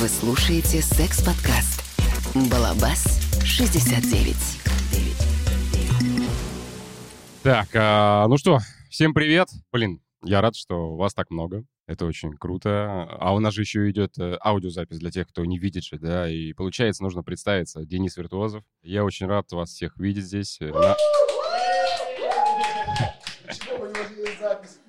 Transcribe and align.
Вы 0.00 0.08
слушаете 0.08 0.80
секс-подкаст 0.80 1.84
«Балабас 2.50 3.20
69». 3.42 4.34
Так, 7.42 7.68
а, 7.74 8.26
ну 8.26 8.38
что, 8.38 8.60
всем 8.88 9.12
привет. 9.12 9.48
Блин, 9.70 10.00
я 10.24 10.40
рад, 10.40 10.56
что 10.56 10.96
вас 10.96 11.12
так 11.12 11.28
много. 11.28 11.64
Это 11.86 12.06
очень 12.06 12.32
круто. 12.32 13.08
А 13.10 13.34
у 13.34 13.40
нас 13.40 13.52
же 13.52 13.60
еще 13.60 13.90
идет 13.90 14.16
э, 14.18 14.38
аудиозапись 14.42 15.00
для 15.00 15.10
тех, 15.10 15.28
кто 15.28 15.44
не 15.44 15.58
видит 15.58 15.84
же, 15.84 15.98
да, 15.98 16.30
и 16.30 16.54
получается, 16.54 17.02
нужно 17.02 17.22
представиться. 17.22 17.84
Денис 17.84 18.16
Виртуозов. 18.16 18.64
Я 18.82 19.04
очень 19.04 19.26
рад 19.26 19.52
вас 19.52 19.68
всех 19.68 19.98
видеть 19.98 20.24
здесь. 20.24 20.56
Э, 20.62 20.94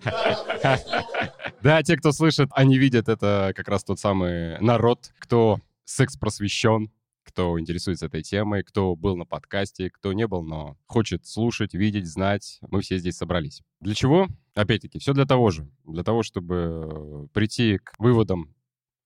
Да, 1.61 1.83
те, 1.83 1.95
кто 1.95 2.11
слышит, 2.11 2.49
они 2.53 2.79
видят, 2.79 3.07
это 3.07 3.53
как 3.55 3.67
раз 3.67 3.83
тот 3.83 3.99
самый 3.99 4.59
народ, 4.61 5.11
кто 5.19 5.59
секс-просвещен, 5.85 6.89
кто 7.23 7.59
интересуется 7.59 8.07
этой 8.07 8.23
темой, 8.23 8.63
кто 8.63 8.95
был 8.95 9.15
на 9.15 9.25
подкасте, 9.25 9.89
кто 9.89 10.11
не 10.13 10.27
был, 10.27 10.43
но 10.43 10.75
хочет 10.87 11.25
слушать, 11.27 11.73
видеть, 11.73 12.07
знать. 12.07 12.59
Мы 12.69 12.81
все 12.81 12.97
здесь 12.97 13.17
собрались. 13.17 13.61
Для 13.79 13.93
чего? 13.93 14.27
Опять-таки, 14.55 14.99
все 14.99 15.13
для 15.13 15.25
того 15.25 15.51
же. 15.51 15.69
Для 15.85 16.03
того, 16.03 16.23
чтобы 16.23 17.29
прийти 17.33 17.77
к 17.77 17.93
выводам 17.99 18.55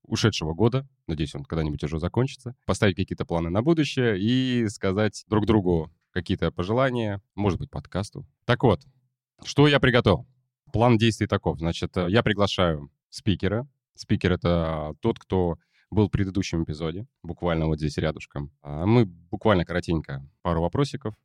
ушедшего 0.04 0.54
года, 0.54 0.88
надеюсь, 1.08 1.36
он 1.36 1.44
когда-нибудь 1.44 1.84
уже 1.84 2.00
закончится, 2.00 2.56
поставить 2.66 2.96
какие-то 2.96 3.26
планы 3.26 3.50
на 3.50 3.62
будущее 3.62 4.20
и 4.20 4.68
сказать 4.70 5.26
друг 5.28 5.46
другу 5.46 5.92
какие-то 6.12 6.52
пожелания, 6.52 7.22
может 7.36 7.60
быть, 7.60 7.70
подкасту. 7.70 8.26
Так 8.46 8.64
вот, 8.64 8.82
что 9.44 9.68
я 9.68 9.80
приготовил? 9.80 10.26
План 10.76 10.98
действий 10.98 11.26
таков. 11.26 11.60
Значит, 11.60 11.96
э, 11.96 12.08
я 12.10 12.22
приглашаю 12.22 12.92
спикера. 13.10 13.66
Спикер— 13.94 14.32
это 14.34 14.94
тот, 15.00 15.18
кто 15.18 15.56
был 15.90 16.10
в 16.10 16.12
предыдущем 16.12 16.66
эпизоде, 16.66 17.08
буквально 17.24 17.68
вот 17.68 17.78
здесь 17.78 17.98
рядышком. 17.98 18.52
А 18.62 18.86
Мы 18.86 19.06
буквально 19.06 19.64
коротенько 19.64 20.30
пару 20.42 20.62
вопросиков. 20.62 21.16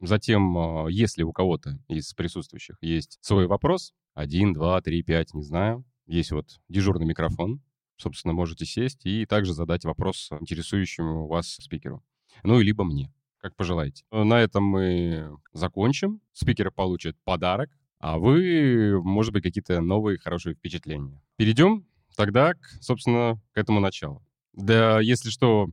Затем, 0.00 0.56
э, 0.56 0.92
если 0.92 1.24
у 1.24 1.32
кого-то 1.32 1.80
из 1.88 2.14
присутствующих 2.14 2.76
есть 2.82 3.18
свой 3.20 3.48
вопрос, 3.48 3.94
один, 4.14 4.52
два, 4.52 4.80
три, 4.80 5.02
пять, 5.02 5.34
не 5.34 5.42
знаю, 5.42 5.84
есть 6.06 6.30
вот 6.30 6.60
дежурный 6.68 7.04
микрофон, 7.04 7.60
собственно, 7.96 8.32
можете 8.32 8.64
сесть 8.64 9.04
и 9.06 9.26
также 9.26 9.54
задать 9.54 9.84
вопрос 9.84 10.30
интересующему 10.38 11.26
вас 11.26 11.48
спикеру. 11.48 12.04
Ну, 12.44 12.60
и 12.60 12.62
либо 12.62 12.84
мне, 12.84 13.12
как 13.38 13.56
пожелаете. 13.56 14.04
На 14.12 14.40
этом 14.40 14.62
мы 14.62 15.36
закончим. 15.52 16.20
Спикер 16.32 16.70
получит 16.70 17.16
подарок, 17.24 17.70
а 18.00 18.18
вы, 18.18 19.00
может 19.02 19.32
быть, 19.32 19.42
какие-то 19.42 19.80
новые 19.80 20.18
хорошие 20.18 20.54
впечатления. 20.54 21.20
Перейдем 21.36 21.86
тогда, 22.16 22.54
к, 22.54 22.58
собственно, 22.80 23.38
к 23.52 23.58
этому 23.58 23.78
началу. 23.80 24.22
Да, 24.54 25.00
если 25.00 25.30
что, 25.30 25.68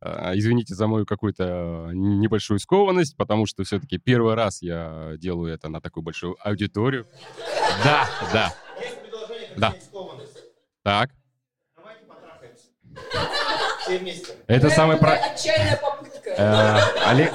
э, 0.00 0.32
извините 0.36 0.74
за 0.74 0.86
мою 0.86 1.04
какую-то 1.04 1.90
небольшую 1.92 2.60
скованность, 2.60 3.16
потому 3.16 3.46
что 3.46 3.64
все-таки 3.64 3.98
первый 3.98 4.34
раз 4.34 4.62
я 4.62 5.14
делаю 5.18 5.52
это 5.52 5.68
на 5.68 5.80
такую 5.80 6.04
большую 6.04 6.36
аудиторию. 6.40 7.06
Да, 7.84 8.08
да. 8.32 8.54
Да. 9.56 9.74
Так. 10.82 11.10
Это 14.46 14.70
самый 14.70 14.96
про... 14.98 15.14
Отчаянная 15.14 15.76
попытка. 15.76 16.30
Э, 16.30 16.78
Олег- 17.06 17.34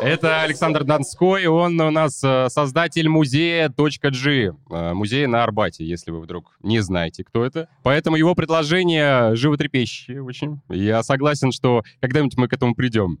Это 0.00 0.42
Александр 0.42 0.84
Донской, 0.84 1.46
он 1.46 1.80
у 1.80 1.90
нас 1.90 2.22
э, 2.22 2.48
создатель 2.50 3.08
музея 3.08 3.68
.g, 3.68 4.52
э, 4.70 4.92
музея 4.92 5.26
на 5.26 5.42
Арбате, 5.42 5.84
если 5.84 6.12
вы 6.12 6.20
вдруг 6.20 6.56
не 6.62 6.78
знаете, 6.80 7.24
кто 7.24 7.44
это. 7.44 7.68
Поэтому 7.82 8.16
его 8.16 8.36
предложение 8.36 9.34
животрепещущее 9.34 10.22
очень. 10.22 10.60
Я 10.68 11.02
согласен, 11.02 11.50
что 11.50 11.82
когда-нибудь 12.00 12.36
мы 12.36 12.46
к 12.46 12.52
этому 12.52 12.76
придем. 12.76 13.18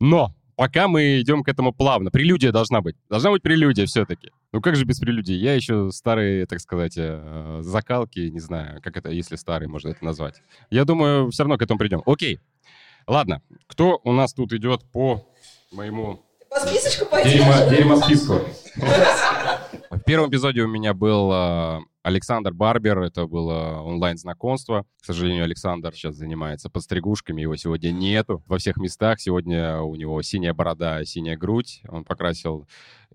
Но 0.00 0.34
пока 0.56 0.88
мы 0.88 1.20
идем 1.20 1.44
к 1.44 1.48
этому 1.48 1.72
плавно. 1.72 2.10
Прелюдия 2.10 2.50
должна 2.50 2.80
быть. 2.80 2.96
Должна 3.08 3.30
быть 3.30 3.42
прелюдия 3.42 3.86
все-таки. 3.86 4.30
Ну 4.52 4.60
как 4.60 4.74
же 4.74 4.84
без 4.84 4.98
прелюдии? 4.98 5.34
Я 5.34 5.54
еще 5.54 5.92
старые, 5.92 6.44
так 6.46 6.58
сказать, 6.58 6.94
э, 6.96 7.60
закалки, 7.62 8.18
не 8.18 8.40
знаю, 8.40 8.82
как 8.82 8.96
это, 8.96 9.10
если 9.10 9.36
старый 9.36 9.68
можно 9.68 9.90
это 9.90 10.04
назвать. 10.04 10.42
Я 10.70 10.84
думаю, 10.84 11.30
все 11.30 11.44
равно 11.44 11.56
к 11.56 11.62
этому 11.62 11.78
придем. 11.78 12.02
Окей. 12.04 12.40
Ладно, 13.06 13.42
кто 13.68 14.00
у 14.04 14.12
нас 14.12 14.34
тут 14.34 14.52
идет 14.52 14.82
по 14.92 15.29
моему 15.72 16.20
По 16.48 16.60
списочку 16.60 17.06
пойдешь? 17.06 17.32
дерьмо, 17.32 17.70
дерьмосписку? 17.70 18.40
В 19.90 20.00
первом 20.00 20.30
эпизоде 20.30 20.62
у 20.62 20.68
меня 20.68 20.94
был 20.94 21.30
э, 21.32 21.80
Александр 22.02 22.52
Барбер, 22.52 23.00
это 23.00 23.26
было 23.26 23.80
онлайн-знакомство. 23.82 24.84
К 25.02 25.04
сожалению, 25.04 25.44
Александр 25.44 25.92
сейчас 25.94 26.16
занимается 26.16 26.70
подстригушками, 26.70 27.42
его 27.42 27.54
сегодня 27.56 27.90
нету 27.90 28.42
во 28.46 28.58
всех 28.58 28.78
местах. 28.78 29.20
Сегодня 29.20 29.80
у 29.80 29.94
него 29.94 30.20
синяя 30.22 30.54
борода, 30.54 31.04
синяя 31.04 31.36
грудь, 31.36 31.82
он 31.88 32.04
покрасил, 32.04 32.66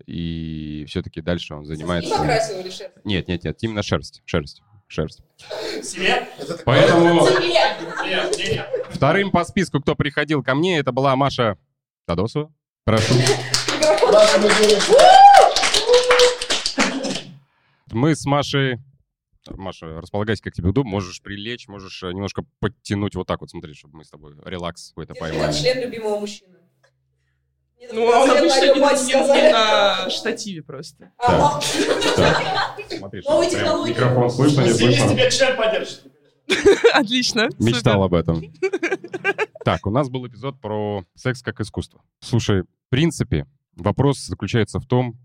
и 0.06 0.84
все-таки 0.88 1.20
дальше 1.20 1.54
он 1.54 1.64
занимается... 1.64 2.16
покрасил 2.16 2.60
или 2.60 2.70
шерсть? 2.70 3.04
Нет, 3.04 3.28
нет, 3.28 3.44
нет, 3.44 3.58
именно 3.62 3.82
шерсть, 3.82 4.22
шерсть, 4.24 4.62
шерсть. 4.86 5.22
Себе? 5.82 6.28
Поэтому 6.64 7.26
нет. 7.40 8.66
вторым 8.90 9.30
по 9.30 9.44
списку, 9.44 9.80
кто 9.80 9.94
приходил 9.94 10.42
ко 10.42 10.54
мне, 10.54 10.78
это 10.78 10.92
была 10.92 11.16
Маша 11.16 11.58
Тадосова. 12.06 12.52
Прошу. 12.84 13.14
Мы 17.92 18.14
с 18.14 18.24
Машей... 18.24 18.78
Маша, 19.50 20.00
располагайся, 20.00 20.42
как 20.42 20.54
тебе 20.54 20.70
удобно. 20.70 20.90
Можешь 20.90 21.22
прилечь, 21.22 21.68
можешь 21.68 22.02
э, 22.02 22.12
немножко 22.12 22.42
подтянуть 22.58 23.14
вот 23.14 23.28
так 23.28 23.40
вот, 23.40 23.50
смотри, 23.50 23.74
чтобы 23.74 23.98
мы 23.98 24.04
с 24.04 24.10
тобой 24.10 24.34
релакс 24.44 24.88
какой-то 24.88 25.14
поймали. 25.14 25.52
член 25.52 25.82
любимого 25.82 26.18
мужчины. 26.18 26.56
Ну, 27.92 28.04
он 28.04 28.28
так 28.28 28.38
обычно 28.38 28.74
не, 28.74 29.52
на 29.52 30.10
штативе 30.10 30.62
просто. 30.62 31.12
Так, 31.18 31.62
смотри, 32.90 33.20
микрофон 33.20 34.30
слышно, 34.30 34.62
не 34.62 34.72
слышно. 34.72 35.10
тебе 35.10 35.30
член 35.30 35.56
поддержит. 35.56 36.02
Отлично. 36.92 37.48
Мечтал 37.58 38.02
об 38.02 38.14
этом. 38.14 38.42
Так, 39.66 39.84
у 39.84 39.90
нас 39.90 40.08
был 40.08 40.24
эпизод 40.28 40.60
про 40.60 41.04
секс 41.16 41.42
как 41.42 41.60
искусство. 41.60 42.00
Слушай, 42.20 42.62
в 42.62 42.88
принципе, 42.88 43.48
вопрос 43.74 44.20
заключается 44.20 44.78
в 44.78 44.86
том, 44.86 45.18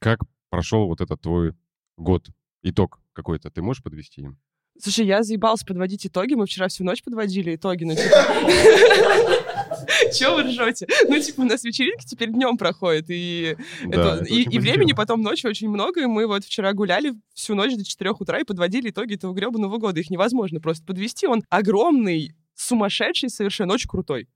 как 0.00 0.20
прошел 0.48 0.86
вот 0.86 1.02
этот 1.02 1.20
твой 1.20 1.52
год, 1.98 2.30
итог 2.62 2.98
какой-то. 3.12 3.50
Ты 3.50 3.60
можешь 3.60 3.82
подвести 3.82 4.22
им? 4.22 4.38
Слушай, 4.80 5.04
я 5.04 5.22
заебался 5.22 5.66
подводить 5.66 6.06
итоги. 6.06 6.32
Мы 6.32 6.46
вчера 6.46 6.68
всю 6.68 6.82
ночь 6.82 7.02
подводили 7.02 7.56
итоги. 7.56 7.84
Ну, 7.84 7.94
типа... 7.94 8.08
Чего 10.14 10.36
вы 10.36 10.44
ржете? 10.44 10.86
Ну, 11.06 11.20
типа, 11.20 11.42
у 11.42 11.44
нас 11.44 11.62
вечеринки 11.62 12.06
теперь 12.06 12.30
днем 12.30 12.56
проходят, 12.56 13.10
и, 13.10 13.54
Да, 13.84 14.16
это- 14.16 14.24
это 14.24 14.26
и, 14.32 14.44
и 14.44 14.58
времени 14.60 14.94
потом 14.94 15.20
ночью 15.20 15.50
очень 15.50 15.68
много, 15.68 16.00
и 16.00 16.06
мы 16.06 16.26
вот 16.26 16.44
вчера 16.44 16.72
гуляли 16.72 17.12
всю 17.34 17.54
ночь 17.54 17.76
до 17.76 17.84
4 17.84 18.12
утра 18.12 18.40
и 18.40 18.44
подводили 18.44 18.88
итоги 18.88 19.16
этого 19.16 19.34
гребаного 19.34 19.76
года. 19.76 20.00
Их 20.00 20.08
невозможно 20.08 20.58
просто 20.58 20.86
подвести. 20.86 21.26
Он 21.26 21.42
огромный, 21.50 22.34
сумасшедший, 22.54 23.28
совершенно 23.30 23.74
очень 23.74 23.88
крутой. 23.88 24.28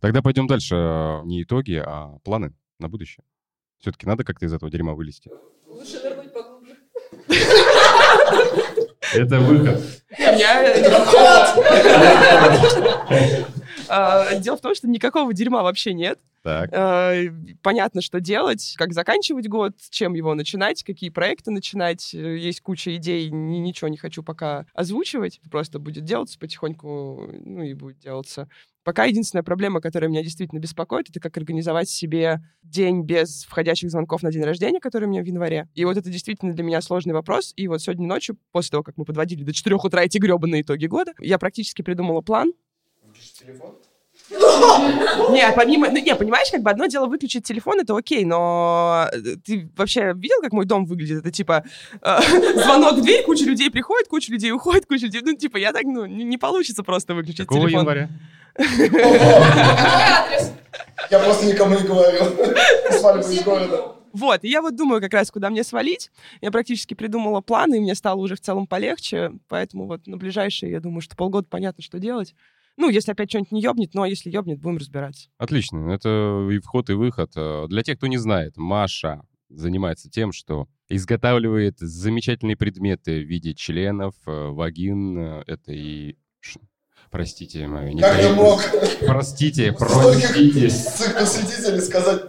Тогда 0.00 0.22
пойдем 0.22 0.46
дальше. 0.46 0.74
Э, 0.74 1.20
Не 1.24 1.42
итоги, 1.42 1.82
а 1.84 2.18
планы 2.24 2.54
на 2.78 2.88
будущее. 2.88 3.24
Все-таки 3.80 4.06
надо 4.06 4.24
как-то 4.24 4.46
из 4.46 4.52
этого 4.52 4.70
дерьма 4.70 4.94
вылезти. 4.94 5.30
Лучше 5.66 6.00
нырнуть 6.02 6.32
поглубже. 6.32 6.76
Это 9.14 9.38
выход. 9.40 9.80
Меня- 10.18 10.62
А, 13.88 14.34
Дело 14.36 14.56
в 14.56 14.60
том, 14.60 14.74
что 14.74 14.86
никакого 14.88 15.32
дерьма 15.32 15.62
вообще 15.62 15.92
нет. 15.94 16.18
Так. 16.42 16.70
Э, 16.72 17.30
Понятно, 17.62 18.00
что 18.00 18.20
делать, 18.20 18.74
как 18.78 18.92
заканчивать 18.92 19.48
год, 19.48 19.74
чем 19.90 20.14
его 20.14 20.34
начинать, 20.34 20.82
какие 20.84 21.10
проекты 21.10 21.50
начинать. 21.50 22.14
Э, 22.14 22.36
Есть 22.38 22.60
куча 22.60 22.94
идей, 22.96 23.30
ни- 23.30 23.58
ничего 23.58 23.88
не 23.88 23.96
хочу 23.96 24.22
пока 24.22 24.66
озвучивать. 24.74 25.40
Просто 25.50 25.78
будет 25.78 26.04
делаться 26.04 26.38
потихоньку, 26.38 27.28
ну 27.44 27.62
и 27.62 27.74
будет 27.74 27.98
делаться. 27.98 28.48
Пока 28.84 29.04
единственная 29.04 29.42
проблема, 29.42 29.82
которая 29.82 30.08
меня 30.08 30.22
действительно 30.22 30.60
беспокоит, 30.60 31.10
это 31.10 31.20
как 31.20 31.36
организовать 31.36 31.90
себе 31.90 32.40
день 32.62 33.02
без 33.02 33.44
входящих 33.44 33.90
звонков 33.90 34.22
на 34.22 34.32
день 34.32 34.44
рождения, 34.44 34.80
который 34.80 35.04
у 35.04 35.10
меня 35.10 35.22
в 35.22 35.26
январе. 35.26 35.68
И 35.74 35.84
вот 35.84 35.98
это 35.98 36.08
действительно 36.08 36.54
для 36.54 36.64
меня 36.64 36.80
сложный 36.80 37.12
вопрос. 37.12 37.52
И 37.56 37.68
вот 37.68 37.82
сегодня 37.82 38.06
ночью, 38.06 38.38
после 38.50 38.70
того, 38.70 38.82
как 38.82 38.96
мы 38.96 39.04
подводили 39.04 39.42
до 39.44 39.52
4 39.52 39.76
утра 39.76 40.04
эти 40.04 40.16
гребаные 40.16 40.62
итоги 40.62 40.86
года, 40.86 41.12
я 41.18 41.38
практически 41.38 41.82
придумала 41.82 42.22
план, 42.22 42.52
Не, 44.30 45.52
помимо... 45.54 45.88
Ну, 45.88 45.98
не, 45.98 46.14
понимаешь, 46.14 46.50
как 46.50 46.62
бы 46.62 46.70
одно 46.70 46.86
дело 46.86 47.06
выключить 47.06 47.44
телефон, 47.44 47.80
это 47.80 47.96
окей, 47.96 48.24
но 48.24 49.08
э, 49.12 49.36
ты 49.44 49.70
вообще 49.76 50.12
видел, 50.14 50.40
как 50.42 50.52
мой 50.52 50.66
дом 50.66 50.84
выглядит? 50.84 51.20
Это 51.20 51.30
типа 51.30 51.64
э, 52.02 52.20
звонок 52.56 52.98
в 52.98 53.02
дверь, 53.02 53.24
куча 53.24 53.44
людей 53.44 53.70
приходит, 53.70 54.08
куча 54.08 54.30
людей 54.30 54.52
уходит, 54.52 54.86
куча 54.86 55.06
людей... 55.06 55.22
Ну, 55.24 55.34
типа, 55.34 55.56
я 55.56 55.72
так, 55.72 55.84
ну, 55.84 56.06
не, 56.06 56.24
не 56.24 56.36
получится 56.36 56.82
просто 56.82 57.14
выключить 57.14 57.46
Какого 57.46 57.68
телефон. 57.68 57.80
января? 57.80 58.08
Я 61.10 61.18
просто 61.20 61.46
никому 61.46 61.78
не 61.78 61.86
говорю. 61.86 62.24
Свадьба 62.90 63.20
из 63.20 63.42
города. 63.42 63.94
Вот, 64.12 64.42
и 64.42 64.48
я 64.48 64.62
вот 64.62 64.74
думаю 64.74 65.00
как 65.00 65.12
раз, 65.12 65.30
куда 65.30 65.50
мне 65.50 65.62
свалить. 65.62 66.10
Я 66.40 66.50
практически 66.50 66.94
придумала 66.94 67.40
планы, 67.40 67.76
и 67.76 67.80
мне 67.80 67.94
стало 67.94 68.20
уже 68.20 68.34
в 68.36 68.40
целом 68.40 68.66
полегче. 68.66 69.32
Поэтому 69.48 69.86
вот 69.86 70.06
на 70.06 70.16
ближайшие, 70.16 70.72
я 70.72 70.80
думаю, 70.80 71.00
что 71.00 71.16
полгода 71.16 71.46
понятно, 71.48 71.82
что 71.82 71.98
делать. 71.98 72.34
Ну, 72.80 72.88
если 72.88 73.10
опять 73.12 73.28
что-нибудь 73.28 73.50
не 73.52 73.60
ёбнет, 73.60 73.92
но 73.92 74.06
если 74.06 74.30
ёбнет, 74.30 74.60
будем 74.60 74.78
разбираться. 74.78 75.28
Отлично. 75.36 75.90
Это 75.92 76.48
и 76.50 76.58
вход, 76.60 76.88
и 76.90 76.92
выход. 76.94 77.32
Э, 77.36 77.66
Для 77.68 77.82
тех, 77.82 77.98
кто 77.98 78.06
не 78.06 78.18
знает, 78.18 78.56
Маша 78.56 79.20
занимается 79.50 80.08
тем, 80.08 80.30
что 80.32 80.68
изготавливает 80.88 81.78
замечательные 81.78 82.56
предметы 82.56 83.20
в 83.20 83.26
виде 83.26 83.52
членов, 83.54 84.14
э, 84.26 84.30
вагин. 84.50 85.18
э, 85.18 85.42
Это 85.48 85.72
и... 85.72 86.16
Простите, 87.10 87.66
мою 87.66 87.96
Как 87.98 88.16
некорректность. 88.16 88.36
мог 88.36 88.60
Простите, 89.06 89.72
столько 89.72 89.86
простите. 89.86 90.68
посвятителей 91.18 91.80
сказать? 91.80 92.22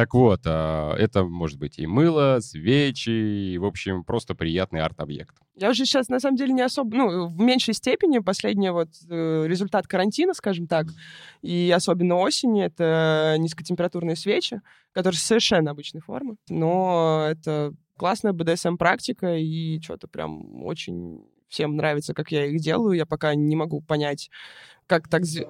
Так 0.00 0.14
вот, 0.14 0.40
а, 0.46 0.94
это 0.96 1.24
может 1.24 1.58
быть 1.58 1.78
и 1.78 1.86
мыло, 1.86 2.38
свечи, 2.40 3.10
и, 3.52 3.58
в 3.58 3.66
общем, 3.66 4.02
просто 4.02 4.34
приятный 4.34 4.80
арт-объект. 4.80 5.36
Я 5.56 5.68
уже 5.68 5.84
сейчас, 5.84 6.08
на 6.08 6.20
самом 6.20 6.38
деле, 6.38 6.54
не 6.54 6.62
особо, 6.62 6.96
ну, 6.96 7.26
в 7.26 7.38
меньшей 7.38 7.74
степени 7.74 8.20
последний 8.20 8.70
вот 8.70 8.88
э, 9.10 9.44
результат 9.46 9.86
карантина, 9.86 10.32
скажем 10.32 10.68
так, 10.68 10.86
и 11.42 11.70
особенно 11.76 12.16
осени, 12.16 12.64
это 12.64 13.36
низкотемпературные 13.38 14.16
свечи, 14.16 14.62
которые 14.92 15.18
совершенно 15.18 15.72
обычной 15.72 16.00
формы, 16.00 16.36
но 16.48 17.26
это 17.30 17.74
классная 17.98 18.32
BDSM-практика, 18.32 19.36
и 19.36 19.82
что-то 19.82 20.08
прям 20.08 20.64
очень 20.64 21.26
всем 21.50 21.76
нравится, 21.76 22.14
как 22.14 22.32
я 22.32 22.46
их 22.46 22.60
делаю. 22.60 22.96
Я 22.96 23.04
пока 23.04 23.34
не 23.34 23.56
могу 23.56 23.80
понять, 23.82 24.30
как 24.86 25.08
так... 25.08 25.22
зв- 25.24 25.46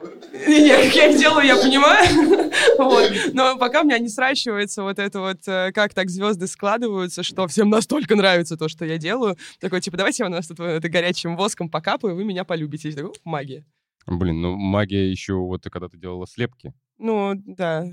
Не, 0.49 0.69
как 0.85 0.95
я 0.97 1.11
их 1.11 1.19
делаю, 1.19 1.47
я 1.47 1.57
понимаю. 1.57 2.51
Вот. 2.79 3.11
Но 3.35 3.57
пока 3.59 3.83
у 3.83 3.85
меня 3.85 3.99
не 3.99 4.09
сращивается 4.09 4.83
вот 4.83 4.99
это 4.99 5.21
вот, 5.21 5.47
э, 5.47 5.71
как 5.73 5.93
так 5.95 6.09
звезды 6.11 6.47
складываются, 6.47 7.23
что 7.23 7.47
всем 7.47 7.69
настолько 7.69 8.17
нравится 8.17 8.57
то, 8.57 8.69
что 8.69 8.85
я 8.85 8.97
делаю. 8.99 9.37
Такой, 9.61 9.81
типа, 9.81 9.97
давайте 9.99 10.23
я 10.23 10.29
у 10.29 10.31
нас 10.31 10.49
тут 10.49 10.61
это 10.61 10.89
горячим 10.89 11.37
воском 11.37 11.69
покапаю, 11.69 12.17
вы 12.17 12.25
меня 12.25 12.45
полюбите. 12.45 12.89
И 12.89 12.93
такой, 12.93 13.11
«Ух, 13.11 13.17
магия. 13.25 13.65
Блин, 14.07 14.41
ну 14.41 14.57
магия 14.57 15.11
еще 15.11 15.35
вот 15.35 15.65
когда 15.71 15.89
ты 15.89 15.99
делала 15.99 16.27
слепки. 16.27 16.73
Ну, 16.99 17.33
да. 17.35 17.87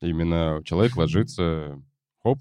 Именно 0.00 0.62
человек 0.64 0.96
ложится, 0.96 1.80
хоп, 2.22 2.38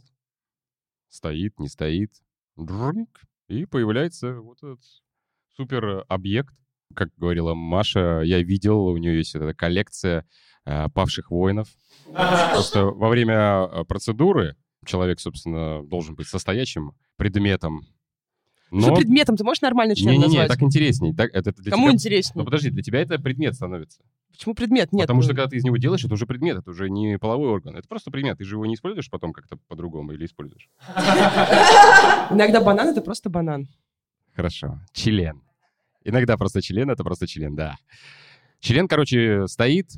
стоит, 1.09 1.59
не 1.59 1.69
стоит, 1.69 2.11
дрынк, 2.55 3.21
и 3.47 3.65
появляется 3.65 4.39
вот 4.41 4.57
этот 4.59 4.79
супер 5.55 6.05
объект. 6.07 6.53
Как 6.95 7.09
говорила 7.17 7.53
Маша, 7.53 8.21
я 8.23 8.41
видел, 8.41 8.85
у 8.85 8.97
нее 8.97 9.17
есть 9.17 9.35
эта 9.35 9.53
коллекция 9.53 10.25
э, 10.65 10.89
павших 10.93 11.31
воинов. 11.31 11.67
Просто 12.11 12.85
во 12.85 13.09
время 13.09 13.67
э, 13.71 13.83
процедуры 13.85 14.55
человек, 14.85 15.19
собственно, 15.19 15.83
должен 15.83 16.15
быть 16.15 16.27
состоящим 16.27 16.93
предметом. 17.15 17.81
Что 18.67 18.89
Но... 18.89 18.95
предметом? 18.95 19.37
Ты 19.37 19.43
можешь 19.43 19.61
нормально 19.61 19.95
член 19.95 20.13
Не-не-не, 20.13 20.39
назвать? 20.39 20.47
так 20.49 20.63
интересней. 20.63 21.13
Так, 21.13 21.29
это 21.33 21.53
для 21.53 21.71
Кому 21.71 21.85
тебя- 21.85 21.93
интереснее? 21.93 22.41
Ну 22.41 22.45
подожди, 22.45 22.69
для 22.69 22.81
тебя 22.81 23.01
это 23.01 23.19
предмет 23.19 23.53
становится. 23.55 24.01
Почему 24.31 24.55
предмет? 24.55 24.91
Нет. 24.91 25.03
Потому 25.03 25.19
ну, 25.19 25.23
что 25.23 25.35
когда 25.35 25.47
ты 25.47 25.57
из 25.57 25.63
него 25.63 25.77
делаешь, 25.77 26.03
это 26.03 26.15
уже 26.15 26.25
предмет, 26.25 26.57
это 26.57 26.71
уже 26.71 26.89
не 26.89 27.19
половой 27.19 27.49
орган. 27.49 27.75
Это 27.75 27.87
просто 27.87 28.09
предмет. 28.09 28.39
Ты 28.39 28.45
же 28.45 28.55
его 28.55 28.65
не 28.65 28.73
используешь 28.73 29.11
потом 29.11 29.31
как-то 29.31 29.57
по-другому 29.67 30.13
или 30.13 30.25
используешь? 30.25 30.69
Иногда 32.31 32.61
банан— 32.61 32.87
это 32.89 33.01
просто 33.01 33.29
банан. 33.29 33.67
Хорошо. 34.35 34.79
Член. 34.93 35.41
Иногда 36.03 36.37
просто 36.37 36.61
член— 36.61 36.89
это 36.91 37.03
просто 37.03 37.27
член, 37.27 37.55
да. 37.55 37.75
Член, 38.59 38.87
короче, 38.87 39.47
стоит, 39.47 39.91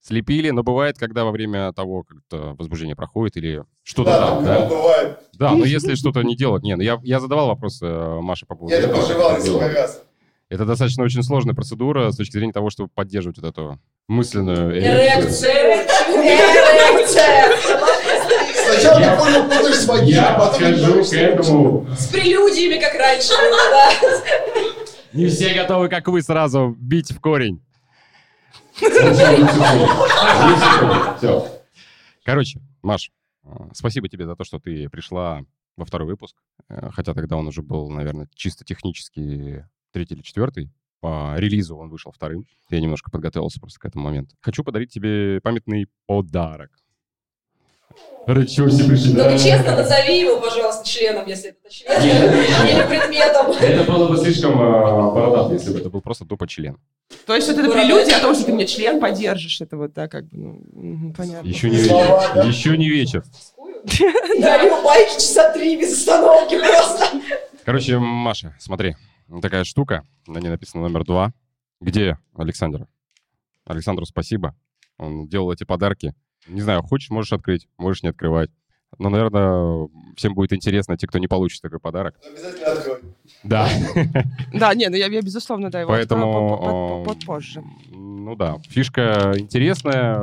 слепили, 0.00 0.50
но 0.50 0.62
бывает, 0.62 0.98
когда 0.98 1.24
во 1.24 1.30
время 1.30 1.72
того, 1.72 2.04
как-то 2.04 2.54
возбуждение 2.58 2.94
проходит 2.96 3.36
или 3.36 3.64
что-то 3.82 4.10
Да, 4.10 4.26
там, 4.26 4.38
ну, 4.42 4.46
да? 4.46 4.66
бывает. 4.66 5.18
Да, 5.34 5.50
но 5.52 5.64
если 5.64 5.94
что-то 5.94 6.22
не 6.22 6.36
делать... 6.36 6.62
Не, 6.62 6.76
ну 6.76 6.82
я, 6.82 7.00
я 7.02 7.20
задавал 7.20 7.48
вопрос 7.48 7.80
э, 7.82 8.18
Маше 8.20 8.46
по 8.46 8.54
поводу 8.54 8.74
Я 8.74 8.80
это 8.82 8.88
проживал 8.94 9.36
несколько 9.36 9.68
раз. 9.68 10.02
Это 10.48 10.64
достаточно 10.64 11.02
очень 11.02 11.22
сложная 11.22 11.54
процедура 11.54 12.10
с 12.10 12.16
точки 12.16 12.34
зрения 12.34 12.52
того, 12.52 12.70
чтобы 12.70 12.88
поддерживать 12.94 13.38
вот 13.38 13.48
эту 13.48 13.80
мысленную 14.06 14.78
эрекцию. 14.78 15.50
Эрекция! 15.50 15.86
Эрекция! 16.94 17.95
Сначала 18.72 19.00
ты 19.00 19.16
понял, 19.16 19.42
путаешь 19.44 19.76
с 19.76 19.86
вагиной, 19.86 20.10
Я 20.12 20.34
потом 20.34 20.62
не 20.62 20.72
подхожу 20.72 21.04
к 21.04 21.12
этому. 21.14 21.86
С 21.96 22.06
прелюдиями, 22.08 22.80
как 22.80 22.94
раньше. 22.94 23.32
Не 25.12 25.26
все 25.28 25.54
готовы, 25.54 25.88
как 25.88 26.08
вы, 26.08 26.20
сразу 26.22 26.74
бить 26.78 27.10
в 27.10 27.20
корень. 27.20 27.62
Все. 31.18 31.46
Короче, 32.24 32.60
Маш, 32.82 33.10
спасибо 33.72 34.08
тебе 34.08 34.26
за 34.26 34.36
то, 34.36 34.44
что 34.44 34.58
ты 34.58 34.88
пришла 34.90 35.42
во 35.76 35.84
второй 35.84 36.08
выпуск. 36.08 36.36
Э, 36.68 36.90
Хотя 36.92 37.14
тогда 37.14 37.36
он 37.36 37.46
уже 37.46 37.62
был, 37.62 37.88
наверное, 37.90 38.28
чисто 38.34 38.64
технически 38.64 39.66
третий 39.92 40.14
или 40.14 40.22
четвертый. 40.22 40.70
По 41.00 41.34
релизу 41.36 41.76
он 41.76 41.90
вышел 41.90 42.10
вторым. 42.10 42.46
Я 42.70 42.80
немножко 42.80 43.10
подготовился 43.10 43.60
просто 43.60 43.78
к 43.78 43.84
этому 43.84 44.04
моменту. 44.04 44.34
Хочу 44.40 44.64
подарить 44.64 44.90
тебе 44.90 45.40
памятный 45.42 45.86
подарок. 46.06 46.70
Ничего 48.26 48.68
себе 48.68 48.88
пришли. 48.88 49.14
Только 49.14 49.38
честно 49.38 49.76
назови 49.76 50.20
его, 50.20 50.40
пожалуйста, 50.40 50.84
членом, 50.84 51.26
если 51.28 51.50
это 51.50 51.70
член, 51.70 51.92
или 52.02 52.82
предметом. 52.88 53.52
Это 53.52 53.84
было 53.90 54.08
бы 54.08 54.16
слишком 54.16 54.52
э, 54.60 55.12
бородато, 55.12 55.54
если 55.54 55.72
бы 55.72 55.78
это 55.78 55.90
был 55.90 56.00
просто 56.00 56.24
тупо 56.24 56.48
член. 56.48 56.76
То 57.24 57.36
есть 57.36 57.48
это 57.48 57.62
прелюдия 57.62 58.16
о 58.16 58.20
том, 58.20 58.34
что 58.34 58.46
ты 58.46 58.52
мне 58.52 58.66
член 58.66 59.00
поддержишь. 59.00 59.60
Это 59.60 59.76
вот, 59.76 59.92
да, 59.92 60.08
как 60.08 60.24
бы, 60.26 60.36
ну, 60.36 61.12
понятно. 61.16 61.46
Еще 61.46 61.70
не 61.70 61.76
вечер. 61.76 62.34
да? 62.34 62.42
Еще 62.42 62.76
не 62.76 62.88
вечер. 62.88 63.24
Дарю 64.40 64.82
байки 64.82 65.14
часа 65.14 65.52
три 65.52 65.76
без 65.76 65.92
остановки 65.92 66.58
просто. 66.58 67.06
Короче, 67.64 67.98
Маша, 67.98 68.56
смотри. 68.58 68.96
Такая 69.40 69.64
штука. 69.64 70.04
На 70.26 70.38
ней 70.38 70.48
написано 70.48 70.82
номер 70.82 71.04
два. 71.04 71.32
Где 71.80 72.18
Александр? 72.36 72.86
Александру 73.64 74.04
спасибо. 74.06 74.56
Он 74.98 75.28
делал 75.28 75.52
эти 75.52 75.64
подарки. 75.64 76.14
Не 76.46 76.60
знаю, 76.60 76.82
хочешь, 76.82 77.10
можешь 77.10 77.32
открыть, 77.32 77.66
можешь 77.78 78.02
не 78.02 78.10
открывать. 78.10 78.50
Но, 78.98 79.10
наверное, 79.10 79.88
всем 80.16 80.34
будет 80.34 80.52
интересно, 80.52 80.96
те, 80.96 81.06
кто 81.06 81.18
не 81.18 81.26
получит 81.26 81.60
такой 81.60 81.80
подарок. 81.80 82.14
Обязательно 82.24 82.72
открой. 82.72 82.98
Да. 83.42 83.68
Да, 84.52 84.74
не, 84.74 84.88
ну 84.88 84.96
я, 84.96 85.06
я 85.06 85.20
безусловно, 85.20 85.70
да, 85.70 85.80
его 85.80 85.90
Поэтому... 85.90 87.04
по- 87.04 87.14
позже. 87.26 87.62
Ну 87.90 88.34
да, 88.36 88.58
фишка 88.68 89.34
интересная. 89.36 90.18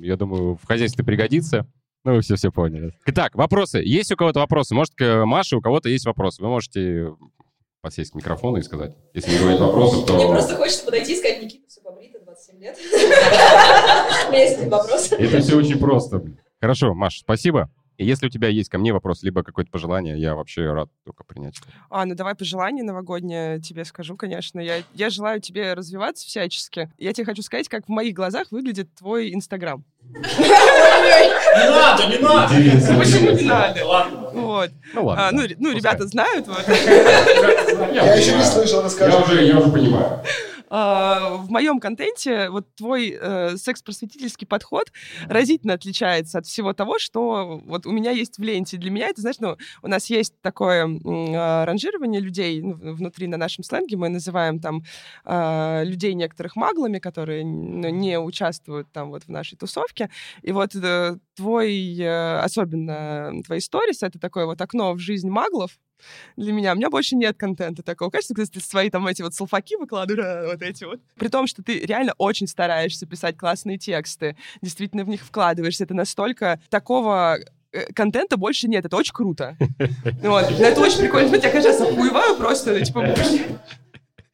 Я 0.00 0.16
думаю, 0.16 0.56
в 0.56 0.66
хозяйстве 0.66 1.04
пригодится. 1.04 1.66
Ну, 2.04 2.14
вы 2.14 2.20
все 2.22 2.34
все 2.34 2.50
поняли. 2.50 2.92
Итак, 3.06 3.36
вопросы. 3.36 3.78
Есть 3.78 4.10
у 4.10 4.16
кого-то 4.16 4.40
вопросы? 4.40 4.74
Может, 4.74 4.94
к 4.94 5.24
Маше 5.24 5.56
у 5.56 5.60
кого-то 5.60 5.88
есть 5.88 6.04
вопросы? 6.04 6.42
Вы 6.42 6.48
можете 6.48 7.14
подсесть 7.82 8.12
к 8.12 8.14
микрофону 8.14 8.58
и 8.58 8.62
сказать. 8.62 8.96
Если 9.12 9.32
не 9.32 9.38
говорить 9.38 9.60
вопросов, 9.60 10.06
то... 10.06 10.14
Мне 10.14 10.28
просто 10.28 10.56
хочется 10.56 10.84
подойти 10.84 11.12
и 11.12 11.16
сказать, 11.16 11.42
Никита, 11.42 11.68
все 11.68 11.80
побрито, 11.82 12.20
27 12.24 12.60
лет. 12.60 12.78
У 14.28 14.32
меня 14.32 14.42
есть 14.44 14.66
вопрос. 14.68 15.12
Это 15.12 15.40
все 15.40 15.56
очень 15.56 15.78
просто. 15.78 16.24
Хорошо, 16.60 16.94
Маш, 16.94 17.18
спасибо. 17.18 17.70
И 17.98 18.04
если 18.04 18.26
у 18.26 18.30
тебя 18.30 18.48
есть 18.48 18.70
ко 18.70 18.78
мне 18.78 18.92
вопрос, 18.92 19.22
либо 19.22 19.42
какое-то 19.42 19.70
пожелание, 19.70 20.18
я 20.18 20.34
вообще 20.34 20.72
рад 20.72 20.88
только 21.04 21.24
принять. 21.24 21.56
А, 21.90 22.06
ну 22.06 22.14
давай 22.14 22.34
пожелание 22.34 22.84
новогоднее 22.84 23.60
тебе 23.60 23.84
скажу, 23.84 24.16
конечно. 24.16 24.60
Я, 24.60 24.82
я 24.94 25.10
желаю 25.10 25.40
тебе 25.40 25.74
развиваться 25.74 26.26
всячески. 26.26 26.90
Я 26.98 27.12
тебе 27.12 27.26
хочу 27.26 27.42
сказать, 27.42 27.68
как 27.68 27.86
в 27.86 27.88
моих 27.90 28.14
глазах 28.14 28.50
выглядит 28.50 28.94
твой 28.94 29.34
Инстаграм. 29.34 29.84
Не 31.22 31.70
надо, 31.70 32.06
не 32.06 32.18
надо. 32.18 32.98
Почему 32.98 33.30
не 33.30 33.42
надо? 33.42 33.84
Ладно. 33.84 34.30
Вот. 34.32 34.70
Ну 34.94 35.04
ладно. 35.06 35.28
А, 35.28 35.30
ну, 35.32 35.42
ну, 35.58 35.72
ребята 35.72 36.06
знают. 36.06 36.46
Вот. 36.46 36.64
Я 37.92 38.14
еще 38.14 38.34
не 38.36 38.44
слышал, 38.44 38.82
расскажи. 38.82 39.12
Я 39.12 39.18
уже, 39.18 39.44
я 39.44 39.58
уже 39.58 39.70
понимаю. 39.70 40.20
А, 40.74 41.36
в 41.36 41.50
моем 41.50 41.80
контенте 41.80 42.48
вот 42.48 42.66
твой 42.74 43.10
э, 43.20 43.58
секс-просветительский 43.58 44.46
подход 44.46 44.90
разительно 45.28 45.74
отличается 45.74 46.38
от 46.38 46.46
всего 46.46 46.72
того, 46.72 46.98
что 46.98 47.60
вот 47.66 47.84
у 47.84 47.92
меня 47.92 48.10
есть 48.10 48.38
в 48.38 48.42
ленте. 48.42 48.78
Для 48.78 48.90
меня 48.90 49.08
это, 49.08 49.20
знаешь, 49.20 49.38
ну, 49.38 49.58
у 49.82 49.88
нас 49.88 50.08
есть 50.08 50.32
такое 50.40 50.84
ранжирование 51.66 52.22
людей 52.22 52.62
ну, 52.62 52.94
внутри 52.94 53.26
на 53.26 53.36
нашем 53.36 53.64
сленге. 53.64 53.98
Мы 53.98 54.08
называем 54.08 54.60
там 54.60 54.82
а, 55.26 55.82
людей 55.82 56.14
некоторых 56.14 56.56
маглами, 56.56 57.00
которые 57.00 57.44
ну, 57.44 57.90
не 57.90 58.18
участвуют 58.18 58.90
там 58.92 59.10
вот 59.10 59.24
в 59.24 59.28
нашей 59.28 59.58
тусовке. 59.58 60.08
И 60.40 60.52
вот 60.52 60.74
э, 60.74 61.18
твой, 61.36 61.98
э, 61.98 62.38
особенно 62.38 63.42
твои 63.44 63.60
сторис, 63.60 64.02
это 64.02 64.18
такое 64.18 64.46
вот 64.46 64.58
окно 64.62 64.94
в 64.94 64.98
жизнь 64.98 65.28
маглов, 65.28 65.72
для 66.36 66.52
меня. 66.52 66.72
У 66.72 66.76
меня 66.76 66.90
больше 66.90 67.16
нет 67.16 67.36
контента 67.36 67.82
такого. 67.82 68.10
Конечно, 68.10 68.34
когда 68.34 68.50
ты 68.50 68.60
свои 68.60 68.90
там 68.90 69.06
эти 69.06 69.22
вот 69.22 69.34
салфаки 69.34 69.76
выкладываешь, 69.76 70.24
а, 70.24 70.46
вот 70.52 70.62
эти 70.62 70.84
вот. 70.84 71.00
При 71.16 71.28
том, 71.28 71.46
что 71.46 71.62
ты 71.62 71.80
реально 71.80 72.14
очень 72.18 72.46
стараешься 72.46 73.06
писать 73.06 73.36
классные 73.36 73.78
тексты, 73.78 74.36
действительно 74.60 75.04
в 75.04 75.08
них 75.08 75.22
вкладываешься. 75.22 75.84
Это 75.84 75.94
настолько 75.94 76.60
такого 76.70 77.38
э, 77.72 77.92
контента 77.92 78.36
больше 78.36 78.68
нет. 78.68 78.84
Это 78.84 78.96
очень 78.96 79.14
круто. 79.14 79.56
Вот. 80.22 80.50
Это 80.50 80.80
очень 80.80 81.00
прикольно. 81.00 81.28
Смотрите, 81.28 81.56
я 81.56 81.62
раз 81.64 81.80
охуеваю 81.80 82.36
просто, 82.36 82.72
ну, 82.72 82.84
типа. 82.84 83.14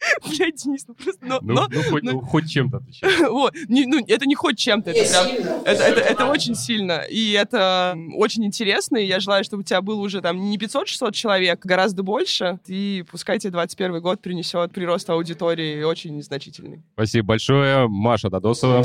Блядь, 0.27 0.55
Денис, 0.63 0.85
ну 0.87 0.95
просто... 0.95 1.19
но- 1.25 1.39
Ну, 1.43 1.55
но- 1.55 1.67
ну, 1.71 1.83
хоть, 1.83 2.03
но- 2.05 2.13
ну, 2.13 2.21
хоть 2.21 2.49
чем-то 2.51 2.77
отличается. 2.79 3.29
Вот, 3.31 3.55
не- 3.69 3.87
ну, 3.87 3.99
это 4.07 4.27
не 4.27 4.35
хоть 4.35 4.59
чем-то, 4.59 4.91
это 4.91 5.11
прям... 5.11 5.27
Это, 5.65 5.83
это, 5.83 6.01
это 6.01 6.27
очень 6.27 6.55
сильно, 6.55 7.01
и 7.09 7.33
это 7.33 7.97
очень 8.15 8.45
интересно, 8.45 8.97
и 8.97 9.07
я 9.07 9.19
желаю, 9.21 9.43
чтобы 9.45 9.63
у 9.63 9.65
тебя 9.65 9.81
было 9.83 10.01
уже 10.01 10.21
там 10.21 10.39
не 10.51 10.57
500-600 10.57 11.13
человек, 11.13 11.65
гораздо 11.65 12.03
больше, 12.03 12.59
и 12.67 13.05
пускай 13.11 13.39
тебе 13.39 13.51
21 13.53 14.01
год 14.01 14.23
принесет 14.23 14.73
прирост 14.73 15.11
аудитории 15.11 15.83
очень 15.83 16.23
значительный. 16.23 16.83
Спасибо 16.95 17.29
большое. 17.29 17.89
Маша 17.89 18.31
Дадосова. 18.31 18.85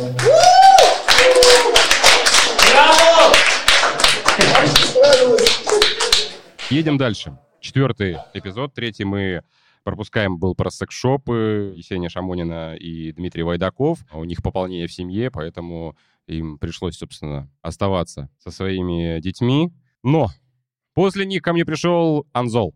Едем 6.69 6.97
дальше. 6.97 7.37
Четвертый 7.59 8.17
эпизод. 8.33 8.73
Третий 8.73 9.03
мы 9.05 9.41
пропускаем 9.83 10.37
был 10.37 10.55
про 10.55 10.71
секс-шопы 10.71 11.73
Есения 11.75 12.09
Шамонина 12.09 12.75
и 12.75 13.11
Дмитрий 13.11 13.43
Вайдаков. 13.43 13.99
У 14.13 14.23
них 14.23 14.41
пополнение 14.41 14.87
в 14.87 14.93
семье, 14.93 15.29
поэтому 15.29 15.95
им 16.27 16.57
пришлось, 16.57 16.95
собственно, 16.97 17.49
оставаться 17.61 18.29
со 18.39 18.49
своими 18.51 19.19
детьми. 19.19 19.71
Но 20.03 20.29
после 20.93 21.25
них 21.25 21.41
ко 21.41 21.53
мне 21.53 21.65
пришел 21.65 22.25
Анзол. 22.33 22.73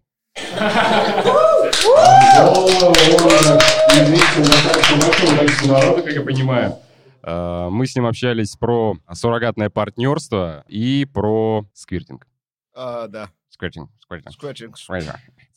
как 6.03 6.13
я 6.13 6.21
понимаю. 6.21 6.75
Мы 7.23 7.87
с 7.87 7.95
ним 7.95 8.05
общались 8.05 8.55
про 8.55 8.95
суррогатное 9.11 9.69
партнерство 9.69 10.63
и 10.67 11.05
про 11.11 11.65
сквиртинг. 11.73 12.27
А, 12.73 13.07
да. 13.07 13.29
Сквиртинг, 13.49 13.89
сквиртинг. 13.99 14.33
Скретчинг. 14.33 14.77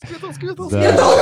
Сквиртинг. 0.03 0.33
Сквиртл, 0.35 0.67
сквиртл, 0.69 1.19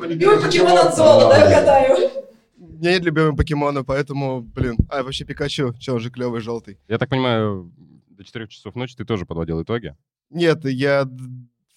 Да. 0.00 0.06
Любимый 0.06 0.40
покемон 0.40 0.78
от 0.78 0.96
Зола, 0.96 1.28
да, 1.28 1.50
катаю. 1.50 2.10
У 2.58 2.78
меня 2.78 2.92
нет 2.92 3.04
любимого 3.04 3.34
покемона, 3.36 3.84
поэтому, 3.84 4.40
блин. 4.40 4.76
А, 4.88 5.02
вообще 5.02 5.24
Пикачу. 5.24 5.74
Че, 5.78 5.92
он 5.92 6.00
же 6.00 6.10
клевый, 6.10 6.40
желтый. 6.40 6.78
Я 6.88 6.98
так 6.98 7.08
понимаю, 7.08 7.72
до 8.08 8.24
4 8.24 8.48
часов 8.48 8.74
ночи 8.74 8.94
ты 8.96 9.04
тоже 9.04 9.26
подводил 9.26 9.62
итоги? 9.62 9.94
Нет, 10.30 10.64
я, 10.64 11.06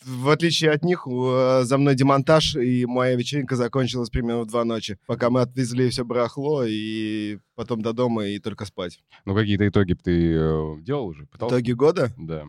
в 0.06 0.30
отличие 0.30 0.72
от 0.72 0.84
них, 0.84 1.06
э, 1.06 1.62
за 1.64 1.78
мной 1.78 1.96
демонтаж, 1.96 2.56
и 2.56 2.86
моя 2.86 3.16
вечеринка 3.16 3.56
закончилась 3.56 4.10
примерно 4.10 4.44
в 4.44 4.48
два 4.48 4.64
ночи, 4.64 4.98
пока 5.06 5.30
мы 5.30 5.42
отвезли 5.42 5.90
все 5.90 6.04
барахло, 6.06 6.64
и 6.66 7.40
потом 7.56 7.82
до 7.82 7.94
дома, 7.94 8.26
и 8.26 8.40
только 8.40 8.66
спать. 8.66 9.00
Ну, 9.26 9.36
какие-то 9.36 9.68
итоги 9.68 9.94
ты 9.94 10.34
э, 10.34 10.76
делал 10.82 11.08
уже? 11.08 11.26
Пытался? 11.26 11.56
Итоги 11.56 11.72
года? 11.74 12.12
Да. 12.18 12.46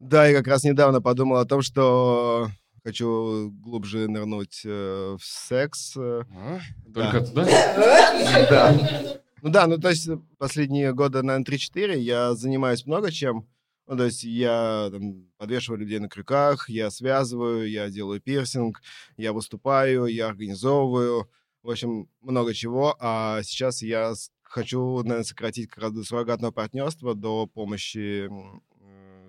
Да, 0.00 0.26
я 0.26 0.36
как 0.36 0.46
раз 0.48 0.64
недавно 0.64 1.00
подумал 1.00 1.38
о 1.38 1.44
том, 1.46 1.62
что 1.62 2.48
хочу 2.82 3.50
глубже 3.50 4.08
нырнуть 4.08 4.62
э, 4.64 5.16
в 5.18 5.24
секс. 5.24 5.96
э, 5.96 6.24
А? 6.34 6.60
да. 6.86 7.10
Только 7.12 7.26
туда? 7.26 7.46
Да. 8.50 9.20
Ну 9.42 9.50
да, 9.50 9.66
ну 9.66 9.78
то 9.78 9.90
есть 9.90 10.08
э, 10.08 10.18
последние 10.38 10.92
года, 10.92 11.22
наверное, 11.22 11.44
3-4 11.46 11.98
я 11.98 12.34
занимаюсь 12.34 12.86
много 12.86 13.10
чем. 13.10 13.46
Ну, 13.86 13.98
то 13.98 14.04
есть 14.04 14.24
я 14.24 14.88
там, 14.90 15.26
подвешиваю 15.36 15.80
людей 15.80 15.98
на 15.98 16.08
крюках, 16.08 16.70
я 16.70 16.90
связываю, 16.90 17.70
я 17.70 17.90
делаю 17.90 18.18
пирсинг, 18.20 18.80
я 19.18 19.34
выступаю, 19.34 20.06
я 20.06 20.28
организовываю. 20.28 21.28
В 21.62 21.70
общем, 21.70 22.08
много 22.22 22.54
чего. 22.54 22.96
А 22.98 23.42
сейчас 23.42 23.82
я 23.82 24.14
хочу, 24.42 25.02
наверное, 25.02 25.24
сократить 25.24 25.68
как 25.68 25.82
раз 25.84 25.92
до 25.92 26.02
суррогатного 26.02 26.50
партнерства, 26.50 27.14
до 27.14 27.46
помощи 27.46 28.30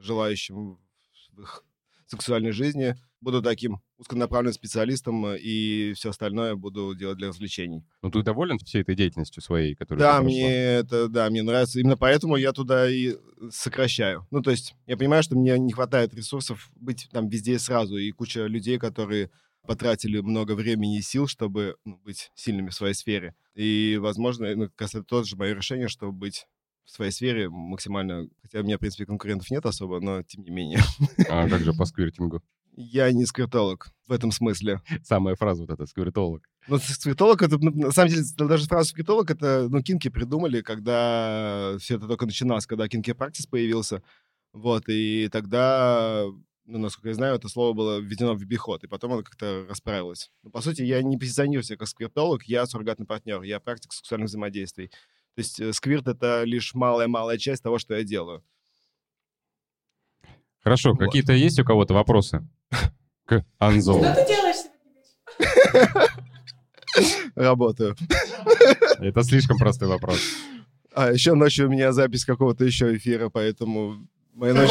желающим 0.06 0.80
в 1.34 1.42
их 1.42 1.64
сексуальной 2.08 2.52
жизни. 2.52 2.96
Буду 3.22 3.42
таким 3.42 3.82
узконаправленным 3.98 4.54
специалистом, 4.54 5.26
э, 5.26 5.40
и 5.40 5.94
все 5.94 6.12
остальное 6.12 6.56
буду 6.56 6.94
делать 6.96 7.18
для 7.18 7.30
развлечений. 7.30 7.84
Ну, 8.02 8.12
ты 8.12 8.22
доволен 8.22 8.60
всей 8.60 8.82
этой 8.82 8.96
деятельностью 8.96 9.42
своей, 9.42 9.74
которую 9.74 10.00
Да, 10.00 10.22
мне 10.22 10.52
это, 10.52 11.08
да, 11.08 11.30
мне 11.30 11.42
нравится. 11.42 11.80
Именно 11.80 11.98
поэтому 11.98 12.36
я 12.36 12.52
туда 12.52 12.90
и 12.90 13.16
сокращаю. 13.50 14.28
Ну, 14.32 14.42
то 14.42 14.52
есть 14.52 14.76
я 14.86 14.98
понимаю, 14.98 15.24
что 15.24 15.36
мне 15.36 15.58
не 15.58 15.74
хватает 15.74 16.14
ресурсов 16.14 16.70
быть 16.76 17.08
там 17.12 17.28
везде 17.30 17.54
и 17.56 17.60
сразу, 17.60 17.98
и 17.98 18.12
куча 18.12 18.46
людей, 18.46 18.78
которые 18.78 19.32
потратили 19.66 20.20
много 20.20 20.54
времени 20.54 21.00
и 21.00 21.02
сил, 21.02 21.28
чтобы 21.28 21.78
ну, 21.86 22.00
быть 22.04 22.32
сильными 22.36 22.70
в 22.70 22.76
своей 22.76 22.94
сфере. 22.94 23.34
И, 23.56 23.98
возможно, 24.00 24.56
ну, 24.56 24.66
как 24.66 24.82
раз 24.82 24.96
это 24.96 25.04
тоже 25.04 25.36
мое 25.36 25.56
решение, 25.56 25.88
чтобы 25.88 26.14
быть 26.14 26.46
в 26.86 26.92
своей 26.92 27.12
сфере 27.12 27.50
максимально... 27.50 28.28
Хотя 28.42 28.60
у 28.60 28.64
меня, 28.64 28.78
в 28.78 28.80
принципе, 28.80 29.06
конкурентов 29.06 29.50
нет 29.50 29.66
особо, 29.66 30.00
но 30.00 30.24
тем 30.24 30.44
не 30.44 30.52
менее. 30.52 30.80
А 31.30 31.50
как 31.50 31.62
же 31.62 31.74
по 31.78 31.86
сквиртингу? 31.86 32.42
Я 32.78 33.12
не 33.12 33.26
скриптолог 33.26 33.90
в 34.06 34.12
этом 34.12 34.32
смысле. 34.32 34.82
Самая 35.04 35.36
фраза 35.36 35.62
вот 35.62 35.72
эта, 35.72 35.86
сквиртолог. 35.86 36.44
Ну, 36.68 36.78
скриптолог, 36.78 37.42
это, 37.42 37.58
ну, 37.58 37.72
на 37.72 37.92
самом 37.92 38.10
деле, 38.10 38.24
даже 38.38 38.66
фраза 38.66 38.90
скриптолог, 38.90 39.32
это, 39.32 39.68
ну, 39.70 39.82
кинки 39.82 40.10
придумали, 40.10 40.62
когда 40.62 41.78
все 41.80 41.96
это 41.96 42.08
только 42.08 42.26
начиналось, 42.26 42.66
когда 42.66 42.88
кинки 42.90 43.14
практис 43.14 43.46
появился. 43.46 44.04
Вот, 44.52 44.84
и 44.88 45.30
тогда, 45.32 46.26
ну, 46.66 46.78
насколько 46.78 47.10
я 47.10 47.14
знаю, 47.14 47.36
это 47.36 47.48
слово 47.48 47.74
было 47.74 48.00
введено 48.00 48.36
в 48.36 48.42
обиход, 48.42 48.84
и 48.84 48.88
потом 48.88 49.14
оно 49.14 49.24
как-то 49.24 49.66
расправилось. 49.70 50.32
Но, 50.44 50.50
по 50.50 50.62
сути, 50.62 50.82
я 50.82 51.02
не 51.02 51.18
позиционирую 51.18 51.64
себя 51.64 51.78
как 51.78 51.88
скриптолог, 51.88 52.44
я 52.44 52.66
суррогатный 52.66 53.06
партнер, 53.06 53.42
я 53.44 53.60
практик 53.62 53.94
сексуальных 53.94 54.30
взаимодействий. 54.30 54.92
То 55.36 55.42
есть 55.42 55.60
э, 55.60 55.74
сквирт— 55.74 56.08
это 56.10 56.44
лишь 56.44 56.74
малая-малая 56.74 57.38
часть 57.38 57.62
того, 57.62 57.78
что 57.78 57.94
я 57.96 58.04
делаю. 58.04 58.42
Хорошо, 60.62 60.92
Вот. 60.92 61.00
какие-то 61.00 61.34
есть 61.34 61.60
у 61.60 61.66
кого-то 61.66 61.94
вопросы 61.94 62.48
к 63.26 63.46
Анзолу? 63.60 64.04
Что 64.04 64.16
ты 64.16 64.28
делаешь 64.28 64.56
сегодня? 65.38 66.08
Работаю. 67.36 67.96
Это 69.00 69.24
слишком 69.24 69.58
простой 69.58 69.90
вопрос. 69.90 70.20
А 70.94 71.12
еще 71.12 71.34
ночью 71.34 71.68
у 71.68 71.70
меня 71.70 71.92
запись 71.92 72.24
какого-то 72.24 72.64
еще 72.64 72.96
эфира, 72.96 73.30
поэтому 73.30 74.08
моя 74.34 74.54
ночь... 74.54 74.70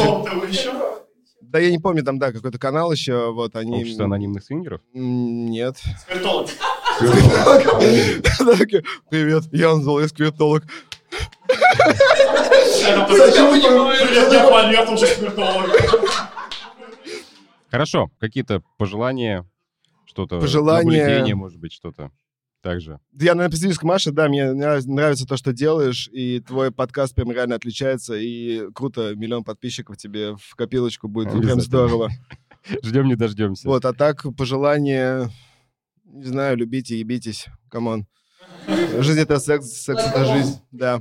Да 1.41 1.59
я 1.59 1.69
не 1.69 1.77
помню, 1.77 2.03
там, 2.03 2.17
да, 2.17 2.31
какой-то 2.33 2.57
канал 2.57 2.91
еще, 2.91 3.31
вот 3.31 3.55
они... 3.55 3.81
Общество 3.81 4.05
анонимных 4.05 4.43
свингеров? 4.43 4.81
Нет. 4.93 5.77
Сквертолог. 6.01 6.49
Привет, 9.09 9.43
я 9.51 9.71
Анзол, 9.71 9.99
я 9.99 10.07
скриптолог. 10.07 10.63
Хорошо, 17.69 18.09
какие-то 18.19 18.61
пожелания, 18.77 19.45
что-то, 20.05 20.39
Пожелания. 20.39 21.35
может 21.35 21.59
быть, 21.59 21.73
что-то 21.73 22.11
также. 22.61 22.99
Я, 23.13 23.35
наверное, 23.35 23.49
присоединюсь 23.49 23.77
к 23.77 23.83
Маше, 23.83 24.11
да, 24.11 24.29
мне 24.29 24.53
нрав- 24.53 24.85
нравится 24.85 25.25
то, 25.25 25.35
что 25.37 25.51
делаешь, 25.53 26.07
и 26.11 26.39
твой 26.39 26.71
подкаст 26.71 27.13
прям 27.13 27.31
реально 27.31 27.55
отличается, 27.55 28.15
и 28.15 28.71
круто, 28.73 29.13
миллион 29.15 29.43
подписчиков 29.43 29.97
тебе 29.97 30.35
в 30.35 30.55
копилочку 30.55 31.07
будет, 31.09 31.31
прям 31.41 31.59
здорово. 31.59 32.09
Ждем 32.83 33.07
не 33.07 33.15
дождемся. 33.15 33.67
Вот, 33.67 33.85
а 33.85 33.93
так, 33.93 34.25
пожелание, 34.37 35.29
не 36.15 36.25
знаю, 36.25 36.57
любите, 36.57 36.97
ебитесь, 36.97 37.47
come 37.69 37.91
on. 37.91 38.07
Жизнь— 38.99 39.19
это 39.21 39.39
секс, 39.39 39.67
секс— 39.67 40.01
это 40.07 40.25
жизнь, 40.25 40.59
да. 40.71 40.99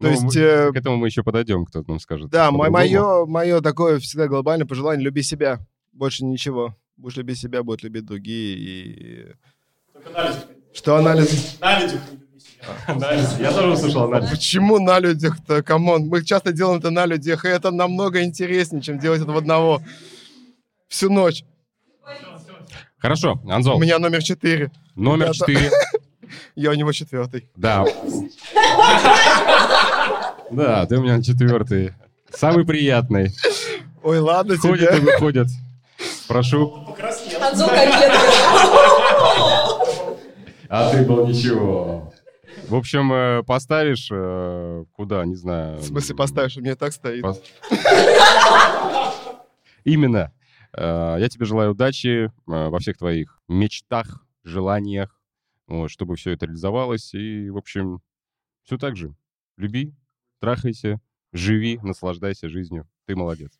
То 0.00 0.06
Ну, 0.06 0.10
есть... 0.10 0.22
мы- 0.24 0.40
э, 0.40 0.72
К 0.72 0.76
этому 0.76 0.96
мы 0.96 1.06
еще 1.08 1.22
подойдем, 1.22 1.64
кто-то 1.64 1.88
нам 1.90 2.00
скажет. 2.00 2.30
Да, 2.30 2.50
мое, 2.50 3.24
мое 3.26 3.60
такое 3.60 3.98
всегда 3.98 4.26
глобальное 4.26 4.66
пожелание— 4.66 5.04
люби 5.04 5.22
себя. 5.22 5.60
Больше 5.92 6.24
ничего. 6.24 6.76
Будешь 6.96 7.16
любить 7.16 7.38
себя, 7.38 7.62
будут 7.62 7.82
любить 7.82 8.04
другие. 8.04 8.56
И... 8.56 9.26
Только 9.92 10.10
на 10.12 10.26
людях. 10.28 10.44
Что 10.74 10.96
анализ? 10.96 11.58
На 11.60 11.80
людях 11.80 12.00
не 12.10 12.16
люби 12.18 12.40
себя. 12.40 12.66
Анализ. 12.86 13.38
Я 13.40 13.52
тоже 13.52 13.68
услышал 13.72 14.02
анализ. 14.04 14.30
Почему 14.30 14.78
на 14.78 14.98
людях-то? 15.00 15.62
Come 15.62 15.87
on, 15.87 16.06
мы 16.08 16.24
часто 16.24 16.52
делаем 16.52 16.78
это 16.78 16.90
на 16.90 17.06
людях, 17.06 17.44
и 17.44 17.48
это 17.48 17.70
намного 17.70 18.22
интереснее, 18.22 18.82
чем 18.82 18.98
делать 18.98 19.22
это 19.22 19.32
в 19.32 19.36
одного. 19.36 19.80
Всю 20.88 21.10
ночь. 21.10 21.44
Хорошо, 22.98 23.40
У 23.44 23.50
Анзол, 23.50 23.78
меня 23.80 23.98
номер 23.98 24.22
четыре. 24.22 24.70
номер 24.96 25.26
ребята. 25.26 25.38
четыре. 25.38 25.70
Я 26.56 26.70
у 26.70 26.74
него 26.74 26.92
четвертый. 26.92 27.48
Да. 27.56 27.84
Да, 30.50 30.86
ты 30.86 30.96
у 30.96 31.02
меня 31.02 31.22
четвертый. 31.22 31.92
Самый 32.32 32.64
приятный. 32.64 33.32
Ой, 34.02 34.18
ладно 34.18 34.56
Ходит 34.56 34.94
и 34.96 35.00
выходит. 35.00 35.48
Прошу. 36.26 36.86
Покраснел. 36.86 37.42
Анзол. 37.42 37.68
А 40.70 40.90
ты 40.90 41.04
был 41.04 41.26
ничего. 41.26 42.12
В 42.68 42.74
общем, 42.74 43.12
э, 43.12 43.42
поставишь 43.42 44.08
э, 44.10 44.84
куда, 44.96 45.24
не 45.26 45.34
знаю. 45.34 45.78
В 45.78 45.84
смысле 45.84 46.14
поставишь? 46.14 46.56
У 46.56 46.60
меня 46.60 46.76
так 46.76 46.92
стоит. 46.94 47.24
Именно. 49.84 50.32
Э, 50.74 51.16
Я 51.18 51.28
тебе 51.28 51.46
желаю 51.46 51.72
удачи 51.72 52.26
э, 52.26 52.30
во 52.46 52.78
всех 52.78 52.98
твоих 52.98 53.40
мечтах, 53.48 54.24
желаниях, 54.44 55.20
вот, 55.66 55.90
чтобы 55.90 56.16
все 56.16 56.32
это 56.32 56.46
реализовалось. 56.46 57.14
И, 57.14 57.50
в 57.50 57.56
общем, 57.56 58.00
все 58.64 58.78
так 58.78 58.96
же. 58.96 59.14
Люби, 59.56 59.92
трахайся, 60.40 61.00
живи, 61.32 61.78
наслаждайся 61.82 62.48
жизнью. 62.48 62.86
Ты 63.06 63.16
молодец. 63.16 63.52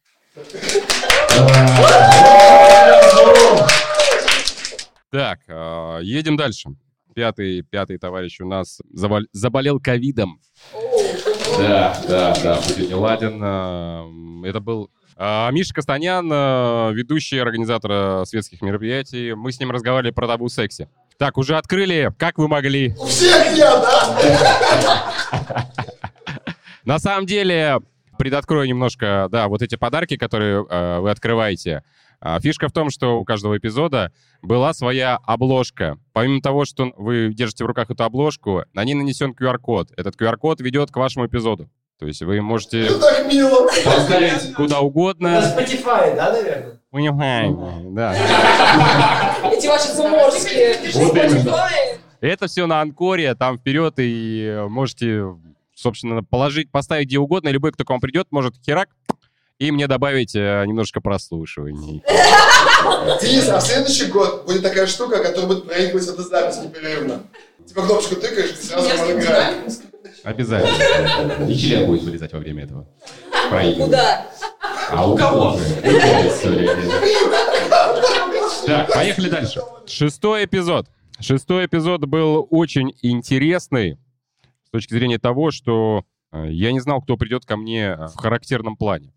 Так, 5.11 5.41
а, 5.49 5.99
едем 6.01 6.37
дальше. 6.37 6.71
Пятый, 7.15 7.63
пятый 7.63 7.99
товарищ 7.99 8.41
у 8.41 8.47
нас 8.47 8.81
забол- 8.95 9.27
заболел 9.33 9.81
ковидом. 9.81 10.41
Да, 11.59 12.01
да, 12.07 12.35
да, 12.43 12.61
будет 12.61 12.91
неладен. 12.91 13.41
А, 13.43 14.07
Это 14.45 14.61
был 14.61 14.91
Миша 15.19 15.75
Костанян, 15.75 16.31
а, 16.33 16.91
ведущий 16.93 17.39
организатор 17.39 17.91
а, 17.93 18.25
светских 18.25 18.63
мероприятий. 18.63 19.35
Мы 19.35 19.51
с 19.51 19.59
ним 19.59 19.73
разговаривали 19.73 20.13
про 20.13 20.29
табу 20.29 20.49
сексе. 20.49 20.89
Так, 21.19 21.39
уже 21.39 21.57
открыли. 21.57 22.13
Как 22.17 22.39
вы 22.39 22.47
могли? 22.47 22.95
У 22.97 23.07
всех 23.07 23.57
я, 23.57 23.77
да? 23.81 25.03
На 26.85 27.01
самом 27.01 27.27
деле, 27.27 27.81
предоткрою 28.17 28.69
немножко, 28.69 29.29
да, 29.31 29.49
вот 29.49 29.61
эти 29.61 29.75
подарки, 29.75 30.17
которые 30.17 30.65
э, 30.69 30.99
вы 31.01 31.11
открываете. 31.11 31.83
А, 32.21 32.41
Фишка 32.41 32.69
в 32.69 32.73
том, 32.73 32.91
что 32.91 33.19
у 33.19 33.25
каждого 33.25 33.59
эпизода 33.59 34.13
была 34.43 34.73
своя 34.73 35.17
обложка. 35.17 35.99
Помимо 36.13 36.41
того, 36.41 36.65
что 36.65 36.93
вы 36.97 37.33
держите 37.33 37.65
в 37.65 37.67
руках 37.67 37.91
эту 37.91 38.05
обложку, 38.05 38.65
на 38.73 38.85
ней 38.85 38.95
нанесен 38.95 39.33
QR-код. 39.33 39.93
Этот 39.97 40.15
QR-код 40.15 40.61
ведет 40.61 40.91
к 40.91 40.97
вашему 40.97 41.27
эпизоду. 41.27 41.69
То 41.99 42.07
есть 42.07 42.23
вы 42.23 42.41
можете 42.41 42.83
Это 42.87 43.01
так 43.01 43.27
мило. 43.33 43.67
поставить 43.85 44.55
куда 44.55 44.81
угодно. 44.81 45.55
Spotify, 45.57 46.15
да, 46.15 46.33
наверное? 46.33 46.81
Понимаем, 46.91 47.95
да. 47.95 48.15
Эти 49.53 49.67
ваши 49.67 49.89
заморские. 49.93 50.77
Вот. 50.95 51.61
Это 52.21 52.47
все 52.47 52.67
на 52.67 52.81
Анкоре, 52.81 53.35
там 53.35 53.59
вперед, 53.59 53.95
и 53.99 54.65
можете, 54.69 55.25
собственно, 55.75 56.23
положить, 56.23 56.71
поставить 56.71 57.09
где 57.09 57.19
угодно, 57.19 57.49
и 57.49 57.53
любой, 57.53 57.73
кто 57.73 57.85
к 57.85 57.91
вам 57.91 58.01
придет, 58.01 58.29
может 58.31 58.55
херак, 58.65 58.89
и 59.59 59.71
мне 59.73 59.87
добавить 59.89 60.35
э, 60.37 60.65
немножко 60.67 61.01
прослушиваний. 61.01 62.03
Денис, 63.21 63.49
а 63.49 63.59
в 63.59 63.63
следующий 63.63 64.07
год 64.07 64.47
будет 64.47 64.63
такая 64.63 64.87
штука, 64.87 65.19
которая 65.23 65.47
будет 65.47 65.67
проигрывать 65.67 66.07
эту 66.09 66.23
запись 66.23 66.59
непрерывно. 66.63 67.23
Типа 67.67 67.83
кнопочку 67.83 68.15
тыкаешь, 68.17 68.53
и 68.53 68.55
сразу 68.55 68.89
она 68.89 69.13
играет. 69.13 69.73
Обязательно. 70.25 71.49
И 71.49 71.55
член 71.57 71.87
будет 71.87 72.03
вылезать 72.03 72.33
во 72.33 72.39
время 72.39 72.65
этого. 72.65 72.87
Проигрывать. 73.51 73.91
Куда? 73.91 74.27
А 74.91 75.09
у 75.09 75.17
кого? 75.17 75.57
История. 75.57 76.77
Так, 78.67 78.93
поехали 78.93 79.29
дальше. 79.29 79.61
Шестой 79.87 80.45
эпизод. 80.45 80.87
Шестой 81.21 81.67
эпизод 81.67 82.05
был 82.05 82.47
очень 82.51 82.95
интересный 83.03 83.99
с 84.65 84.71
точки 84.71 84.93
зрения 84.93 85.19
того, 85.19 85.51
что 85.51 86.05
э, 86.33 86.49
я 86.51 86.71
не 86.73 86.81
знал, 86.81 87.01
кто 87.01 87.17
придет 87.17 87.45
ко 87.45 87.57
мне 87.57 87.87
э, 87.87 88.07
в 88.07 88.15
характерном 88.17 88.77
плане. 88.77 89.13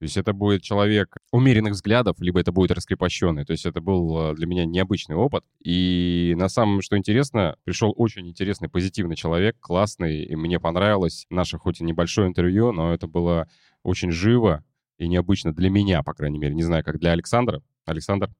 То 0.00 0.04
есть 0.04 0.16
это 0.16 0.32
будет 0.32 0.62
человек 0.62 1.18
умеренных 1.30 1.74
взглядов, 1.74 2.16
либо 2.20 2.40
это 2.40 2.52
будет 2.52 2.70
раскрепощенный. 2.70 3.44
То 3.44 3.52
есть 3.52 3.66
это 3.66 3.82
был 3.82 4.30
э, 4.30 4.34
для 4.34 4.46
меня 4.46 4.64
необычный 4.64 5.14
опыт. 5.14 5.44
И 5.62 6.34
на 6.38 6.48
самом, 6.48 6.80
что 6.80 6.96
интересно, 6.96 7.56
пришел 7.64 7.92
очень 7.94 8.26
интересный, 8.26 8.70
позитивный 8.70 9.14
человек, 9.14 9.58
классный, 9.60 10.24
и 10.24 10.34
мне 10.36 10.58
понравилось 10.58 11.26
наше 11.28 11.58
хоть 11.58 11.82
и 11.82 11.84
небольшое 11.84 12.28
интервью, 12.28 12.72
но 12.72 12.94
это 12.94 13.08
было 13.08 13.46
очень 13.82 14.10
живо 14.10 14.64
и 14.96 15.06
необычно 15.06 15.52
для 15.52 15.68
меня, 15.68 16.02
по 16.02 16.14
крайней 16.14 16.38
мере. 16.38 16.54
Не 16.54 16.62
знаю, 16.62 16.82
как 16.82 16.98
для 16.98 17.12
Александра. 17.12 17.62
Александр, 17.84 18.30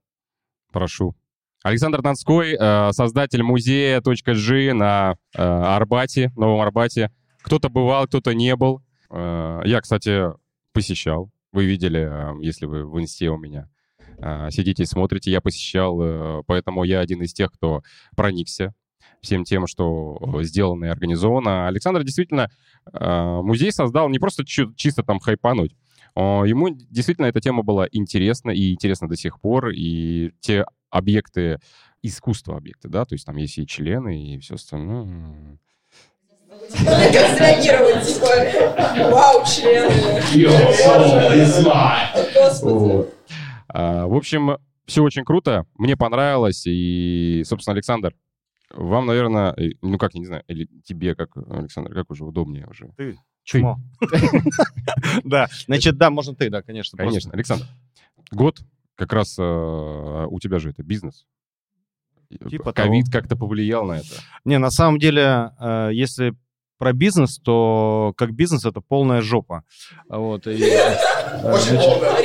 прошу. 0.72 1.14
Александр 1.62 2.00
Донской, 2.00 2.56
э, 2.58 2.92
создатель 2.92 3.42
музея 3.42 4.00
.g 4.00 4.72
на 4.72 5.16
э, 5.34 5.42
Арбате, 5.42 6.32
Новом 6.36 6.62
Арбате. 6.62 7.12
Кто-то 7.42 7.68
бывал, 7.68 8.06
кто-то 8.06 8.34
не 8.34 8.56
был. 8.56 8.80
Я, 9.10 9.80
кстати, 9.82 10.26
посещал. 10.72 11.30
Вы 11.52 11.64
видели, 11.66 12.00
э, 12.00 12.42
если 12.42 12.66
вы 12.66 12.84
в 12.84 12.98
инсте 13.00 13.30
у 13.30 13.36
меня 13.36 13.68
э, 14.18 14.50
сидите 14.50 14.84
и 14.84 14.86
смотрите, 14.86 15.30
я 15.30 15.40
посещал, 15.40 16.00
э, 16.00 16.42
поэтому 16.46 16.84
я 16.84 17.00
один 17.00 17.22
из 17.22 17.32
тех, 17.32 17.52
кто 17.52 17.82
проникся 18.16 18.74
всем 19.20 19.44
тем, 19.44 19.66
что 19.66 20.18
э, 20.20 20.44
сделано 20.44 20.86
и 20.86 20.88
организовано. 20.88 21.68
Александр 21.68 22.02
действительно 22.04 22.50
э, 22.92 23.40
музей 23.42 23.72
создал 23.72 24.08
не 24.08 24.18
просто 24.18 24.44
чисто 24.44 25.02
там 25.02 25.20
хайпануть. 25.20 25.74
О, 26.14 26.44
Ему 26.44 26.70
действительно 26.70 27.26
эта 27.26 27.40
тема 27.40 27.62
была 27.62 27.86
интересна 27.90 28.50
и 28.50 28.72
интересна 28.72 29.08
до 29.08 29.16
сих 29.16 29.40
пор. 29.40 29.70
И 29.70 30.32
те 30.40 30.64
объекты, 30.90 31.58
искусства 32.02 32.56
объекты, 32.56 32.88
да, 32.88 33.04
то 33.04 33.14
есть 33.14 33.26
там 33.26 33.36
есть 33.36 33.58
и 33.58 33.66
члены, 33.66 34.34
и 34.34 34.38
все 34.38 34.54
остальное. 34.54 35.58
Как 36.68 37.36
среагировать, 37.36 38.06
типа, 38.06 39.10
вау, 39.10 39.44
члены. 39.46 40.20
Господи. 42.34 43.08
А, 43.68 44.06
В 44.06 44.14
общем, 44.14 44.58
все 44.86 45.02
очень 45.02 45.24
круто, 45.24 45.64
мне 45.78 45.96
понравилось, 45.96 46.64
и, 46.66 47.42
собственно, 47.46 47.74
Александр, 47.74 48.14
вам, 48.72 49.06
наверное, 49.06 49.54
э, 49.56 49.70
ну 49.82 49.98
как, 49.98 50.14
я 50.14 50.20
не 50.20 50.26
знаю, 50.26 50.42
или 50.48 50.68
тебе, 50.84 51.14
как, 51.14 51.30
Александр, 51.36 51.94
как 51.94 52.10
уже 52.10 52.24
удобнее 52.24 52.66
уже? 52.66 52.90
Чмо. 53.44 53.80
Да, 55.24 55.48
значит, 55.66 55.96
да, 55.96 56.10
можно 56.10 56.34
ты, 56.34 56.50
да, 56.50 56.62
конечно. 56.62 56.98
Конечно, 56.98 57.32
Александр. 57.32 57.66
Год 58.30 58.60
как 58.96 59.12
раз 59.12 59.36
э, 59.38 60.26
у 60.28 60.38
тебя 60.40 60.58
же 60.58 60.70
это 60.70 60.82
бизнес. 60.82 61.26
Типа 62.48 62.72
Ковид 62.72 63.06
как-то 63.10 63.34
повлиял 63.34 63.84
на 63.86 63.94
это. 63.98 64.14
Не, 64.44 64.58
на 64.58 64.70
самом 64.70 64.98
деле, 64.98 65.52
э, 65.58 65.90
если 65.92 66.34
про 66.80 66.94
бизнес, 66.94 67.38
то 67.38 68.14
как 68.16 68.32
бизнес 68.32 68.64
это 68.64 68.80
полная 68.80 69.20
жопа. 69.20 69.64
Вот. 70.08 70.46
и, 70.46 70.62
э, 70.62 71.52
Очень. 71.52 71.76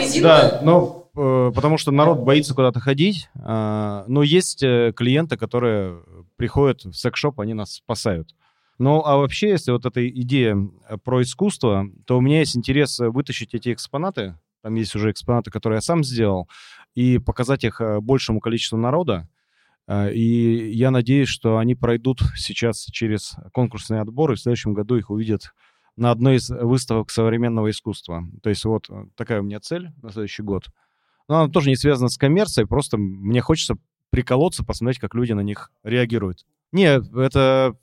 Резиновая? 0.01 0.49
Да, 0.49 0.59
ну, 0.63 1.09
э, 1.13 1.51
потому 1.53 1.77
что 1.77 1.91
народ 1.91 2.19
боится 2.19 2.55
куда-то 2.55 2.79
ходить. 2.79 3.27
э, 3.35 4.03
Но 4.07 4.23
есть 4.23 4.63
э, 4.63 4.93
клиенты, 4.95 5.35
которые 5.35 6.01
приходят 6.37 6.85
в 6.85 6.93
секс-шоп, 6.93 7.41
они 7.41 7.53
нас 7.53 7.73
спасают. 7.73 8.29
Ну, 8.79 9.03
а 9.05 9.17
вообще, 9.17 9.49
если 9.49 9.71
вот 9.71 9.85
эта 9.85 10.07
идея 10.07 10.57
про 11.03 11.21
искусство, 11.21 11.85
то 12.07 12.17
у 12.17 12.21
меня 12.21 12.39
есть 12.39 12.55
интерес 12.55 12.97
вытащить 12.99 13.53
эти 13.53 13.73
экспонаты, 13.73 14.39
там 14.63 14.75
есть 14.75 14.95
уже 14.95 15.11
экспонаты, 15.11 15.51
которые 15.51 15.77
я 15.77 15.81
сам 15.81 16.01
сделал, 16.05 16.47
и 16.93 17.17
показать 17.17 17.65
их 17.65 17.81
большему 18.01 18.39
количеству 18.39 18.77
народа. 18.77 19.27
Э, 19.87 20.11
И 20.13 20.71
я 20.71 20.91
надеюсь, 20.91 21.29
что 21.29 21.57
они 21.57 21.75
пройдут 21.75 22.21
сейчас 22.35 22.85
через 22.91 23.35
конкурсный 23.53 24.01
отбор, 24.01 24.31
и 24.31 24.35
в 24.35 24.39
следующем 24.39 24.73
году 24.73 24.95
их 24.95 25.09
увидят 25.09 25.53
на 25.95 26.11
одной 26.11 26.37
из 26.37 26.49
выставок 26.49 27.09
современного 27.09 27.69
искусства. 27.69 28.23
То 28.43 28.49
есть 28.49 28.65
вот 28.65 28.89
э, 28.89 29.05
такая 29.15 29.41
у 29.41 29.43
меня 29.43 29.59
цель 29.59 29.91
на 30.01 30.11
следующий 30.11 30.43
год. 30.43 30.65
Но 31.27 31.41
она 31.41 31.51
тоже 31.51 31.69
не 31.69 31.75
связана 31.75 32.09
с 32.09 32.17
коммерцией, 32.17 32.67
просто 32.67 32.97
мне 32.97 33.41
хочется 33.41 33.75
приколоться, 34.11 34.63
посмотреть, 34.63 34.99
как 34.99 35.15
люди 35.15 35.33
на 35.33 35.41
них 35.41 35.71
реагируют. 35.83 36.45
Не, 36.71 37.01
это, 37.19 37.75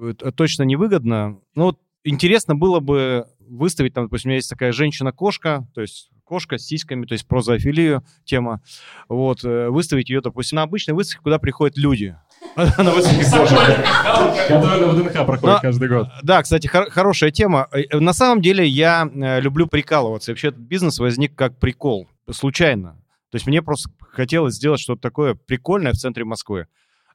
это 0.00 0.32
точно 0.32 0.62
невыгодно. 0.62 1.40
Ну, 1.54 1.64
вот 1.64 1.80
интересно 2.04 2.54
было 2.54 2.80
бы 2.80 3.26
выставить, 3.48 3.94
там, 3.94 4.04
допустим, 4.04 4.28
у 4.28 4.30
меня 4.30 4.36
есть 4.36 4.50
такая 4.50 4.72
женщина-кошка, 4.72 5.66
то 5.74 5.80
есть 5.80 6.10
кошка 6.24 6.58
с 6.58 6.66
сиськами, 6.66 7.06
то 7.06 7.14
есть 7.14 7.26
про 7.26 7.40
зоофилию 7.40 8.04
тема. 8.24 8.60
Вот, 9.08 9.44
э, 9.44 9.68
выставить 9.70 10.10
ее, 10.10 10.20
допустим, 10.20 10.56
на 10.56 10.62
обычной 10.62 10.94
выставке, 10.94 11.22
куда 11.22 11.38
приходят 11.38 11.76
люди. 11.78 12.16
На 12.56 12.90
выставке 12.90 13.24
кошек. 13.24 13.58
Который 14.48 14.80
на 14.80 14.88
ВДНХ 14.92 15.26
проходит 15.26 15.60
каждый 15.60 15.88
год. 15.88 16.08
Да, 16.22 16.42
кстати, 16.42 16.66
хор- 16.66 16.90
хорошая 16.90 17.30
тема. 17.30 17.68
Э, 17.72 17.80
э, 17.80 17.98
На 17.98 18.12
самом 18.12 18.42
деле 18.42 18.66
я 18.66 19.10
э, 19.12 19.40
люблю 19.40 19.66
прикалываться. 19.66 20.30
Вообще 20.32 20.48
этот 20.48 20.60
бизнес 20.60 20.98
возник 20.98 21.34
как 21.34 21.58
прикол, 21.58 22.08
случайно. 22.30 22.92
То 23.30 23.36
есть 23.36 23.46
мне 23.46 23.62
просто 23.62 23.90
хотелось 24.12 24.54
сделать 24.54 24.80
что-то 24.80 25.00
такое 25.00 25.34
прикольное 25.34 25.92
в 25.92 25.96
центре 25.96 26.24
Москвы. 26.24 26.66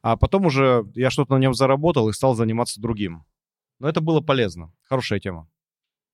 А 0.01 0.17
потом 0.17 0.45
уже 0.45 0.85
я 0.95 1.09
что-то 1.09 1.33
на 1.33 1.39
нем 1.39 1.53
заработал 1.53 2.09
и 2.09 2.13
стал 2.13 2.35
заниматься 2.35 2.81
другим. 2.81 3.23
Но 3.79 3.87
это 3.89 4.01
было 4.01 4.21
полезно. 4.21 4.71
Хорошая 4.89 5.19
тема. 5.19 5.47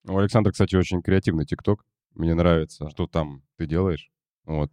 У 0.10 0.18
Александра, 0.18 0.52
кстати, 0.52 0.76
очень 0.76 1.02
креативный 1.02 1.46
ТикТок. 1.46 1.86
Мне 2.16 2.34
нравится, 2.34 2.90
что 2.90 3.06
там 3.08 3.44
ты 3.58 3.68
делаешь. 3.68 4.10
Вот. 4.46 4.72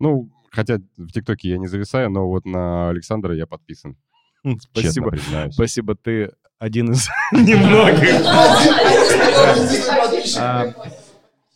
Ну, 0.00 0.30
хотя 0.50 0.78
в 0.96 1.12
ТикТоке 1.12 1.50
я 1.50 1.58
не 1.58 1.68
зависаю, 1.68 2.10
но 2.10 2.28
вот 2.28 2.44
на 2.44 2.90
Александра 2.90 3.34
я 3.34 3.46
подписан. 3.46 3.96
Спасибо. 4.58 5.10
Спасибо, 5.52 5.94
ты 5.94 6.32
один 6.58 6.90
из 6.92 7.08
немногих. 7.32 8.26
А, 10.38 10.72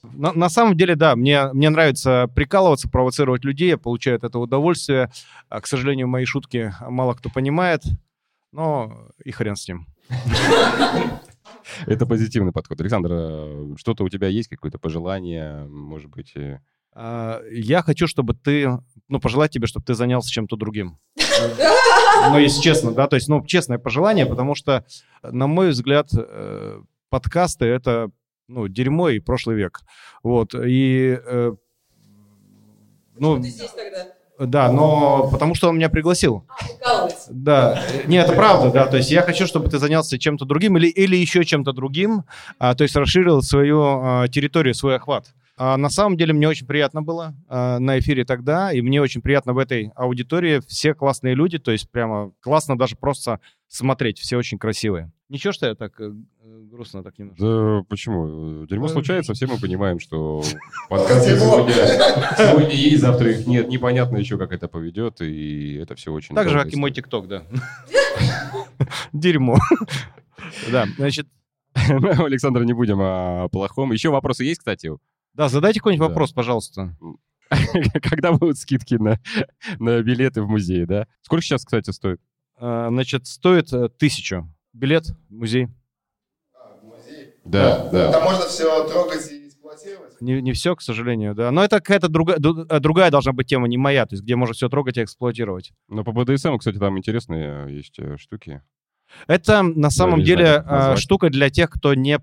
На, 0.02 0.32
на 0.32 0.48
самом 0.48 0.76
деле, 0.76 0.94
да, 0.94 1.16
мне, 1.16 1.52
мне 1.52 1.68
нравится 1.70 2.28
прикалываться, 2.34 2.88
провоцировать 2.88 3.44
людей, 3.44 3.70
я 3.70 3.78
получаю 3.78 4.16
от 4.18 4.24
этого 4.24 4.42
удовольствие. 4.42 5.10
А, 5.48 5.60
к 5.60 5.66
сожалению, 5.66 6.06
мои 6.06 6.24
шутки 6.24 6.72
мало 6.80 7.14
кто 7.14 7.28
понимает, 7.28 7.82
но 8.52 9.08
и 9.24 9.32
хрен 9.32 9.56
с 9.56 9.66
ним. 9.68 9.86
Это 11.87 12.07
позитивный 12.07 12.52
подход. 12.52 12.81
Александр, 12.81 13.11
э, 13.12 13.74
что-то 13.76 14.05
у 14.05 14.09
тебя 14.09 14.29
есть, 14.29 14.48
какое-то 14.48 14.79
пожелание, 14.79 15.64
может 15.66 16.11
быть? 16.11 16.33
э, 16.37 16.61
А, 16.92 17.42
Я 17.50 17.83
хочу, 17.83 18.07
чтобы 18.07 18.35
ты, 18.35 18.79
ну, 19.09 19.20
пожелать 19.20 19.50
тебе, 19.52 19.66
чтобы 19.66 19.85
ты 19.85 19.94
занялся 19.94 20.31
чем-то 20.31 20.57
другим. 20.57 20.98
Ну, 22.31 22.38
если 22.38 22.62
честно, 22.62 22.92
да, 22.92 23.09
то 23.09 23.16
есть, 23.16 23.29
ну, 23.29 23.44
честное 23.44 23.76
пожелание, 23.79 24.24
потому 24.24 24.55
что, 24.55 24.87
на 25.22 25.46
мой 25.46 25.68
взгляд, 25.70 26.09
э, 26.16 26.81
подкасты— 27.11 27.64
это, 27.66 28.11
ну, 28.48 28.68
дерьмо 28.68 29.11
и 29.11 29.20
прошлый 29.20 29.55
век. 29.57 29.81
Вот, 30.22 30.55
и, 30.55 31.20
э, 31.22 31.52
ну, 33.18 33.37
Ты 33.40 33.48
здесь 33.50 33.70
тогда. 33.70 34.15
Да, 34.38 34.70
но 34.70 35.29
потому 35.31 35.55
что 35.55 35.68
он 35.68 35.77
меня 35.77 35.88
пригласил. 35.88 36.44
Укалывается. 36.79 37.29
Да, 37.31 37.83
не, 38.07 38.16
это 38.16 38.33
правда, 38.33 38.70
да. 38.70 38.87
То 38.87 38.99
есть 38.99 39.11
я 39.11 39.22
хочу, 39.22 39.46
чтобы 39.46 39.70
ты 39.70 39.79
занялся 39.79 40.18
чем-то 40.18 40.44
другим 40.44 40.77
или, 40.77 40.88
или 40.88 41.16
еще 41.16 41.44
чем-то 41.44 41.72
другим, 41.72 42.25
а, 42.59 42.75
то 42.75 42.83
есть 42.83 42.96
расширил 42.96 43.42
свою 43.42 43.83
а, 43.83 44.29
территорию, 44.29 44.75
свой 44.75 44.96
охват. 44.96 45.27
А, 45.58 45.78
на 45.78 45.88
самом 45.88 46.18
деле 46.18 46.34
мне 46.34 46.48
очень 46.48 46.66
приятно 46.66 47.02
было 47.02 47.34
а, 47.48 47.78
на 47.78 47.98
эфире 47.98 48.24
тогда, 48.26 48.72
и 48.72 48.82
мне 48.82 49.00
очень 49.00 49.22
приятно 49.22 49.54
в 49.54 49.58
этой 49.58 49.90
аудитории. 49.96 50.60
Все 50.66 50.92
классные 50.94 51.34
люди, 51.34 51.58
то 51.58 51.70
есть 51.70 51.90
прямо 51.90 52.32
классно 52.40 52.76
даже 52.76 52.96
просто 52.96 53.40
смотреть, 53.66 54.18
все 54.18 54.36
очень 54.36 54.58
красивые. 54.58 55.10
Ничего, 55.30 55.52
что 55.52 55.66
я 55.66 55.74
так 55.74 55.98
э, 55.98 56.12
грустно 56.70 57.02
так 57.02 57.18
немножко. 57.18 57.42
Да 57.42 57.82
почему? 57.88 58.66
Дерьмо 58.66 58.86
Э, 58.86 58.88
случается, 58.90 59.32
все 59.32 59.46
мы 59.46 59.58
понимаем, 59.58 59.98
что 59.98 60.42
подкасты 60.90 61.38
сегодня, 61.38 61.74
сегодня 62.36 62.74
есть, 62.74 63.00
завтра 63.00 63.30
их 63.30 63.46
нет. 63.46 63.68
Непонятно 63.68 64.18
еще, 64.18 64.36
как 64.36 64.52
это 64.52 64.68
поведет, 64.68 65.22
и 65.22 65.74
это 65.76 65.94
все 65.94 66.12
очень... 66.12 66.34
Так 66.34 66.50
же, 66.50 66.58
как 66.58 66.72
и 66.72 66.76
мой. 66.76 66.92
ТикТок, 66.92 67.28
да. 67.28 67.44
Дерьмо. 69.12 69.56
Да, 70.70 70.86
значит, 70.96 71.26
Александр, 71.74 72.62
не 72.64 72.74
будем 72.74 72.98
о 73.00 73.48
плохом. 73.48 73.92
Еще 73.92 74.10
вопросы 74.10 74.44
есть, 74.44 74.60
кстати? 74.60 74.90
Да, 75.37 75.49
задайте 75.49 75.81
какой-нибудь 75.81 76.07
Да. 76.07 76.09
вопрос, 76.09 76.33
пожалуйста. 76.33 76.96
Когда 78.03 78.33
будут 78.33 78.59
скидки 78.59 78.94
на, 78.94 79.20
на 79.79 80.03
билеты 80.03 80.42
в 80.42 80.49
музей, 80.49 80.85
да? 80.87 81.07
Сколько 81.22 81.42
сейчас, 81.44 81.64
кстати, 81.64 81.90
стоит? 81.90 82.20
А, 82.59 82.88
Значит, 82.88 83.27
стоит 83.27 83.72
э, 83.72 83.88
тысячу. 83.88 84.53
Билет, 84.72 85.05
музей. 85.29 85.68
Музей. 86.83 87.35
Да, 87.44 87.88
да. 87.90 88.12
Там 88.12 88.25
можно 88.25 88.46
все 88.46 88.88
трогать 88.88 89.31
и 89.31 89.46
эксплуатировать. 89.49 90.20
Не, 90.20 90.40
не 90.42 90.53
все, 90.53 90.75
к 90.75 90.83
сожалению, 90.83 91.35
да. 91.35 91.51
Но 91.51 91.62
это 91.62 91.77
какая-то 91.77 92.09
другая, 92.09 92.38
ду- 92.38 92.66
э, 92.68 92.81
другая 92.81 93.11
должна 93.11 93.33
быть 93.33 93.46
тема, 93.46 93.68
не 93.68 93.77
моя, 93.79 94.07
то 94.07 94.14
есть 94.14 94.25
где 94.25 94.35
можно 94.37 94.55
все 94.55 94.68
трогать 94.68 94.96
и 94.96 95.05
эксплуатировать. 95.05 95.72
Но 95.88 96.03
по 96.03 96.12
БДСМ, 96.12 96.57
кстати, 96.57 96.79
там 96.79 96.99
интересные 96.99 97.77
есть 97.77 97.99
э, 97.99 98.16
штуки. 98.16 98.62
Это 99.29 99.62
на 99.62 99.90
самом 99.90 100.18
не 100.18 100.25
деле 100.25 100.46
знаю, 100.62 100.64
а, 100.66 100.96
штука 100.96 101.31
для 101.31 101.49
тех, 101.49 101.70
кто 101.70 101.94
не... 101.94 102.18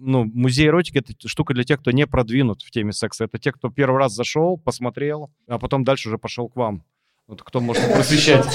Ну, 0.00 0.24
музей 0.24 0.68
эротики— 0.68 0.98
это 0.98 1.12
штука 1.28 1.54
для 1.54 1.64
тех, 1.64 1.80
кто 1.80 1.90
не 1.90 2.06
продвинут 2.06 2.62
в 2.62 2.70
теме 2.70 2.92
секса. 2.92 3.24
Это 3.24 3.38
те, 3.38 3.50
кто 3.50 3.68
первый 3.68 3.98
раз 3.98 4.12
зашел, 4.14 4.56
посмотрел, 4.56 5.30
а 5.48 5.58
потом 5.58 5.82
дальше 5.82 6.08
уже 6.08 6.18
пошел 6.18 6.48
к 6.48 6.54
вам. 6.54 6.84
Вот 7.26 7.42
кто 7.42 7.60
может 7.60 7.92
просвещать, 7.92 8.46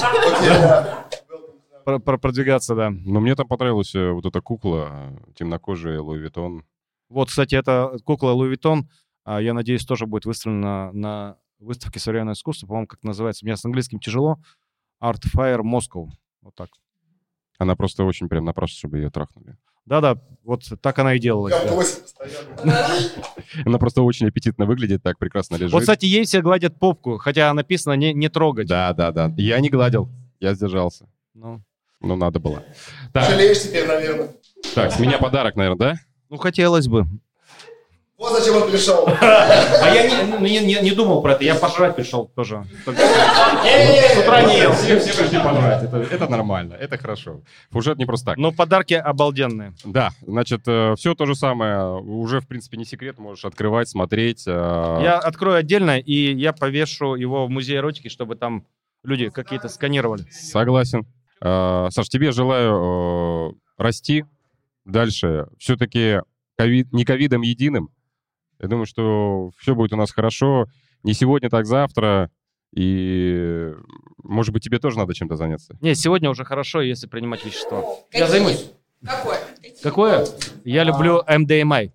про- 1.84 1.98
продвигаться, 2.18 2.74
да. 2.74 2.90
Но 2.90 3.20
мне 3.20 3.34
там 3.36 3.46
понравилась 3.46 3.94
э, 3.94 4.10
вот 4.10 4.24
эта 4.26 4.40
кукла, 4.40 5.12
темнокожая, 5.34 6.00
Луи 6.00 6.18
Виттон. 6.18 6.64
Вот, 7.08 7.28
кстати, 7.28 7.54
эта 7.54 7.96
кукла 8.04 8.30
Луи 8.30 8.48
Виттон, 8.48 8.88
а, 9.24 9.40
я 9.40 9.52
надеюсь, 9.54 9.84
тоже 9.84 10.06
будет 10.06 10.24
выставлена 10.24 10.92
на 10.92 11.36
выставке 11.58 12.00
современного 12.00 12.34
искусства, 12.34 12.66
по-моему, 12.66 12.86
как 12.86 13.02
называется. 13.04 13.44
У 13.44 13.46
меня 13.46 13.56
с 13.56 13.64
английским 13.64 14.00
тяжело. 14.00 14.38
Art 15.02 15.20
Fair 15.34 15.60
Moscow. 15.60 16.08
Вот 16.40 16.54
так. 16.54 16.70
Она 17.58 17.76
просто 17.76 18.04
очень 18.04 18.28
прям 18.28 18.44
напрашивается, 18.44 18.78
чтобы 18.80 18.98
ее 18.98 19.10
трахнули. 19.10 19.56
Да-да, 19.86 20.18
вот 20.44 20.62
так 20.80 20.98
она 20.98 21.14
и 21.14 21.18
делалась. 21.18 21.54
Да. 22.64 22.88
Она 23.66 23.78
просто 23.78 24.02
очень 24.02 24.28
аппетитно 24.28 24.64
выглядит, 24.66 25.02
так 25.02 25.18
прекрасно 25.18 25.56
лежит. 25.56 25.72
Вот, 25.72 25.80
кстати, 25.80 26.06
ей 26.06 26.24
все 26.24 26.40
гладят 26.40 26.78
попку, 26.78 27.18
хотя 27.18 27.52
написано 27.52 27.94
не, 27.94 28.12
не 28.14 28.28
трогать. 28.28 28.66
Да, 28.66 28.92
да, 28.94 29.12
да. 29.12 29.32
Я 29.36 29.60
не 29.60 29.68
гладил, 29.68 30.08
я 30.40 30.54
сдержался. 30.54 31.06
Ну, 31.34 31.60
Ну, 32.00 32.16
надо 32.16 32.40
было. 32.40 32.62
Так, 33.12 33.30
Жалеешь 33.30 33.62
теперь, 33.62 33.86
наверное. 33.86 34.30
так, 34.74 34.92
с 34.92 34.98
меня 34.98 35.18
подарок, 35.18 35.56
наверное, 35.56 35.78
да? 35.94 36.00
ну, 36.30 36.36
хотелось 36.38 36.88
бы. 36.88 37.06
Вот 38.24 38.38
зачем 38.40 38.56
он 38.62 38.70
пришел. 38.70 39.06
А 39.20 39.90
я 39.94 40.08
не, 40.08 40.30
ну, 40.30 40.38
не, 40.40 40.60
не- 40.60 40.80
не 40.80 40.90
думал 40.92 41.20
про 41.20 41.32
это, 41.32 41.44
я 41.44 41.54
пожрать 41.54 41.94
пришел 41.94 42.26
тоже. 42.34 42.64
С 42.86 44.18
утра 44.18 44.42
не 44.42 44.58
ел. 44.60 44.72
Все, 44.72 44.98
все 44.98 45.12
пришли 45.22 45.38
пожрать. 45.42 45.82
Это, 45.82 45.96
это 45.98 46.28
нормально, 46.28 46.74
это 46.74 46.96
хорошо. 46.96 47.42
Фужет 47.70 47.98
не 47.98 48.06
просто 48.06 48.26
так. 48.26 48.36
Но 48.38 48.50
подарки 48.52 48.94
обалденные. 48.94 49.74
Да, 49.84 50.10
значит, 50.26 50.62
все 50.62 51.14
то 51.14 51.26
же 51.26 51.34
самое. 51.34 51.98
Уже, 52.00 52.40
в 52.40 52.46
принципе, 52.48 52.76
не 52.78 52.84
секрет. 52.86 53.18
Можешь 53.18 53.44
открывать, 53.44 53.88
смотреть. 53.88 54.44
э, 54.46 54.50
Я 55.02 55.18
открою 55.18 55.58
отдельно, 55.58 55.98
и 55.98 56.34
я 56.34 56.52
повешу 56.54 57.14
его 57.16 57.46
в 57.46 57.50
музей 57.50 57.76
эротики, 57.76 58.08
чтобы 58.08 58.36
там 58.36 58.64
люди 59.02 59.28
какие-то 59.28 59.68
сканировали. 59.68 60.24
Согласен. 60.30 61.06
Э, 61.42 61.88
Саш, 61.90 62.08
тебе 62.08 62.32
желаю 62.32 63.50
э, 63.50 63.82
расти 63.82 64.24
дальше. 64.86 65.46
Все-таки 65.58 66.20
ковид, 66.56 66.92
не 66.92 67.04
ковидом 67.04 67.42
единым. 67.42 67.90
Я 68.64 68.68
думаю, 68.68 68.86
что 68.86 69.50
все 69.58 69.74
будет 69.74 69.92
у 69.92 69.96
нас 69.96 70.10
хорошо. 70.10 70.68
Не 71.02 71.12
сегодня, 71.12 71.50
так 71.50 71.66
завтра. 71.66 72.30
И, 72.74 73.70
может 74.22 74.54
быть, 74.54 74.64
тебе 74.64 74.78
тоже 74.78 74.96
надо 74.96 75.12
чем-то 75.12 75.36
заняться. 75.36 75.76
Не, 75.82 75.94
сегодня 75.94 76.30
уже 76.30 76.46
хорошо, 76.46 76.80
если 76.80 77.06
принимать 77.06 77.44
вещества. 77.44 77.80
Я 78.10 78.20
Какие? 78.20 78.26
займусь. 78.26 78.70
Какой? 79.04 79.36
Какое? 79.82 80.26
Я 80.64 80.82
люблю 80.84 81.22
МДМА. 81.28 81.92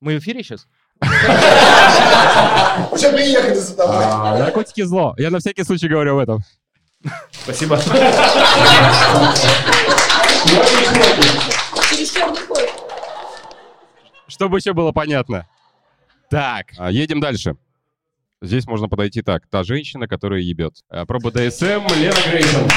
Мы 0.00 0.16
в 0.16 0.18
эфире 0.18 0.42
сейчас? 0.42 0.66
Уже 2.92 3.10
приехали 3.10 3.54
за 3.54 3.74
тобой. 3.74 3.96
А, 3.98 4.38
наркотики 4.40 4.82
зло. 4.82 5.14
Я 5.16 5.30
на 5.30 5.38
всякий 5.38 5.64
случай 5.64 5.88
говорю 5.88 6.18
об 6.18 6.22
этом. 6.22 6.40
Спасибо. 7.30 7.80
Чтобы 14.28 14.58
еще 14.58 14.74
было 14.74 14.92
понятно. 14.92 15.46
Так, 16.34 16.72
а, 16.78 16.90
едем 16.90 17.20
дальше. 17.20 17.54
Здесь 18.42 18.66
можно 18.66 18.88
подойти 18.88 19.22
так. 19.22 19.46
Та 19.46 19.62
женщина, 19.62 20.08
которая 20.08 20.40
ебет. 20.40 20.72
А, 20.88 21.06
Про 21.06 21.20
БДСМ 21.20 21.86
Лена 21.94 22.16
Грейсон. 22.28 22.68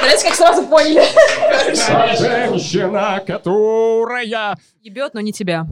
Смотрите, 0.00 0.24
как 0.24 0.34
сразу 0.34 0.66
поняли. 0.66 1.04
Та 1.86 2.16
женщина, 2.16 3.22
которая... 3.24 4.56
Ебет, 4.82 5.14
но 5.14 5.20
не 5.20 5.32
тебя. 5.32 5.64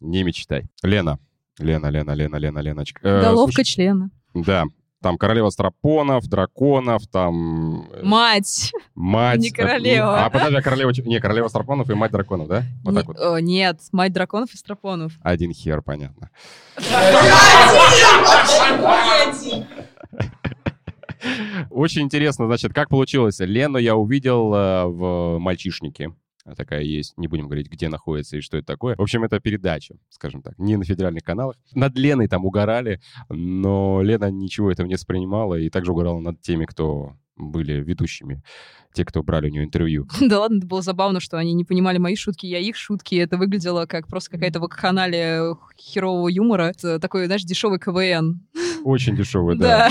Не 0.00 0.22
мечтай. 0.22 0.64
Лена. 0.82 1.18
Лена, 1.58 1.88
Лена, 1.88 2.12
Лена, 2.12 2.36
Лена, 2.36 2.60
Леночка. 2.60 3.06
Э, 3.06 3.20
Головка 3.20 3.52
слушай, 3.52 3.66
члена. 3.66 4.08
Да. 4.32 4.64
Там 5.00 5.16
королева 5.16 5.50
страпонов, 5.50 6.26
драконов, 6.26 7.06
там 7.06 7.88
э, 7.92 8.02
Мать. 8.02 8.72
мать. 8.96 9.38
не 9.38 9.50
королева. 9.50 10.24
А, 10.24 10.28
подожди, 10.30 10.56
а 10.56 10.62
королева... 10.62 10.90
Не, 11.04 11.20
королева 11.20 11.46
страпонов 11.46 11.88
и 11.88 11.94
мать 11.94 12.10
драконов, 12.10 12.48
да? 12.48 12.64
Вот 12.82 12.90
Не- 12.92 12.96
так 12.98 13.06
вот. 13.06 13.16
о, 13.20 13.40
нет, 13.40 13.78
мать 13.92 14.12
драконов 14.12 14.52
и 14.54 14.56
страпонов. 14.56 15.12
Один 15.22 15.52
хер, 15.52 15.82
понятно. 15.82 16.30
Очень 21.70 22.02
интересно, 22.02 22.46
значит, 22.46 22.72
как 22.72 22.88
получилось. 22.88 23.38
Лену 23.40 23.78
я 23.78 23.96
увидел 23.96 24.52
э, 24.54 24.84
в 24.86 25.38
«Мальчишнике». 25.38 26.12
Такая 26.56 26.82
есть, 26.82 27.16
не 27.16 27.28
будем 27.28 27.46
говорить, 27.46 27.70
где 27.70 27.88
находится 27.88 28.36
и 28.36 28.40
что 28.40 28.56
это 28.56 28.66
такое. 28.66 28.96
В 28.96 29.02
общем, 29.02 29.24
это 29.24 29.40
передача, 29.40 29.96
скажем 30.10 30.42
так, 30.42 30.58
не 30.58 30.76
на 30.76 30.84
федеральных 30.84 31.24
каналах. 31.24 31.56
Над 31.74 31.96
Леной 31.96 32.28
там 32.28 32.44
угорали, 32.44 33.00
но 33.28 34.02
Лена 34.02 34.30
ничего 34.30 34.70
этого 34.70 34.86
не 34.86 34.94
воспринимала 34.94 35.54
и 35.54 35.70
также 35.70 35.92
угорала 35.92 36.20
над 36.20 36.40
теми, 36.40 36.64
кто 36.64 37.14
были 37.38 37.74
ведущими, 37.74 38.42
те, 38.92 39.04
кто 39.04 39.22
брали 39.22 39.48
у 39.48 39.52
нее 39.52 39.64
интервью. 39.64 40.06
Да 40.20 40.40
ладно, 40.40 40.58
это 40.58 40.66
было 40.66 40.82
забавно, 40.82 41.20
что 41.20 41.38
они 41.38 41.54
не 41.54 41.64
понимали 41.64 41.98
мои 41.98 42.16
шутки, 42.16 42.46
я 42.46 42.58
их 42.58 42.76
шутки. 42.76 43.14
Это 43.14 43.36
выглядело 43.36 43.86
как 43.86 44.08
просто 44.08 44.30
какая-то 44.32 44.60
вакханалия 44.60 45.56
херового 45.76 46.28
юмора. 46.28 46.72
Это 46.76 46.98
такой, 46.98 47.26
знаешь, 47.26 47.44
дешевый 47.44 47.78
КВН. 47.78 48.46
Очень 48.84 49.16
дешевая, 49.16 49.56
да. 49.56 49.88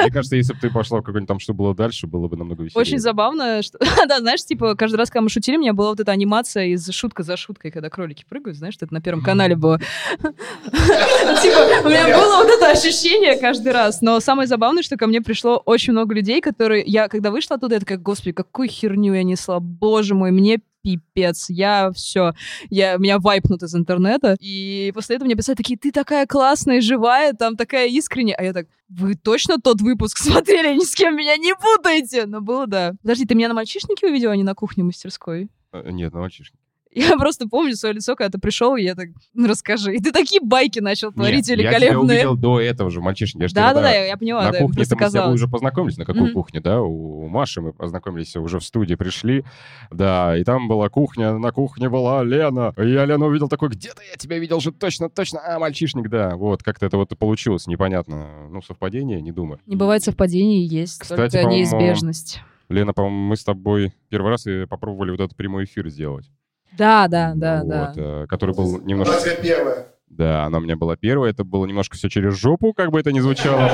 Мне 0.00 0.10
кажется, 0.10 0.36
если 0.36 0.52
бы 0.52 0.60
ты 0.60 0.70
пошла 0.70 0.98
в 0.98 1.02
какой-нибудь 1.02 1.28
там, 1.28 1.38
что 1.38 1.54
было 1.54 1.74
дальше, 1.74 2.06
было 2.06 2.28
бы 2.28 2.36
намного 2.36 2.62
веселее. 2.62 2.80
Очень 2.80 2.98
забавно, 2.98 3.62
что... 3.62 3.78
да, 4.08 4.18
знаешь, 4.18 4.44
типа, 4.44 4.74
каждый 4.74 4.96
раз, 4.96 5.10
когда 5.10 5.22
мы 5.22 5.28
шутили, 5.28 5.56
у 5.56 5.60
меня 5.60 5.72
была 5.72 5.90
вот 5.90 6.00
эта 6.00 6.12
анимация 6.12 6.66
из 6.66 6.88
«Шутка 6.90 7.22
за 7.22 7.36
шуткой», 7.36 7.70
когда 7.70 7.90
кролики 7.90 8.24
прыгают, 8.28 8.56
знаешь, 8.58 8.74
это 8.80 8.92
на 8.92 9.00
Первом 9.00 9.22
канале 9.22 9.56
было. 9.56 9.78
Типа, 10.18 11.84
у 11.84 11.88
меня 11.88 12.18
было 12.18 12.36
вот 12.38 12.48
это 12.48 12.70
ощущение 12.70 13.36
каждый 13.36 13.72
раз. 13.72 14.00
Но 14.02 14.20
самое 14.20 14.46
забавное, 14.46 14.82
что 14.82 14.96
ко 14.96 15.06
мне 15.06 15.20
пришло 15.20 15.62
очень 15.64 15.92
много 15.92 16.14
людей, 16.14 16.40
которые... 16.40 16.84
Я, 16.86 17.08
когда 17.08 17.30
вышла 17.30 17.56
оттуда, 17.56 17.74
я 17.74 17.80
такая, 17.80 17.98
господи, 17.98 18.32
какую 18.32 18.68
херню 18.68 19.14
я 19.14 19.22
несла, 19.22 19.60
боже 19.60 20.14
мой, 20.14 20.30
мне 20.30 20.60
пипец, 20.82 21.46
я 21.50 21.90
все, 21.92 22.32
я, 22.70 22.96
меня 22.96 23.18
вайпнут 23.18 23.62
из 23.62 23.74
интернета, 23.74 24.36
и 24.40 24.90
после 24.94 25.16
этого 25.16 25.26
мне 25.26 25.34
писали 25.36 25.56
такие, 25.56 25.78
ты 25.78 25.90
такая 25.92 26.26
классная, 26.26 26.80
живая, 26.80 27.32
там 27.32 27.56
такая 27.56 27.88
искренняя, 27.88 28.36
а 28.36 28.42
я 28.44 28.52
так, 28.52 28.66
вы 28.88 29.14
точно 29.14 29.58
тот 29.58 29.80
выпуск 29.80 30.18
смотрели, 30.18 30.74
ни 30.74 30.84
с 30.84 30.94
кем 30.94 31.16
меня 31.16 31.36
не 31.36 31.54
путаете? 31.54 32.26
Ну, 32.26 32.40
было, 32.40 32.66
да. 32.66 32.94
Подожди, 33.02 33.26
ты 33.26 33.34
меня 33.34 33.48
на 33.48 33.54
мальчишнике 33.54 34.08
увидела, 34.08 34.32
а 34.32 34.36
не 34.36 34.44
на 34.44 34.54
кухне 34.54 34.84
мастерской? 34.84 35.48
Э, 35.72 35.90
Нет, 35.90 36.12
на 36.12 36.20
мальчишник. 36.20 36.58
Я 36.92 37.16
просто 37.18 37.46
помню 37.48 37.74
свое 37.76 37.94
лицо, 37.94 38.16
когда 38.16 38.30
ты 38.30 38.38
пришел, 38.38 38.74
и 38.76 38.82
я 38.82 38.94
так, 38.94 39.08
ну 39.34 39.46
расскажи. 39.46 39.94
И 39.94 39.98
ты 40.00 40.10
такие 40.10 40.40
байки 40.40 40.80
начал 40.80 41.12
творить 41.12 41.48
Нет, 41.48 41.58
Я 41.58 41.70
тебя 41.70 41.78
великолепные. 41.78 42.16
увидел 42.16 42.36
до 42.36 42.60
этого 42.60 42.90
же, 42.90 43.00
мальчишник. 43.00 43.42
Я 43.42 43.48
Да-да-да, 43.54 43.92
я 43.92 44.16
поняла, 44.16 44.44
На 44.44 44.52
да, 44.52 44.58
кухне 44.58 44.76
мы 44.78 44.84
с 44.84 45.12
тобой 45.12 45.34
уже 45.34 45.48
познакомились. 45.48 45.98
На 45.98 46.04
какой 46.04 46.22
Мгм. 46.22 46.32
кухне, 46.32 46.60
да? 46.60 46.80
У 46.82 47.28
Маши 47.28 47.60
мы 47.60 47.72
познакомились 47.72 48.34
уже 48.36 48.58
в 48.58 48.64
студии, 48.64 48.94
пришли. 48.94 49.44
Да, 49.90 50.36
и 50.36 50.44
там 50.44 50.68
была 50.68 50.88
кухня, 50.88 51.36
на 51.38 51.52
кухне 51.52 51.88
была 51.88 52.24
Лена. 52.24 52.72
И 52.78 52.88
я 52.90 53.04
Лену 53.04 53.26
увидел 53.26 53.48
такой, 53.48 53.68
где-то 53.68 54.02
я 54.10 54.16
тебя 54.16 54.38
видел 54.38 54.60
же 54.60 54.72
точно, 54.72 55.10
точно. 55.10 55.40
А, 55.44 55.58
мальчишник, 55.58 56.08
да. 56.08 56.36
Вот, 56.36 56.62
как-то 56.62 56.86
это 56.86 56.96
вот 56.96 57.16
получилось, 57.18 57.66
непонятно. 57.66 58.48
Ну, 58.50 58.62
совпадение, 58.62 59.20
не 59.20 59.32
думаю. 59.32 59.60
Не 59.66 59.76
бывает 59.76 60.02
совпадений, 60.02 60.66
есть 60.66 61.00
Кстати, 61.00 61.32
только 61.36 61.48
неизбежность. 61.48 62.40
Лена, 62.68 62.92
по-моему, 62.92 63.28
мы 63.28 63.36
с 63.36 63.44
тобой 63.44 63.94
первый 64.08 64.30
раз 64.30 64.46
попробовали 64.68 65.10
вот 65.10 65.20
этот 65.20 65.36
прямой 65.36 65.64
эфир 65.64 65.88
сделать. 65.88 66.30
Да, 66.76 67.08
да, 67.08 67.32
да, 67.34 67.62
Вот, 67.62 67.68
да. 67.68 67.92
э, 67.96 68.26
Который 68.28 68.54
был 68.54 68.76
Она 68.76 68.84
немножко... 68.84 69.20
тебя 69.20 69.36
первая. 69.36 69.86
Да, 70.18 70.46
она 70.46 70.58
у 70.58 70.60
меня 70.60 70.74
была 70.74 70.96
первая, 70.96 71.30
это 71.30 71.44
было 71.44 71.64
немножко 71.64 71.96
все 71.96 72.08
через 72.08 72.34
жопу, 72.36 72.72
как 72.72 72.90
бы 72.90 72.98
это 72.98 73.12
ни 73.12 73.20
звучало. 73.20 73.70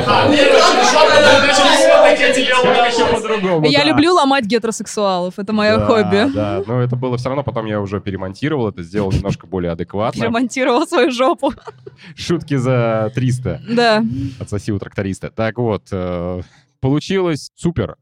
По-другому, 3.12 3.66
Я 3.66 3.85
люблю 3.85 4.12
ломать 4.12 4.44
гетеросексуалов, 4.44 5.38
это 5.38 5.52
мое 5.54 5.80
хобби. 5.87 6.30
Да, 6.35 6.62
но 6.66 6.83
это 6.83 6.96
было 6.96 7.16
все 7.16 7.28
равно, 7.30 7.44
потом 7.44 7.64
я 7.64 7.80
уже 7.80 8.00
перемонтировал 8.00 8.68
это, 8.68 8.83
сделал 8.83 9.11
немножко 9.11 9.46
более 9.46 9.72
адекватно. 9.72 10.22
Ремонтировал 10.22 10.87
свою 10.87 11.11
жопу. 11.11 11.52
Шутки 12.14 12.57
за 12.57 13.11
300. 13.14 13.62
Да. 13.70 14.04
Отсоси 14.38 14.70
у 14.72 14.78
тракториста. 14.78 15.30
Так 15.30 15.57
вот, 15.59 15.88
э, 15.92 16.42
получилось 16.80 17.52
супер. 17.54 17.96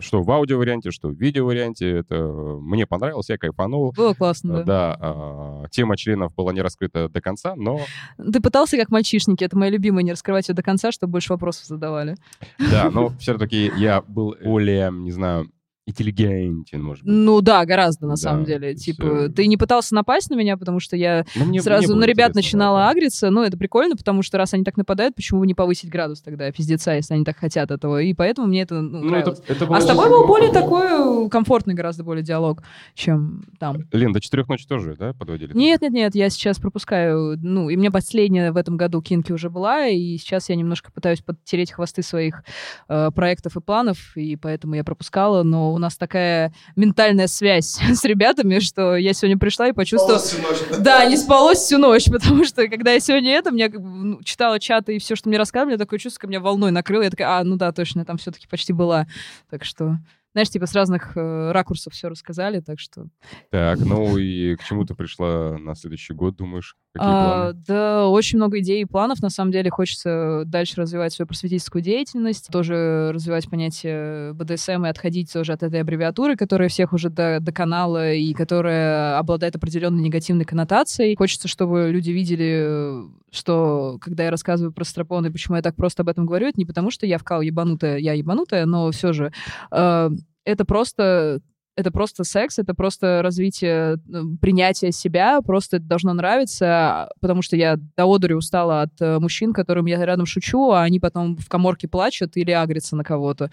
Что 0.00 0.22
в 0.22 0.30
аудио-варианте, 0.30 0.90
что 0.90 1.08
в 1.08 1.14
видео-варианте. 1.14 1.90
Это 1.98 2.16
мне 2.16 2.86
понравилось, 2.86 3.28
я 3.28 3.38
кайфанул. 3.38 3.92
Было 3.92 4.14
классно, 4.14 4.58
да. 4.58 4.64
Да, 4.64 4.96
а, 5.00 5.64
тема 5.70 5.96
членов 5.96 6.34
была 6.34 6.52
не 6.52 6.62
раскрыта 6.62 7.08
до 7.08 7.20
конца, 7.20 7.54
но 7.56 7.80
Ты 8.16 8.40
пытался 8.40 8.76
как 8.76 8.90
мальчишники, 8.90 9.44
это 9.44 9.56
моя 9.56 9.70
любимая, 9.70 10.02
не 10.02 10.12
раскрывать 10.12 10.48
ее 10.48 10.54
до 10.54 10.62
конца, 10.62 10.92
чтобы 10.92 11.12
больше 11.12 11.32
вопросов 11.32 11.66
задавали. 11.66 12.16
да, 12.58 12.90
но 12.90 13.10
все-таки 13.18 13.70
я 13.76 14.02
был 14.02 14.36
более, 14.42 14.90
не 14.90 15.10
знаю, 15.10 15.50
интеллигентен, 15.90 16.82
может 16.82 17.04
быть. 17.04 17.12
Ну 17.12 17.40
да, 17.40 17.64
гораздо 17.64 18.06
на 18.06 18.12
Да, 18.12 18.16
самом 18.16 18.44
деле. 18.44 18.74
Типа, 18.74 19.02
э, 19.02 19.28
ты 19.28 19.46
не 19.46 19.56
пытался 19.56 19.94
напасть 19.94 20.30
на 20.30 20.34
меня, 20.34 20.56
потому 20.56 20.80
что 20.80 20.96
я 20.96 21.24
Ну, 21.34 21.42
мне- 21.42 21.50
мне 21.50 21.62
сразу 21.62 21.88
было 21.88 22.00
на 22.00 22.04
ребят 22.04 22.34
начинала 22.34 22.80
да. 22.80 22.90
агриться. 22.90 23.30
Ну, 23.30 23.42
это 23.42 23.56
прикольно, 23.56 23.96
потому 23.96 24.22
что 24.22 24.38
раз 24.38 24.54
они 24.54 24.64
так 24.64 24.76
нападают, 24.76 25.14
почему 25.14 25.40
бы 25.40 25.46
не 25.46 25.54
повысить 25.54 25.90
градус 25.90 26.20
тогда 26.22 26.50
пиздеца, 26.50 26.92
если 26.94 27.14
они 27.14 27.24
так 27.24 27.36
хотят 27.36 27.70
этого? 27.70 28.00
И 28.02 28.14
поэтому 28.14 28.46
мне 28.48 28.62
это 28.62 28.80
ну, 28.80 28.90
Ну, 28.90 28.98
это, 28.98 29.06
нравилось. 29.08 29.42
это 29.46 29.66
было 29.66 29.76
А 29.76 29.80
с 29.80 29.86
тобой 29.86 30.08
был 30.08 30.26
более 30.26 30.50
такой 30.52 31.26
э, 31.26 31.28
комфортный 31.28 31.74
гораздо 31.74 32.04
более 32.04 32.22
диалог, 32.24 32.62
чем 32.94 33.44
там. 33.58 33.84
Лен, 33.92 34.12
до 34.12 34.20
четырех 34.20 34.48
ночи 34.48 34.66
тоже, 34.66 34.96
да, 34.98 35.12
подводили? 35.12 35.52
Нет, 35.54 35.82
нет, 35.82 35.92
нет, 35.92 36.14
я 36.14 36.30
сейчас 36.30 36.58
пропускаю. 36.58 37.36
Ну, 37.42 37.68
и 37.70 37.76
мне 37.76 37.90
последняя 37.90 38.52
в 38.52 38.56
этом 38.56 38.76
году 38.76 39.00
кинки 39.02 39.32
уже 39.32 39.50
была, 39.50 39.86
и 39.86 40.16
сейчас 40.18 40.48
я 40.48 40.56
немножко 40.56 40.90
пытаюсь 40.92 41.20
подтереть 41.20 41.72
хвосты 41.72 42.02
своих 42.02 42.42
э, 42.88 43.10
проектов 43.14 43.56
и 43.56 43.60
планов, 43.60 44.16
и 44.16 44.36
поэтому 44.36 44.74
я 44.74 44.84
пропускала. 44.84 45.42
Но 45.42 45.72
нас 45.80 45.96
такая 45.96 46.52
ментальная 46.76 47.26
связь 47.26 47.80
с 47.92 48.04
ребятами, 48.04 48.60
что 48.60 48.96
я 48.96 49.12
сегодня 49.12 49.38
пришла 49.38 49.68
и 49.68 49.72
почувствовала... 49.72 50.18
Спалось 50.18 50.56
всю 50.56 50.66
ночь. 50.66 50.80
Да, 50.80 51.04
не 51.06 51.16
спалось 51.16 51.58
всю 51.58 51.78
ночь, 51.78 52.04
потому 52.10 52.44
что 52.44 52.68
когда 52.68 52.92
я 52.92 53.00
сегодня 53.00 53.32
это, 53.32 53.50
мне 53.50 53.68
как 53.68 53.80
бы, 53.80 53.88
ну, 53.88 54.22
читала 54.22 54.60
чаты 54.60 54.96
и 54.96 54.98
все, 54.98 55.16
что 55.16 55.28
мне 55.28 55.38
рассказывали, 55.38 55.76
такое 55.76 55.98
чувство, 55.98 56.20
как 56.20 56.30
меня 56.30 56.40
волной 56.40 56.70
накрыло. 56.70 57.02
Я 57.02 57.10
такая, 57.10 57.38
а, 57.38 57.44
ну 57.44 57.56
да, 57.56 57.72
точно, 57.72 58.00
я 58.00 58.04
там 58.04 58.18
все-таки 58.18 58.46
почти 58.46 58.72
была. 58.72 59.06
Так 59.50 59.64
что, 59.64 59.98
знаешь, 60.32 60.50
типа 60.50 60.66
с 60.66 60.74
разных 60.74 61.16
э, 61.16 61.50
ракурсов 61.52 61.92
все 61.92 62.08
рассказали, 62.08 62.60
так 62.60 62.78
что 62.78 63.06
Так, 63.50 63.80
ну 63.80 64.16
и 64.16 64.56
к 64.56 64.64
чему 64.64 64.84
ты 64.84 64.94
пришла 64.94 65.58
на 65.58 65.74
следующий 65.74 66.14
год, 66.14 66.36
думаешь? 66.36 66.76
Какие 66.92 67.08
А, 67.08 67.24
планы? 67.24 67.62
Да, 67.66 68.08
очень 68.08 68.38
много 68.38 68.58
идей 68.58 68.82
и 68.82 68.84
планов. 68.84 69.22
На 69.22 69.30
самом 69.30 69.52
деле 69.52 69.70
хочется 69.70 70.42
дальше 70.46 70.80
развивать 70.80 71.12
свою 71.12 71.28
просветительскую 71.28 71.82
деятельность, 71.82 72.48
тоже 72.50 73.10
развивать 73.12 73.48
понятие 73.48 74.32
БДСМ 74.34 74.84
и 74.86 74.88
отходить 74.88 75.32
тоже 75.32 75.52
от 75.52 75.62
этой 75.62 75.80
аббревиатуры, 75.80 76.36
которая 76.36 76.68
всех 76.68 76.92
уже 76.92 77.10
до, 77.10 77.38
до 77.40 77.52
канала 77.52 78.12
и 78.12 78.32
которая 78.32 79.18
обладает 79.18 79.54
определенной 79.56 80.02
негативной 80.02 80.44
коннотацией. 80.44 81.16
Хочется, 81.16 81.46
чтобы 81.46 81.90
люди 81.92 82.10
видели, 82.10 83.04
что 83.30 83.98
когда 84.00 84.24
я 84.24 84.30
рассказываю 84.30 84.72
про 84.72 84.84
стропоны, 84.84 85.30
почему 85.30 85.56
я 85.56 85.62
так 85.62 85.76
просто 85.76 86.02
об 86.02 86.08
этом 86.08 86.26
говорю, 86.26 86.48
это 86.48 86.58
не 86.58 86.66
потому, 86.66 86.90
что 86.90 87.06
я 87.06 87.18
вкал 87.18 87.40
ебанутая, 87.40 87.98
я 87.98 88.14
ебанутая, 88.14 88.66
но 88.66 88.90
все 88.90 89.12
же 89.12 89.32
э, 89.70 90.10
это 90.44 90.64
просто 90.64 91.40
это 91.76 91.90
просто 91.90 92.24
секс, 92.24 92.58
это 92.58 92.74
просто 92.74 93.22
развитие, 93.22 93.96
принятие 94.40 94.92
себя, 94.92 95.40
просто 95.40 95.76
это 95.78 95.86
должно 95.86 96.12
нравиться, 96.12 97.08
потому 97.20 97.42
что 97.42 97.56
я 97.56 97.76
до 97.96 98.04
одури 98.04 98.34
устала 98.34 98.82
от 98.82 99.00
э, 99.00 99.18
мужчин, 99.18 99.52
которым 99.52 99.86
я 99.86 100.04
рядом 100.04 100.26
шучу, 100.26 100.70
а 100.70 100.82
они 100.82 101.00
потом 101.00 101.36
в 101.36 101.48
коморке 101.48 101.88
плачут 101.88 102.36
или 102.36 102.50
агрятся 102.50 102.96
на 102.96 103.04
кого-то. 103.04 103.50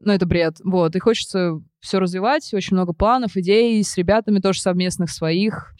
Ну, 0.00 0.12
это 0.12 0.26
бред. 0.26 0.56
Вот. 0.64 0.96
И 0.96 0.98
хочется 0.98 1.60
все 1.80 1.98
развивать, 2.00 2.52
очень 2.54 2.76
много 2.76 2.92
планов, 2.92 3.36
идей 3.36 3.82
с 3.84 3.96
ребятами 3.96 4.38
тоже 4.38 4.60
совместных 4.60 5.10
своих. 5.10 5.74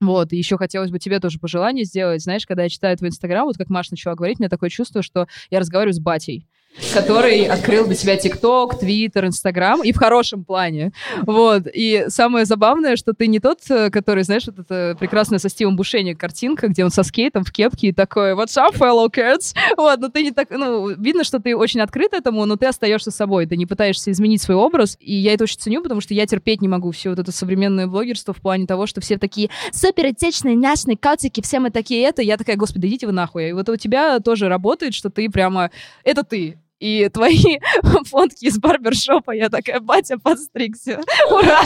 Вот, 0.00 0.32
и 0.32 0.36
еще 0.36 0.56
хотелось 0.56 0.90
бы 0.90 0.98
тебе 0.98 1.20
тоже 1.20 1.38
пожелание 1.38 1.84
сделать. 1.84 2.22
Знаешь, 2.22 2.46
когда 2.46 2.62
я 2.62 2.68
читаю 2.70 2.96
твой 2.96 3.10
Инстаграм, 3.10 3.44
вот 3.44 3.58
как 3.58 3.68
Маша 3.68 3.92
начала 3.92 4.14
говорить, 4.14 4.38
у 4.38 4.42
меня 4.42 4.48
такое 4.48 4.70
чувство, 4.70 5.02
что 5.02 5.26
я 5.50 5.60
разговариваю 5.60 5.92
с 5.92 6.00
батей 6.00 6.48
который 6.94 7.44
открыл 7.44 7.86
для 7.86 7.94
себя 7.94 8.16
ТикТок, 8.16 8.78
Твиттер, 8.78 9.26
Инстаграм, 9.26 9.82
и 9.82 9.92
в 9.92 9.96
хорошем 9.96 10.44
плане. 10.44 10.92
Вот. 11.22 11.64
И 11.72 12.06
самое 12.08 12.44
забавное, 12.44 12.96
что 12.96 13.12
ты 13.12 13.26
не 13.26 13.40
тот, 13.40 13.58
э, 13.68 13.90
который, 13.90 14.22
знаешь, 14.24 14.46
вот 14.46 14.58
эта 14.58 14.96
прекрасная 14.98 15.38
со 15.38 15.48
Стивом 15.48 15.76
Бушеми 15.76 16.12
картинка, 16.12 16.68
где 16.68 16.84
он 16.84 16.90
со 16.90 17.02
скейтом 17.02 17.44
в 17.44 17.52
кепке 17.52 17.88
и 17.88 17.92
такой 17.92 18.32
«What's 18.32 18.56
up, 18.56 18.74
fellow 18.76 19.08
kids?» 19.10 19.54
Вот, 19.76 20.00
но 20.00 20.08
ты 20.08 20.22
не 20.22 20.30
так... 20.30 20.50
Ну, 20.50 20.88
видно, 20.88 21.24
что 21.24 21.40
ты 21.40 21.56
очень 21.56 21.80
открыт 21.80 22.12
этому, 22.12 22.44
но 22.44 22.56
ты 22.56 22.66
остаешься 22.66 23.10
собой, 23.10 23.46
ты 23.46 23.56
не 23.56 23.66
пытаешься 23.66 24.10
изменить 24.10 24.42
свой 24.42 24.56
образ, 24.56 24.96
и 25.00 25.14
я 25.14 25.34
это 25.34 25.44
очень 25.44 25.58
ценю, 25.58 25.82
потому 25.82 26.00
что 26.00 26.14
я 26.14 26.26
терпеть 26.26 26.62
не 26.62 26.68
могу 26.68 26.90
все 26.92 27.10
вот 27.10 27.18
это 27.18 27.32
современное 27.32 27.86
блогерство 27.86 28.32
в 28.32 28.40
плане 28.40 28.66
того, 28.66 28.86
что 28.86 29.00
все 29.00 29.18
такие 29.18 29.50
супер 29.72 30.10
этичные, 30.10 30.54
няшные 30.54 30.96
котики, 30.96 31.40
все 31.42 31.60
мы 31.60 31.70
такие 31.70 32.04
это. 32.04 32.22
Я 32.22 32.36
такая, 32.36 32.56
господи, 32.56 32.86
идите 32.86 33.06
вы 33.06 33.12
нахуй. 33.12 33.50
И 33.50 33.52
вот 33.52 33.68
у 33.68 33.76
тебя 33.76 34.20
тоже 34.20 34.48
работает, 34.48 34.94
что 34.94 35.10
ты 35.10 35.28
прямо... 35.28 35.70
Это 36.04 36.22
ты. 36.22 36.58
И 36.80 37.08
твои 37.10 37.58
фотки 38.06 38.46
из 38.46 38.58
барбершопа, 38.58 39.32
я 39.32 39.50
такая, 39.50 39.80
батя 39.80 40.18
подстригся. 40.18 41.00
Ура! 41.30 41.60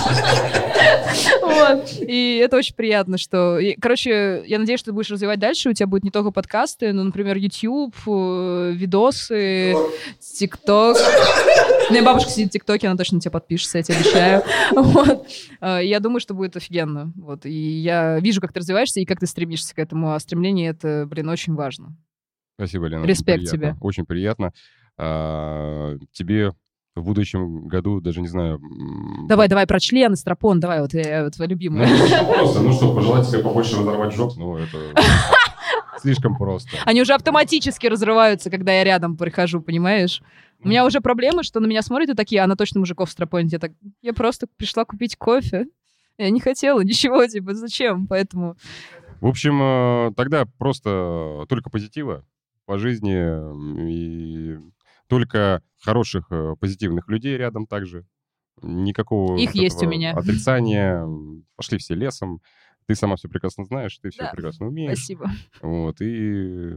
Вот. 1.40 1.92
И 2.00 2.40
это 2.44 2.56
очень 2.56 2.74
приятно, 2.74 3.16
что... 3.16 3.58
и, 3.58 3.74
короче, 3.80 4.42
я 4.46 4.58
надеюсь, 4.58 4.80
что 4.80 4.90
ты 4.90 4.92
будешь 4.92 5.10
развивать 5.10 5.38
дальше. 5.38 5.70
У 5.70 5.72
тебя 5.72 5.86
будет 5.86 6.02
не 6.02 6.10
только 6.10 6.32
подкасты, 6.32 6.92
но, 6.92 7.04
например, 7.04 7.36
YouTube, 7.36 7.94
э, 8.06 8.72
видосы, 8.74 9.74
ТикТок. 10.18 10.96
У 11.88 11.92
меня 11.92 12.02
бабушка 12.02 12.30
сидит 12.30 12.48
в 12.48 12.52
ТикТоке, 12.52 12.88
она 12.88 12.96
точно 12.96 13.16
на 13.16 13.20
тебя 13.20 13.30
подпишется, 13.30 13.78
я 13.78 13.84
тебе 13.84 13.96
обещаю. 13.98 14.42
Вот. 14.72 15.26
Э, 15.60 15.78
Я 15.82 16.00
думаю, 16.00 16.18
что 16.20 16.34
будет 16.34 16.56
офигенно. 16.56 17.12
Вот. 17.16 17.46
И 17.46 17.52
я 17.52 18.18
вижу, 18.18 18.40
как 18.40 18.52
ты 18.52 18.60
развиваешься 18.60 18.98
и 19.00 19.04
как 19.04 19.20
ты 19.20 19.26
стремишься 19.26 19.74
к 19.74 19.78
этому. 19.78 20.12
А 20.12 20.18
стремление— 20.18 20.70
это, 20.70 21.06
блин, 21.08 21.28
очень 21.28 21.54
важно. 21.54 21.96
Спасибо, 22.56 22.86
Лена. 22.86 23.04
Респект 23.04 23.48
тебе. 23.50 23.76
Очень 23.80 24.06
приятно. 24.06 24.52
А, 24.96 25.96
тебе 26.12 26.52
в 26.94 27.02
будущем 27.02 27.66
году 27.66 28.00
даже 28.00 28.20
не 28.20 28.28
знаю... 28.28 28.60
Давай, 29.26 29.48
давай, 29.48 29.66
про 29.66 29.80
члены, 29.80 30.14
стропон, 30.16 30.60
давай, 30.60 30.80
вот 30.80 30.94
я, 30.94 31.24
вот 31.24 31.34
твоя 31.34 31.48
Ну, 31.48 31.52
любимая. 31.52 31.86
это 31.88 32.04
очень 32.04 32.26
просто. 32.34 32.60
Ну 32.60 32.72
что, 32.72 32.94
пожелать 32.94 33.26
себе 33.26 33.42
побольше 33.42 33.76
разорвать 33.78 34.14
жоп, 34.14 34.36
ну 34.36 34.56
это 34.56 34.78
слишком 36.00 36.36
просто. 36.36 36.70
Они 36.84 37.02
уже 37.02 37.14
автоматически 37.14 37.86
разрываются, 37.88 38.48
когда 38.50 38.72
я 38.72 38.84
рядом 38.84 39.16
прихожу, 39.16 39.60
понимаешь? 39.60 40.22
У 40.62 40.68
меня 40.68 40.86
уже 40.86 41.00
проблемы, 41.00 41.42
что 41.42 41.60
на 41.60 41.66
меня 41.66 41.82
смотрят 41.82 42.10
и 42.10 42.14
такие, 42.14 42.40
она 42.40 42.54
точно 42.56 42.80
мужиков 42.80 43.10
стропонит. 43.10 43.52
Я 43.52 43.58
так, 43.58 43.72
я 44.00 44.14
просто 44.14 44.46
пришла 44.56 44.84
купить 44.84 45.16
кофе. 45.16 45.66
Я 46.16 46.30
не 46.30 46.40
хотела 46.40 46.80
ничего, 46.80 47.26
типа, 47.26 47.54
зачем? 47.54 48.06
Поэтому 48.06 48.56
В 49.20 49.26
общем, 49.26 49.60
э, 49.60 50.12
тогда 50.16 50.46
просто 50.58 51.44
только 51.48 51.70
позитива 51.70 52.24
по 52.66 52.78
жизни 52.78 53.12
и 53.90 54.58
только 55.14 55.62
хороших 55.80 56.26
э, 56.32 56.56
позитивных 56.58 57.08
людей 57.08 57.36
рядом 57.36 57.68
также. 57.68 58.04
Никакого 58.62 59.38
Их 59.38 59.54
есть 59.54 59.80
у 59.80 59.86
меня. 59.86 60.10
отрицания. 60.12 61.06
Пошли 61.56 61.78
все 61.78 61.94
лесом. 61.94 62.40
Ты 62.88 62.96
сама 62.96 63.14
все 63.14 63.28
прекрасно 63.28 63.64
знаешь, 63.64 63.96
ты 64.02 64.10
все 64.10 64.24
Да. 64.24 64.30
прекрасно 64.32 64.66
умеешь. 64.66 64.98
спасибо. 64.98 65.30
Вот, 65.62 66.00
и 66.00 66.72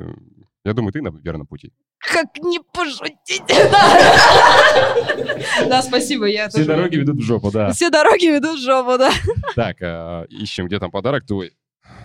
я 0.63 0.73
думаю, 0.73 0.93
ты 0.93 1.01
на 1.01 1.09
верном 1.09 1.47
пути. 1.47 1.73
Как 1.97 2.27
не 2.43 2.59
пошутить? 2.59 3.41
Да, 5.67 5.81
спасибо, 5.81 6.25
я 6.25 6.47
Все 6.49 6.63
дороги 6.63 6.97
ведут 6.97 7.17
в 7.17 7.21
жопу, 7.21 7.49
да. 7.51 7.71
Все 7.71 7.89
дороги 7.89 8.27
ведут 8.27 8.59
в 8.59 8.63
жопу, 8.63 8.97
да. 8.99 9.11
Так, 9.55 9.77
а, 9.81 10.25
ищем, 10.29 10.67
где 10.67 10.77
там 10.79 10.91
подарок 10.91 11.25
твой. 11.25 11.53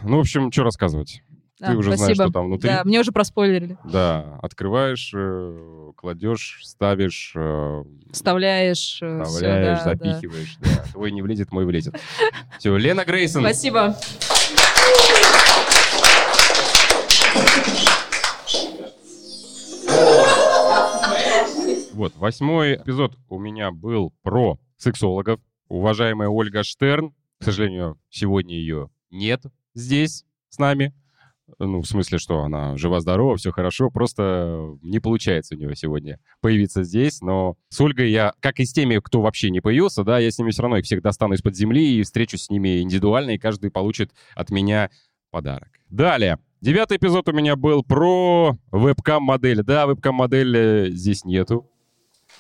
Ну, 0.03 0.17
в 0.17 0.21
общем, 0.21 0.51
что 0.51 0.65
рассказывать? 0.65 1.23
Ты 1.63 1.73
А, 1.73 1.77
уже 1.77 1.97
знаешь, 1.97 2.17
спасибо. 2.17 2.25
что 2.25 2.33
там 2.33 2.47
внутри. 2.47 2.69
Да, 2.71 2.83
мне 2.85 3.01
уже 3.01 3.13
проспойлерили. 3.13 3.79
Да, 3.85 4.39
открываешь, 4.43 5.13
э, 5.15 5.93
кладешь, 5.97 6.59
ставишь, 6.63 7.33
э, 7.37 7.85
Вставляешь. 8.13 8.99
э, 9.01 9.23
вставляешь, 9.25 9.79
да, 9.79 9.85
да. 9.85 9.91
запихиваешь. 10.15 10.57
Да. 10.61 10.85
Твой 10.93 11.13
не 11.13 11.23
влезет, 11.23 11.53
мой 11.53 11.65
влезет. 11.65 11.95
Все, 12.59 12.77
Лена 12.77 13.05
Грейсон. 13.05 13.43
Спасибо. 13.43 13.97
Вот, 21.93 22.17
восьмой 22.17 22.77
эпизод 22.77 23.17
у 23.29 23.39
меня 23.39 23.71
был 23.71 24.13
про 24.23 24.59
сексологов. 24.77 25.41
Уважаемая 25.69 26.29
Ольга 26.29 26.63
Штерн, 26.65 27.15
к 27.39 27.45
сожалению, 27.45 27.99
сегодня 28.11 28.55
ее 28.57 28.91
нет 29.11 29.43
здесь 29.75 30.25
с 30.49 30.59
нами. 30.59 30.93
Ну, 31.59 31.81
в 31.81 31.87
смысле, 31.87 32.19
что 32.19 32.43
она 32.43 32.77
жива-здорова, 32.77 33.37
все 33.37 33.53
хорошо, 33.53 33.91
просто 33.91 34.77
не 34.83 34.99
получается 35.01 35.55
у 35.55 35.59
нее 35.59 35.75
сегодня 35.77 36.19
появиться 36.41 36.83
здесь. 36.83 37.21
Но 37.21 37.57
с 37.69 37.81
Ольгой 37.81 38.11
я, 38.11 38.33
как 38.41 38.61
и 38.61 38.65
с 38.65 38.73
теми, 38.73 39.01
кто 39.03 39.21
вообще 39.21 39.51
не 39.51 39.61
появился, 39.61 40.05
да, 40.05 40.19
я 40.19 40.31
с 40.31 40.39
ними 40.39 40.51
все 40.51 40.63
равно 40.63 40.79
их 40.79 40.85
всех 40.85 41.03
достану 41.03 41.35
из-под 41.35 41.57
земли 41.57 41.99
и 41.99 42.03
встречусь 42.03 42.45
с 42.45 42.51
ними 42.51 42.81
индивидуально, 42.83 43.33
и 43.33 43.39
каждый 43.39 43.71
получит 43.71 44.13
от 44.35 44.51
меня 44.51 44.91
подарок. 45.31 45.69
Далее. 45.89 46.39
Девятый 46.61 46.97
эпизод 46.97 47.29
у 47.29 47.33
меня 47.33 47.57
был 47.57 47.83
про 47.83 48.57
вебкам-модель. 48.71 49.63
Да, 49.63 49.87
вебкам-модель 49.87 50.57
э, 50.57 50.91
здесь 50.91 51.25
нету. 51.25 51.69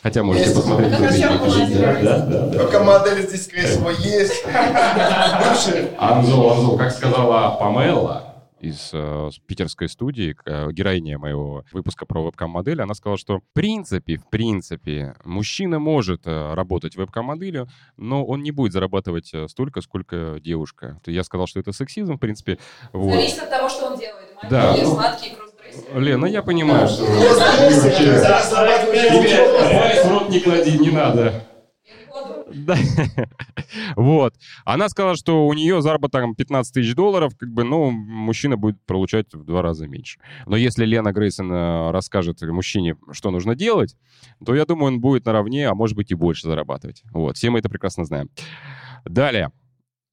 Хотя 0.03 0.23
можете 0.23 0.47
Есть. 0.47 0.57
посмотреть. 0.57 0.93
Да, 0.93 1.01
да, 1.01 2.27
да, 2.27 2.47
да. 2.47 2.59
Только 2.59 2.83
модели 2.83 3.23
здесь, 3.23 3.45
скорее 3.45 3.67
всего, 3.67 3.91
есть. 3.91 4.45
Анзол, 5.99 6.51
Анзол, 6.53 6.79
как 6.79 6.93
сказала 6.93 7.57
Памела 7.59 8.32
из 8.63 8.91
э, 8.93 9.31
питерской 9.47 9.89
студии, 9.89 10.37
э, 10.47 10.71
героиня 10.71 11.19
моего 11.19 11.65
выпуска 11.73 12.07
про 12.07 12.25
вебкам-модель, 12.25 12.81
она 12.81 12.95
сказала, 12.95 13.19
что 13.19 13.39
в 13.39 13.43
принципе, 13.53 14.17
в 14.17 14.31
принципе, 14.31 15.17
мужчина 15.25 15.81
может 15.81 16.23
э, 16.27 16.55
работать 16.55 16.95
вебкам-моделью, 16.95 17.69
но 17.97 18.25
он 18.25 18.43
не 18.43 18.53
будет 18.53 18.73
зарабатывать 18.73 19.35
э, 19.35 19.49
столько, 19.49 19.81
сколько 19.81 20.39
девушка. 20.41 21.01
То 21.05 21.11
Я 21.11 21.25
сказал, 21.25 21.49
что 21.49 21.59
это 21.59 21.73
сексизм, 21.73 22.15
в 22.15 22.19
принципе. 22.19 22.59
Вот. 22.93 23.15
Зависит 23.15 23.41
от 23.41 23.51
того, 23.51 23.69
что 23.69 23.87
он 23.87 23.99
делает. 23.99 24.29
Да, 24.49 24.69
Маленькие, 24.71 24.87
ну- 24.87 24.95
сладкие. 24.95 25.33
Лена, 25.95 26.27
я 26.27 26.43
понимаю, 26.43 26.87
что... 26.87 27.05
Рот 30.09 30.29
не 30.29 30.41
клади, 30.41 30.79
не 30.79 30.91
надо. 30.91 31.47
Да. 32.53 32.77
Вот. 33.97 34.35
Она 34.65 34.89
сказала, 34.89 35.17
что 35.17 35.47
у 35.47 35.53
нее 35.55 35.81
заработок 35.81 36.23
там 36.23 36.35
15 36.35 36.75
тысяч 36.75 36.95
долларов, 36.95 37.33
как 37.39 37.51
бы, 37.51 37.65
ну, 37.65 37.91
мужчина 37.91 38.57
будет 38.57 38.77
получать 38.87 39.33
в 39.33 39.45
два 39.45 39.63
раза 39.63 39.87
меньше. 39.87 40.19
Но 40.47 40.57
если 40.57 40.85
Лена 40.85 41.13
Грейсон 41.13 41.51
э, 41.51 41.91
расскажет 41.91 42.43
мужчине, 42.43 42.97
что 43.13 43.31
нужно 43.31 43.55
делать, 43.55 43.97
то, 44.45 44.55
я 44.55 44.67
думаю, 44.67 44.95
он 44.95 45.01
будет 45.01 45.25
наравне, 45.25 45.69
а 45.69 45.75
может 45.75 45.97
быть 45.97 46.11
и 46.11 46.15
больше 46.15 46.47
зарабатывать. 46.47 47.03
Вот. 47.13 47.37
Все 47.37 47.51
мы 47.51 47.61
это 47.61 47.69
прекрасно 47.69 48.05
знаем. 48.05 48.29
Далее. 49.05 49.51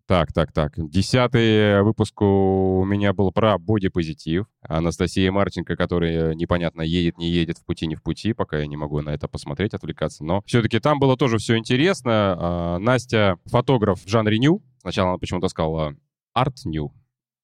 Так, 0.10 0.34
так, 0.34 0.52
так. 0.52 0.74
Десятый 0.76 1.84
выпуск 1.84 2.20
у 2.24 2.84
меня 2.84 3.14
был 3.14 3.32
про 3.32 3.60
бодипозитив. 3.60 4.48
Анастасия 4.62 5.32
Марченко, 5.32 5.76
которая 5.76 6.34
непонятно 6.34 6.82
едет, 6.82 7.20
не 7.20 7.30
едет 7.30 7.60
в 7.60 7.64
пути, 7.64 7.86
не 7.86 7.94
в 7.94 8.02
пути, 8.02 8.34
пока 8.34 8.58
я 8.58 8.66
не 8.66 8.76
могу 8.76 9.02
на 9.02 9.12
это 9.12 9.28
посмотреть, 9.28 9.76
отвлекаться. 9.76 10.24
Но 10.24 10.42
все-таки 10.48 10.80
там 10.80 10.98
было 10.98 11.16
тоже 11.16 11.38
все 11.38 11.58
интересно. 11.58 12.12
А, 12.40 12.80
Настя 12.80 13.38
фотограф 13.46 14.04
в 14.04 14.10
жанре 14.10 14.40
ню. 14.40 14.64
Сначала 14.82 15.10
она 15.10 15.20
почему-то 15.20 15.48
сказала 15.48 15.96
арт 16.34 16.66
ню, 16.66 16.92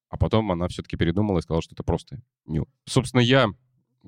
а 0.10 0.18
потом 0.18 0.52
она 0.52 0.68
все-таки 0.68 0.98
передумала 0.98 1.38
и 1.38 1.42
сказала, 1.44 1.62
что 1.62 1.76
это 1.76 1.84
просто 1.84 2.24
ню. 2.48 2.68
Собственно, 2.86 3.22
я 3.22 3.50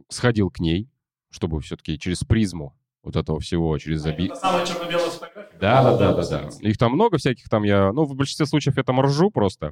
сходил 0.09 0.49
к 0.49 0.59
ней, 0.59 0.89
чтобы 1.29 1.61
все-таки 1.61 1.99
через 1.99 2.23
призму 2.23 2.75
вот 3.07 3.15
этого 3.15 3.39
всего, 3.39 3.75
через 3.77 4.01
заби... 4.01 4.25
Это 4.25 4.35
самая 4.35 4.65
черно-белая 4.65 5.09
фотография. 5.09 5.57
Да, 5.59 5.83
да, 5.83 5.97
да, 5.97 6.13
да, 6.13 6.29
да. 6.29 6.49
Их 6.59 6.77
там 6.77 6.91
много 6.91 7.17
всяких 7.17 7.47
там 7.49 7.63
я, 7.63 7.93
ну, 7.93 8.03
в 8.03 8.13
большинстве 8.15 8.45
случаев 8.45 8.75
я 8.77 8.83
там 8.83 9.01
ржу 9.01 9.31
просто. 9.31 9.71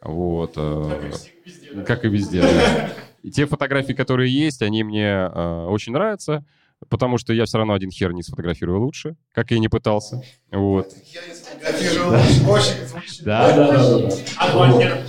Вот. 0.00 0.54
Как 0.54 0.64
и 0.64 0.70
э, 1.08 1.10
везде, 1.44 1.72
да. 1.72 1.84
Как 1.84 2.04
и 2.04 2.08
везде, 2.08 2.40
да. 2.40 2.90
И 3.22 3.30
те 3.32 3.46
фотографии, 3.46 3.94
которые 3.94 4.32
есть, 4.32 4.62
они 4.62 4.84
мне 4.84 5.06
э, 5.06 5.66
очень 5.68 5.92
нравятся, 5.92 6.44
потому 6.88 7.18
что 7.18 7.32
я 7.32 7.46
все 7.46 7.58
равно 7.58 7.74
один 7.74 7.90
хер 7.90 8.12
не 8.12 8.22
сфотографирую 8.22 8.80
лучше, 8.80 9.16
как 9.32 9.50
я 9.50 9.56
и 9.56 9.60
не 9.60 9.68
пытался. 9.68 10.22
Вот. 10.52 10.92
Я 11.12 11.26
не 11.26 11.34
сфотографирую. 11.34 12.12
Очень 12.48 12.86
звучит. 12.86 13.24
Да, 13.24 13.56
да, 13.56 13.72
да, 13.72 13.98
да. 13.98 14.08
А 14.38 14.80
хера. 14.80 15.02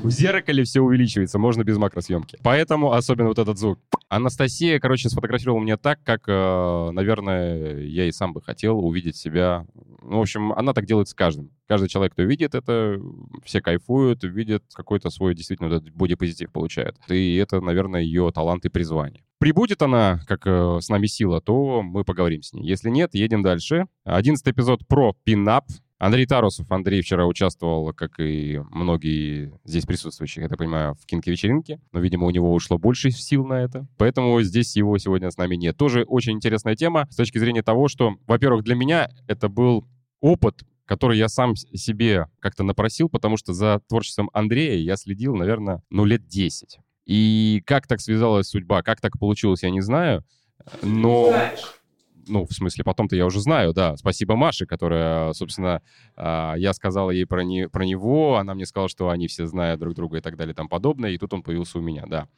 В 0.04 0.10
зеркале 0.10 0.64
все 0.64 0.80
увеличивается, 0.80 1.38
можно 1.38 1.62
без 1.62 1.76
макросъемки. 1.76 2.38
Поэтому 2.42 2.92
особенно 2.92 3.28
вот 3.28 3.38
этот 3.38 3.58
звук. 3.58 3.78
Анастасия, 4.08 4.80
короче, 4.80 5.10
сфотографировала 5.10 5.60
меня 5.60 5.76
так, 5.76 6.02
как, 6.02 6.22
э, 6.26 6.90
наверное, 6.90 7.80
я 7.80 8.06
и 8.06 8.12
сам 8.12 8.32
бы 8.32 8.40
хотел 8.40 8.78
увидеть 8.78 9.16
себя. 9.16 9.66
Ну, 10.02 10.18
в 10.18 10.22
общем, 10.22 10.52
она 10.52 10.72
так 10.72 10.86
делает 10.86 11.08
с 11.08 11.14
каждым. 11.14 11.50
Каждый 11.68 11.88
человек, 11.88 12.14
кто 12.14 12.22
видит 12.22 12.54
это, 12.54 12.98
все 13.44 13.60
кайфуют, 13.60 14.24
видят 14.24 14.64
какой-то 14.72 15.10
свой 15.10 15.34
действительно 15.34 15.68
вот 15.68 15.82
этот 15.82 15.94
бодипозитив 15.94 16.50
получают. 16.50 16.96
И 17.08 17.36
это, 17.36 17.60
наверное, 17.60 18.00
ее 18.00 18.30
талант 18.34 18.64
и 18.64 18.70
призвание. 18.70 19.22
Прибудет 19.38 19.82
она, 19.82 20.20
как 20.26 20.46
э, 20.46 20.78
с 20.80 20.88
нами 20.88 21.06
сила, 21.06 21.42
то 21.42 21.82
мы 21.82 22.04
поговорим 22.04 22.42
с 22.42 22.54
ней. 22.54 22.66
Если 22.66 22.88
нет, 22.88 23.14
едем 23.14 23.42
дальше. 23.42 23.86
Одиннадцатый 24.04 24.54
эпизод 24.54 24.88
про 24.88 25.14
пинап. 25.24 25.66
Андрей 26.00 26.24
Тарусов. 26.24 26.72
Андрей 26.72 27.02
вчера 27.02 27.26
участвовал, 27.26 27.92
как 27.92 28.18
и 28.20 28.58
многие 28.70 29.52
здесь 29.64 29.84
присутствующие, 29.84 30.44
я 30.44 30.48
так 30.48 30.56
понимаю, 30.56 30.94
в 30.94 31.04
кинке-вечеринке. 31.04 31.78
Но, 31.92 32.00
видимо, 32.00 32.26
у 32.26 32.30
него 32.30 32.54
ушло 32.54 32.78
больше 32.78 33.10
сил 33.10 33.44
на 33.44 33.62
это. 33.62 33.86
Поэтому 33.98 34.40
здесь 34.40 34.74
его 34.76 34.96
сегодня 34.96 35.30
с 35.30 35.36
нами 35.36 35.56
нет. 35.56 35.76
Тоже 35.76 36.04
очень 36.04 36.32
интересная 36.32 36.74
тема 36.74 37.06
с 37.10 37.16
точки 37.16 37.36
зрения 37.36 37.62
того, 37.62 37.88
что, 37.88 38.16
во-первых, 38.26 38.64
для 38.64 38.76
меня 38.76 39.10
это 39.28 39.50
был 39.50 39.86
опыт, 40.20 40.62
который 40.86 41.18
я 41.18 41.28
сам 41.28 41.54
себе 41.54 42.28
как-то 42.38 42.62
напросил, 42.62 43.10
потому 43.10 43.36
что 43.36 43.52
за 43.52 43.82
творчеством 43.86 44.30
Андрея 44.32 44.78
я 44.78 44.96
следил, 44.96 45.36
наверное, 45.36 45.82
ну, 45.90 46.06
лет 46.06 46.26
10. 46.26 46.78
И 47.04 47.62
как 47.66 47.86
так 47.86 48.00
связалась 48.00 48.46
судьба, 48.46 48.82
как 48.82 49.02
так 49.02 49.18
получилось, 49.18 49.64
я 49.64 49.70
не 49.70 49.82
знаю. 49.82 50.24
Но 50.82 51.34
ну, 52.26 52.44
в 52.44 52.52
смысле, 52.52 52.84
потом-то 52.84 53.16
я 53.16 53.26
уже 53.26 53.40
знаю, 53.40 53.72
да. 53.72 53.96
Спасибо 53.96 54.36
Маше, 54.36 54.66
которая, 54.66 55.32
собственно, 55.32 55.82
а, 56.16 56.54
я 56.56 56.72
сказал 56.72 57.10
ей 57.10 57.26
про, 57.26 57.42
не, 57.42 57.68
про 57.68 57.84
него, 57.84 58.36
она 58.36 58.54
мне 58.54 58.66
сказала, 58.66 58.88
что 58.88 59.10
они 59.10 59.26
все 59.28 59.46
знают 59.46 59.80
друг 59.80 59.94
друга 59.94 60.18
и 60.18 60.20
так 60.20 60.36
далее 60.36 60.52
и 60.52 60.56
тому 60.56 60.68
подобное, 60.68 61.10
и 61.10 61.18
тут 61.18 61.32
он 61.32 61.42
появился 61.42 61.78
у 61.78 61.82
меня, 61.82 62.04
да. 62.06 62.28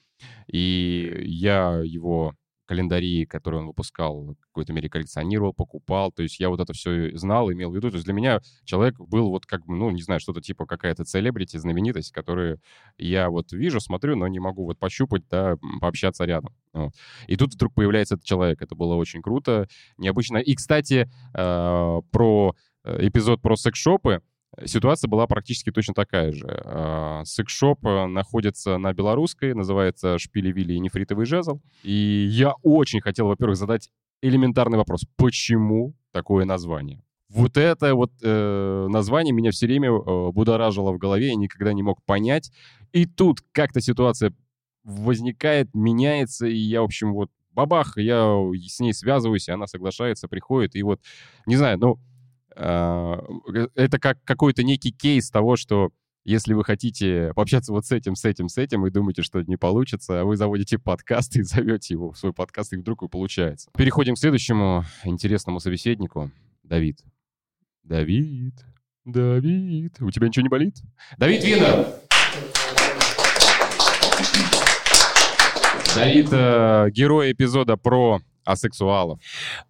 И 0.47 1.23
я 1.25 1.83
его 1.85 2.35
календари, 2.67 3.27
которые 3.27 3.61
он 3.61 3.67
выпускал, 3.67 4.37
какой-то 4.41 4.73
мере 4.73 4.89
коллекционировал, 4.89 5.53
покупал. 5.53 6.13
То 6.13 6.23
есть 6.23 6.39
я 6.41 6.49
вот 6.49 6.61
это 6.61 6.73
все 6.73 7.17
знал, 7.17 7.51
имел 7.53 7.71
в 7.71 7.75
виду. 7.77 7.91
То 7.91 7.97
есть 7.97 8.05
для 8.05 8.15
меня 8.15 8.41
человек 8.65 8.99
был 8.99 9.31
вот 9.31 9.47
как 9.47 9.65
бы, 9.67 9.75
ну, 9.75 9.91
не 9.91 10.03
знаю, 10.03 10.21
что-то 10.21 10.41
типа 10.41 10.67
какая-то 10.67 11.05
селебрити, 11.05 11.57
знаменитость, 11.57 12.13
которую 12.13 12.61
я 12.99 13.31
вот 13.31 13.53
вижу, 13.53 13.81
смотрю, 13.81 14.17
но 14.17 14.29
не 14.29 14.41
могу 14.41 14.65
вот 14.65 14.79
пощупать, 14.79 15.23
да, 15.29 15.57
пообщаться 15.81 16.25
рядом. 16.25 16.55
Вот. 16.73 16.93
И 17.27 17.37
тут 17.37 17.55
вдруг 17.55 17.75
появляется 17.75 18.15
этот 18.15 18.27
человек. 18.27 18.63
Это 18.63 18.75
было 18.75 18.95
очень 18.95 19.23
круто, 19.23 19.69
необычно. 19.99 20.39
И, 20.39 20.55
кстати, 20.55 21.11
э, 21.35 22.01
про 22.11 22.55
э, 22.85 23.07
эпизод 23.07 23.43
про 23.43 23.57
секс-шопы. 23.57 24.23
Ситуация 24.67 25.09
была 25.09 25.27
практически 25.27 25.71
точно 25.71 25.95
такая 25.95 26.33
же. 26.33 26.47
Э, 26.47 27.23
Секс-шоп 27.25 27.85
э, 27.87 28.07
находится 28.07 28.77
на 28.77 28.93
Белорусской, 28.93 29.55
называется 29.55 30.17
«Шпили-Вилли 30.19 30.75
и 30.75 30.79
нефритовый 30.79 31.25
жезл». 31.25 31.61
И 31.83 32.29
я 32.31 32.53
очень 32.63 33.01
хотел, 33.01 33.29
во-первых, 33.29 33.57
задать 33.57 33.89
элементарный 34.21 34.77
вопрос. 34.77 35.05
Почему 35.17 35.95
такое 36.13 36.45
название? 36.45 37.03
Вот 37.31 37.57
это 37.57 37.95
вот 37.95 38.13
э, 38.23 38.87
название 38.91 39.33
меня 39.33 39.53
все 39.53 39.67
время 39.67 39.91
э, 39.91 40.31
будоражило 40.33 40.93
в 40.93 40.99
голове, 40.99 41.29
я 41.29 41.35
никогда 41.35 41.73
не 41.73 41.83
мог 41.83 42.03
понять. 42.05 42.53
И 42.93 43.07
тут 43.07 43.41
как-то 43.53 43.81
ситуация 43.81 44.35
возникает, 44.85 45.71
меняется, 45.73 46.47
и 46.47 46.57
я, 46.57 46.83
в 46.83 46.85
общем, 46.85 47.15
вот 47.15 47.31
бабах, 47.53 47.97
я 47.97 48.37
с 48.69 48.81
ней 48.81 48.93
связываюсь, 48.93 49.49
и 49.49 49.53
она 49.53 49.67
соглашается, 49.67 50.29
приходит, 50.29 50.75
и 50.75 50.83
вот, 50.83 51.01
не 51.47 51.57
знаю, 51.57 51.79
ну, 51.79 51.95
а, 51.95 51.99
это 52.55 53.99
как 53.99 54.23
какой-то 54.25 54.63
некий 54.63 54.93
кейс 54.93 55.31
того, 55.31 55.57
что 55.57 55.91
если 56.25 56.55
вы 56.55 56.65
хотите 56.65 57.33
пообщаться 57.35 57.73
вот 57.73 57.85
с 57.85 57.93
этим, 57.93 58.15
с 58.15 58.25
этим, 58.25 58.49
с 58.49 58.57
этим, 58.57 58.87
и 58.87 58.91
думаете, 58.91 59.23
что 59.23 59.43
не 59.43 59.57
получится, 59.57 60.21
а 60.21 60.25
вы 60.25 60.37
заводите 60.37 60.79
подкаст 60.79 61.37
и 61.37 61.43
зовете 61.43 61.95
его 61.95 62.13
в 62.13 62.19
свой 62.19 62.33
подкаст, 62.33 62.73
и 62.73 62.77
вдруг 62.77 63.03
и 63.03 63.09
получается. 63.09 63.71
Переходим 63.77 64.15
к 64.15 64.19
следующему 64.19 64.85
интересному 65.05 65.61
собеседнику. 65.61 66.31
Давид. 66.63 67.01
Давид. 67.83 68.55
Давид. 69.05 70.01
У 70.01 70.11
тебя 70.11 70.29
ничего 70.29 70.45
не 70.45 70.49
болит? 70.49 70.77
Давид 71.19 71.45
Винер! 71.45 71.87
Давид, 75.95 76.29
э, 76.31 76.89
герой 76.91 77.33
эпизода 77.33 77.77
про 77.77 78.21
асексуалов. 78.45 79.21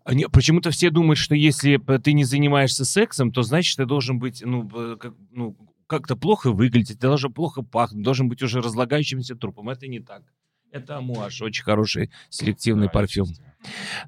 А 0.05 0.15
не- 0.15 0.29
Почему-то 0.29 0.71
все 0.71 0.91
думают, 0.91 1.19
что 1.19 1.35
если 1.35 1.79
ты 1.99 2.13
не 2.13 2.25
занимаешься 2.25 2.85
сексом, 2.85 3.33
то 3.33 3.43
значит 3.43 3.77
ты 3.77 3.87
должен 3.87 4.19
быть, 4.19 4.43
ну, 4.45 4.69
как, 4.97 5.15
ну, 5.31 5.57
как-то 5.87 6.17
плохо 6.17 6.53
выглядеть, 6.53 6.99
ты 6.99 7.07
должен 7.07 7.33
плохо 7.33 7.63
пахнуть, 7.63 8.03
должен 8.03 8.29
быть 8.29 8.43
уже 8.43 8.61
разлагающимся 8.61 9.35
трупом. 9.35 9.69
Это 9.69 9.87
не 9.89 10.01
так. 10.01 10.23
Это 10.71 10.97
амуаш, 10.97 11.43
очень 11.43 11.65
хороший 11.65 12.11
селективный 12.31 12.89
парфюм. 12.89 13.27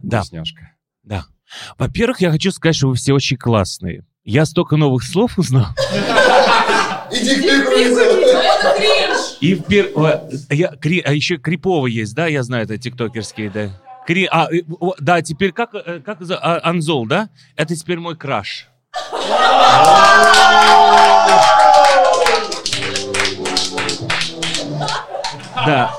Да. 0.03 0.21
Вкусняшка. 0.23 0.73
Да. 1.03 1.27
Во-первых, 1.79 2.23
я 2.23 2.31
хочу 2.31 2.51
сказать, 2.51 2.77
что 2.77 2.89
вы 2.89 2.95
все 2.95 3.13
очень 3.13 3.37
классные. 3.37 4.07
Я 4.25 4.47
столько 4.47 4.77
новых 4.77 5.03
слов 5.05 5.39
узнал. 5.39 5.67
Иди 7.13 7.35
к 7.43 7.45
И 9.43 9.55
в 9.55 9.61
пер- 9.69 9.93
о, 9.95 10.27
я, 10.55 10.69
кри- 10.69 11.03
а 11.05 11.13
еще 11.13 11.37
Крипова 11.37 11.87
есть, 11.87 12.15
да, 12.15 12.27
я 12.27 12.43
знаю, 12.43 12.65
это 12.65 12.79
тиктокерские, 12.79 13.51
да. 13.51 13.71
Кри- 14.07 14.29
а, 14.31 14.49
э, 14.53 14.63
да, 15.01 15.23
теперь 15.23 15.53
как, 15.53 15.75
э, 15.75 16.01
как 16.05 16.19
а, 16.31 16.61
Анзол, 16.63 17.07
да? 17.07 17.31
Это 17.57 17.75
теперь 17.75 17.99
мой 17.99 18.17
краш. 18.17 18.69
Да. 25.67 25.91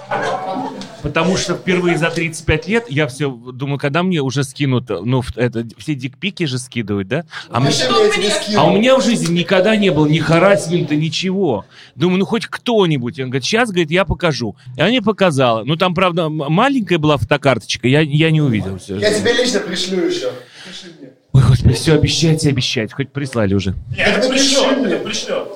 Потому 1.15 1.37
что 1.37 1.55
впервые 1.55 1.97
за 1.97 2.09
35 2.09 2.67
лет 2.67 2.85
я 2.89 3.07
все 3.07 3.29
думаю, 3.29 3.79
когда 3.79 4.03
мне 4.03 4.19
уже 4.19 4.43
скинут, 4.43 4.89
ну, 4.89 5.23
это, 5.37 5.65
все 5.77 5.95
дикпики 5.95 6.43
же 6.43 6.59
скидывают, 6.59 7.07
да? 7.07 7.23
А, 7.49 7.61
мне- 7.61 7.69
я 7.69 8.09
тебе 8.11 8.29
скину? 8.29 8.59
а 8.59 8.65
у 8.65 8.75
меня 8.77 8.97
в 8.97 9.01
жизни 9.01 9.31
никогда 9.39 9.77
не 9.77 9.91
было 9.91 10.07
ни 10.07 10.19
харасмента, 10.19 10.93
ничего. 10.93 11.63
Думаю, 11.95 12.19
ну 12.19 12.25
хоть 12.25 12.47
кто-нибудь. 12.47 13.17
Он 13.21 13.29
говорит, 13.29 13.45
сейчас, 13.45 13.69
говорит, 13.69 13.91
я 13.91 14.03
покажу. 14.03 14.57
И 14.75 14.81
она 14.81 14.89
мне 14.89 15.01
показала. 15.01 15.63
Ну 15.63 15.77
там, 15.77 15.95
правда, 15.95 16.27
маленькая 16.27 16.97
была 16.97 17.15
фотокарточка, 17.15 17.87
я, 17.87 18.01
я 18.01 18.29
не 18.29 18.41
увидел 18.41 18.77
все. 18.77 18.97
Я 18.97 19.17
тебе 19.17 19.31
лично 19.31 19.61
пришлю 19.61 20.05
еще. 20.05 20.33
Пиши 20.67 20.93
мне. 20.99 21.11
Ой, 21.31 21.43
господи, 21.47 21.75
все 21.75 21.93
обещайте, 21.93 22.49
обещайте. 22.49 22.93
Хоть 22.93 23.13
прислали 23.13 23.53
уже. 23.53 23.73
Нет, 23.95 24.27
пришлет, 24.29 24.79
мне. 24.79 24.95
это 24.95 25.05
пришлет. 25.05 25.47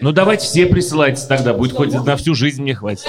Ну 0.00 0.12
давайте 0.12 0.44
все 0.44 0.66
присылайте 0.66 1.26
тогда, 1.26 1.54
будет 1.54 1.72
хоть 1.72 1.92
на 1.92 2.16
всю 2.16 2.34
жизнь 2.34 2.62
мне 2.62 2.74
хватит. 2.74 3.06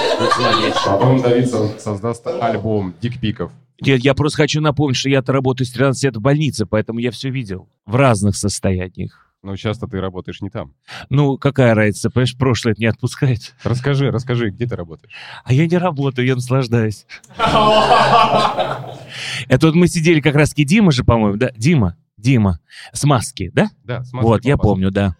Потом 0.84 1.22
Давид 1.22 1.48
со- 1.50 1.78
создаст 1.78 2.26
альбом 2.26 2.94
дикпиков. 3.00 3.52
Нет, 3.80 4.00
я 4.00 4.14
просто 4.14 4.38
хочу 4.38 4.60
напомнить, 4.62 4.96
что 4.96 5.08
я-то 5.10 5.32
работаю 5.32 5.66
с 5.66 5.70
13 5.70 6.02
лет 6.04 6.16
в 6.16 6.20
больнице, 6.20 6.64
поэтому 6.64 6.98
я 6.98 7.10
все 7.10 7.28
видел. 7.28 7.68
В 7.84 7.94
разных 7.96 8.34
состояниях. 8.36 9.22
Но 9.42 9.54
часто 9.54 9.86
ты 9.86 10.00
работаешь 10.00 10.40
не 10.40 10.48
там. 10.50 10.72
Ну, 11.10 11.36
какая 11.36 11.74
разница, 11.74 12.10
понимаешь, 12.10 12.36
прошлое 12.36 12.72
это 12.72 12.80
не 12.80 12.86
отпускает. 12.86 13.54
Расскажи, 13.62 14.10
расскажи, 14.10 14.48
где 14.50 14.66
ты 14.66 14.74
работаешь? 14.74 15.12
А 15.44 15.52
я 15.52 15.66
не 15.66 15.76
работаю, 15.76 16.26
я 16.26 16.34
наслаждаюсь. 16.34 17.06
Это 19.48 19.66
вот 19.66 19.74
мы 19.74 19.88
сидели 19.88 20.20
как 20.20 20.34
раз-таки 20.34 20.64
Дима 20.64 20.90
же, 20.90 21.04
по-моему, 21.04 21.36
да? 21.36 21.50
Дима, 21.56 21.96
Дима, 22.16 22.60
с 22.92 23.04
маски, 23.04 23.50
да? 23.54 23.68
Да, 23.84 24.02
с 24.04 24.12
Вот, 24.12 24.44
я 24.44 24.56
помню, 24.56 24.90
да. 24.90 25.16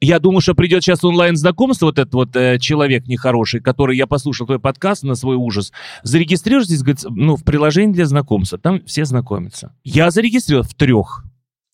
Я 0.00 0.18
думаю, 0.18 0.40
что 0.40 0.54
придет 0.54 0.82
сейчас 0.82 1.04
онлайн-знакомство, 1.04 1.86
вот 1.86 1.98
этот 1.98 2.14
вот 2.14 2.36
э, 2.36 2.58
человек 2.58 3.06
нехороший, 3.06 3.60
который 3.60 3.96
я 3.96 4.06
послушал 4.06 4.46
твой 4.46 4.58
подкаст 4.58 5.02
на 5.02 5.14
свой 5.14 5.36
ужас. 5.36 5.72
Зарегистрируйтесь, 6.02 6.82
говорит, 6.82 7.04
ну, 7.08 7.36
в 7.36 7.44
приложении 7.44 7.92
для 7.92 8.06
знакомства. 8.06 8.58
Там 8.58 8.84
все 8.86 9.04
знакомятся. 9.04 9.74
Я 9.84 10.10
зарегистрировал 10.10 10.64
в 10.66 10.74
трех. 10.74 11.24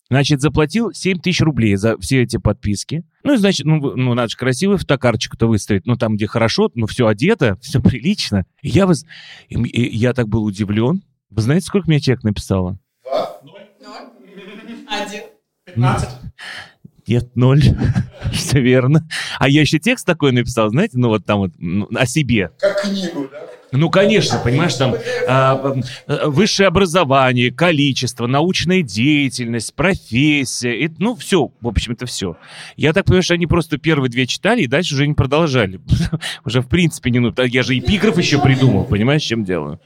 Значит, 0.09 0.39
заплатил 0.41 0.93
7 0.93 1.19
тысяч 1.19 1.41
рублей 1.41 1.75
за 1.77 1.97
все 1.97 2.21
эти 2.21 2.37
подписки. 2.37 3.03
Ну, 3.23 3.33
и, 3.33 3.37
значит, 3.37 3.65
ну, 3.65 3.79
ну 3.95 4.13
надо 4.13 4.29
же 4.29 4.37
красивую 4.37 4.77
фотокарточку-то 4.77 5.47
выставить. 5.47 5.87
Ну, 5.87 5.95
там, 5.95 6.15
где 6.15 6.27
хорошо, 6.27 6.69
ну, 6.75 6.85
все 6.85 7.07
одето, 7.07 7.57
все 7.61 7.81
прилично. 7.81 8.45
И 8.61 8.69
я, 8.69 8.85
воз- 8.85 9.05
и 9.49 9.55
м- 9.55 9.63
и 9.65 9.81
я 9.97 10.13
так 10.13 10.27
был 10.27 10.43
удивлен. 10.43 11.01
Вы 11.31 11.41
знаете, 11.41 11.65
сколько 11.65 11.87
мне 11.89 11.99
человек 11.99 12.23
написало? 12.23 12.77
Два. 13.03 13.39
Один. 14.89 15.21
15. 15.65 16.09
Нет, 17.07 17.35
ноль. 17.35 17.61
Все 18.33 18.59
верно. 18.59 19.07
А 19.39 19.47
я 19.47 19.61
еще 19.61 19.79
текст 19.79 20.05
такой 20.05 20.31
написал, 20.31 20.69
знаете, 20.69 20.97
ну 20.97 21.09
вот 21.09 21.25
там 21.25 21.39
вот 21.39 21.51
ну, 21.57 21.87
о 21.95 22.05
себе. 22.05 22.51
Как 22.59 22.81
книгу, 22.81 23.27
да? 23.31 23.47
Ну, 23.71 23.89
конечно, 23.89 24.39
понимаешь, 24.43 24.75
там 24.75 24.95
а, 25.27 25.75
а, 26.07 26.29
высшее 26.29 26.67
образование, 26.67 27.51
количество, 27.51 28.27
научная 28.27 28.81
деятельность, 28.81 29.73
профессия, 29.73 30.85
и, 30.85 30.89
ну, 30.97 31.15
все, 31.15 31.51
в 31.59 31.67
общем, 31.67 31.93
это 31.93 32.05
все. 32.05 32.37
Я 32.77 32.93
так 32.93 33.05
понимаю, 33.05 33.23
что 33.23 33.33
они 33.33 33.47
просто 33.47 33.77
первые 33.77 34.09
две 34.09 34.27
читали 34.27 34.61
и 34.61 34.67
дальше 34.67 34.93
уже 34.95 35.07
не 35.07 35.13
продолжали. 35.13 35.81
Уже, 36.45 36.61
в 36.61 36.67
принципе, 36.67 37.11
не 37.11 37.19
ну, 37.19 37.33
я 37.37 37.63
же 37.63 37.77
эпиграф 37.77 38.17
еще 38.17 38.39
придумал, 38.39 38.85
понимаешь, 38.85 39.23
чем 39.23 39.43
делаю. 39.43 39.79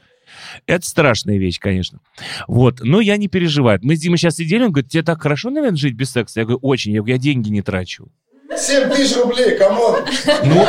Это 0.66 0.86
страшная 0.86 1.38
вещь, 1.38 1.58
конечно. 1.58 2.00
Вот, 2.48 2.80
но 2.80 3.00
я 3.00 3.16
не 3.16 3.28
переживаю. 3.28 3.78
Мы 3.82 3.96
с 3.96 4.00
Димой 4.00 4.18
сейчас 4.18 4.36
сидели, 4.36 4.64
он 4.64 4.72
говорит, 4.72 4.90
тебе 4.90 5.02
так 5.02 5.20
хорошо, 5.22 5.50
наверное, 5.50 5.76
жить 5.76 5.94
без 5.94 6.10
секса? 6.10 6.40
Я 6.40 6.46
говорю, 6.46 6.60
очень. 6.62 6.92
Я 6.92 7.00
говорю, 7.00 7.14
я 7.14 7.18
деньги 7.20 7.48
не 7.48 7.62
трачу. 7.62 8.08
7 8.56 8.90
тысяч 8.90 9.16
рублей, 9.16 9.56
come 9.56 9.81
on. 9.81 10.00
Ну, 10.44 10.64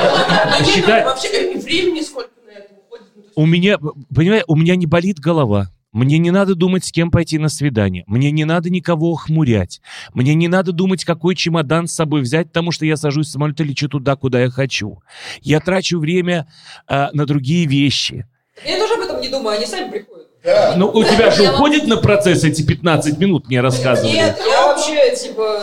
считай, 0.66 1.04
Вообще, 1.04 1.58
времени 1.60 2.02
сколько 2.02 2.30
на 2.46 2.52
это 2.52 2.74
уходит? 2.76 3.08
Ну, 3.16 3.24
у 3.36 3.46
меня, 3.46 3.78
понимаешь, 4.14 4.44
у 4.48 4.56
меня 4.56 4.76
не 4.76 4.86
болит 4.86 5.20
голова. 5.20 5.72
Мне 5.92 6.20
не 6.20 6.32
надо 6.32 6.56
думать, 6.56 6.86
с 6.86 6.92
кем 6.92 7.12
пойти 7.12 7.38
на 7.38 7.50
свидание. 7.50 8.06
Мне 8.08 8.32
не 8.32 8.46
надо 8.46 8.70
никого 8.70 9.12
охмурять. 9.12 9.82
Мне 10.14 10.34
не 10.36 10.48
надо 10.48 10.72
думать, 10.72 11.04
какой 11.04 11.36
чемодан 11.36 11.88
с 11.88 11.94
собой 11.94 12.22
взять, 12.22 12.48
потому 12.48 12.72
что 12.72 12.86
я 12.86 12.96
сажусь 12.96 13.28
в 13.28 13.32
самолет 13.32 13.60
и 13.60 13.66
лечу 13.66 13.90
туда, 13.90 14.16
куда 14.16 14.42
я 14.42 14.50
хочу. 14.50 15.02
Я 15.42 15.60
трачу 15.60 16.00
время 16.00 16.48
а, 16.88 17.10
на 17.12 17.26
другие 17.26 17.66
вещи. 17.66 18.26
Я 18.66 18.78
тоже 18.78 18.96
об 18.96 19.02
этом 19.02 19.22
не 19.22 19.30
думаю, 19.30 19.58
они 19.58 19.66
сами 19.66 19.90
приходят. 19.90 20.28
Да. 20.44 20.74
Ну, 20.76 20.90
у 20.90 21.04
тебя 21.04 21.30
же 21.32 21.44
уходит 21.52 21.88
на 21.88 21.98
процесс 21.98 22.44
эти 22.44 22.64
15 22.64 23.18
минут, 23.20 23.48
мне 23.48 23.62
рассказывали. 23.62 24.12
Нет, 24.12 24.40
я 24.40 24.68
вообще, 24.68 25.16
типа, 25.16 25.62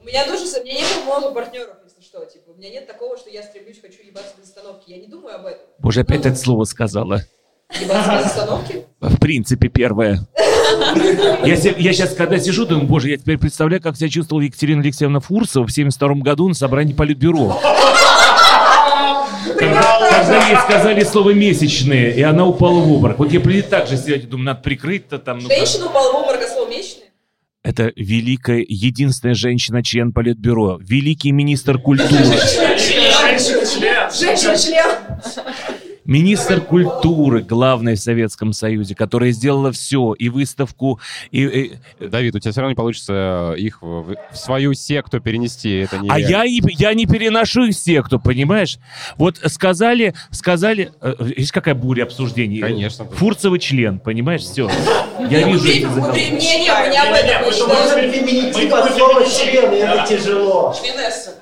у 0.00 0.04
меня 0.04 0.24
тоже, 0.26 0.44
у 0.44 0.64
меня 0.64 0.74
нет 0.74 0.86
много 1.04 1.30
партнеров, 1.32 1.76
если 1.84 2.02
что, 2.02 2.24
типа, 2.24 2.50
у 2.50 2.58
меня 2.58 2.70
нет 2.70 2.86
такого, 2.86 3.16
что 3.18 3.30
я 3.30 3.42
стремлюсь, 3.42 3.78
хочу 3.80 4.02
ебаться 4.06 4.32
без 4.40 4.48
остановки, 4.48 4.90
я 4.90 4.96
не 4.98 5.06
думаю 5.06 5.36
об 5.36 5.46
этом. 5.46 5.60
Боже, 5.78 6.00
опять 6.00 6.24
это 6.24 6.36
слово 6.36 6.64
сказала. 6.64 7.22
Ебаться 7.78 8.18
без 8.18 8.26
остановки? 8.26 8.84
В 9.00 9.18
принципе, 9.18 9.68
первое. 9.68 10.26
Я, 11.44 11.54
я 11.54 11.92
сейчас, 11.92 12.14
когда 12.14 12.38
сижу, 12.38 12.64
думаю, 12.64 12.86
боже, 12.86 13.10
я 13.10 13.16
теперь 13.16 13.38
представляю, 13.38 13.82
как 13.82 13.96
себя 13.96 14.08
чувствовала 14.08 14.42
Екатерина 14.42 14.80
Алексеевна 14.80 15.20
Фурсова 15.20 15.66
в 15.66 15.70
72 15.70 16.14
году 16.16 16.48
на 16.48 16.54
собрании 16.54 16.94
Политбюро. 16.94 17.60
Когда, 19.60 20.10
когда 20.10 20.48
ей 20.48 20.56
сказали 20.56 21.04
слово 21.04 21.30
«месячные», 21.30 22.14
и 22.14 22.22
она 22.22 22.46
упала 22.46 22.80
в 22.80 22.90
обморок. 22.90 23.18
Вот 23.18 23.32
я 23.32 23.40
при 23.40 23.62
так 23.62 23.86
же 23.86 23.96
сидеть, 23.96 24.28
думаю, 24.28 24.46
надо 24.46 24.60
прикрыть-то 24.62 25.18
там. 25.18 25.38
ну 25.38 25.48
как. 25.48 25.58
Женщина 25.58 25.86
упала 25.86 26.12
в 26.12 26.16
обморок 26.16 26.42
от 26.42 26.48
слова 26.48 26.68
месячные? 26.68 27.10
Это 27.62 27.92
великая, 27.94 28.64
единственная 28.66 29.34
женщина-член 29.34 30.12
Политбюро, 30.12 30.78
великий 30.80 31.30
министр 31.30 31.78
культуры. 31.78 32.24
Женщина-член. 32.24 34.10
Женщина-член. 34.10 35.89
Министр 36.10 36.60
культуры, 36.60 37.40
главной 37.40 37.94
в 37.94 38.00
Советском 38.00 38.52
Союзе, 38.52 38.96
которая 38.96 39.30
сделала 39.30 39.70
все, 39.70 40.12
и 40.14 40.28
выставку, 40.28 40.98
и, 41.30 41.44
и- 41.44 42.04
Давид, 42.04 42.34
у 42.34 42.40
тебя 42.40 42.50
все 42.50 42.62
равно 42.62 42.72
не 42.72 42.74
получится 42.74 43.54
их 43.56 43.80
в, 43.80 44.16
в 44.32 44.36
свою 44.36 44.74
секту 44.74 45.20
перенести. 45.20 45.72
Это 45.78 45.98
не 45.98 46.10
А 46.10 46.18
я 46.18 46.42
не, 46.42 46.60
я 46.72 46.94
не 46.94 47.06
переношу 47.06 47.66
их 47.66 47.76
секту, 47.76 48.18
понимаешь? 48.18 48.78
Вот 49.18 49.38
сказали, 49.46 50.14
сказали, 50.32 50.90
э, 51.00 51.14
видишь, 51.20 51.52
какая 51.52 51.76
буря 51.76 52.02
обсуждений? 52.02 52.58
Конечно. 52.60 53.04
Фурцевый 53.04 53.60
член, 53.60 54.00
понимаешь, 54.00 54.40
все. 54.40 54.68
Я 55.30 55.46
вижу. 55.46 55.64
Не, 55.64 56.30
не, 56.30 56.64
не 56.64 56.68
об 56.70 57.14
этом. 57.14 58.10
Феминитив 58.10 58.72
от 58.72 58.96
слова 58.96 59.24
член, 59.28 59.72
это 59.72 60.06
тяжело. 60.08 60.74
Членесса. 60.76 61.34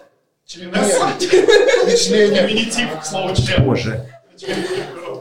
Членесса. 0.47 1.09
Не 1.87 1.97
члене. 1.97 2.47
Феминитив 2.47 3.01
к 3.01 3.07
слову 3.07 3.35
член. 3.35 3.65
Боже. 3.65 4.05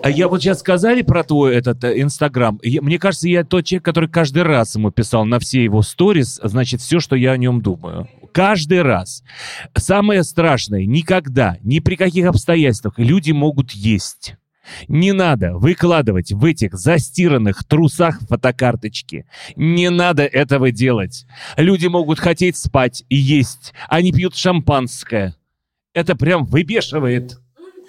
А 0.04 0.10
я 0.10 0.28
вот 0.28 0.42
сейчас 0.42 0.60
сказали 0.60 1.02
про 1.02 1.24
твой 1.24 1.56
этот 1.56 1.84
э, 1.84 2.02
Инстаграм. 2.02 2.60
Мне 2.64 3.00
кажется, 3.00 3.28
я 3.28 3.44
тот 3.44 3.66
человек, 3.66 3.84
который 3.84 4.10
каждый 4.10 4.44
раз 4.44 4.76
ему 4.76 4.92
писал 4.92 5.26
на 5.26 5.40
все 5.40 5.64
его 5.64 5.82
сторис, 5.82 6.40
значит, 6.44 6.82
все, 6.82 7.00
что 7.00 7.16
я 7.16 7.32
о 7.32 7.38
нем 7.38 7.62
думаю. 7.62 8.08
Каждый 8.32 8.84
раз. 8.84 9.24
Самое 9.76 10.24
страшное, 10.24 10.86
никогда, 10.86 11.58
ни 11.62 11.80
при 11.80 11.96
каких 11.96 12.26
обстоятельствах 12.28 13.00
люди 13.00 13.32
могут 13.32 13.72
есть. 13.72 14.36
Не 14.88 15.14
надо 15.14 15.58
выкладывать 15.58 16.32
в 16.32 16.44
этих 16.44 16.74
застиранных 16.74 17.64
трусах 17.64 18.20
фотокарточки. 18.28 19.26
Не 19.56 19.90
надо 19.90 20.24
этого 20.24 20.72
делать. 20.72 21.26
Люди 21.56 21.88
могут 21.88 22.20
хотеть 22.20 22.58
спать 22.58 23.04
и 23.10 23.16
есть. 23.16 23.74
Они 23.88 24.12
пьют 24.12 24.36
шампанское. 24.36 25.36
Это 25.94 26.16
прям 26.16 26.46
выбешивает. 26.46 27.40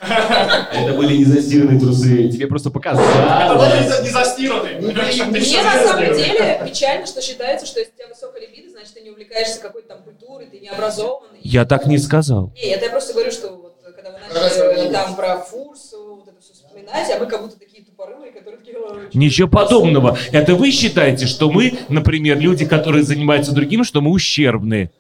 Это 0.01 0.95
были 0.95 1.17
не 1.17 1.25
застиранные 1.25 1.81
трусы. 1.81 2.29
Тебе 2.29 2.47
просто 2.47 2.71
показывали. 2.71 3.09
Это 3.09 3.59
даже 3.59 4.03
не 4.03 4.11
застиранный. 4.11 4.75
Понимаешь, 4.77 5.17
ты 5.17 5.25
Мне 5.25 5.63
на 5.63 5.83
самом 5.83 6.15
деле 6.15 6.63
печально, 6.67 7.07
что 7.07 7.21
считается, 7.21 7.67
что 7.67 7.81
если 7.81 7.93
у 7.93 7.97
тебя 7.97 8.09
высокая 8.09 8.41
либидо, 8.43 8.71
значит, 8.71 8.95
ты 8.95 9.01
не 9.01 9.11
увлекаешься 9.11 9.61
какой-то 9.61 9.89
там 9.89 10.03
культурой, 10.03 10.47
ты 10.47 10.61
не 10.61 10.69
образован. 10.69 11.29
Я 11.41 11.65
так 11.65 11.87
не 11.87 11.99
сказал. 11.99 12.53
Не, 12.57 12.71
это 12.71 12.87
я 12.87 12.91
просто 12.91 13.13
говорю, 13.13 13.31
что 13.33 13.49
вот 13.49 13.79
когда 13.83 14.13
вы 14.13 14.19
начали 14.33 14.93
там 14.93 15.17
про 15.17 15.39
Фурсу, 15.39 16.17
вот 16.17 16.29
это 16.29 16.41
все 16.41 16.53
вспоминать, 16.53 17.11
а 17.11 17.19
мы 17.19 17.27
как 17.27 17.43
будто 17.43 17.59
такие 17.59 17.85
тупорылые, 17.85 18.33
которые 18.33 18.59
такие... 18.59 18.79
«Ой, 18.79 19.09
чё 19.13 19.19
Ничего 19.19 19.49
это 19.49 19.57
подобного. 19.57 20.19
Это 20.31 20.55
вы 20.55 20.71
считаете, 20.71 21.27
что 21.27 21.51
мы, 21.51 21.79
например, 21.89 22.39
люди, 22.39 22.65
которые 22.65 23.03
занимаются 23.03 23.53
другим, 23.53 23.85
что 23.85 24.01
мы 24.01 24.11
ущербные? 24.13 24.91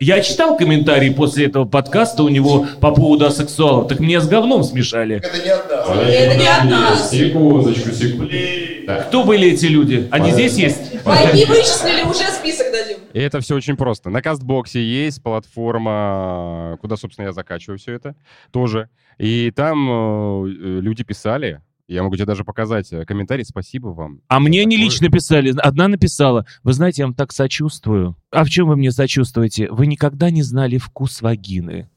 Я 0.00 0.20
читал 0.20 0.56
комментарии 0.56 1.10
после 1.10 1.46
этого 1.46 1.64
подкаста 1.64 2.22
у 2.22 2.28
него 2.28 2.66
по 2.80 2.92
поводу 2.92 3.26
асексуалов. 3.26 3.88
Так 3.88 3.98
меня 3.98 4.20
с 4.20 4.28
говном 4.28 4.62
смешали. 4.62 5.16
Это 5.16 5.42
не 5.42 5.50
одна. 5.50 6.02
Это 6.02 6.36
не 6.36 6.46
от 6.46 6.64
нас. 6.64 7.10
Секундочку, 7.10 7.90
секундочку. 7.90 8.92
Кто 9.08 9.24
были 9.24 9.50
эти 9.50 9.66
люди? 9.66 10.06
Они 10.12 10.30
здесь 10.30 10.54
есть? 10.54 11.02
Пойми 11.02 11.44
вычислили, 11.44 12.08
уже 12.08 12.30
список 12.30 12.70
дадим. 12.70 12.98
И 13.12 13.18
это 13.18 13.40
все 13.40 13.56
очень 13.56 13.76
просто. 13.76 14.08
На 14.10 14.22
Кастбоксе 14.22 14.80
есть 14.80 15.20
платформа, 15.20 16.78
куда, 16.80 16.96
собственно, 16.96 17.26
я 17.26 17.32
закачиваю 17.32 17.78
все 17.78 17.94
это 17.94 18.14
тоже. 18.52 18.88
И 19.18 19.50
там 19.50 20.44
э, 20.46 20.48
люди 20.80 21.02
писали, 21.02 21.60
я 21.88 22.02
могу 22.02 22.16
тебе 22.16 22.26
даже 22.26 22.44
показать 22.44 22.92
э, 22.92 23.04
комментарий, 23.06 23.44
спасибо 23.44 23.88
вам. 23.88 24.20
А 24.28 24.40
мне 24.40 24.64
не 24.64 24.76
Такое. 24.76 24.84
лично 24.84 25.08
писали. 25.08 25.54
Одна 25.58 25.88
написала, 25.88 26.44
вы 26.62 26.74
знаете, 26.74 27.02
я 27.02 27.06
вам 27.06 27.14
так 27.14 27.32
сочувствую. 27.32 28.14
А 28.30 28.44
в 28.44 28.50
чем 28.50 28.68
вы 28.68 28.76
мне 28.76 28.92
сочувствуете? 28.92 29.68
Вы 29.70 29.86
никогда 29.86 30.30
не 30.30 30.42
знали 30.42 30.76
вкус 30.76 31.22
вагины. 31.22 31.88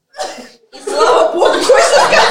И 0.74 0.78
слава 0.88 1.34
богу, 1.34 1.52
хочется 1.52 2.00
не? 2.10 2.22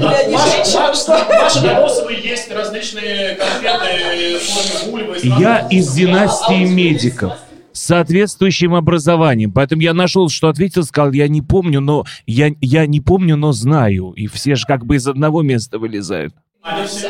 Наши 0.00 1.60
доносовые 1.62 2.20
есть 2.20 2.50
различные 2.50 3.36
конкретные 3.36 4.38
формы 4.38 4.90
вульвы. 4.90 5.18
и 5.18 5.28
Я 5.28 5.68
из 5.70 5.92
династии 5.94 6.64
медиков 6.64 7.34
с 7.74 7.80
соответствующим 7.80 8.74
образованием. 8.74 9.52
Поэтому 9.52 9.82
я 9.82 9.92
нашел, 9.92 10.30
что 10.30 10.48
ответил, 10.48 10.84
сказал, 10.84 11.12
я 11.12 11.28
не 11.28 11.42
помню, 11.42 11.80
но 11.80 12.04
я, 12.26 12.52
я 12.62 12.86
не 12.86 13.02
помню, 13.02 13.36
но 13.36 13.52
знаю. 13.52 14.12
И 14.12 14.26
все 14.28 14.54
же 14.54 14.64
как 14.66 14.86
бы 14.86 14.96
из 14.96 15.06
одного 15.06 15.42
места 15.42 15.78
вылезают. 15.78 16.34
А 16.62 16.80
если-? 16.80 17.08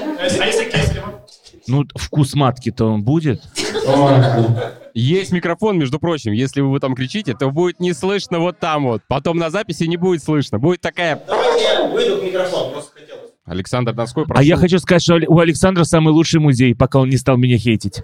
Ну, 1.66 1.84
вкус 1.94 2.34
матки-то 2.34 2.86
он 2.86 3.04
будет. 3.04 3.42
Есть 4.94 5.32
микрофон, 5.32 5.78
между 5.78 5.98
прочим. 5.98 6.32
Если 6.32 6.60
вы 6.60 6.78
там 6.78 6.94
кричите, 6.94 7.34
то 7.34 7.50
будет 7.50 7.80
не 7.80 7.92
слышно 7.92 8.38
вот 8.38 8.58
там 8.58 8.84
вот. 8.84 9.02
Потом 9.08 9.38
на 9.38 9.50
записи 9.50 9.84
не 9.84 9.96
будет 9.96 10.22
слышно. 10.22 10.58
Будет 10.58 10.80
такая... 10.80 11.22
Я 11.60 11.88
выйду 11.88 12.18
к 12.18 12.24
микрофону, 12.24 12.72
просто 12.72 12.92
хотелось. 12.92 13.30
Александр 13.44 13.92
Донской, 13.92 14.24
прошу. 14.24 14.40
А 14.40 14.44
я 14.44 14.56
хочу 14.56 14.78
сказать, 14.78 15.02
что 15.02 15.18
у 15.26 15.38
Александра 15.38 15.84
самый 15.84 16.12
лучший 16.12 16.40
музей, 16.40 16.74
пока 16.74 16.98
он 17.00 17.08
не 17.10 17.16
стал 17.16 17.36
меня 17.36 17.58
хейтить. 17.58 18.02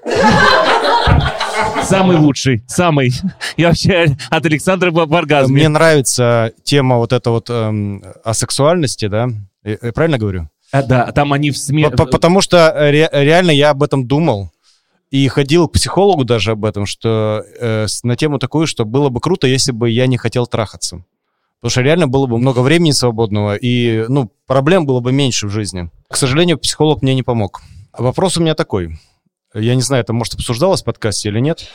Самый 1.91 2.17
лучший, 2.17 2.63
самый. 2.67 3.13
Я 3.57 3.69
вообще 3.69 4.17
от 4.31 4.47
Александра 4.47 4.91
в 4.91 5.15
оргазме. 5.15 5.55
Мне 5.55 5.69
нравится 5.69 6.53
тема 6.65 6.97
вот 6.97 7.13
эта 7.13 7.31
вот 7.31 7.49
эм, 7.51 8.03
асексуальности, 8.25 9.07
да? 9.09 9.29
Я- 9.65 9.79
я 9.83 9.93
правильно 9.93 10.19
говорю? 10.19 10.49
А, 10.73 10.83
да, 10.83 11.11
там 11.13 11.33
они 11.33 11.51
в 11.51 11.59
СМИ... 11.59 11.85
По- 11.85 11.91
по- 11.91 12.07
Потому 12.07 12.41
что 12.41 12.73
ре- 12.77 13.09
реально 13.13 13.51
я 13.51 13.71
об 13.71 13.83
этом 13.83 14.07
думал. 14.07 14.51
И 15.11 15.27
ходил 15.27 15.67
к 15.67 15.73
психологу 15.73 16.25
даже 16.25 16.53
об 16.53 16.65
этом, 16.65 16.87
что 16.87 17.43
э, 17.61 17.87
на 18.05 18.17
тему 18.17 18.39
такую, 18.39 18.69
что 18.69 18.85
было 18.85 19.09
бы 19.09 19.21
круто, 19.21 19.49
если 19.49 19.73
бы 19.73 19.91
я 19.91 20.07
не 20.07 20.17
хотел 20.17 20.47
трахаться. 20.47 21.03
Потому 21.61 21.71
что 21.73 21.81
реально 21.83 22.07
было 22.07 22.27
бы 22.27 22.39
много 22.39 22.61
времени 22.61 22.93
свободного, 22.93 23.57
и, 23.57 24.05
ну, 24.09 24.31
проблем 24.47 24.87
было 24.87 25.01
бы 25.01 25.11
меньше 25.13 25.49
в 25.49 25.51
жизни. 25.51 25.91
К 26.09 26.17
сожалению, 26.17 26.59
психолог 26.59 27.03
мне 27.03 27.15
не 27.15 27.23
помог. 27.25 27.61
Вопрос 27.93 28.37
у 28.39 28.41
меня 28.41 28.55
такой. 28.55 28.99
Я 29.55 29.75
не 29.75 29.83
знаю, 29.83 30.03
это, 30.03 30.13
может, 30.13 30.35
обсуждалось 30.35 30.83
в 30.83 30.85
подкасте 30.85 31.29
или 31.29 31.41
нет. 31.41 31.67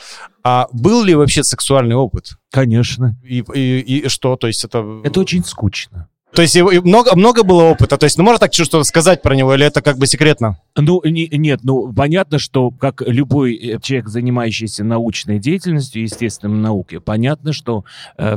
А 0.42 0.66
был 0.72 1.02
ли 1.04 1.14
вообще 1.14 1.42
сексуальный 1.44 1.94
опыт? 1.94 2.36
Конечно. 2.50 3.16
И, 3.22 3.44
и, 3.54 3.80
и 3.80 4.08
что? 4.08 4.36
То 4.36 4.46
есть 4.46 4.64
это... 4.64 5.00
Это 5.04 5.20
очень 5.20 5.44
скучно. 5.44 6.08
То 6.32 6.42
есть 6.42 6.54
его- 6.54 6.70
и 6.70 6.80
много, 6.80 7.14
много 7.16 7.44
было 7.44 7.62
опыта? 7.64 7.96
То 7.96 8.04
есть, 8.04 8.18
ну, 8.18 8.24
можно 8.24 8.38
так 8.40 8.52
что-то 8.52 8.82
сказать 8.84 9.22
про 9.22 9.34
него, 9.34 9.54
или 9.54 9.64
это 9.64 9.80
как 9.80 9.96
бы 9.96 10.06
секретно? 10.06 10.58
Ну, 10.76 11.00
не- 11.04 11.28
нет, 11.28 11.60
ну, 11.62 11.92
понятно, 11.94 12.38
что 12.38 12.70
как 12.70 13.00
любой 13.02 13.54
э, 13.54 13.80
человек, 13.80 14.08
занимающийся 14.08 14.84
научной 14.84 15.38
деятельностью, 15.38 16.02
естественной 16.02 16.58
науке, 16.58 17.00
понятно, 17.00 17.52
что 17.54 17.84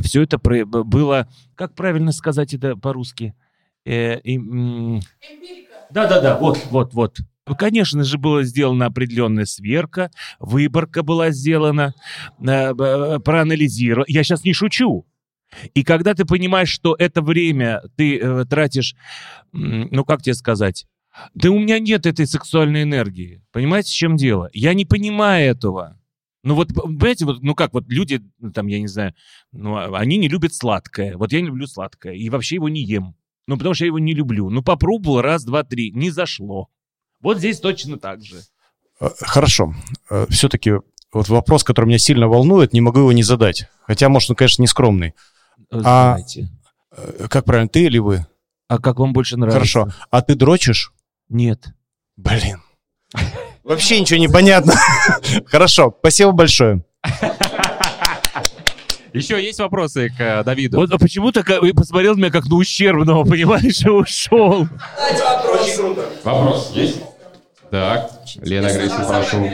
все 0.02 0.22
это 0.22 0.38
про- 0.38 0.64
было, 0.64 1.28
как 1.54 1.74
правильно 1.74 2.12
сказать 2.12 2.54
это 2.54 2.74
по-русски? 2.76 3.34
Э, 3.84 4.18
и, 4.20 4.36
м, 4.36 5.00
Да-да-да, 5.90 6.38
вот, 6.38 6.66
вот, 6.70 6.94
вот. 6.94 7.18
Конечно 7.58 8.04
же, 8.04 8.18
была 8.18 8.42
сделана 8.44 8.86
определенная 8.86 9.44
сверка, 9.44 10.10
выборка 10.38 11.02
была 11.02 11.30
сделана, 11.30 11.94
э, 12.40 12.74
б- 12.74 13.20
проанализирована. 13.20 14.04
Я 14.08 14.22
сейчас 14.24 14.44
не 14.44 14.52
шучу. 14.52 15.06
И 15.74 15.82
когда 15.82 16.14
ты 16.14 16.24
понимаешь, 16.24 16.68
что 16.68 16.94
это 16.98 17.22
время 17.22 17.82
ты 17.96 18.18
э, 18.18 18.44
тратишь, 18.44 18.94
ну 19.52 20.04
как 20.04 20.22
тебе 20.22 20.34
сказать, 20.34 20.86
да 21.34 21.50
у 21.50 21.58
меня 21.58 21.78
нет 21.80 22.06
этой 22.06 22.26
сексуальной 22.26 22.84
энергии. 22.84 23.42
Понимаете, 23.52 23.90
в 23.90 23.94
чем 23.94 24.16
дело? 24.16 24.48
Я 24.52 24.74
не 24.74 24.84
понимаю 24.84 25.50
этого. 25.50 25.98
Ну 26.42 26.54
вот, 26.54 26.68
понимаете, 26.72 27.24
вот, 27.26 27.42
ну 27.42 27.54
как, 27.54 27.74
вот 27.74 27.84
люди, 27.88 28.22
ну, 28.38 28.50
там, 28.52 28.66
я 28.68 28.80
не 28.80 28.86
знаю, 28.86 29.14
ну, 29.52 29.76
а- 29.76 29.98
они 29.98 30.16
не 30.16 30.28
любят 30.28 30.54
сладкое. 30.54 31.16
Вот 31.16 31.32
я 31.32 31.40
не 31.40 31.48
люблю 31.48 31.66
сладкое. 31.66 32.14
И 32.14 32.30
вообще 32.30 32.54
его 32.54 32.68
не 32.68 32.82
ем. 32.82 33.14
Ну, 33.46 33.56
потому 33.56 33.74
что 33.74 33.84
я 33.84 33.88
его 33.88 33.98
не 33.98 34.14
люблю. 34.14 34.48
Ну, 34.50 34.62
попробовал 34.62 35.20
раз, 35.20 35.44
два, 35.44 35.64
три. 35.64 35.90
Не 35.90 36.10
зашло. 36.10 36.68
Вот 37.20 37.38
здесь 37.38 37.60
точно 37.60 37.98
так 37.98 38.22
же. 38.22 38.42
Э, 39.00 39.10
Хорошо. 39.20 39.74
Все-таки 40.28 40.72
вот 41.12 41.28
вопрос, 41.28 41.64
который 41.64 41.86
меня 41.86 41.98
сильно 41.98 42.28
волнует, 42.28 42.72
не 42.72 42.80
могу 42.80 43.00
его 43.00 43.12
не 43.12 43.22
задать. 43.22 43.66
Хотя, 43.86 44.08
может, 44.08 44.30
он, 44.30 44.36
конечно, 44.36 44.62
не 44.62 44.68
скромный. 44.68 45.14
А, 45.70 46.18
Знаете. 46.18 46.48
э, 46.96 47.26
как 47.28 47.44
правильно, 47.44 47.68
ты 47.68 47.84
или 47.84 47.98
вы? 47.98 48.26
А 48.68 48.78
как 48.78 49.00
вам 49.00 49.12
больше 49.12 49.36
нравится? 49.36 49.58
Хорошо. 49.58 49.88
А 50.10 50.22
ты 50.22 50.36
дрочишь? 50.36 50.92
Нет. 51.28 51.66
Блин. 52.16 52.62
Вообще 53.64 54.00
ничего 54.00 54.20
не 54.20 54.28
понятно. 54.28 54.74
Хорошо, 55.46 55.94
спасибо 55.98 56.32
большое. 56.32 56.84
Еще 59.12 59.42
есть 59.42 59.58
вопросы 59.58 60.08
к 60.10 60.20
э, 60.20 60.44
Давиду? 60.44 60.76
Вот 60.76 60.92
а 60.92 60.98
почему 60.98 61.30
э, 61.30 61.72
посмотрел 61.74 62.14
на 62.14 62.18
меня 62.18 62.30
как 62.30 62.46
на 62.46 62.54
ущербного, 62.54 63.24
понимаешь, 63.28 63.84
и 63.84 63.88
ушел. 63.88 64.68
Вопрос 66.22 66.70
есть? 66.74 67.00
Так, 67.70 68.10
Лена 68.42 68.72
Грейсон, 68.72 69.06
прошу. 69.06 69.50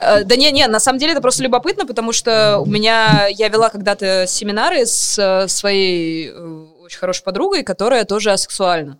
Э, 0.00 0.24
Да 0.24 0.36
не, 0.36 0.50
не, 0.50 0.66
на 0.66 0.80
самом 0.80 0.98
деле 0.98 1.12
это 1.12 1.20
просто 1.20 1.42
любопытно, 1.42 1.86
потому 1.86 2.12
что 2.12 2.58
у 2.60 2.66
меня, 2.66 3.26
я 3.30 3.48
вела 3.48 3.68
когда-то 3.68 4.26
семинары 4.26 4.84
с 4.86 5.18
э, 5.18 5.48
своей 5.48 6.30
э, 6.30 6.64
очень 6.84 6.98
хорошей 6.98 7.22
подругой, 7.22 7.62
которая 7.62 8.04
тоже 8.04 8.32
асексуальна. 8.32 8.98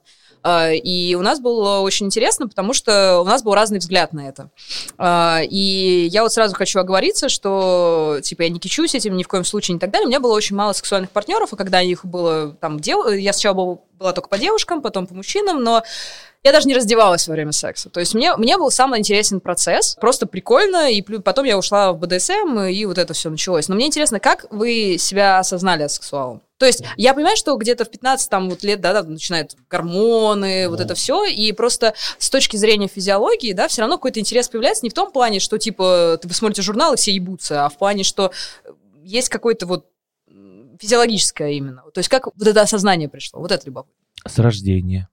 И 0.48 1.16
у 1.18 1.22
нас 1.22 1.40
было 1.40 1.80
очень 1.80 2.06
интересно, 2.06 2.46
потому 2.46 2.72
что 2.72 3.18
у 3.20 3.24
нас 3.24 3.42
был 3.42 3.52
разный 3.54 3.80
взгляд 3.80 4.12
на 4.12 4.28
это. 4.28 4.48
И 5.50 6.08
я 6.12 6.22
вот 6.22 6.32
сразу 6.32 6.54
хочу 6.54 6.78
оговориться, 6.78 7.28
что, 7.28 8.18
типа, 8.22 8.42
я 8.42 8.50
не 8.50 8.60
кичусь 8.60 8.94
этим 8.94 9.16
ни 9.16 9.24
в 9.24 9.28
коем 9.28 9.44
случае 9.44 9.76
и 9.76 9.80
так 9.80 9.90
далее. 9.90 10.06
У 10.06 10.08
меня 10.08 10.20
было 10.20 10.34
очень 10.34 10.54
мало 10.54 10.72
сексуальных 10.72 11.10
партнеров, 11.10 11.52
и 11.52 11.56
когда 11.56 11.80
их 11.80 12.04
было 12.04 12.52
там... 12.60 12.78
дев- 12.78 13.12
Я 13.12 13.32
сначала 13.32 13.54
был- 13.54 13.80
была 13.98 14.12
только 14.12 14.28
по 14.28 14.38
девушкам, 14.38 14.82
потом 14.82 15.08
по 15.08 15.14
мужчинам, 15.14 15.64
но 15.64 15.82
я 16.42 16.52
даже 16.52 16.68
не 16.68 16.74
раздевалась 16.74 17.26
во 17.28 17.32
время 17.32 17.52
секса. 17.52 17.90
То 17.90 18.00
есть 18.00 18.14
мне, 18.14 18.34
мне 18.36 18.56
был 18.56 18.70
самый 18.70 18.98
интересен 19.00 19.40
процесс. 19.40 19.96
Просто 20.00 20.26
прикольно. 20.26 20.90
И 20.90 21.02
потом 21.02 21.44
я 21.44 21.58
ушла 21.58 21.92
в 21.92 21.98
БДСМ, 21.98 22.60
и 22.60 22.84
вот 22.84 22.98
это 22.98 23.14
все 23.14 23.30
началось. 23.30 23.68
Но 23.68 23.74
мне 23.74 23.86
интересно, 23.86 24.20
как 24.20 24.46
вы 24.50 24.96
себя 24.98 25.38
осознали 25.38 25.82
асексуалом? 25.82 26.42
То 26.58 26.64
есть 26.64 26.82
я 26.96 27.12
понимаю, 27.12 27.36
что 27.36 27.54
где-то 27.56 27.84
в 27.84 27.90
15 27.90 28.30
там, 28.30 28.48
вот 28.48 28.62
лет, 28.62 28.80
да, 28.80 28.94
да, 28.94 29.02
начинают 29.02 29.56
гормоны, 29.68 30.68
вот 30.70 30.80
это 30.80 30.94
все, 30.94 31.24
и 31.24 31.52
просто 31.52 31.92
с 32.18 32.30
точки 32.30 32.56
зрения 32.56 32.88
физиологии, 32.88 33.52
да, 33.52 33.68
все 33.68 33.82
равно 33.82 33.98
какой-то 33.98 34.20
интерес 34.20 34.48
появляется 34.48 34.84
не 34.84 34.88
в 34.88 34.94
том 34.94 35.12
плане, 35.12 35.38
что, 35.38 35.58
типа, 35.58 36.18
ты 36.20 36.28
посмотрите 36.28 36.62
журнал, 36.62 36.94
и 36.94 36.96
все 36.96 37.12
ебутся, 37.12 37.66
а 37.66 37.68
в 37.68 37.76
плане, 37.76 38.04
что 38.04 38.30
есть 39.02 39.28
какой-то 39.28 39.66
вот 39.66 39.86
физиологическое 40.80 41.52
именно. 41.52 41.82
То 41.92 41.98
есть 41.98 42.08
как 42.08 42.26
вот 42.26 42.46
это 42.46 42.62
осознание 42.62 43.08
пришло? 43.08 43.40
Вот 43.40 43.52
это 43.52 43.66
любопытно. 43.66 43.94
С 44.26 44.38
рождения. 44.38 45.08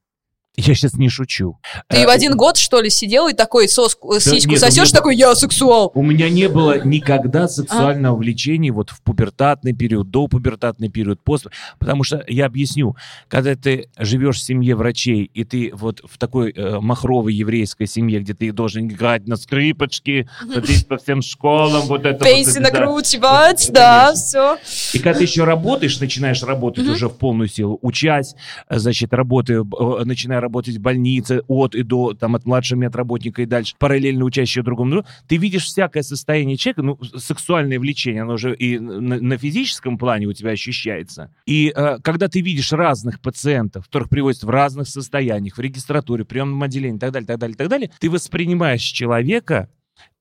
Я 0.56 0.76
сейчас 0.76 0.93
не 0.93 1.10
шучу. 1.10 1.58
Ты 1.88 1.97
Э, 1.97 2.06
в 2.06 2.10
один 2.10 2.38
год, 2.38 2.58
что 2.58 2.80
ли, 2.80 2.91
сидел 2.91 3.28
и 3.28 3.34
такой 3.34 3.68
соску, 3.68 4.20
сиську 4.20 4.51
нет, 4.51 4.60
сосешь, 4.60 4.89
меня- 4.89 4.97
такой, 4.97 5.16
я 5.16 5.34
сексуал. 5.34 5.91
У 5.95 6.04
меня 6.04 6.30
не 6.30 6.47
было 6.47 6.86
никогда 6.86 7.47
сексуального 7.47 8.16
влечения 8.16 8.72
вот 8.72 8.91
в 8.91 9.01
пубертатный 9.01 9.74
период, 9.74 10.12
до 10.12 10.28
пубертатный 10.28 10.89
период, 10.89 11.20
после. 11.24 11.49
Потому 11.80 12.04
что, 12.04 12.24
я 12.28 12.45
объясню, 12.45 12.95
когда 13.30 13.56
ты 13.56 13.89
живешь 13.97 14.38
в 14.38 14.43
семье 14.43 14.76
врачей, 14.76 15.24
и 15.34 15.43
ты 15.43 15.72
вот 15.74 16.01
в 16.04 16.20
такой 16.20 16.51
э, 16.51 16.80
махровой 16.80 17.34
еврейской 17.34 17.88
семье, 17.88 18.20
где 18.20 18.36
ты 18.36 18.51
должен 18.51 18.88
играть 18.88 19.28
на 19.28 19.38
скрипочке, 19.38 20.30
ходить 20.54 20.88
по 20.88 20.97
всем 20.97 21.24
школам, 21.24 21.88
вот 21.88 22.06
это 22.06 22.24
Пенси 22.24 22.45
вот, 22.45 22.58
это, 22.58 22.72
да. 22.72 22.80
накручивать, 22.80 23.70
да, 23.72 24.14
все. 24.14 24.58
И 24.93 24.99
когда 24.99 25.18
ты 25.18 25.24
еще 25.24 25.45
работаешь, 25.45 25.99
начинаешь 25.99 26.43
работать 26.43 26.88
уже 26.88 27.10
в 27.10 27.18
полную 27.18 27.47
силу, 27.47 27.80
учась, 27.82 28.36
э, 28.70 28.78
значит, 28.78 29.14
работаю, 29.14 29.68
э, 29.80 30.04
начиная 30.04 30.43
работать 30.44 30.78
в 30.78 30.82
больнице 30.82 31.41
от 31.48 31.74
и 31.76 31.84
до, 31.84 32.14
там, 32.14 32.36
от 32.36 32.46
младшего 32.46 32.80
медработника 32.80 33.41
и 33.41 33.46
дальше, 33.46 33.76
параллельно 33.80 34.26
учась 34.26 34.50
еще 34.50 34.62
другому, 34.62 34.96
ну, 34.96 35.06
ты 35.28 35.38
видишь 35.38 35.66
всякое 35.66 36.04
состояние 36.04 36.58
человека, 36.58 36.84
ну, 36.84 37.00
сексуальное 37.18 37.80
влечение, 37.80 38.22
оно 38.22 38.34
уже 38.34 38.56
и 38.56 38.78
на, 38.80 39.20
на 39.20 39.38
физическом 39.38 39.98
плане 39.98 40.28
у 40.28 40.34
тебя 40.34 40.52
ощущается. 40.52 41.34
И 41.46 41.74
э, 41.76 41.98
когда 42.04 42.28
ты 42.28 42.41
видишь 42.41 42.72
разных 42.72 43.20
пациентов, 43.20 43.86
которых 43.86 44.10
привозят 44.10 44.44
в 44.44 44.50
разных 44.50 44.88
состояниях, 44.88 45.58
в 45.58 45.60
регистратуре, 45.60 46.26
приемном 46.26 46.62
отделении 46.62 46.98
и 46.98 47.00
так 47.00 47.12
далее, 47.12 47.28
так 47.28 47.39
далее, 47.39 47.56
так 47.56 47.68
далее, 47.70 47.91
ты 48.00 48.10
воспринимаешь 48.10 48.82
человека, 48.82 49.70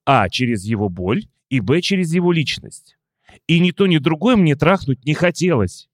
а, 0.05 0.29
через 0.29 0.63
его 0.65 0.89
боль, 0.89 1.25
и, 1.49 1.59
б, 1.59 1.81
через 1.81 2.13
его 2.13 2.31
личность. 2.31 2.97
И 3.47 3.59
ни 3.59 3.71
то, 3.71 3.87
ни 3.87 3.97
другое 3.97 4.35
мне 4.35 4.55
трахнуть 4.55 5.05
не 5.05 5.13
хотелось. 5.13 5.89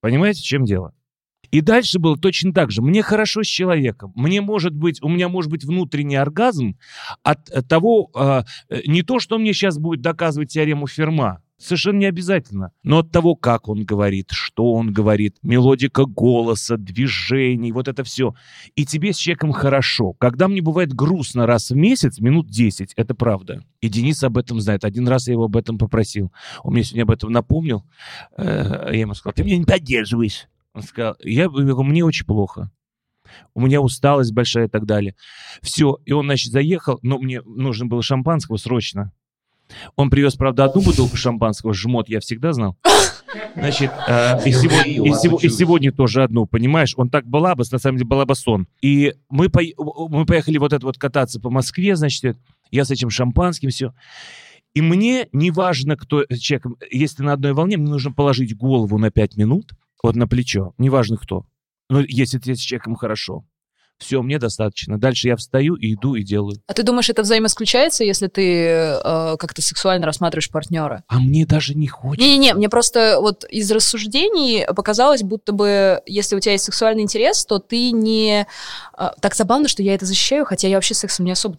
Понимаете, 0.00 0.40
в 0.40 0.44
чем 0.44 0.64
дело? 0.64 0.94
И 1.56 1.62
дальше 1.62 1.98
было 1.98 2.18
точно 2.18 2.52
так 2.52 2.70
же. 2.70 2.82
Мне 2.82 3.02
хорошо 3.02 3.42
с 3.42 3.46
человеком. 3.46 4.12
Мне 4.14 4.42
может 4.42 4.74
быть, 4.74 5.02
у 5.02 5.08
меня 5.08 5.30
может 5.30 5.50
быть 5.50 5.64
внутренний 5.64 6.16
оргазм 6.16 6.76
от 7.22 7.48
э, 7.48 7.62
того, 7.62 8.10
э, 8.14 8.42
э, 8.68 8.82
не 8.84 9.00
то, 9.00 9.20
что 9.20 9.38
мне 9.38 9.54
сейчас 9.54 9.78
будет 9.78 10.02
доказывать 10.02 10.50
теорему 10.50 10.86
Ферма, 10.86 11.40
Совершенно 11.58 11.96
не 11.96 12.04
обязательно. 12.04 12.72
Но 12.82 12.98
от 12.98 13.10
того, 13.10 13.34
как 13.34 13.70
он 13.70 13.86
говорит, 13.86 14.28
что 14.32 14.74
он 14.74 14.92
говорит, 14.92 15.38
мелодика 15.42 16.04
голоса, 16.04 16.76
движений, 16.76 17.72
вот 17.72 17.88
это 17.88 18.04
все. 18.04 18.34
И 18.74 18.84
тебе 18.84 19.14
с 19.14 19.16
человеком 19.16 19.52
хорошо. 19.52 20.12
Когда 20.12 20.48
мне 20.48 20.60
бывает 20.60 20.92
грустно 20.92 21.46
раз 21.46 21.70
в 21.70 21.74
месяц, 21.74 22.18
минут 22.20 22.50
10, 22.50 22.92
это 22.94 23.14
правда. 23.14 23.64
И 23.80 23.88
Денис 23.88 24.22
об 24.22 24.36
этом 24.36 24.60
знает. 24.60 24.84
Один 24.84 25.08
раз 25.08 25.28
я 25.28 25.32
его 25.32 25.44
об 25.44 25.56
этом 25.56 25.78
попросил. 25.78 26.30
Он 26.62 26.74
мне 26.74 26.84
сегодня 26.84 27.04
об 27.04 27.12
этом 27.12 27.32
напомнил. 27.32 27.84
Э, 28.36 28.90
Я 28.92 29.00
ему 29.00 29.14
сказал, 29.14 29.32
ты 29.32 29.42
меня 29.42 29.56
не 29.56 29.64
поддерживаешь. 29.64 30.48
Он 30.76 30.82
сказал, 30.82 31.16
я, 31.22 31.48
говорю, 31.48 31.82
мне 31.84 32.04
очень 32.04 32.26
плохо. 32.26 32.70
У 33.54 33.62
меня 33.62 33.80
усталость 33.80 34.32
большая 34.32 34.66
и 34.66 34.68
так 34.68 34.84
далее. 34.84 35.14
Все. 35.62 35.96
И 36.04 36.12
он, 36.12 36.26
значит, 36.26 36.52
заехал, 36.52 36.98
но 37.02 37.18
мне 37.18 37.40
нужно 37.42 37.86
было 37.86 38.02
шампанского 38.02 38.58
срочно. 38.58 39.10
Он 39.96 40.10
привез, 40.10 40.34
правда, 40.34 40.64
одну 40.64 40.82
бутылку 40.82 41.16
шампанского, 41.16 41.72
жмот, 41.72 42.10
я 42.10 42.20
всегда 42.20 42.52
знал. 42.52 42.76
Значит, 43.56 43.90
э, 44.06 44.46
и, 44.46 44.52
сегодня, 44.52 44.92
и, 44.92 45.12
сего- 45.14 45.38
и 45.42 45.48
сегодня 45.48 45.92
тоже 45.92 46.22
одну, 46.22 46.44
понимаешь? 46.46 46.92
Он 46.96 47.08
так 47.08 47.26
балабас, 47.26 47.72
на 47.72 47.78
самом 47.78 47.96
деле 47.96 48.06
балабасон. 48.06 48.68
И 48.82 49.14
мы, 49.30 49.48
пой- 49.48 49.74
мы 49.78 50.26
поехали 50.26 50.58
вот 50.58 50.74
это 50.74 50.84
вот 50.84 50.98
кататься 50.98 51.40
по 51.40 51.48
Москве, 51.48 51.96
значит, 51.96 52.36
я 52.70 52.84
с 52.84 52.90
этим 52.90 53.08
шампанским, 53.08 53.70
все. 53.70 53.94
И 54.74 54.82
мне 54.82 55.28
не 55.32 55.50
важно, 55.50 55.96
кто 55.96 56.24
с 56.28 56.38
человеком, 56.38 56.76
если 56.90 57.22
на 57.22 57.32
одной 57.32 57.54
волне, 57.54 57.78
мне 57.78 57.88
нужно 57.90 58.12
положить 58.12 58.54
голову 58.54 58.98
на 58.98 59.10
пять 59.10 59.36
минут, 59.36 59.72
вот 60.02 60.16
на 60.16 60.26
плечо, 60.26 60.72
неважно 60.78 61.16
кто. 61.16 61.46
Но 61.88 62.00
если 62.00 62.38
тебе 62.38 62.56
с 62.56 62.60
человеком 62.60 62.96
хорошо, 62.96 63.44
все, 63.98 64.20
мне 64.20 64.38
достаточно. 64.38 64.98
Дальше 64.98 65.28
я 65.28 65.36
встаю 65.36 65.74
и 65.74 65.94
иду 65.94 66.16
и 66.16 66.22
делаю. 66.22 66.60
А 66.66 66.74
ты 66.74 66.82
думаешь, 66.82 67.08
это 67.08 67.22
взаимоисключается, 67.22 68.04
если 68.04 68.26
ты 68.26 68.42
э, 68.42 69.36
как-то 69.38 69.62
сексуально 69.62 70.04
рассматриваешь 70.04 70.50
партнера? 70.50 71.02
А 71.08 71.18
мне 71.18 71.46
даже 71.46 71.74
не 71.74 71.86
хочется. 71.86 72.20
Не-не-не, 72.28 72.54
мне 72.54 72.68
просто 72.68 73.18
вот 73.20 73.44
из 73.44 73.70
рассуждений 73.72 74.66
показалось, 74.74 75.22
будто 75.22 75.52
бы, 75.52 76.02
если 76.04 76.36
у 76.36 76.40
тебя 76.40 76.52
есть 76.52 76.64
сексуальный 76.64 77.04
интерес, 77.04 77.46
то 77.46 77.58
ты 77.58 77.90
не... 77.92 78.46
э, 78.98 79.08
Так 79.20 79.34
забавно, 79.34 79.66
что 79.66 79.82
я 79.82 79.94
это 79.94 80.04
защищаю, 80.04 80.44
хотя 80.44 80.68
я 80.68 80.76
вообще 80.76 80.92
сексом 80.92 81.24
не 81.24 81.32
особо 81.32 81.56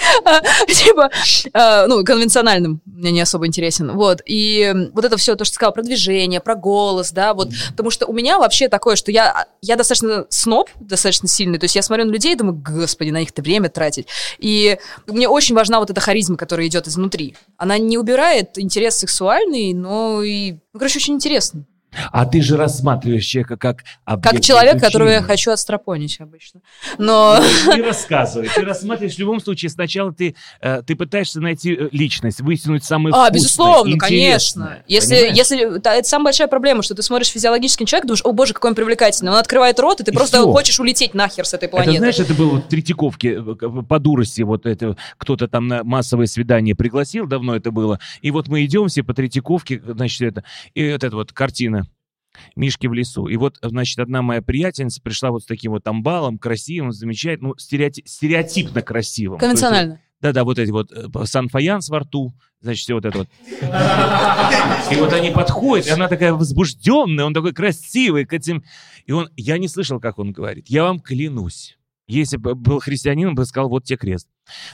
Типа, 0.66 1.10
э, 1.52 1.86
ну, 1.86 2.04
конвенциональным 2.04 2.80
мне 2.84 3.10
не 3.10 3.20
особо 3.20 3.46
интересен. 3.46 3.92
Вот. 3.92 4.20
И 4.26 4.72
вот 4.92 5.04
это 5.04 5.16
все, 5.16 5.34
то, 5.36 5.44
что 5.44 5.52
ты 5.52 5.56
сказал 5.56 5.72
про 5.72 5.82
движение, 5.82 6.40
про 6.40 6.54
голос, 6.54 7.12
да, 7.12 7.34
вот. 7.34 7.50
Потому 7.70 7.90
что 7.90 8.06
у 8.06 8.12
меня 8.12 8.38
вообще 8.38 8.68
такое, 8.68 8.96
что 8.96 9.10
я, 9.10 9.46
я 9.62 9.76
достаточно 9.76 10.26
сноб, 10.28 10.68
достаточно 10.80 11.28
сильный. 11.28 11.58
То 11.58 11.64
есть 11.64 11.76
я 11.76 11.82
смотрю 11.82 12.06
на 12.06 12.10
людей 12.10 12.32
и 12.32 12.36
думаю, 12.36 12.56
господи, 12.56 13.10
на 13.10 13.22
их-то 13.22 13.42
время 13.42 13.68
тратить. 13.68 14.06
И 14.38 14.78
мне 15.06 15.28
очень 15.28 15.54
важна 15.54 15.80
вот 15.80 15.90
эта 15.90 16.00
харизма, 16.00 16.36
которая 16.36 16.66
идет 16.66 16.88
изнутри. 16.88 17.36
Она 17.56 17.78
не 17.78 17.98
убирает 17.98 18.58
интерес 18.58 18.96
сексуальный, 18.96 19.72
но 19.72 20.22
и, 20.22 20.52
ну, 20.72 20.78
короче, 20.78 20.98
очень 20.98 21.14
интересно. 21.14 21.64
А 22.12 22.24
ты 22.26 22.40
же 22.42 22.56
рассматриваешь 22.56 23.24
человека 23.24 23.56
как 23.56 23.84
объект 24.04 24.30
Как 24.36 24.40
человек, 24.42 24.74
изучения. 24.74 24.86
которого 24.90 25.08
я 25.08 25.22
хочу 25.22 25.50
отстрапонить 25.50 26.20
обычно. 26.20 26.60
Но... 26.98 27.38
Не 27.74 27.82
рассказывай. 27.82 28.48
Ты 28.54 28.62
рассматриваешь 28.62 29.16
в 29.16 29.18
любом 29.18 29.40
случае. 29.40 29.70
Сначала 29.70 30.12
ты, 30.12 30.34
э, 30.60 30.82
ты 30.86 30.94
пытаешься 30.96 31.40
найти 31.40 31.74
э, 31.74 31.88
личность, 31.92 32.40
вытянуть 32.40 32.84
самое 32.84 33.12
А, 33.14 33.18
вкусное, 33.26 33.30
безусловно, 33.34 33.92
интересное. 33.94 34.66
конечно. 34.66 34.82
Если, 34.86 35.14
Понимаешь? 35.14 35.36
если 35.36 35.78
да, 35.78 35.94
это 35.94 36.08
самая 36.08 36.24
большая 36.26 36.48
проблема, 36.48 36.82
что 36.82 36.94
ты 36.94 37.02
смотришь 37.02 37.28
физиологический 37.28 37.86
человек, 37.86 38.06
думаешь, 38.06 38.22
о 38.24 38.32
боже, 38.32 38.54
какой 38.54 38.70
он 38.70 38.74
привлекательный. 38.74 39.32
Он 39.32 39.38
открывает 39.38 39.78
рот, 39.80 40.00
и 40.00 40.04
ты 40.04 40.12
И 40.12 40.14
просто 40.14 40.38
всё. 40.38 40.52
хочешь 40.52 40.78
улететь 40.80 41.14
нахер 41.14 41.44
с 41.44 41.54
этой 41.54 41.64
Это, 41.66 41.76
планеты. 41.76 41.98
знаешь, 41.98 42.18
это 42.18 42.34
было 42.34 42.50
вот 42.50 42.64
в 42.64 42.68
Третьяковке, 42.68 43.34
э, 43.40 43.82
по 43.88 43.98
дурости, 43.98 44.42
вот 44.42 44.66
это, 44.66 44.96
кто-то 45.16 45.48
там 45.48 45.66
на 45.68 45.82
массовое 45.84 46.26
свидание 46.26 46.74
пригласил, 46.74 47.26
давно 47.26 47.56
это 47.56 47.70
было, 47.70 47.98
и 48.22 48.30
вот 48.30 48.48
мы 48.48 48.64
идем 48.64 48.88
все 48.88 49.02
по 49.02 49.14
Третьяковке, 49.14 49.80
значит, 49.84 50.20
это, 50.22 50.44
и 50.74 50.92
вот 50.92 51.04
эта 51.04 51.16
вот 51.16 51.32
картина, 51.32 51.79
Мишки 52.56 52.86
в 52.86 52.92
лесу. 52.92 53.26
И 53.26 53.36
вот, 53.36 53.58
значит, 53.62 53.98
одна 53.98 54.22
моя 54.22 54.42
приятельница 54.42 55.00
пришла 55.02 55.30
вот 55.30 55.42
с 55.42 55.46
таким 55.46 55.72
вот 55.72 55.86
амбалом, 55.86 56.38
красивым, 56.38 56.92
замечательным, 56.92 57.50
ну, 57.50 57.54
стереоти- 57.56 58.06
стереотипно 58.06 58.82
красивым. 58.82 59.38
Конвенционально. 59.38 60.00
Да-да, 60.20 60.44
вот 60.44 60.58
эти 60.58 60.70
вот 60.70 60.92
э, 60.92 61.06
сан-фаянс 61.24 61.88
во 61.88 62.00
рту, 62.00 62.34
значит, 62.60 62.82
все 62.82 62.94
вот 62.94 63.06
это 63.06 63.18
вот. 63.18 63.28
И 64.90 64.96
вот 64.96 65.12
они 65.14 65.30
подходят, 65.30 65.86
и 65.86 65.90
она 65.90 66.08
такая 66.08 66.34
возбужденная, 66.34 67.24
он 67.24 67.32
такой 67.32 67.54
красивый 67.54 68.26
к 68.26 68.32
этим. 68.34 68.62
И 69.06 69.12
он, 69.12 69.30
я 69.36 69.56
не 69.56 69.66
слышал, 69.66 69.98
как 69.98 70.18
он 70.18 70.32
говорит. 70.32 70.68
Я 70.68 70.84
вам 70.84 71.00
клянусь. 71.00 71.78
Если 72.06 72.36
бы 72.36 72.54
был 72.54 72.80
христианин, 72.80 73.28
он 73.28 73.34
бы 73.34 73.46
сказал, 73.46 73.68
вот 73.70 73.84
тебе 73.84 73.96
крест. 73.96 74.28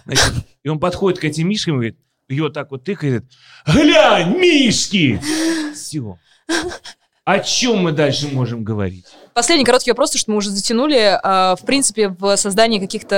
Значит, 0.04 0.32
и 0.64 0.68
он 0.68 0.80
подходит 0.80 1.20
к 1.20 1.24
этим 1.24 1.48
мишкам 1.48 1.74
и 1.74 1.76
говорит, 1.76 1.98
ее 2.28 2.48
так 2.50 2.70
вот 2.72 2.82
тыкает, 2.84 3.24
глянь, 3.66 4.36
мишки! 4.36 5.20
Все. 5.74 6.18
О 7.26 7.40
чем 7.40 7.78
мы 7.78 7.90
дальше 7.90 8.28
можем 8.28 8.62
говорить? 8.62 9.04
Последний 9.34 9.64
короткий 9.64 9.90
вопрос, 9.90 10.14
что 10.14 10.30
мы 10.30 10.36
уже 10.36 10.50
затянули. 10.50 11.18
А, 11.24 11.56
В 11.56 11.66
принципе, 11.66 12.08
в 12.08 12.36
создании 12.36 12.78
каких-то 12.78 13.16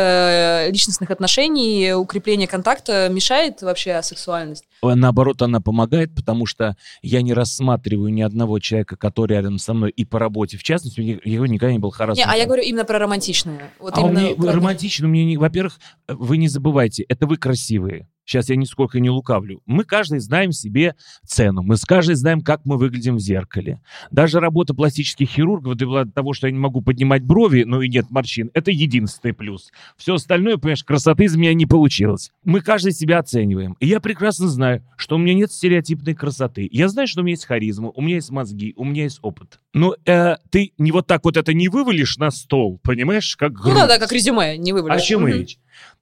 э, 0.67 0.71
личностных 0.71 1.11
отношений, 1.11 1.93
укрепление 1.93 2.49
контакта 2.49 3.11
мешает 3.11 3.61
вообще 3.61 4.01
сексуальность? 4.03 4.65
Наоборот, 4.83 5.43
она 5.43 5.61
помогает, 5.61 6.15
потому 6.15 6.47
что 6.47 6.75
я 7.03 7.21
не 7.21 7.35
рассматриваю 7.35 8.11
ни 8.11 8.23
одного 8.23 8.59
человека, 8.61 8.97
который 8.97 9.35
рядом 9.35 9.59
со 9.59 9.75
мной 9.75 9.91
и 9.91 10.07
по 10.07 10.19
работе, 10.19 10.57
в 10.57 10.63
частности, 10.63 11.21
у 11.23 11.29
его 11.29 11.45
никогда 11.45 11.71
не 11.75 11.79
был 11.79 11.91
Не, 11.91 11.95
харасмент. 11.95 12.31
а 12.33 12.35
я 12.35 12.47
говорю 12.47 12.63
именно 12.63 12.87
про 12.87 12.99
романтичное. 12.99 13.71
Вот 13.79 13.93
а 13.99 14.01
у 14.01 14.07
именно 14.07 14.19
меня 14.21 14.35
про- 14.37 14.53
романтично, 14.53 15.07
у 15.07 15.11
меня 15.11 15.27
не... 15.27 15.37
Во-первых, 15.37 15.79
вы 16.09 16.39
не 16.39 16.49
забывайте, 16.49 17.03
это 17.03 17.27
вы 17.27 17.37
красивые. 17.37 18.09
Сейчас 18.29 18.51
я 18.51 18.57
нисколько 18.57 19.01
не 19.01 19.09
лукавлю. 19.09 19.63
Мы 19.65 19.85
каждый 19.85 20.19
знаем 20.19 20.53
себе 20.53 20.95
цену. 21.27 21.63
Мы 21.63 21.79
с 21.79 21.87
каждый 21.87 22.15
знаем, 22.15 22.43
как 22.43 22.61
мы 22.67 22.77
выглядим 22.77 23.17
в 23.17 23.21
зеркале. 23.21 23.81
Даже 24.11 24.39
работа 24.39 24.75
пластических 24.75 25.31
хирургов 25.31 25.77
до 25.77 26.05
того, 26.05 26.35
что 26.35 26.47
я 26.47 26.53
не 26.53 26.59
могу 26.59 26.83
поднимать 26.83 27.25
брови, 27.25 27.63
но 27.63 27.81
и 27.81 27.89
нет 27.89 28.11
морщин. 28.11 28.51
Это 28.53 28.71
единственный 28.71 29.33
плюс. 29.33 29.71
Все 29.97 30.13
остальное, 30.13 30.59
понимаешь, 30.59 30.85
красоты 30.85 31.25
из 31.25 31.37
меня 31.37 31.55
не 31.55 31.65
получилось. 31.65 32.31
Мы 32.45 32.61
каждый 32.61 32.93
себя 32.93 33.21
оцениваем. 33.21 33.77
И 33.81 33.87
я 33.87 33.99
прекрасно 33.99 34.49
знаю, 34.49 34.85
что 34.99 35.17
у 35.17 35.19
меня 35.19 35.33
нет 35.33 35.51
стереотипной 35.51 36.15
красоты. 36.15 36.69
Я 36.71 36.89
знаю, 36.91 37.09
что 37.09 37.23
у 37.23 37.25
меня 37.25 37.33
есть 37.33 37.47
харизма, 37.47 37.89
у 37.95 38.03
меня 38.03 38.17
есть 38.17 38.31
мозги, 38.31 38.75
у 38.77 38.85
меня 38.85 39.05
есть 39.05 39.21
опыт. 39.23 39.59
Но 39.73 39.97
э, 40.05 40.37
ты 40.51 40.73
не 40.77 40.93
вот 40.93 41.07
так 41.07 41.25
вот 41.25 41.39
это 41.39 41.55
не 41.55 41.69
вывалишь 41.71 42.19
на 42.19 42.31
стол, 42.31 42.79
понимаешь, 42.83 43.37
как 43.37 43.53
Ну 43.53 43.63
груз. 43.63 43.75
да, 43.75 43.87
да, 43.87 43.99
как 43.99 44.13
резюме, 44.13 44.59
не 44.59 44.75
вывалишь. 44.75 45.01
О 45.03 45.05
чем 45.05 45.23
Мгм. 45.23 45.29
речь? 45.33 45.59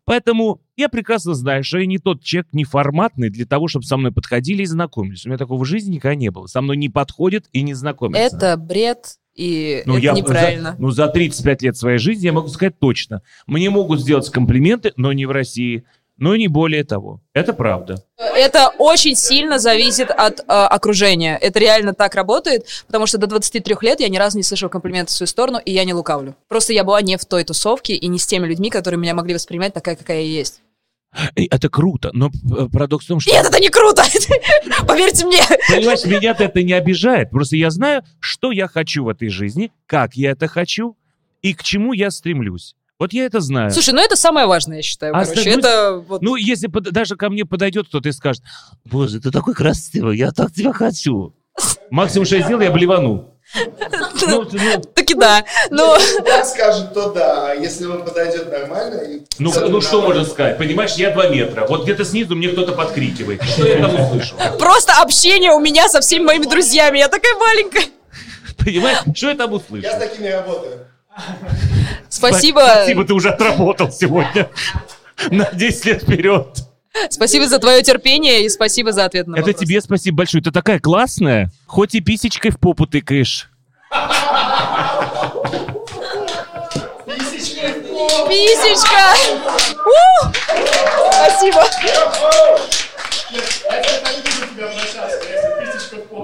Поэтому 0.07 0.63
я 0.77 0.89
прекрасно 0.89 1.35
знаю, 1.35 1.65
что 1.65 1.79
я 1.79 1.87
не 1.87 1.99
тот 1.99 2.23
человек, 2.23 2.49
не 2.53 2.65
форматный 2.65 3.29
для 3.29 3.45
того, 3.45 3.67
чтобы 3.67 3.85
со 3.85 3.97
мной 3.97 4.13
подходили 4.13 4.63
и 4.63 4.67
знакомились. 4.67 5.27
У 5.27 5.29
меня 5.29 5.37
такого 5.37 5.63
в 5.63 5.67
жизни 5.67 5.97
никогда 5.97 6.15
не 6.15 6.31
было. 6.31 6.47
Со 6.47 6.63
мной 6.63 6.77
не 6.77 6.89
подходят 6.89 7.47
и 7.53 7.63
не 7.63 7.75
знакомятся. 7.75 8.37
Это 8.37 8.57
бред, 8.57 9.19
и 9.35 9.83
Ну, 9.85 9.97
это 9.97 10.05
я 10.05 10.13
неправильно. 10.13 10.73
За, 10.73 10.77
ну, 10.79 10.91
за 10.91 11.09
35 11.09 11.63
лет 11.63 11.77
своей 11.77 11.99
жизни 11.99 12.27
я 12.27 12.33
могу 12.33 12.47
сказать 12.49 12.79
точно. 12.79 13.23
Мне 13.49 13.69
могут 13.69 14.01
сделать 14.01 14.31
комплименты, 14.31 14.93
но 14.97 15.13
не 15.13 15.27
в 15.27 15.33
России. 15.33 15.85
Но 16.19 16.35
не 16.35 16.49
более 16.49 16.83
того. 16.83 17.21
Это 17.35 17.53
правда. 17.53 18.03
Это 18.17 18.69
очень 18.79 19.15
сильно 19.15 19.59
зависит 19.59 20.11
от 20.11 20.41
э, 20.41 20.45
окружения. 20.47 21.37
Это 21.37 21.59
реально 21.59 21.93
так 21.93 22.15
работает, 22.15 22.67
потому 22.87 23.07
что 23.07 23.19
до 23.19 23.27
23 23.27 23.77
лет 23.83 24.01
я 24.01 24.09
ни 24.09 24.17
разу 24.17 24.39
не 24.39 24.43
слышала 24.43 24.71
комплиментов 24.71 25.13
в 25.15 25.17
свою 25.17 25.29
сторону, 25.29 25.59
и 25.63 25.73
я 25.73 25.85
не 25.85 25.93
лукавлю. 25.93 26.35
Просто 26.49 26.73
я 26.73 26.85
была 26.85 27.03
не 27.03 27.19
в 27.19 27.25
той 27.27 27.45
тусовке 27.45 27.95
и 27.95 28.07
не 28.09 28.19
с 28.19 28.27
теми 28.27 28.47
людьми, 28.47 28.71
которые 28.71 28.99
меня 28.99 29.15
могли 29.15 29.35
воспринимать 29.35 29.75
такая, 29.75 29.97
какая 29.97 30.23
я 30.23 30.29
есть. 30.39 30.63
И 31.35 31.47
Это 31.51 31.69
круто, 31.69 32.11
но 32.13 32.29
э, 32.29 32.69
парадокс 32.73 33.05
в 33.05 33.09
том, 33.09 33.21
что... 33.21 33.31
Нет, 33.31 33.47
это 33.47 33.61
не 33.61 33.69
круто! 33.69 34.03
Поверьте 34.87 35.27
мне! 35.27 35.41
Понимаешь, 35.69 36.05
меня-то 36.05 36.45
это 36.45 36.63
не 36.63 36.73
обижает. 36.73 37.31
Просто 37.31 37.57
я 37.57 37.71
знаю, 37.71 38.03
что 38.21 38.53
я 38.53 38.69
хочу 38.69 39.05
в 39.05 39.09
этой 39.09 39.29
жизни, 39.29 39.71
как 39.87 40.15
я 40.15 40.33
это 40.33 40.49
хочу 40.49 40.97
и 41.43 41.55
к 41.55 41.63
чему 41.63 41.93
я 41.93 42.11
стремлюсь. 42.11 42.75
Вот 42.99 43.13
я 43.13 43.27
это 43.27 43.41
знаю. 43.41 43.71
Слушай, 43.71 43.93
ну 43.93 44.01
это 44.01 44.17
самое 44.17 44.47
важное, 44.47 44.79
я 44.79 44.83
считаю. 44.83 45.15
А 45.15 45.25
короче. 45.25 45.51
Это 45.51 46.03
вот... 46.09 46.23
Ну, 46.23 46.37
если 46.37 46.67
под- 46.67 46.93
даже 46.93 47.17
ко 47.17 47.29
мне 47.29 47.45
подойдет 47.45 47.89
кто-то 47.89 48.09
и 48.09 48.13
скажет, 48.13 48.43
боже, 48.85 49.21
ты 49.21 49.31
такой 49.31 49.55
красивый, 49.55 50.17
я 50.17 50.31
так 50.31 50.53
тебя 50.53 50.73
хочу. 50.73 51.35
Максимум, 51.91 52.25
что 52.27 52.37
я 52.37 52.43
сделаю, 52.43 52.65
я 52.65 52.71
блевану. 52.71 53.33
Ну, 54.27 54.45
ну, 54.51 54.83
Таки 54.95 55.15
да. 55.15 55.45
Но... 55.71 55.95
Если 55.97 56.21
так 56.23 56.47
скажет, 56.47 56.95
то 56.95 57.11
да. 57.13 57.51
А 57.51 57.55
Если 57.55 57.85
он 57.85 58.03
подойдет 58.03 58.51
нормально... 58.51 58.97
и- 59.03 59.21
ну, 59.39 59.53
ну, 59.69 59.81
что 59.83 60.01
можно 60.01 60.25
сказать? 60.25 60.57
Понимаешь, 60.59 60.95
я 60.95 61.11
два 61.13 61.29
метра. 61.29 61.67
Вот 61.69 61.85
где-то 61.85 62.05
снизу 62.05 62.35
мне 62.35 62.49
кто-то 62.49 62.73
подкрикивает. 62.73 63.43
Что 63.43 63.67
я 63.69 63.87
там 63.87 63.95
услышу? 64.01 64.35
Просто 64.59 64.95
общение 65.03 65.53
у 65.53 65.61
меня 65.61 65.89
со 65.91 66.01
всеми 66.01 66.25
моими 66.25 66.47
друзьями. 66.47 66.99
Я 66.99 67.09
такая 67.09 67.35
маленькая. 67.37 67.85
Понимаешь, 68.59 68.99
что 69.15 69.29
я 69.29 69.35
там 69.37 69.53
услышу? 69.53 69.85
Я 69.85 69.97
с 69.97 69.99
такими 70.03 70.29
работаю. 70.29 70.87
Спасибо. 72.09 72.61
Спасибо, 72.61 73.05
ты 73.05 73.15
уже 73.15 73.31
отработал 73.31 73.91
сегодня. 73.91 74.49
На 75.31 75.49
10 75.53 75.85
лет 75.87 76.03
вперед. 76.03 76.47
Спасибо 77.11 77.47
за 77.47 77.59
твое 77.59 77.83
терпение 77.83 78.45
и 78.45 78.49
спасибо 78.49 78.93
за 78.93 79.05
ответ 79.05 79.27
на 79.27 79.37
Это 79.37 79.47
вопрос. 79.47 79.61
тебе 79.61 79.81
спасибо 79.81 80.19
большое. 80.19 80.43
Ты 80.43 80.51
такая 80.51 80.79
классная. 80.81 81.51
Хоть 81.67 81.95
и 81.95 82.01
писечкой 82.01 82.51
в 82.51 82.59
попу 82.59 82.87
тыкаешь. 82.87 83.51
Писечка! 88.29 89.15
У! 89.85 90.29
Спасибо. 91.13 91.65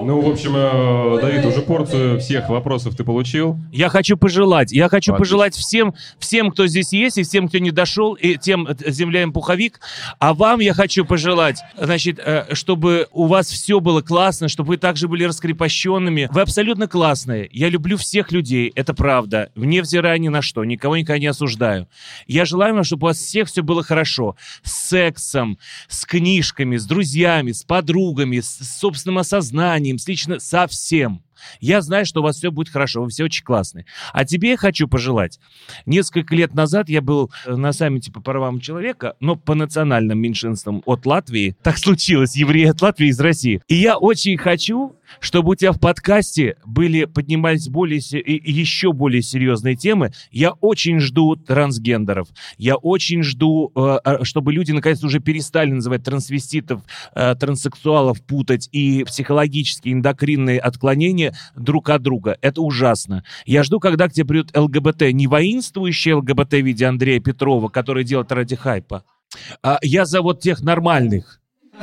Ну, 0.05 0.21
в 0.21 0.29
общем, 0.29 0.53
э, 0.55 1.21
Давид, 1.21 1.45
уже 1.45 1.61
порцию 1.61 2.19
всех 2.19 2.49
вопросов 2.49 2.95
ты 2.95 3.03
получил. 3.03 3.59
Я 3.71 3.89
хочу 3.89 4.17
пожелать, 4.17 4.71
я 4.71 4.89
хочу 4.89 5.11
Отлично. 5.11 5.17
пожелать 5.17 5.55
всем, 5.55 5.93
всем, 6.17 6.49
кто 6.49 6.65
здесь 6.65 6.93
есть, 6.93 7.17
и 7.17 7.23
всем, 7.23 7.47
кто 7.47 7.57
не 7.57 7.71
дошел, 7.71 8.13
и 8.13 8.37
тем 8.37 8.67
э, 8.67 8.75
земля 8.87 9.21
им 9.21 9.33
пуховик. 9.33 9.79
А 10.19 10.33
вам 10.33 10.61
я 10.61 10.73
хочу 10.73 11.05
пожелать, 11.05 11.61
значит, 11.77 12.19
э, 12.19 12.53
чтобы 12.53 13.07
у 13.11 13.27
вас 13.27 13.49
все 13.49 13.79
было 13.79 14.01
классно, 14.01 14.47
чтобы 14.47 14.69
вы 14.69 14.77
также 14.77 15.07
были 15.07 15.25
раскрепощенными. 15.25 16.29
Вы 16.31 16.41
абсолютно 16.41 16.87
классные. 16.87 17.49
Я 17.51 17.69
люблю 17.69 17.97
всех 17.97 18.31
людей, 18.31 18.71
это 18.75 18.93
правда. 18.93 19.49
Невзирая 19.55 20.17
ни 20.17 20.29
на 20.29 20.41
что, 20.41 20.63
никого 20.63 20.97
никогда 20.97 21.19
не 21.19 21.27
осуждаю. 21.27 21.87
Я 22.27 22.45
желаю 22.45 22.73
вам, 22.73 22.83
чтобы 22.83 23.05
у 23.05 23.07
вас 23.07 23.17
всех 23.17 23.47
все 23.47 23.61
было 23.61 23.83
хорошо. 23.83 24.35
С 24.63 24.89
сексом, 24.89 25.57
с 25.87 26.05
книжками, 26.05 26.77
с 26.77 26.85
друзьями, 26.85 27.51
с 27.51 27.63
подругами, 27.63 28.39
с 28.39 28.53
с 28.63 28.79
собственным 28.79 29.19
осознанием, 29.19 29.92
с 29.97 30.07
лично 30.07 30.39
со 30.39 30.67
всем. 30.67 31.23
Я 31.59 31.81
знаю, 31.81 32.05
что 32.05 32.21
у 32.21 32.23
вас 32.23 32.37
все 32.37 32.51
будет 32.51 32.69
хорошо, 32.69 33.03
вы 33.03 33.09
все 33.09 33.25
очень 33.25 33.43
классные. 33.43 33.85
А 34.11 34.25
тебе 34.25 34.51
я 34.51 34.57
хочу 34.57 34.87
пожелать. 34.87 35.39
Несколько 35.85 36.35
лет 36.35 36.53
назад 36.53 36.89
я 36.89 37.01
был 37.01 37.31
э, 37.45 37.55
на 37.55 37.73
саммите 37.73 38.11
по 38.11 38.21
правам 38.21 38.59
человека, 38.59 39.15
но 39.19 39.35
по 39.35 39.55
национальным 39.55 40.19
меньшинствам 40.19 40.81
от 40.85 41.05
Латвии. 41.05 41.55
Так 41.63 41.77
случилось, 41.77 42.35
евреи 42.35 42.65
от 42.65 42.81
Латвии 42.81 43.07
из 43.07 43.19
России. 43.19 43.61
И 43.67 43.75
я 43.75 43.97
очень 43.97 44.37
хочу, 44.37 44.95
чтобы 45.19 45.51
у 45.51 45.55
тебя 45.55 45.71
в 45.71 45.79
подкасте 45.79 46.57
были, 46.65 47.05
поднимались 47.05 47.69
более, 47.69 47.99
еще 47.99 48.93
более 48.93 49.21
серьезные 49.21 49.75
темы. 49.75 50.11
Я 50.31 50.51
очень 50.51 50.99
жду 50.99 51.35
трансгендеров. 51.35 52.27
Я 52.57 52.75
очень 52.75 53.23
жду, 53.23 53.71
э, 53.75 53.99
э, 54.03 54.23
чтобы 54.23 54.53
люди 54.53 54.71
наконец 54.71 55.03
уже 55.03 55.19
перестали 55.19 55.71
называть 55.71 56.03
трансвеститов, 56.03 56.81
э, 57.15 57.35
транссексуалов 57.35 58.21
путать 58.21 58.69
и 58.71 59.03
психологические 59.03 59.93
эндокринные 59.93 60.59
отклонения 60.59 61.32
друг 61.55 61.89
от 61.89 62.01
друга. 62.01 62.37
Это 62.41 62.61
ужасно. 62.61 63.23
Я 63.45 63.63
жду, 63.63 63.79
когда 63.79 64.07
к 64.07 64.13
тебе 64.13 64.25
придет 64.25 64.55
ЛГБТ, 64.55 65.11
не 65.13 65.27
воинствующий 65.27 66.13
ЛГБТ 66.13 66.53
в 66.53 66.65
виде 66.65 66.85
Андрея 66.85 67.19
Петрова, 67.19 67.69
который 67.69 68.03
делает 68.03 68.31
ради 68.31 68.55
хайпа. 68.55 69.03
А 69.61 69.79
я 69.81 70.05
за 70.05 70.21
вот 70.21 70.39
тех 70.39 70.61
нормальных. 70.61 71.41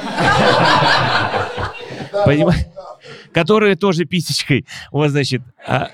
Понимаешь? 2.25 2.67
Которые 3.33 3.77
тоже 3.77 4.05
писечкой. 4.05 4.67
Вот, 4.93 5.11
значит, 5.11 5.43
а, 5.67 5.91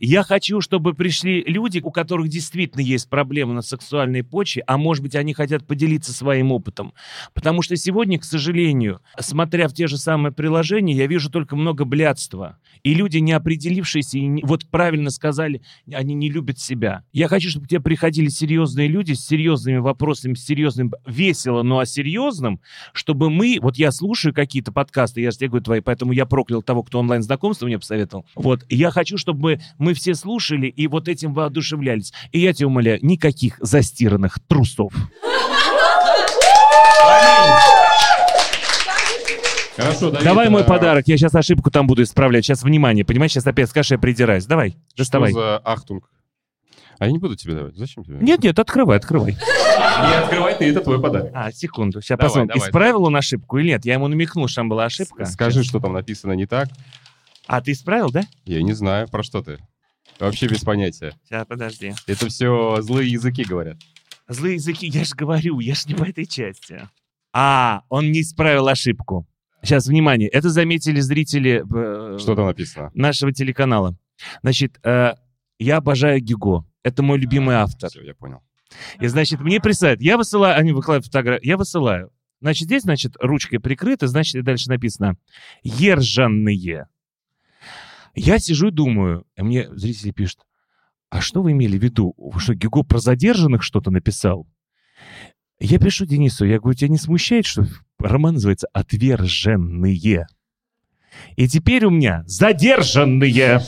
я 0.00 0.22
хочу, 0.22 0.60
чтобы 0.60 0.92
пришли 0.92 1.42
люди, 1.46 1.80
у 1.82 1.90
которых 1.90 2.28
действительно 2.28 2.82
есть 2.82 3.08
проблемы 3.08 3.54
на 3.54 3.62
сексуальной 3.62 4.22
почве, 4.22 4.62
а 4.66 4.76
может 4.76 5.02
быть, 5.02 5.14
они 5.14 5.32
хотят 5.32 5.66
поделиться 5.66 6.12
своим 6.12 6.52
опытом. 6.52 6.92
Потому 7.32 7.62
что 7.62 7.76
сегодня, 7.76 8.18
к 8.18 8.24
сожалению, 8.24 9.00
смотря 9.18 9.68
в 9.68 9.72
те 9.72 9.86
же 9.86 9.96
самые 9.96 10.32
приложения, 10.32 10.94
я 10.94 11.06
вижу 11.06 11.30
только 11.30 11.56
много 11.56 11.84
блядства. 11.84 12.58
И 12.82 12.92
люди, 12.94 13.18
не 13.18 13.32
определившиеся, 13.32 14.18
и 14.18 14.26
не- 14.26 14.42
вот 14.44 14.66
правильно 14.66 15.10
сказали, 15.10 15.62
они 15.90 16.14
не 16.14 16.30
любят 16.30 16.58
себя. 16.58 17.04
Я 17.12 17.28
хочу, 17.28 17.48
чтобы 17.48 17.66
к 17.66 17.68
тебе 17.68 17.80
приходили 17.80 18.28
серьезные 18.28 18.88
люди 18.88 19.14
с 19.14 19.26
серьезными 19.26 19.78
вопросами, 19.78 20.34
с 20.34 20.44
серьезным, 20.44 20.92
весело, 21.06 21.62
но 21.62 21.78
о 21.78 21.86
серьезном, 21.86 22.60
чтобы 22.92 23.30
мы, 23.30 23.58
вот 23.62 23.76
я 23.76 23.90
слушаю 23.90 24.34
какие-то 24.34 24.70
подкасты, 24.70 25.22
я 25.22 25.30
же 25.30 25.38
тебе 25.38 25.48
говорю 25.48 25.64
твои, 25.64 25.80
поэтому 25.80 26.12
я 26.12 26.26
проклял 26.26 26.62
того, 26.62 26.82
кто 26.82 26.98
онлайн-знакомство 26.98 27.66
мне 27.66 27.78
посоветовал. 27.78 28.26
Вот, 28.34 28.66
я 28.68 28.90
хочу, 28.90 29.16
чтобы 29.16 29.45
мы, 29.46 29.60
мы 29.78 29.94
все 29.94 30.14
слушали 30.16 30.66
и 30.66 30.88
вот 30.88 31.06
этим 31.08 31.32
воодушевлялись. 31.32 32.12
И 32.32 32.40
я 32.40 32.52
тебя 32.52 32.66
умоляю, 32.66 32.98
никаких 33.02 33.58
застиранных 33.60 34.38
трусов. 34.48 34.92
Хорошо, 39.76 40.10
Давид. 40.10 40.24
Давай 40.24 40.48
мой 40.48 40.64
подарок, 40.64 41.06
я 41.06 41.16
сейчас 41.16 41.34
ошибку 41.34 41.70
там 41.70 41.86
буду 41.86 42.02
исправлять. 42.02 42.44
Сейчас, 42.44 42.62
внимание, 42.62 43.04
понимаешь, 43.04 43.32
сейчас 43.32 43.46
опять 43.46 43.68
скажешь, 43.68 43.92
я 43.92 43.98
придираюсь. 43.98 44.46
Давай, 44.46 44.74
доставай. 44.96 45.30
Что 45.30 45.40
за 45.40 45.58
ахтунг? 45.58 46.10
А 46.98 47.06
я 47.06 47.12
не 47.12 47.18
буду 47.18 47.36
тебе 47.36 47.54
давать. 47.54 47.76
Зачем 47.76 48.02
тебе? 48.02 48.16
Нет, 48.20 48.42
нет, 48.42 48.58
открывай, 48.58 48.96
открывай. 48.96 49.32
Не 49.32 50.14
открывай 50.16 50.56
ты, 50.56 50.70
это 50.70 50.80
твой 50.80 51.00
подарок. 51.00 51.30
А, 51.34 51.52
секунду, 51.52 52.00
сейчас 52.00 52.18
Давай, 52.18 52.28
посмотрим, 52.30 52.48
давай. 52.54 52.68
исправил 52.68 53.04
он 53.04 53.16
ошибку 53.16 53.58
или 53.58 53.68
нет. 53.68 53.84
Я 53.84 53.94
ему 53.94 54.08
намекнул, 54.08 54.48
что 54.48 54.56
там 54.62 54.70
была 54.70 54.86
ошибка. 54.86 55.26
Скажи, 55.26 55.62
что 55.62 55.78
там 55.78 55.92
написано 55.92 56.32
не 56.32 56.46
так. 56.46 56.68
А, 57.46 57.60
ты 57.60 57.72
исправил, 57.72 58.10
да? 58.10 58.22
Я 58.44 58.62
не 58.62 58.72
знаю, 58.72 59.08
про 59.08 59.22
что 59.22 59.42
ты. 59.42 59.58
Вообще 60.18 60.48
без 60.48 60.60
понятия. 60.62 61.12
Сейчас, 61.24 61.46
подожди. 61.46 61.94
Это 62.06 62.28
все 62.28 62.80
злые 62.80 63.10
языки 63.10 63.44
говорят. 63.44 63.76
Злые 64.28 64.54
языки, 64.54 64.86
я 64.88 65.04
же 65.04 65.14
говорю, 65.14 65.60
я 65.60 65.74
же 65.74 65.88
не 65.88 65.94
в 65.94 66.02
этой 66.02 66.26
части. 66.26 66.88
А, 67.32 67.82
он 67.88 68.10
не 68.10 68.22
исправил 68.22 68.66
ошибку. 68.68 69.26
Сейчас, 69.62 69.86
внимание, 69.86 70.28
это 70.28 70.48
заметили 70.50 71.00
зрители 71.00 71.62
э, 71.62 72.18
Что 72.18 72.34
там 72.34 72.46
написано? 72.46 72.90
нашего 72.94 73.32
телеканала. 73.32 73.96
Значит, 74.42 74.78
э, 74.84 75.14
я 75.58 75.76
обожаю 75.76 76.20
Гюго. 76.20 76.64
Это 76.82 77.02
мой 77.02 77.18
любимый 77.18 77.56
автор. 77.56 77.90
Все, 77.90 78.02
я 78.02 78.14
понял. 78.14 78.42
И, 79.00 79.06
значит, 79.06 79.40
мне 79.40 79.60
присылают. 79.60 80.00
Я 80.00 80.16
высылаю, 80.16 80.58
они 80.58 80.72
выкладывают 80.72 81.06
фотографию, 81.06 81.48
я 81.48 81.56
высылаю. 81.56 82.10
Значит, 82.40 82.64
здесь, 82.64 82.82
значит, 82.82 83.16
ручкой 83.20 83.58
прикрыто, 83.58 84.06
значит, 84.08 84.36
и 84.36 84.42
дальше 84.42 84.68
написано 84.68 85.16
«Ержанные». 85.62 86.86
Я 88.16 88.38
сижу 88.38 88.68
и 88.68 88.72
думаю, 88.72 89.24
а 89.36 89.44
мне 89.44 89.68
зрители 89.74 90.10
пишут, 90.10 90.40
а 91.10 91.20
что 91.20 91.42
вы 91.42 91.52
имели 91.52 91.78
в 91.78 91.82
виду? 91.82 92.14
Вы 92.16 92.40
Что, 92.40 92.54
Гюго 92.54 92.82
про 92.82 92.98
задержанных 92.98 93.62
что-то 93.62 93.90
написал? 93.90 94.46
Я 95.60 95.78
пишу 95.78 96.06
Денису, 96.06 96.44
я 96.46 96.58
говорю, 96.58 96.76
тебя 96.76 96.88
не 96.88 96.98
смущает, 96.98 97.46
что 97.46 97.66
роман 97.98 98.34
называется 98.34 98.68
«Отверженные»? 98.72 100.26
И 101.36 101.48
теперь 101.48 101.84
у 101.84 101.90
меня 101.90 102.24
«Задержанные». 102.26 103.60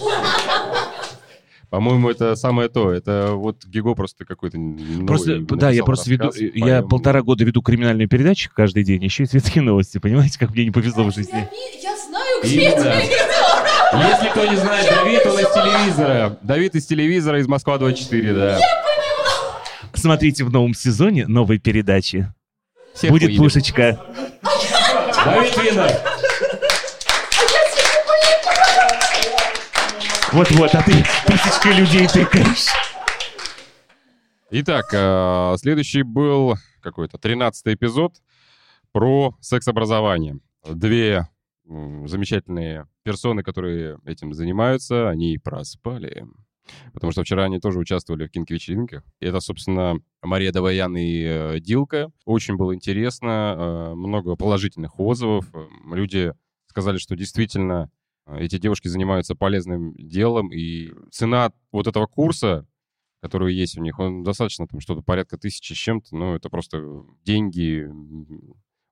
По-моему, 1.71 2.09
это 2.09 2.35
самое 2.35 2.71
то. 2.71 2.91
Это 2.91 3.33
вот 3.35 3.67
Гиго 3.67 3.95
просто 3.95 4.25
какой-то 4.25 4.59
новый 4.59 5.07
Просто, 5.07 5.41
да, 5.41 5.69
я 5.71 5.85
просто 5.85 6.11
веду, 6.11 6.25
рассказ, 6.29 6.41
я 6.43 6.51
поэтому- 6.63 6.89
полтора 6.89 7.23
года 7.23 7.45
веду 7.45 7.61
криминальную 7.61 8.09
передачу 8.09 8.51
каждый 8.55 8.85
день, 8.85 9.05
еще 9.05 9.25
и 9.25 9.27
светские 9.27 9.63
новости, 9.63 9.99
понимаете, 9.99 10.39
как 10.39 10.51
мне 10.53 10.65
не 10.65 10.71
повезло 10.71 11.05
в 11.05 11.15
жизни. 11.15 11.47
Я 11.83 11.95
знаю, 11.99 12.43
где 12.43 12.71
Именно. 12.71 12.85
это. 12.89 13.03
Если 13.93 14.29
кто 14.29 14.45
не 14.45 14.57
знает, 14.57 14.87
Давид, 14.89 15.25
он 15.27 15.39
из 15.39 15.53
телевизора. 15.53 16.39
Давид 16.43 16.75
из 16.75 16.87
телевизора, 16.87 17.41
из 17.41 17.49
Москва-24, 17.49 18.35
да. 18.35 18.59
Смотрите 19.95 20.45
в 20.45 20.53
новом 20.53 20.75
сезоне 20.75 21.27
новой 21.27 21.59
передачи. 21.59 22.33
Всех 22.95 23.11
Будет 23.11 23.29
выебем. 23.29 23.45
пушечка. 23.45 23.99
Давид 25.25 25.57
Винер. 25.57 25.91
Вот-вот, 30.33 30.75
а 30.75 30.83
ты 30.83 30.93
тысячкой 31.27 31.73
людей 31.73 32.07
тыкаешь. 32.07 32.67
Итак, 34.51 34.85
э, 34.93 35.55
следующий 35.59 36.03
был 36.03 36.55
какой-то 36.83 37.19
13 37.19 37.75
эпизод 37.75 38.15
про 38.93 39.35
секс-образование. 39.41 40.39
Две 40.67 41.29
замечательные 42.07 42.87
персоны, 43.03 43.43
которые 43.43 43.99
этим 44.05 44.33
занимаются, 44.33 45.09
они 45.09 45.39
проспали. 45.39 46.27
Потому 46.93 47.13
что 47.13 47.23
вчера 47.23 47.45
они 47.45 47.61
тоже 47.61 47.79
участвовали 47.79 48.27
в 48.27 48.31
кинг-вечеринках. 48.31 49.03
Это, 49.21 49.41
собственно, 49.41 49.99
Мария 50.23 50.53
Даваян 50.53 50.97
и 50.97 51.23
э, 51.23 51.61
Дилка. 51.61 52.11
Очень 52.25 52.57
было 52.57 52.75
интересно, 52.75 53.55
э, 53.57 53.95
много 53.95 54.37
положительных 54.37 54.99
отзывов. 55.01 55.47
Люди 55.91 56.35
сказали, 56.67 56.99
что 56.99 57.17
действительно 57.17 57.91
э, 58.27 58.41
эти 58.41 58.59
девушки 58.59 58.89
занимаются 58.89 59.35
полезным 59.35 59.95
делом, 59.95 60.53
и 60.53 60.93
цена 61.11 61.53
вот 61.73 61.87
этого 61.87 62.07
курса, 62.07 62.67
который 63.23 63.55
есть 63.55 63.79
у 63.79 63.83
них, 63.83 63.99
он 63.99 64.23
достаточно 64.23 64.67
там 64.67 64.81
что-то 64.81 65.03
порядка 65.03 65.39
тысячи 65.39 65.73
с 65.73 65.77
чем-то, 65.77 66.15
но 66.15 66.37
это 66.37 66.51
просто 66.51 67.05
деньги 67.25 67.89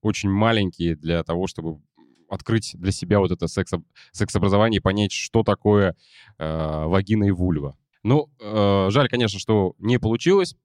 очень 0.02 0.30
маленькие 0.30 0.96
для 0.96 1.22
того, 1.22 1.46
чтобы 1.46 1.80
открыть 2.28 2.74
для 2.74 2.92
себя 2.92 3.20
вот 3.20 3.30
это 3.30 3.46
секс, 3.46 3.72
секс-образование 4.12 4.78
и 4.78 4.82
понять, 4.82 5.12
что 5.12 5.42
такое 5.42 5.96
э, 6.38 6.84
вагина 6.86 7.24
и 7.24 7.30
вульва. 7.30 7.76
Ну, 8.02 8.30
э, 8.40 8.86
жаль, 8.90 9.08
конечно, 9.08 9.38
что 9.38 9.74
не 9.78 9.98
получилось. 9.98 10.56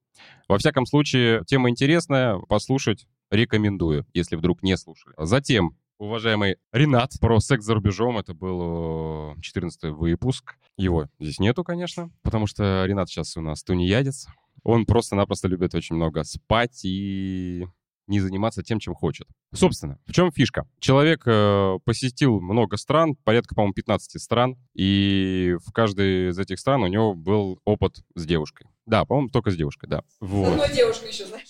Во 0.48 0.58
всяком 0.58 0.86
случае, 0.86 1.42
тема 1.46 1.70
интересная, 1.70 2.38
послушать 2.38 3.06
рекомендую, 3.30 4.06
если 4.12 4.36
вдруг 4.36 4.62
не 4.62 4.76
слушали. 4.76 5.14
Затем, 5.18 5.76
уважаемый 5.98 6.56
Ренат 6.72 7.12
про 7.20 7.40
секс 7.40 7.64
за 7.64 7.74
рубежом, 7.74 8.18
это 8.18 8.34
был 8.34 9.34
14 9.40 9.84
выпуск. 9.84 10.56
Его 10.76 11.08
здесь 11.18 11.38
нету, 11.38 11.64
конечно, 11.64 12.10
потому 12.22 12.46
что 12.46 12.84
Ренат 12.86 13.08
сейчас 13.08 13.36
у 13.36 13.40
нас 13.40 13.62
тунеядец. 13.62 14.26
Он 14.64 14.86
просто-напросто 14.86 15.48
любит 15.48 15.74
очень 15.74 15.96
много 15.96 16.22
спать 16.24 16.84
и 16.84 17.66
не 18.06 18.20
заниматься 18.20 18.62
тем, 18.62 18.78
чем 18.78 18.94
хочет. 18.94 19.26
Собственно, 19.54 19.98
в 20.06 20.12
чем 20.12 20.32
фишка? 20.32 20.66
Человек 20.80 21.22
э, 21.26 21.78
посетил 21.84 22.40
много 22.40 22.76
стран, 22.76 23.14
порядка, 23.24 23.54
по-моему, 23.54 23.74
15 23.74 24.20
стран, 24.20 24.56
и 24.74 25.56
в 25.64 25.72
каждой 25.72 26.30
из 26.30 26.38
этих 26.38 26.58
стран 26.58 26.82
у 26.82 26.86
него 26.88 27.14
был 27.14 27.58
опыт 27.64 27.96
с 28.14 28.24
девушкой. 28.26 28.66
Да, 28.86 29.04
по-моему, 29.04 29.28
только 29.28 29.50
с 29.52 29.56
девушкой, 29.56 29.86
да. 29.88 30.00
С 30.00 30.16
Вот. 30.20 30.48
одной 30.48 30.72
девушкой 30.74 31.10
еще, 31.10 31.24
знаешь. 31.26 31.48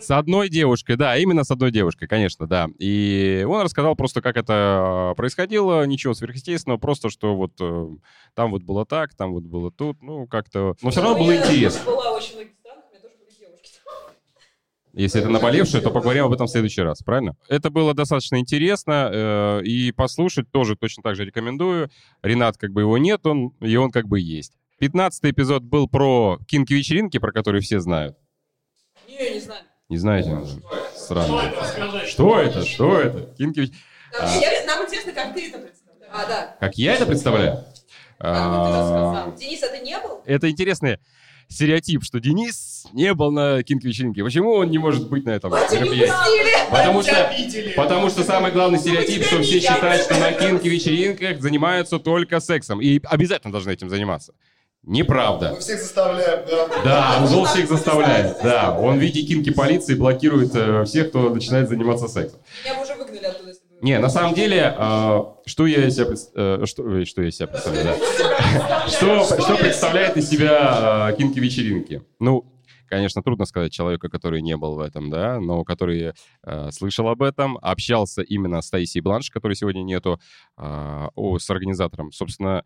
С 0.00 0.10
одной 0.10 0.48
девушкой, 0.48 0.96
да, 0.96 1.16
именно 1.16 1.44
с 1.44 1.50
одной 1.50 1.70
девушкой, 1.70 2.08
конечно, 2.08 2.46
да. 2.48 2.68
И 2.78 3.46
он 3.48 3.62
рассказал 3.62 3.94
просто, 3.94 4.20
как 4.20 4.36
это 4.36 5.14
происходило, 5.16 5.86
ничего 5.86 6.12
сверхъестественного, 6.14 6.78
просто 6.78 7.08
что 7.08 7.36
вот 7.36 7.52
э, 7.60 7.88
там 8.34 8.50
вот 8.50 8.62
было 8.62 8.84
так, 8.84 9.14
там 9.14 9.32
вот 9.32 9.44
было 9.44 9.70
тут, 9.70 10.02
ну, 10.02 10.26
как-то... 10.26 10.74
Но 10.82 10.90
все 10.90 11.02
равно 11.02 11.18
было 11.18 11.30
Я 11.30 11.40
интересно. 11.44 11.84
была 11.84 12.10
очень 12.16 12.34
многих 12.34 12.54
странах, 12.58 12.84
у 12.88 12.90
меня 12.92 13.00
тоже 13.00 13.14
были 13.20 13.30
девушки. 13.38 13.78
Если 14.94 15.20
это 15.20 15.30
наболевшее, 15.30 15.82
то 15.82 15.90
поговорим 15.90 16.24
об 16.26 16.32
этом 16.32 16.46
в 16.46 16.50
следующий 16.50 16.82
раз, 16.82 17.02
правильно? 17.02 17.34
Это 17.48 17.70
было 17.70 17.94
достаточно 17.94 18.38
интересно, 18.38 19.08
э, 19.10 19.62
и 19.64 19.90
послушать 19.92 20.50
тоже 20.50 20.76
точно 20.76 21.02
так 21.02 21.16
же 21.16 21.24
рекомендую. 21.24 21.90
Ренат 22.22 22.58
как 22.58 22.72
бы 22.72 22.82
его 22.82 22.98
нет, 22.98 23.24
он, 23.26 23.54
и 23.60 23.74
он 23.76 23.90
как 23.90 24.06
бы 24.06 24.20
есть. 24.20 24.52
Пятнадцатый 24.78 25.30
эпизод 25.30 25.62
был 25.62 25.88
про 25.88 26.38
кинки-вечеринки, 26.46 27.18
про 27.18 27.32
которые 27.32 27.62
все 27.62 27.80
знают. 27.80 28.16
Не, 29.08 29.34
не 29.34 29.40
знаю. 29.40 29.62
Не 29.88 29.96
знаете? 29.96 30.38
Странно. 30.94 31.52
Что 32.06 32.38
это? 32.38 32.64
Что 32.66 32.98
это? 33.00 33.34
Кинки 33.36 33.72
Нам, 34.12 34.28
А. 34.28 34.36
я- 34.36 34.66
нам 34.66 34.84
интересно, 34.84 35.12
как 35.12 35.32
ты 35.34 35.48
это 35.48 35.58
представляешь. 35.58 36.10
А, 36.12 36.26
да. 36.26 36.56
Как 36.60 36.76
я 36.76 36.94
это 36.94 37.06
представляю? 37.06 37.64
Как 38.18 38.30
бы 38.30 38.56
ты 38.56 38.60
А, 38.68 38.78
рассказал. 38.82 39.36
Денис, 39.36 39.62
а 39.62 39.68
ты 39.68 39.78
не 39.80 39.98
был? 39.98 40.20
Это 40.26 40.50
интересный 40.50 40.98
стереотип, 41.52 42.02
что 42.02 42.18
Денис 42.20 42.84
не 42.92 43.14
был 43.14 43.30
на 43.30 43.62
кинг-вечеринке. 43.62 44.24
Почему 44.24 44.52
он 44.54 44.70
не 44.70 44.78
может 44.78 45.08
быть 45.08 45.24
на 45.24 45.30
этом 45.30 45.52
мероприятии? 45.52 46.70
Потому 46.70 47.02
что, 47.02 47.32
потому 47.76 48.10
что 48.10 48.24
самый 48.24 48.50
главный 48.50 48.78
стереотип, 48.78 49.24
что 49.24 49.42
все 49.42 49.60
считают, 49.60 50.02
что 50.02 50.18
на 50.18 50.32
кинг-вечеринках 50.32 51.40
занимаются 51.40 51.98
только 51.98 52.40
сексом. 52.40 52.80
И 52.80 53.00
обязательно 53.04 53.52
должны 53.52 53.70
этим 53.70 53.88
заниматься. 53.88 54.32
Неправда. 54.84 55.52
Мы 55.52 55.60
всех 55.60 55.80
заставляем, 55.80 56.44
да. 56.48 56.68
Да, 56.84 57.24
Узол 57.24 57.44
всех 57.44 57.68
заставляет. 57.68 58.38
Да, 58.42 58.76
он 58.76 58.98
в 58.98 59.00
виде 59.00 59.22
кинки 59.22 59.50
полиции 59.50 59.94
блокирует 59.94 60.50
э, 60.56 60.84
всех, 60.86 61.10
кто 61.10 61.30
начинает 61.30 61.68
заниматься 61.68 62.08
сексом. 62.08 62.40
Меня 62.64 62.74
бы 62.74 62.82
уже 62.82 62.94
выгнали 62.96 63.26
оттуда. 63.26 63.51
Не, 63.82 63.98
на 63.98 64.08
самом 64.08 64.32
деле, 64.34 64.74
э, 64.78 65.20
что 65.44 65.66
я 65.66 65.86
из 65.86 65.96
себя, 65.96 66.06
э, 66.36 66.64
что, 66.66 66.82
ой, 66.84 67.04
что 67.04 67.22
я 67.22 67.28
из 67.28 67.36
себя 67.36 67.48
представляю, 67.48 67.98
да. 68.18 68.86
Что, 68.88 69.24
что 69.24 69.56
представляет 69.56 70.16
из 70.16 70.28
себя 70.28 71.10
э, 71.10 71.16
кинки-вечеринки? 71.16 72.00
Ну, 72.20 72.44
конечно, 72.88 73.24
трудно 73.24 73.44
сказать 73.44 73.72
человеку, 73.72 74.08
который 74.08 74.40
не 74.40 74.56
был 74.56 74.76
в 74.76 74.80
этом, 74.80 75.10
да, 75.10 75.40
но 75.40 75.64
который 75.64 76.12
э, 76.44 76.70
слышал 76.70 77.08
об 77.08 77.22
этом, 77.22 77.58
общался 77.60 78.22
именно 78.22 78.62
с 78.62 78.70
Таисией 78.70 79.02
Бланш, 79.02 79.30
которой 79.30 79.54
сегодня 79.54 79.82
нету, 79.82 80.20
э, 80.56 81.08
о, 81.16 81.38
с 81.40 81.50
организатором. 81.50 82.12
Собственно, 82.12 82.62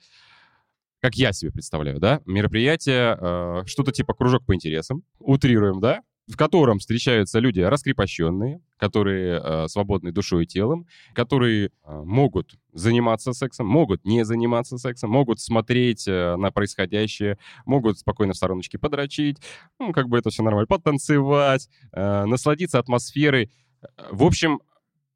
как 1.00 1.14
я 1.14 1.32
себе 1.32 1.50
представляю, 1.50 1.98
да, 1.98 2.20
мероприятие, 2.26 3.16
э, 3.18 3.62
что-то 3.64 3.90
типа 3.90 4.12
кружок 4.12 4.44
по 4.44 4.54
интересам, 4.54 5.02
утрируем, 5.18 5.80
да, 5.80 6.02
в 6.28 6.36
котором 6.36 6.78
встречаются 6.78 7.38
люди 7.38 7.60
раскрепощенные, 7.60 8.60
которые 8.78 9.40
э, 9.42 9.68
свободны 9.68 10.12
душой 10.12 10.44
и 10.44 10.46
телом, 10.46 10.86
которые 11.14 11.66
э, 11.66 12.02
могут 12.04 12.56
заниматься 12.72 13.32
сексом, 13.32 13.66
могут 13.66 14.04
не 14.04 14.24
заниматься 14.24 14.76
сексом, 14.76 15.10
могут 15.10 15.40
смотреть 15.40 16.06
э, 16.08 16.36
на 16.36 16.50
происходящее, 16.50 17.38
могут 17.64 17.98
спокойно 17.98 18.32
в 18.32 18.36
стороночке 18.36 18.78
подрочить, 18.78 19.38
ну, 19.78 19.92
как 19.92 20.08
бы 20.08 20.18
это 20.18 20.30
все 20.30 20.42
нормально, 20.42 20.66
потанцевать, 20.66 21.68
э, 21.92 22.24
насладиться 22.24 22.78
атмосферой. 22.78 23.50
Э, 23.82 23.86
В 24.10 24.24
общем, 24.24 24.60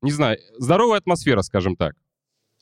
не 0.02 0.12
знаю, 0.12 0.38
здоровая 0.58 0.98
атмосфера, 0.98 1.42
скажем 1.42 1.76
так. 1.76 1.94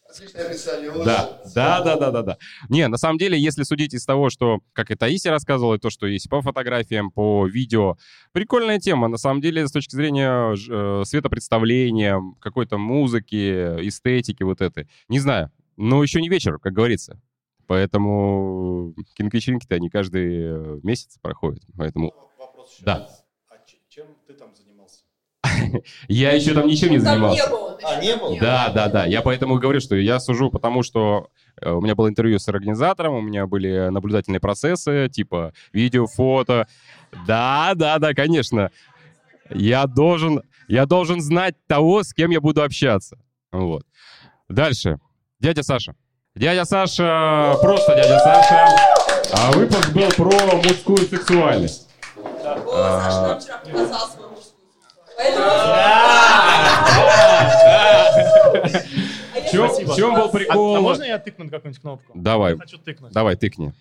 Отличное 0.09 0.47
описание. 0.47 0.91
Да, 1.05 1.43
да, 1.55 1.83
да, 1.83 1.97
да, 1.97 2.11
да, 2.11 2.23
да. 2.23 2.39
Не, 2.69 2.89
на 2.89 2.97
самом 2.97 3.19
деле, 3.19 3.39
если 3.39 3.63
судить 3.63 3.93
из 3.95 4.05
того, 4.07 4.31
что, 4.31 4.61
как 4.73 4.91
и 4.91 4.95
Таисия 4.95 5.31
рассказывала, 5.31 5.75
и 5.75 5.79
то, 5.79 5.91
что 5.91 6.07
есть 6.07 6.29
по 6.31 6.41
фотографиям, 6.41 7.11
по 7.11 7.47
видео, 7.47 7.97
прикольная 8.33 8.79
тема. 8.79 9.09
На 9.09 9.19
самом 9.19 9.41
деле, 9.43 9.67
с 9.69 9.73
точки 9.73 9.95
зрения 9.95 10.55
э, 10.55 11.05
светопредставления, 11.05 12.21
какой-то 12.41 12.79
музыки, 12.79 13.87
эстетики 13.87 14.43
вот 14.43 14.61
этой. 14.63 14.89
Не 15.09 15.19
знаю, 15.19 15.51
но 15.77 16.03
еще 16.03 16.21
не 16.23 16.29
вечер, 16.29 16.59
как 16.59 16.73
говорится. 16.73 17.21
Поэтому 17.67 18.95
кинг-вечеринки-то 19.15 19.75
они 19.75 19.91
каждый 19.91 20.27
э, 20.41 20.81
месяц 20.83 21.19
проходят. 21.21 21.63
Поэтому 21.77 22.15
Вопрос 22.39 22.73
еще. 22.75 22.85
Да. 22.85 23.09
А 23.51 23.57
ч- 23.67 23.77
чем 23.91 24.07
ты 24.27 24.33
там 24.33 24.55
занимался? 24.57 25.03
я 26.09 26.33
еще 26.33 26.55
там 26.55 26.67
ничем 26.67 26.91
не 26.91 26.99
Там 26.99 27.07
занимался. 27.07 27.49
не 27.49 27.85
А, 27.85 28.01
не 28.01 28.17
был? 28.17 28.39
Да, 28.39 28.71
да, 28.75 28.89
да. 28.89 29.05
Я 29.07 29.23
поэтому 29.23 29.59
говорю, 29.59 29.81
что 29.81 29.97
я 29.97 30.21
сужу, 30.21 30.51
потому 30.51 30.83
что 30.83 31.29
э, 31.61 31.71
у 31.71 31.81
меня 31.81 31.95
было 31.95 32.09
интервью 32.09 32.39
с 32.39 32.49
организатором, 32.49 33.15
у 33.15 33.21
меня 33.21 33.47
были 33.47 33.89
наблюдательные 33.89 34.41
процессы, 34.41 35.09
типа 35.09 35.53
видео, 35.73 36.07
фото. 36.07 36.67
Да, 37.27 37.73
да, 37.75 37.99
да, 37.99 38.15
конечно. 38.15 38.71
Я 39.51 39.87
должен, 39.87 40.43
я 40.69 40.87
должен 40.87 41.21
знать 41.21 41.55
того, 41.67 42.03
с 42.03 42.13
кем 42.13 42.31
я 42.31 42.41
буду 42.41 42.63
общаться. 42.63 43.19
Вот. 43.53 43.85
Дальше. 44.49 44.99
Дядя 45.41 45.63
Саша. 45.63 45.95
Дядя 46.35 46.65
Саша, 46.65 47.57
просто 47.61 47.95
дядя 47.97 48.19
Саша. 48.21 48.69
А 49.33 49.53
выпуск 49.53 49.93
был 49.93 50.09
про 50.11 50.57
мужскую 50.57 50.99
сексуальность. 50.99 51.89
О, 52.45 53.01
Саша 53.03 53.23
нам 53.23 53.41
вчера 53.41 53.59
показал 53.59 54.09
сексуальность. 54.09 54.28
Поэтому... 55.19 55.47
В 59.49 59.51
чем, 59.51 59.69
в 59.69 59.97
чем 59.97 60.15
был 60.15 60.31
прикол? 60.31 60.77
А, 60.77 60.81
можно 60.81 61.03
я 61.05 61.19
тыкну 61.19 61.45
на 61.47 61.51
какую-нибудь 61.51 61.81
кнопку? 61.81 62.13
Давай, 62.15 62.53
Я 62.53 62.59
хочу 62.59 62.79
тыкнуть. 62.79 63.13
давай, 63.13 63.37
тыкни. 63.37 63.73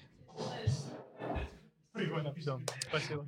Прикольно, 1.93 2.33
все, 2.35 2.59
спасибо. 2.89 3.25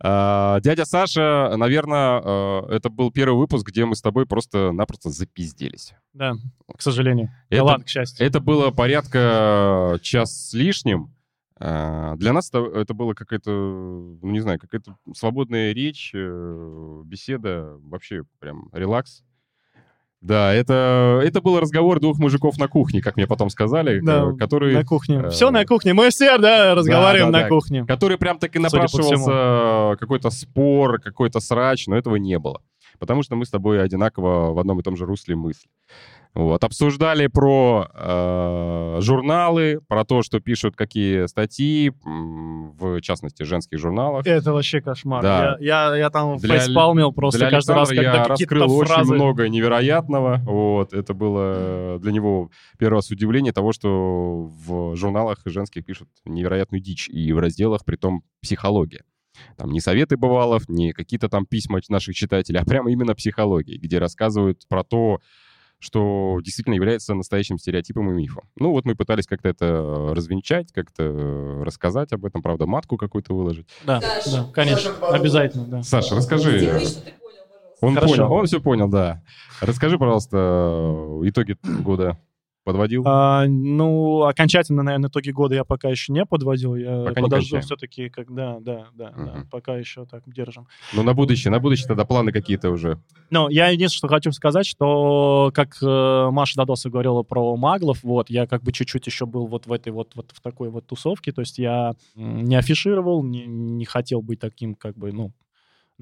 А, 0.00 0.58
Дядя 0.60 0.84
Саша, 0.84 1.52
наверное, 1.56 2.62
это 2.68 2.88
был 2.88 3.10
первый 3.12 3.36
выпуск, 3.36 3.66
где 3.66 3.84
мы 3.84 3.94
с 3.94 4.00
тобой 4.02 4.26
просто-напросто 4.26 5.10
запизделись. 5.10 5.92
Да, 6.12 6.32
к 6.76 6.80
сожалению. 6.82 7.28
Да 7.50 7.56
Это- 7.56 7.64
ладно, 7.64 7.84
к 7.84 7.88
счастью. 7.88 8.26
Это 8.26 8.40
было 8.40 8.70
порядка 8.70 9.98
час 10.02 10.48
с 10.50 10.54
лишним. 10.54 11.14
А, 11.64 12.16
Для 12.16 12.32
нас 12.32 12.48
это, 12.48 12.58
это 12.74 12.92
было 12.92 13.14
какая-то, 13.14 13.50
ну 13.50 14.30
не 14.30 14.40
знаю, 14.40 14.58
какая-то 14.58 14.96
свободная 15.14 15.72
речь, 15.72 16.10
э, 16.12 17.02
беседа, 17.04 17.76
вообще 17.84 18.24
прям 18.40 18.68
релакс. 18.72 19.22
Да, 20.20 20.52
это, 20.52 21.20
это 21.22 21.40
был 21.40 21.60
разговор 21.60 22.00
двух 22.00 22.18
мужиков 22.18 22.58
на 22.58 22.66
кухне, 22.66 23.00
как 23.00 23.16
мне 23.16 23.28
потом 23.28 23.48
сказали, 23.48 24.00
Да, 24.00 24.30
э, 24.32 24.36
которые... 24.36 24.76
на 24.76 24.84
кухне. 24.84 25.22
э, 25.24 25.30
Все 25.30 25.52
на 25.52 25.64
кухне. 25.64 25.94
Мы 25.94 26.10
все, 26.10 26.36
да, 26.38 26.74
разговариваем 26.74 27.30
да, 27.30 27.38
на 27.38 27.44
да. 27.44 27.48
кухне. 27.48 27.86
который 27.86 28.18
прям 28.18 28.40
так 28.40 28.56
и 28.56 28.58
напрашивался 28.58 29.96
какой-то 30.00 30.30
спор, 30.30 31.00
какой-то 31.00 31.38
срач, 31.38 31.86
но 31.86 31.96
этого 31.96 32.16
не 32.16 32.40
было. 32.40 32.60
Потому 32.98 33.22
что 33.22 33.36
мы 33.36 33.44
с 33.44 33.50
тобой 33.50 33.80
одинаково 33.82 34.52
в 34.52 34.58
одном 34.58 34.80
и 34.80 34.82
том 34.82 34.96
же 34.96 35.06
русле 35.06 35.36
мысли. 35.36 35.68
Вот. 36.34 36.64
Обсуждали 36.64 37.26
про 37.26 37.88
э, 37.94 38.98
журналы, 39.00 39.80
про 39.86 40.04
то, 40.04 40.22
что 40.22 40.40
пишут 40.40 40.76
какие 40.76 41.26
статьи, 41.26 41.92
в 42.04 43.00
частности, 43.02 43.42
женских 43.42 43.78
журналах. 43.78 44.26
Это 44.26 44.52
вообще 44.52 44.80
кошмар. 44.80 45.22
Да. 45.22 45.56
Я, 45.60 45.88
я, 45.90 45.96
я 45.96 46.10
там 46.10 46.38
Для 46.38 46.58
фейспалмил 46.58 47.12
просто 47.12 47.40
Для 47.40 47.50
каждый 47.50 47.74
раз, 47.74 47.88
когда 47.90 48.02
я 48.02 48.24
раскрыл 48.24 48.82
фразы... 48.82 49.02
очень 49.02 49.14
много 49.14 49.48
невероятного. 49.50 50.40
Вот. 50.44 50.94
Это 50.94 51.12
было 51.12 51.98
для 52.00 52.12
него 52.12 52.50
первый 52.78 52.96
раз 52.96 53.10
удивление 53.10 53.52
того, 53.52 53.72
что 53.72 54.50
в 54.66 54.96
журналах 54.96 55.38
женских 55.44 55.84
пишут 55.84 56.08
невероятную 56.24 56.80
дичь. 56.80 57.10
И 57.10 57.30
в 57.32 57.38
разделах, 57.38 57.84
при 57.84 57.96
том, 57.96 58.22
психология. 58.40 59.04
Там 59.56 59.70
не 59.70 59.80
советы 59.80 60.16
бывалов, 60.16 60.68
не 60.68 60.92
какие-то 60.92 61.28
там 61.28 61.46
письма 61.46 61.80
наших 61.88 62.14
читателей, 62.14 62.60
а 62.60 62.64
прямо 62.64 62.90
именно 62.90 63.14
психология, 63.14 63.76
где 63.76 63.98
рассказывают 63.98 64.66
про 64.68 64.84
то, 64.84 65.20
что 65.82 66.38
действительно 66.42 66.74
является 66.74 67.12
настоящим 67.14 67.58
стереотипом 67.58 68.08
и 68.10 68.14
мифом. 68.14 68.44
Ну 68.56 68.70
вот 68.70 68.84
мы 68.84 68.94
пытались 68.94 69.26
как-то 69.26 69.48
это 69.48 69.66
э, 69.66 70.12
развенчать, 70.14 70.72
как-то 70.72 71.02
э, 71.02 71.62
рассказать 71.64 72.12
об 72.12 72.24
этом, 72.24 72.40
правда, 72.40 72.66
матку 72.66 72.96
какую-то 72.96 73.34
выложить. 73.34 73.66
Да, 73.84 74.00
Саша. 74.00 74.30
да, 74.30 74.44
конечно, 74.52 74.92
Саша, 74.92 75.14
обезательно, 75.14 75.64
да. 75.66 75.82
Саша, 75.82 76.14
расскажи. 76.14 76.58
Сделай, 76.58 76.86
что 76.86 77.00
ты 77.02 77.10
понял. 77.10 77.42
Он 77.80 77.94
Хорошо. 77.94 78.14
понял, 78.14 78.32
он 78.32 78.46
все 78.46 78.60
понял, 78.60 78.88
да. 78.88 79.22
Расскажи, 79.60 79.98
пожалуйста, 79.98 80.36
э, 80.36 81.20
итоги 81.24 81.56
года. 81.82 82.16
Подводил? 82.64 83.02
А, 83.06 83.44
ну, 83.46 84.22
окончательно, 84.22 84.84
наверное, 84.84 85.10
итоги 85.10 85.30
года 85.30 85.56
я 85.56 85.64
пока 85.64 85.88
еще 85.88 86.12
не 86.12 86.24
подводил. 86.24 86.76
Я 86.76 87.04
Пока 87.04 87.22
подожду 87.22 87.60
все-таки, 87.60 88.08
когда, 88.08 88.60
да, 88.60 88.86
да, 88.94 89.12
да, 89.16 89.22
Мгм. 89.22 89.48
пока 89.50 89.76
еще 89.76 90.06
так 90.06 90.22
держим. 90.26 90.68
Ну, 90.92 91.02
на 91.02 91.12
будущее, 91.12 91.50
на 91.50 91.58
будущее 91.58 91.88
тогда 91.88 92.04
планы 92.04 92.30
какие-то 92.30 92.70
уже. 92.70 93.00
Ну, 93.30 93.48
я 93.48 93.68
единственное, 93.68 93.98
что 93.98 94.08
хочу 94.08 94.30
сказать, 94.32 94.66
что, 94.66 95.50
как 95.54 95.76
э, 95.82 96.28
Маша 96.30 96.56
Дадоса 96.56 96.88
говорила 96.88 97.22
про 97.24 97.56
маглов, 97.56 98.02
вот, 98.04 98.30
я 98.30 98.46
как 98.46 98.62
бы 98.62 98.70
чуть-чуть 98.70 99.06
еще 99.06 99.26
был 99.26 99.46
вот 99.46 99.66
в 99.66 99.72
этой 99.72 99.92
вот, 99.92 100.12
вот 100.14 100.30
в 100.32 100.40
такой 100.40 100.70
вот 100.70 100.86
тусовке, 100.86 101.32
то 101.32 101.40
есть 101.40 101.58
я 101.58 101.94
не 102.14 102.54
афишировал, 102.54 103.24
не, 103.24 103.44
не 103.46 103.84
хотел 103.86 104.22
быть 104.22 104.38
таким, 104.38 104.76
как 104.76 104.96
бы, 104.96 105.12
ну, 105.12 105.32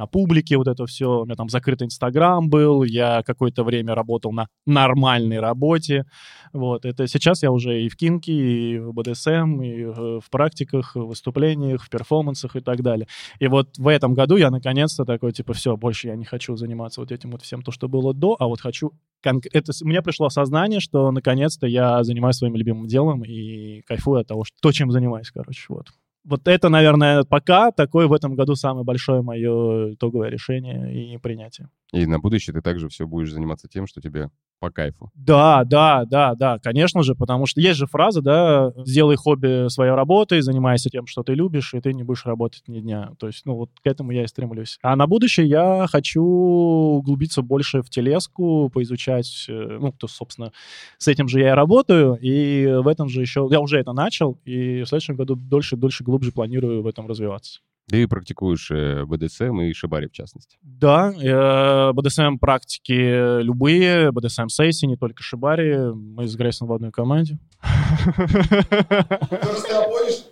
на 0.01 0.07
публике 0.07 0.57
вот 0.57 0.67
это 0.67 0.87
все. 0.87 1.21
У 1.21 1.25
меня 1.27 1.35
там 1.35 1.51
закрытый 1.51 1.87
Инстаграм 1.87 2.49
был, 2.49 2.85
я 2.85 3.23
какое-то 3.23 3.65
время 3.65 3.95
работал 3.95 4.33
на 4.33 4.49
нормальной 4.65 5.41
работе. 5.41 6.07
Вот, 6.55 6.87
это 6.87 7.07
сейчас 7.07 7.43
я 7.43 7.53
уже 7.53 7.83
и 7.83 7.91
в 7.91 7.97
кинке, 7.97 8.33
и 8.33 8.79
в 8.79 8.95
БДСМ, 8.95 9.61
и 9.61 9.83
э, 9.83 9.93
в 9.93 10.31
практиках, 10.31 10.97
в 10.97 11.09
выступлениях, 11.09 11.85
в 11.85 11.91
перформансах 11.91 12.57
и 12.57 12.61
так 12.61 12.81
далее. 12.83 13.09
И 13.41 13.47
вот 13.47 13.77
в 13.77 13.89
этом 13.89 14.15
году 14.15 14.37
я 14.37 14.51
наконец-то 14.51 15.05
такой, 15.05 15.33
типа, 15.33 15.53
все, 15.53 15.77
больше 15.77 16.09
я 16.09 16.17
не 16.17 16.25
хочу 16.25 16.57
заниматься 16.57 17.01
вот 17.01 17.13
этим 17.13 17.33
вот 17.33 17.43
всем, 17.43 17.61
то, 17.61 17.71
что 17.71 17.87
было 17.87 18.15
до, 18.15 18.37
а 18.39 18.47
вот 18.47 18.63
хочу... 18.63 18.93
Это, 19.23 19.73
мне 19.83 20.01
пришло 20.01 20.27
осознание, 20.27 20.81
что 20.81 21.11
наконец-то 21.11 21.67
я 21.67 22.03
занимаюсь 22.05 22.37
своим 22.37 22.57
любимым 22.57 22.87
делом 22.87 23.23
и 23.23 23.83
кайфую 23.83 24.21
от 24.21 24.29
того, 24.29 24.45
что 24.45 24.57
то, 24.63 24.73
чем 24.73 24.91
занимаюсь, 24.91 25.31
короче, 25.31 25.67
вот. 25.69 25.89
Вот 26.25 26.47
это, 26.49 26.69
наверное, 26.69 27.25
пока 27.25 27.71
такое 27.73 28.07
в 28.07 28.13
этом 28.13 28.35
году 28.35 28.55
самое 28.55 28.85
большое 28.85 29.23
мое 29.23 29.95
итоговое 29.95 30.29
решение 30.29 31.15
и 31.15 31.17
принятие. 31.19 31.69
И 31.93 32.07
на 32.07 32.19
будущее 32.19 32.55
ты 32.55 32.63
также 32.63 32.89
все 32.89 33.07
будешь 33.07 33.33
заниматься 33.33 33.69
тем, 33.69 33.87
что 33.87 34.01
тебе 34.01 34.31
по 34.61 34.71
кайфу. 34.71 35.11
Да, 35.15 35.65
да, 35.65 36.05
да, 36.05 36.35
да, 36.35 36.59
конечно 36.59 37.03
же, 37.03 37.15
потому 37.15 37.47
что 37.47 37.61
есть 37.61 37.79
же 37.79 37.87
фраза, 37.87 38.21
да, 38.21 38.73
сделай 38.85 39.17
хобби 39.17 39.69
своей 39.69 39.93
работой, 39.93 40.43
занимайся 40.43 40.91
тем, 40.91 41.07
что 41.07 41.23
ты 41.23 41.35
любишь, 41.35 41.73
и 41.75 41.81
ты 41.81 41.95
не 41.95 42.03
будешь 42.03 42.27
работать 42.27 42.69
ни 42.69 42.81
дня. 42.81 43.13
То 43.19 43.27
есть, 43.27 43.47
ну, 43.47 43.55
вот 43.57 43.71
к 43.83 43.87
этому 43.87 44.13
я 44.13 44.25
и 44.25 44.27
стремлюсь. 44.27 44.79
А 44.83 44.95
на 44.97 45.07
будущее 45.07 45.47
я 45.47 45.87
хочу 45.89 46.23
углубиться 46.23 47.43
больше 47.43 47.83
в 47.83 47.89
телеску, 47.89 48.71
поизучать, 48.73 49.47
э, 49.49 49.79
ну, 49.81 49.93
то, 49.93 50.07
собственно, 50.07 50.53
с 50.99 51.09
этим 51.09 51.27
же 51.27 51.41
я 51.41 51.51
и 51.51 51.55
работаю, 51.55 52.19
и 52.21 52.67
в 52.67 52.87
этом 52.87 53.09
же 53.09 53.23
еще, 53.23 53.49
я 53.51 53.61
уже 53.61 53.79
это 53.79 53.93
начал, 53.93 54.39
и 54.45 54.83
в 54.83 54.87
следующем 54.87 55.17
году 55.17 55.35
дольше, 55.37 55.77
дольше, 55.77 56.05
глубже 56.05 56.33
планирую 56.33 56.83
в 56.83 56.87
этом 56.87 57.09
развиваться. 57.09 57.61
Ты 57.91 58.07
практикуешь 58.07 58.71
э, 58.71 59.05
БДСМ 59.05 59.61
и 59.63 59.73
шибари 59.73 60.07
в 60.07 60.13
частности. 60.13 60.57
Да, 60.63 61.13
э, 61.13 61.93
БДСМ 61.93 62.39
практики 62.39 63.41
любые, 63.43 64.13
БДСМ 64.13 64.47
сессии, 64.47 64.87
не 64.87 64.97
только 64.97 65.25
шибари. 65.25 65.93
Мы 65.93 66.29
с 66.29 66.37
Грейсом 66.37 66.69
в 66.69 66.73
одной 66.73 66.93
команде. 66.93 67.39
Ты 67.61 69.37
расторопонишь? 69.43 70.25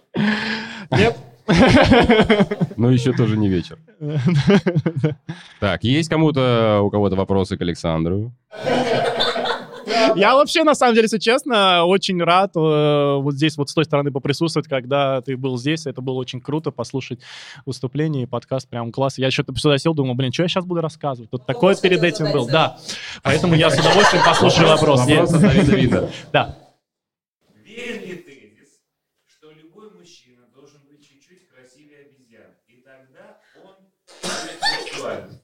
Нет. 0.93 1.17
Но 2.77 2.91
еще 2.91 3.13
тоже 3.13 3.37
не 3.37 3.49
вечер. 3.49 3.79
Так, 5.61 5.83
есть 5.83 6.09
кому-то, 6.09 6.81
у 6.85 6.91
кого-то 6.91 7.17
вопросы 7.17 7.57
к 7.57 7.63
Александру? 7.63 8.33
Я 10.17 10.35
вообще, 10.35 10.65
на 10.65 10.75
самом 10.75 10.95
деле, 10.95 11.05
если 11.05 11.19
честно, 11.19 11.85
очень 11.85 12.23
рад 12.23 12.57
э, 12.57 13.17
вот 13.21 13.35
здесь 13.35 13.57
вот 13.57 13.71
с 13.71 13.75
той 13.75 13.85
стороны 13.85 14.11
поприсутствовать, 14.13 14.69
когда 14.69 15.21
ты 15.23 15.37
был 15.37 15.57
здесь. 15.59 15.87
Это 15.87 16.01
было 16.01 16.15
очень 16.15 16.41
круто 16.41 16.71
послушать 16.71 17.21
выступление 17.67 18.25
и 18.25 18.27
подкаст. 18.27 18.69
Прям 18.69 18.93
класс. 18.93 19.19
Я 19.19 19.31
что-то 19.31 19.55
сюда 19.57 19.79
сел, 19.79 19.95
думал, 19.95 20.15
блин, 20.15 20.33
что 20.33 20.43
я 20.43 20.49
сейчас 20.49 20.65
буду 20.65 20.81
рассказывать? 20.81 21.31
Тут 21.31 21.47
такое 21.47 21.75
перед 21.77 22.03
этим 22.03 22.33
был. 22.33 22.47
Да. 22.49 22.79
Поэтому 23.23 23.55
я 23.55 23.71
с 23.71 23.79
удовольствием 23.79 24.25
послушаю 24.25 24.69
вопрос. 24.69 25.01
Вопрос 25.01 25.33
от 25.35 25.41
Давида 25.41 25.77
Вита. 25.77 26.09
Да. 26.33 26.59
Верен 27.65 28.03
ли 28.03 28.17
тезис, 28.17 28.81
что 29.27 29.51
любой 29.53 29.91
мужчина 29.91 30.45
должен 30.55 30.81
быть 30.91 31.07
чуть-чуть 31.07 31.49
красивее 31.49 32.07
обезьян, 32.07 32.51
и 32.67 32.83
тогда 32.83 33.39
он 33.65 33.75
будет 34.23 34.61
сексуальным? 34.91 35.41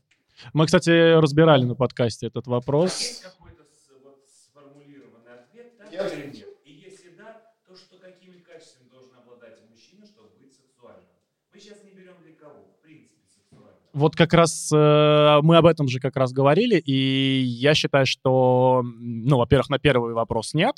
Мы, 0.53 0.67
кстати, 0.67 0.91
разбирали 1.19 1.65
на 1.65 1.75
подкасте 1.75 2.27
этот 2.27 2.47
вопрос. 2.47 3.01
Есть 3.01 3.23
какой-то 3.23 3.63
с- 3.65 3.91
вот 4.05 4.19
сформулированный 4.49 5.33
ответ, 5.35 5.77
так 5.79 5.93
или 5.93 6.27
нет? 6.37 6.49
И 6.65 6.73
если 6.73 7.11
да, 7.17 7.43
то 7.67 7.77
что 7.77 7.97
какими 7.99 8.39
качествами 8.41 8.89
должен 8.91 9.13
обладать 9.19 9.59
мужчина, 9.71 10.07
чтобы 10.07 10.29
быть 10.41 10.53
сексуальным? 10.53 11.07
Мы 11.53 11.61
сейчас 11.61 11.79
не 11.85 11.91
берем 11.91 12.15
для 12.23 12.35
кого, 12.35 12.67
в 12.79 12.83
принципе, 12.83 13.21
сексуальным. 13.29 13.84
Вот 13.95 14.17
как 14.17 14.35
раз 14.35 14.73
э, 14.73 15.39
мы 15.43 15.57
об 15.57 15.67
этом 15.67 15.87
же 15.87 16.01
как 16.01 16.17
раз 16.17 16.33
говорили, 16.33 16.79
и 16.81 17.43
я 17.43 17.75
считаю, 17.75 18.07
что, 18.07 18.83
ну, 18.85 19.37
во-первых, 19.39 19.71
на 19.71 19.79
первый 19.79 20.15
вопрос 20.15 20.53
нет, 20.53 20.75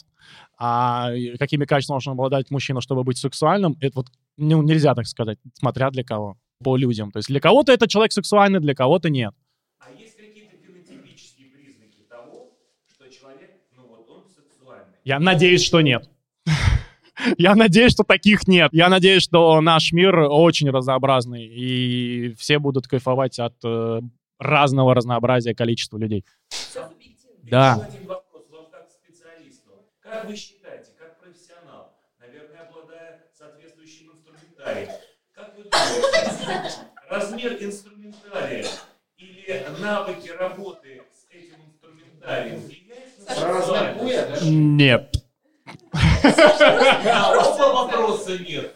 а 0.59 1.11
какими 1.39 1.65
качествами 1.65 1.95
должен 1.95 2.13
обладать 2.13 2.51
мужчина, 2.51 2.83
чтобы 2.83 3.05
быть 3.05 3.17
сексуальным, 3.17 3.75
это 3.81 4.01
вот, 4.01 4.09
ну, 4.37 4.63
нельзя 4.63 4.95
так 4.95 5.07
сказать, 5.07 5.39
смотря 5.55 5.91
для 5.91 6.05
кого, 6.05 6.37
по 6.63 6.77
людям. 6.77 7.11
То 7.11 7.19
есть 7.19 7.29
для 7.29 7.41
кого-то 7.41 7.73
это 7.73 7.89
человек 7.89 8.13
сексуальный, 8.13 8.61
для 8.61 8.75
кого-то 8.75 9.09
нет. 9.09 9.33
А 9.81 9.91
есть 9.99 10.15
какие-то 10.19 10.57
фенотипические 10.63 11.47
признаки 11.47 12.03
того, 12.11 12.53
что 12.87 13.11
человек, 13.11 13.51
ну 13.75 13.87
вот 13.89 14.11
он 14.11 14.25
сексуальный? 14.29 14.93
Я 15.05 15.21
надеюсь, 15.21 15.65
что 15.65 15.81
нет. 15.81 16.07
Я 17.39 17.55
надеюсь, 17.55 17.93
что 17.93 18.05
таких 18.05 18.47
нет. 18.47 18.71
Я 18.73 18.89
надеюсь, 18.89 19.23
что 19.23 19.61
наш 19.61 19.93
мир 19.93 20.19
очень 20.19 20.71
разнообразный, 20.71 21.47
и 21.47 22.35
все 22.39 22.59
будут 22.59 22.87
кайфовать 22.89 23.39
от 23.39 23.55
э, 23.65 24.01
разного 24.39 24.95
разнообразия 24.95 25.55
количества 25.55 25.99
людей. 25.99 26.25
Да. 27.43 27.75
Еще 27.75 27.97
один 27.97 28.07
вопрос 28.09 28.45
вам 28.51 28.67
как 28.71 28.89
специалисту. 28.91 29.71
Как 30.01 30.27
вы 30.29 30.37
считаете, 30.37 30.91
как 30.99 31.19
профессионал, 31.21 31.95
наверное, 32.19 32.69
обладая 32.69 33.23
соответствующим 33.37 34.13
инструментарием, 34.13 34.91
как 35.33 35.57
вы 35.57 35.65
думаете, 35.65 36.71
размер 37.09 37.57
инструментария 37.61 38.67
или 39.17 39.65
навыки 39.81 40.29
работы 40.29 41.03
с 41.13 41.33
этим 41.33 41.57
инструментарием 41.67 42.61
влияет 42.61 43.17
на? 44.43 44.51
Нет. 44.51 45.26
Вопроса 47.73 48.39
нет. 48.39 48.73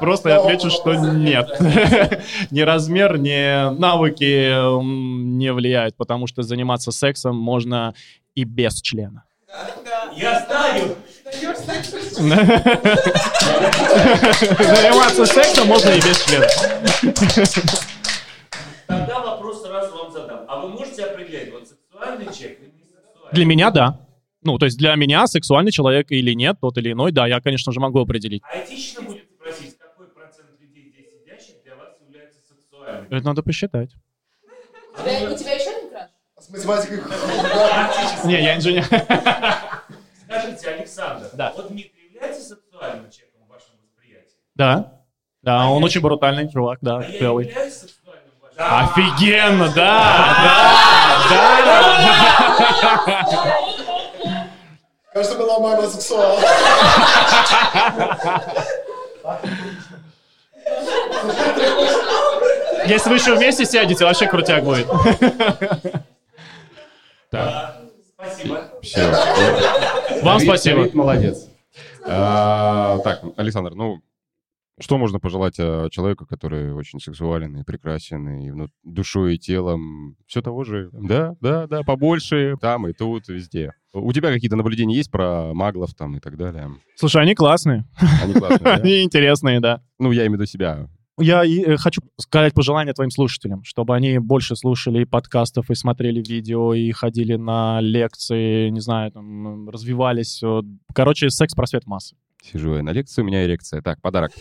Просто 0.00 0.28
я 0.28 0.40
отвечу, 0.40 0.70
что 0.70 0.94
нет. 0.94 1.48
Ни 2.50 2.60
размер, 2.60 3.16
ни 3.18 3.74
навыки 3.78 4.82
не 4.82 5.52
влияют, 5.52 5.96
потому 5.96 6.26
что 6.26 6.42
заниматься 6.42 6.92
сексом 6.92 7.36
можно 7.36 7.94
и 8.34 8.44
без 8.44 8.82
члена. 8.82 9.24
Я 10.14 10.46
знаю. 10.46 10.96
Заниматься 14.58 15.26
сексом 15.26 15.68
можно 15.68 15.88
и 15.88 16.00
без 16.00 16.22
члена. 16.24 16.46
Тогда 18.86 19.20
вопрос 19.20 19.62
сразу 19.62 19.96
вам 19.96 20.12
задам. 20.12 20.40
А 20.48 20.58
вы 20.60 20.68
можете 20.68 21.04
определять, 21.04 21.50
вот 21.52 21.66
сексуальный 21.66 22.26
человек 22.26 22.58
или 22.60 22.66
не 22.66 22.84
сексуальный? 22.84 23.32
Для 23.32 23.46
меня 23.46 23.70
да. 23.70 23.98
Ну, 24.42 24.58
то 24.58 24.64
есть 24.66 24.78
для 24.78 24.94
меня 24.94 25.26
сексуальный 25.26 25.70
человек 25.70 26.10
или 26.10 26.32
нет, 26.32 26.56
тот 26.60 26.78
или 26.78 26.92
иной, 26.92 27.12
да, 27.12 27.26
я, 27.26 27.40
конечно 27.40 27.72
же, 27.72 27.80
могу 27.80 28.00
определить. 28.00 28.42
А 28.50 28.58
этично 28.58 29.02
будет 29.02 29.24
спросить, 29.38 29.76
какой 29.78 30.06
процент 30.08 30.48
людей 30.58 30.90
здесь 30.94 31.12
сидящих 31.12 31.62
для 31.62 31.76
вас 31.76 31.90
является 32.06 32.38
сексуальным? 32.48 33.06
Это 33.10 33.26
надо 33.26 33.42
посчитать. 33.42 33.90
У 34.96 35.02
тебя, 35.02 35.30
у 35.30 35.36
тебя 35.36 35.52
еще 35.52 35.70
один 35.70 35.90
краш? 35.90 36.08
С 36.38 36.48
математикой. 36.48 36.98
Не, 38.24 38.42
я 38.42 38.56
инженер. 38.56 38.84
Скажите, 38.84 40.68
Александр, 40.70 41.30
Да. 41.34 41.52
вот 41.56 41.68
Дмитрий 41.68 42.06
является 42.14 42.42
сексуальным 42.42 43.10
человеком 43.10 43.42
в 43.46 43.48
вашем 43.50 43.74
восприятии? 43.82 44.36
Да. 44.54 45.02
Да, 45.42 45.68
он 45.68 45.84
очень 45.84 46.00
брутальный 46.00 46.50
чувак, 46.50 46.78
да, 46.80 46.98
А 46.98 47.02
я 47.02 47.18
клевый. 47.18 47.46
вашем 47.52 47.88
Офигенно, 48.56 49.68
да, 49.74 50.36
да, 51.30 51.62
да. 52.96 53.76
Кажется, 55.12 55.36
была 55.36 55.58
мама 55.58 55.88
сексуал. 55.88 56.38
Если 62.86 63.08
вы 63.10 63.16
еще 63.16 63.34
вместе 63.36 63.64
сядете, 63.64 64.04
вообще 64.04 64.26
крутяк 64.26 64.64
будет. 64.64 64.86
Так, 67.30 67.76
Спасибо. 68.16 68.68
все. 68.82 69.12
Вам 70.22 70.40
спасибо. 70.40 70.88
молодец. 70.94 71.46
А, 72.04 72.98
Так, 73.04 73.20
Александр, 73.36 73.74
ну, 73.74 74.00
что 74.80 74.98
можно 74.98 75.20
пожелать 75.20 75.56
э, 75.58 75.88
человеку, 75.90 76.26
который 76.26 76.72
очень 76.72 77.00
сексуален 77.00 77.56
и 77.58 77.64
прекрасен, 77.64 78.28
и 78.28 78.50
ну, 78.50 78.68
душой 78.82 79.34
и 79.34 79.38
телом, 79.38 80.16
все 80.26 80.42
того 80.42 80.64
же, 80.64 80.88
да, 80.92 81.34
да, 81.40 81.66
да, 81.66 81.82
побольше, 81.82 82.56
там 82.60 82.88
и 82.88 82.92
тут, 82.92 83.28
везде. 83.28 83.72
У 83.92 84.12
тебя 84.12 84.32
какие-то 84.32 84.56
наблюдения 84.56 84.96
есть 84.96 85.10
про 85.10 85.52
маглов 85.52 85.94
там 85.94 86.16
и 86.16 86.20
так 86.20 86.36
далее? 86.36 86.70
Слушай, 86.96 87.22
они 87.22 87.34
классные. 87.34 87.84
Они 88.22 88.34
классные? 88.34 88.72
Они 88.74 89.02
интересные, 89.02 89.60
да. 89.60 89.82
Ну, 89.98 90.12
я 90.12 90.22
имею 90.22 90.32
в 90.32 90.34
виду 90.34 90.46
себя. 90.46 90.88
Я 91.18 91.44
и, 91.44 91.60
э, 91.60 91.76
хочу 91.76 92.00
сказать 92.18 92.54
пожелание 92.54 92.94
твоим 92.94 93.10
слушателям, 93.10 93.62
чтобы 93.64 93.94
они 93.94 94.18
больше 94.18 94.56
слушали 94.56 95.02
и 95.02 95.04
подкастов, 95.04 95.70
и 95.70 95.74
смотрели 95.74 96.22
видео, 96.26 96.72
и 96.72 96.90
ходили 96.92 97.36
на 97.36 97.80
лекции, 97.80 98.70
не 98.70 98.80
знаю, 98.80 99.12
там, 99.12 99.68
развивались. 99.68 100.40
Вот. 100.42 100.64
Короче, 100.94 101.28
секс-просвет 101.28 101.86
массы. 101.86 102.16
Сижу 102.42 102.76
я 102.76 102.82
на 102.82 102.90
лекции, 102.90 103.22
у 103.22 103.24
меня 103.24 103.44
эрекция. 103.44 103.82
Так, 103.82 104.00
подарок. 104.00 104.32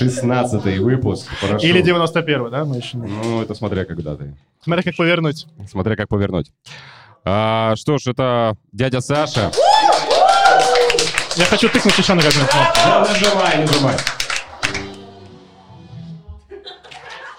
16 0.00 0.78
выпуск. 0.78 1.28
Прошу. 1.40 1.66
Или 1.66 1.82
91 1.82 2.50
да? 2.50 2.64
Мы 2.64 2.76
еще... 2.76 2.96
Ну, 2.96 3.42
это 3.42 3.54
смотря 3.54 3.84
когда 3.84 4.16
ты. 4.16 4.34
Смотря 4.62 4.82
как 4.82 4.96
повернуть. 4.96 5.46
Смотря 5.68 5.96
как 5.96 6.08
повернуть. 6.08 6.52
А, 7.24 7.74
что 7.76 7.98
ж, 7.98 8.06
это 8.06 8.56
дядя 8.72 9.00
Саша. 9.00 9.50
Я 11.36 11.44
хочу 11.44 11.68
тыкнуть 11.68 11.98
еще 11.98 12.14
на 12.14 12.22
какую-нибудь 12.22 12.50
кнопку. 12.50 13.10
Нажимай, 13.10 13.58
нажимай. 13.58 13.96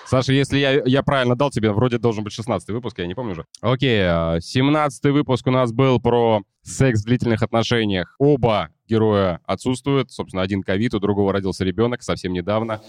Саша, 0.06 0.34
если 0.34 0.60
я, 0.60 0.84
я 0.86 1.04
правильно 1.04 1.36
дал 1.36 1.52
тебе, 1.52 1.72
вроде 1.72 1.98
должен 1.98 2.24
быть 2.24 2.34
16 2.34 2.70
выпуск, 2.70 3.00
я 3.00 3.08
не 3.08 3.16
помню 3.16 3.32
уже. 3.32 3.46
Окей, 3.62 4.02
17 4.02 5.04
выпуск 5.06 5.48
у 5.48 5.52
нас 5.52 5.72
был 5.72 6.00
про 6.00 6.42
секс 6.64 7.01
в 7.01 7.05
длительных 7.05 7.41
отношениях. 7.41 8.16
Оба 8.20 8.70
героя 8.88 9.39
отсутствуют. 9.45 10.12
Собственно, 10.12 10.43
один 10.43 10.64
ковид, 10.64 10.93
у 10.93 10.99
другого 10.99 11.34
родился 11.34 11.64
ребенок 11.64 12.03
совсем 12.03 12.34
недавно. 12.34 12.82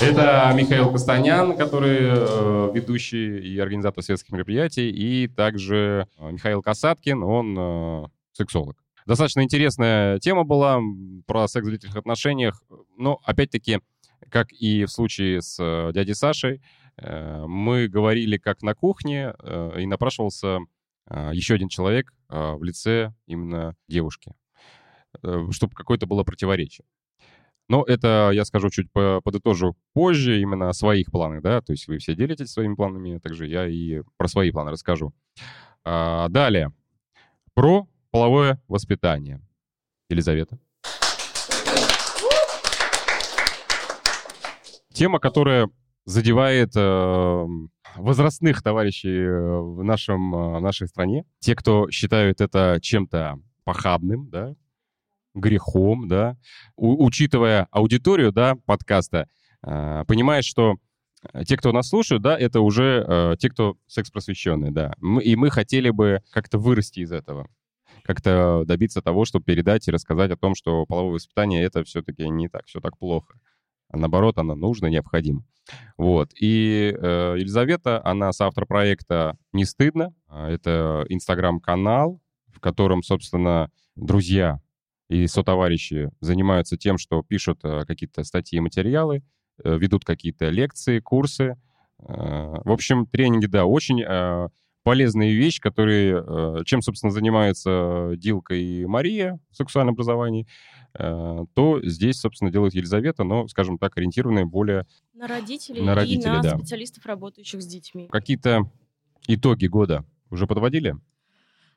это 0.00 0.52
Михаил 0.54 0.90
Костанян, 0.90 1.56
который 1.56 1.98
э, 2.00 2.70
ведущий 2.74 3.38
и 3.38 3.58
организатор 3.58 4.02
светских 4.02 4.32
мероприятий, 4.32 4.90
и 4.90 5.28
также 5.28 6.06
э, 6.18 6.30
Михаил 6.30 6.62
Касаткин, 6.62 7.22
он 7.22 7.56
э, 7.58 8.04
сексолог. 8.32 8.76
Достаточно 9.06 9.42
интересная 9.42 10.18
тема 10.18 10.44
была 10.44 10.80
про 11.26 11.48
секс 11.48 11.66
в 11.66 11.70
длительных 11.70 11.96
отношениях. 11.96 12.62
Но, 12.96 13.18
опять-таки, 13.24 13.80
как 14.28 14.52
и 14.52 14.84
в 14.84 14.90
случае 14.90 15.42
с 15.42 15.56
э, 15.58 15.92
дядей 15.92 16.14
Сашей, 16.14 16.56
э, 16.56 16.60
мы 16.98 17.88
говорили 17.88 18.36
как 18.38 18.62
на 18.62 18.74
кухне, 18.74 19.34
э, 19.38 19.80
и 19.80 19.86
напрашивался 19.86 20.58
э, 21.08 21.30
еще 21.32 21.54
один 21.54 21.68
человек 21.68 22.12
э, 22.28 22.52
в 22.52 22.62
лице 22.62 23.14
именно 23.26 23.74
девушки, 23.88 24.34
э, 25.22 25.46
чтобы 25.50 25.74
какое-то 25.74 26.06
было 26.06 26.24
противоречие. 26.24 26.86
Но 27.68 27.84
это 27.84 28.30
я 28.34 28.44
скажу 28.44 28.70
чуть 28.70 28.90
по- 28.92 29.20
подытожу 29.22 29.76
позже, 29.94 30.40
именно 30.40 30.68
о 30.68 30.74
своих 30.74 31.10
планах, 31.10 31.42
да, 31.42 31.60
то 31.60 31.72
есть 31.72 31.88
вы 31.88 31.98
все 31.98 32.14
делитесь 32.14 32.50
своими 32.50 32.74
планами, 32.74 33.16
а 33.16 33.20
также 33.20 33.46
я 33.46 33.66
и 33.66 34.02
про 34.16 34.28
свои 34.28 34.50
планы 34.50 34.72
расскажу. 34.72 35.14
А, 35.84 36.28
далее, 36.28 36.72
про 37.54 37.88
половое 38.10 38.62
воспитание. 38.68 39.40
Елизавета. 40.10 40.58
Тема, 44.92 45.18
которая 45.18 45.70
задевает 46.04 46.72
э, 46.74 47.46
возрастных 47.96 48.62
товарищей 48.62 49.18
э, 49.18 49.60
в 49.60 49.82
нашем, 49.84 50.34
э, 50.34 50.60
нашей 50.60 50.88
стране. 50.88 51.24
Те, 51.38 51.54
кто 51.54 51.90
считают 51.90 52.40
это 52.40 52.78
чем-то 52.80 53.38
похабным, 53.64 54.28
да, 54.30 54.54
грехом, 55.34 56.08
да, 56.08 56.36
У- 56.76 57.04
учитывая 57.04 57.68
аудиторию, 57.70 58.32
да, 58.32 58.56
подкаста, 58.66 59.28
э, 59.64 60.04
понимает, 60.06 60.44
что 60.44 60.76
те, 61.46 61.56
кто 61.56 61.70
нас 61.72 61.88
слушают, 61.88 62.22
да, 62.22 62.36
это 62.36 62.60
уже 62.60 63.04
э, 63.06 63.36
те, 63.38 63.48
кто 63.48 63.76
секс-просвещенные, 63.86 64.72
да. 64.72 64.92
Мы- 64.98 65.22
и 65.22 65.36
мы 65.36 65.50
хотели 65.50 65.90
бы 65.90 66.20
как-то 66.32 66.58
вырасти 66.58 67.00
из 67.00 67.12
этого 67.12 67.48
как-то 68.04 68.64
добиться 68.66 69.00
того, 69.00 69.24
чтобы 69.24 69.44
передать 69.44 69.86
и 69.86 69.92
рассказать 69.92 70.32
о 70.32 70.36
том, 70.36 70.56
что 70.56 70.84
половое 70.86 71.14
воспитание 71.14 71.62
это 71.62 71.84
все-таки 71.84 72.28
не 72.28 72.48
так, 72.48 72.66
все 72.66 72.80
так 72.80 72.98
плохо. 72.98 73.34
А 73.92 73.98
наоборот, 73.98 74.38
оно 74.38 74.54
нужно, 74.54 74.86
необходимо. 74.86 75.44
Вот. 75.96 76.30
И 76.40 76.92
э, 76.96 77.34
Елизавета, 77.38 78.04
она 78.04 78.32
соавтор 78.32 78.66
проекта 78.66 79.36
«Не 79.52 79.64
стыдно». 79.64 80.12
А, 80.26 80.50
Это 80.50 81.04
инстаграм-канал, 81.08 82.20
в 82.48 82.58
котором, 82.58 83.02
собственно, 83.02 83.70
друзья 83.94 84.60
и 85.08 85.26
сотоварищи 85.26 86.10
занимаются 86.20 86.76
тем, 86.76 86.98
что 86.98 87.22
пишут 87.22 87.60
э, 87.64 87.84
какие-то 87.86 88.24
статьи 88.24 88.56
и 88.56 88.60
материалы, 88.60 89.22
э, 89.62 89.76
ведут 89.76 90.04
какие-то 90.04 90.48
лекции, 90.48 91.00
курсы. 91.00 91.56
Э, 91.98 92.60
В 92.64 92.72
общем, 92.72 93.06
тренинги, 93.06 93.46
да, 93.46 93.66
очень 93.66 94.02
э, 94.82 94.84
полезная 94.84 95.30
вещь, 95.30 95.60
которые, 95.60 96.24
э, 96.26 96.64
чем, 96.64 96.82
собственно, 96.82 97.12
занимаются 97.12 98.12
Дилка 98.16 98.54
и 98.54 98.84
Мария 98.84 99.38
в 99.50 99.56
сексуальном 99.56 99.94
образовании, 99.94 100.46
э, 100.98 101.44
то 101.54 101.80
здесь, 101.82 102.20
собственно, 102.20 102.50
делает 102.50 102.74
Елизавета, 102.74 103.24
но, 103.24 103.48
скажем 103.48 103.78
так, 103.78 103.96
ориентированные 103.96 104.44
более 104.44 104.86
На 105.14 105.26
родителей, 105.26 105.82
На 105.82 105.94
родителей, 105.94 106.34
и 106.34 106.36
на 106.36 106.42
да. 106.42 106.58
специалистов, 106.58 107.06
работающих 107.06 107.62
с 107.62 107.66
детьми. 107.66 108.08
какие-то 108.10 108.70
итоги 109.28 109.66
года 109.66 110.04
уже 110.30 110.46
подводили? 110.46 110.96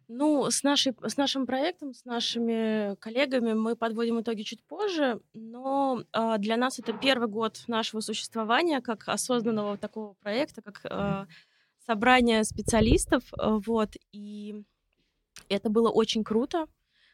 Ну, 0.07 0.51
с, 0.51 0.61
нашей, 0.61 0.93
с 1.01 1.17
нашим 1.17 1.47
проектом, 1.47 1.93
с 1.93 2.05
нашими 2.05 2.95
коллегами 2.97 3.53
мы 3.53 3.75
подводим 3.75 4.21
итоги 4.21 4.43
чуть 4.43 4.63
позже, 4.63 5.19
но 5.33 6.03
а, 6.11 6.37
для 6.37 6.57
нас 6.57 6.77
это 6.77 6.93
первый 6.93 7.27
год 7.27 7.63
нашего 7.67 8.01
существования 8.01 8.81
как 8.81 9.07
осознанного 9.07 9.77
такого 9.77 10.13
проекта, 10.13 10.61
как 10.61 10.81
а, 10.83 11.25
собрание 11.85 12.43
специалистов, 12.43 13.23
а, 13.33 13.59
вот, 13.59 13.89
и 14.11 14.63
это 15.49 15.69
было 15.69 15.89
очень 15.89 16.23
круто. 16.23 16.65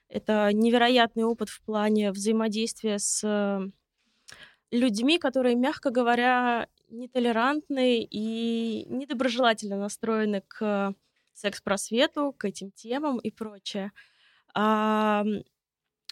Это 0.08 0.50
невероятный 0.54 1.24
опыт 1.24 1.50
в 1.50 1.62
плане 1.62 2.12
взаимодействия 2.12 3.00
с 3.00 3.24
э, 3.24 3.70
людьми, 4.72 5.18
которые, 5.18 5.56
мягко 5.56 5.90
говоря, 5.90 6.68
нетолерантны 6.90 8.04
и 8.04 8.86
недоброжелательно 8.90 9.78
настроены 9.78 10.44
к 10.48 10.94
секс-просвету, 11.34 12.34
к 12.38 12.44
этим 12.46 12.72
темам 12.72 13.20
и 13.20 13.32
прочее. 13.32 13.92
А, 14.54 15.24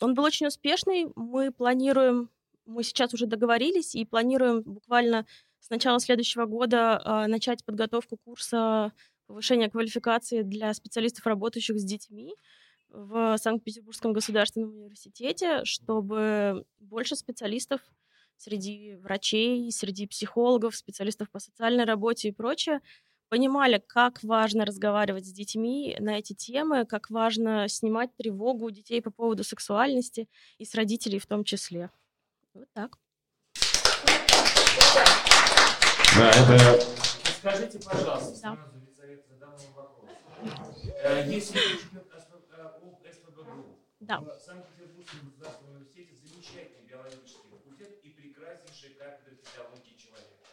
Он 0.02 0.14
был 0.14 0.24
очень 0.24 0.48
успешный. 0.48 1.08
Мы 1.16 1.52
планируем, 1.52 2.30
мы 2.66 2.84
сейчас 2.84 3.14
уже 3.14 3.26
договорились 3.26 3.96
и 3.96 4.06
планируем 4.06 4.62
буквально 4.62 5.26
с 5.60 5.70
начала 5.70 6.00
следующего 6.00 6.46
года 6.46 7.02
а, 7.04 7.28
начать 7.28 7.64
подготовку 7.66 8.18
курса 8.18 8.92
повышения 9.28 9.70
квалификации 9.70 10.42
для 10.42 10.74
специалистов, 10.74 11.26
работающих 11.28 11.80
с 11.80 11.84
детьми 11.84 12.34
в 12.90 13.38
Санкт-Петербургском 13.38 14.14
государственном 14.14 14.72
университете, 14.72 15.64
чтобы 15.64 16.66
больше 16.80 17.16
специалистов 17.16 17.82
среди 18.38 18.96
врачей, 18.96 19.72
среди 19.72 20.08
психологов, 20.08 20.76
специалистов 20.76 21.30
по 21.30 21.40
социальной 21.40 21.84
работе 21.84 22.30
и 22.30 22.32
прочее 22.32 22.82
понимали, 23.28 23.82
как 23.86 24.24
важно 24.24 24.66
разговаривать 24.66 25.28
с 25.28 25.32
детьми 25.32 25.96
на 26.00 26.18
эти 26.18 26.34
темы, 26.34 26.86
как 26.86 27.12
важно 27.12 27.68
снимать 27.68 28.16
тревогу 28.16 28.66
у 28.66 28.72
детей 28.72 29.02
по 29.02 29.12
поводу 29.12 29.44
сексуальности 29.44 30.28
и 30.58 30.66
с 30.66 30.74
родителей 30.74 31.20
в 31.20 31.28
том 31.28 31.44
числе. 31.44 31.92
Вот 32.54 32.68
так. 32.74 32.98
Да, 36.20 36.32
это... 36.32 36.82
Скажите, 37.40 37.80
пожалуйста, 37.80 38.32
Да. 38.42 38.56
сразу, 38.56 38.76
Елизавета, 38.76 39.24
задам 39.30 39.56
вам 39.56 39.74
вопрос. 39.74 40.10
Э, 41.02 41.24
Если 41.30 41.58
речь 41.58 41.86
идет 41.90 42.12
о 42.14 42.18
СП- 42.18 42.44
э, 42.52 42.62
об 42.62 43.08
СПБГУ, 43.08 43.80
Да. 44.02 44.20
в 44.20 44.34
Санкт-Петербургском 44.42 45.20
государственном 45.30 45.76
университете 45.78 46.16
замечательный 46.16 46.86
биологический 46.90 47.48
факультет 47.50 48.04
и 48.04 48.10
прекраснейшая 48.10 48.96
кафедра 48.96 49.36
физиологии 49.38 49.96
человека. 49.96 50.44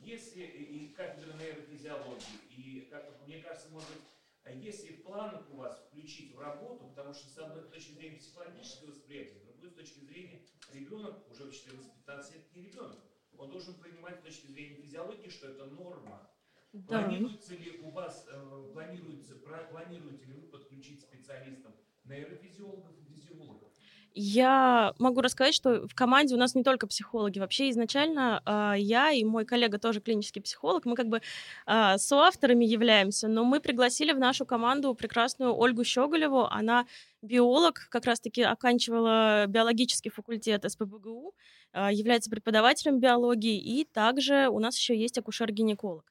Если 0.00 0.42
и 0.42 0.86
и 0.86 0.88
кафедра 0.88 1.34
нейрофизиологии, 1.34 2.38
и, 2.50 2.80
как 2.90 3.04
мне 3.28 3.38
кажется, 3.42 3.68
может 3.70 3.88
быть, 3.90 4.02
а 4.42 4.50
если 4.50 4.88
в 4.96 5.02
планах 5.04 5.48
у 5.52 5.56
вас 5.58 5.78
включить 5.88 6.34
в 6.34 6.40
работу, 6.40 6.88
потому 6.88 7.14
что 7.14 7.28
с 7.28 7.38
одной 7.38 7.62
точки 7.70 7.92
зрения 7.92 8.18
психологического 8.18 8.90
восприятия, 8.90 9.38
с 9.38 9.44
другой 9.44 9.70
с 9.70 9.74
точки 9.74 10.00
зрения 10.00 10.42
ребенок 10.72 11.30
уже 11.30 11.44
в 11.44 11.50
14-15 11.52 12.32
лет 12.34 12.56
не 12.56 12.62
ребенок. 12.62 12.98
Он 13.38 13.50
должен 13.50 13.74
понимать 13.74 14.18
с 14.18 14.22
точки 14.22 14.46
зрения 14.46 14.76
физиологии, 14.76 15.28
что 15.28 15.48
это 15.48 15.66
норма. 15.66 16.30
Да. 16.72 17.02
Планируется 17.02 17.54
ли 17.54 17.78
у 17.80 17.90
вас, 17.90 18.26
э, 18.28 18.70
планируется, 18.72 19.36
планируете 19.70 20.24
ли 20.24 20.34
вы 20.34 20.48
подключить 20.48 21.02
специалистов 21.02 21.72
нейрофизиологов 22.04 22.98
и 22.98 23.04
физиологов? 23.04 23.73
Я 24.16 24.94
могу 24.98 25.22
рассказать, 25.22 25.54
что 25.54 25.88
в 25.88 25.94
команде 25.94 26.36
у 26.36 26.38
нас 26.38 26.54
не 26.54 26.62
только 26.62 26.86
психологи. 26.86 27.40
Вообще 27.40 27.68
изначально 27.70 28.40
а, 28.44 28.74
я 28.74 29.10
и 29.10 29.24
мой 29.24 29.44
коллега 29.44 29.78
тоже 29.80 30.00
клинический 30.00 30.40
психолог, 30.40 30.84
мы 30.84 30.94
как 30.94 31.08
бы 31.08 31.20
а, 31.66 31.98
соавторами 31.98 32.64
являемся, 32.64 33.26
но 33.26 33.44
мы 33.44 33.58
пригласили 33.58 34.12
в 34.12 34.20
нашу 34.20 34.46
команду 34.46 34.94
прекрасную 34.94 35.52
Ольгу 35.56 35.82
Щеголеву. 35.82 36.44
Она 36.44 36.86
биолог, 37.22 37.88
как 37.90 38.04
раз-таки 38.04 38.42
оканчивала 38.42 39.46
биологический 39.48 40.10
факультет 40.10 40.64
СПБГУ, 40.70 41.34
а, 41.72 41.90
является 41.90 42.30
преподавателем 42.30 43.00
биологии, 43.00 43.58
и 43.58 43.84
также 43.84 44.46
у 44.48 44.60
нас 44.60 44.78
еще 44.78 44.96
есть 44.96 45.18
акушер-гинеколог 45.18 46.04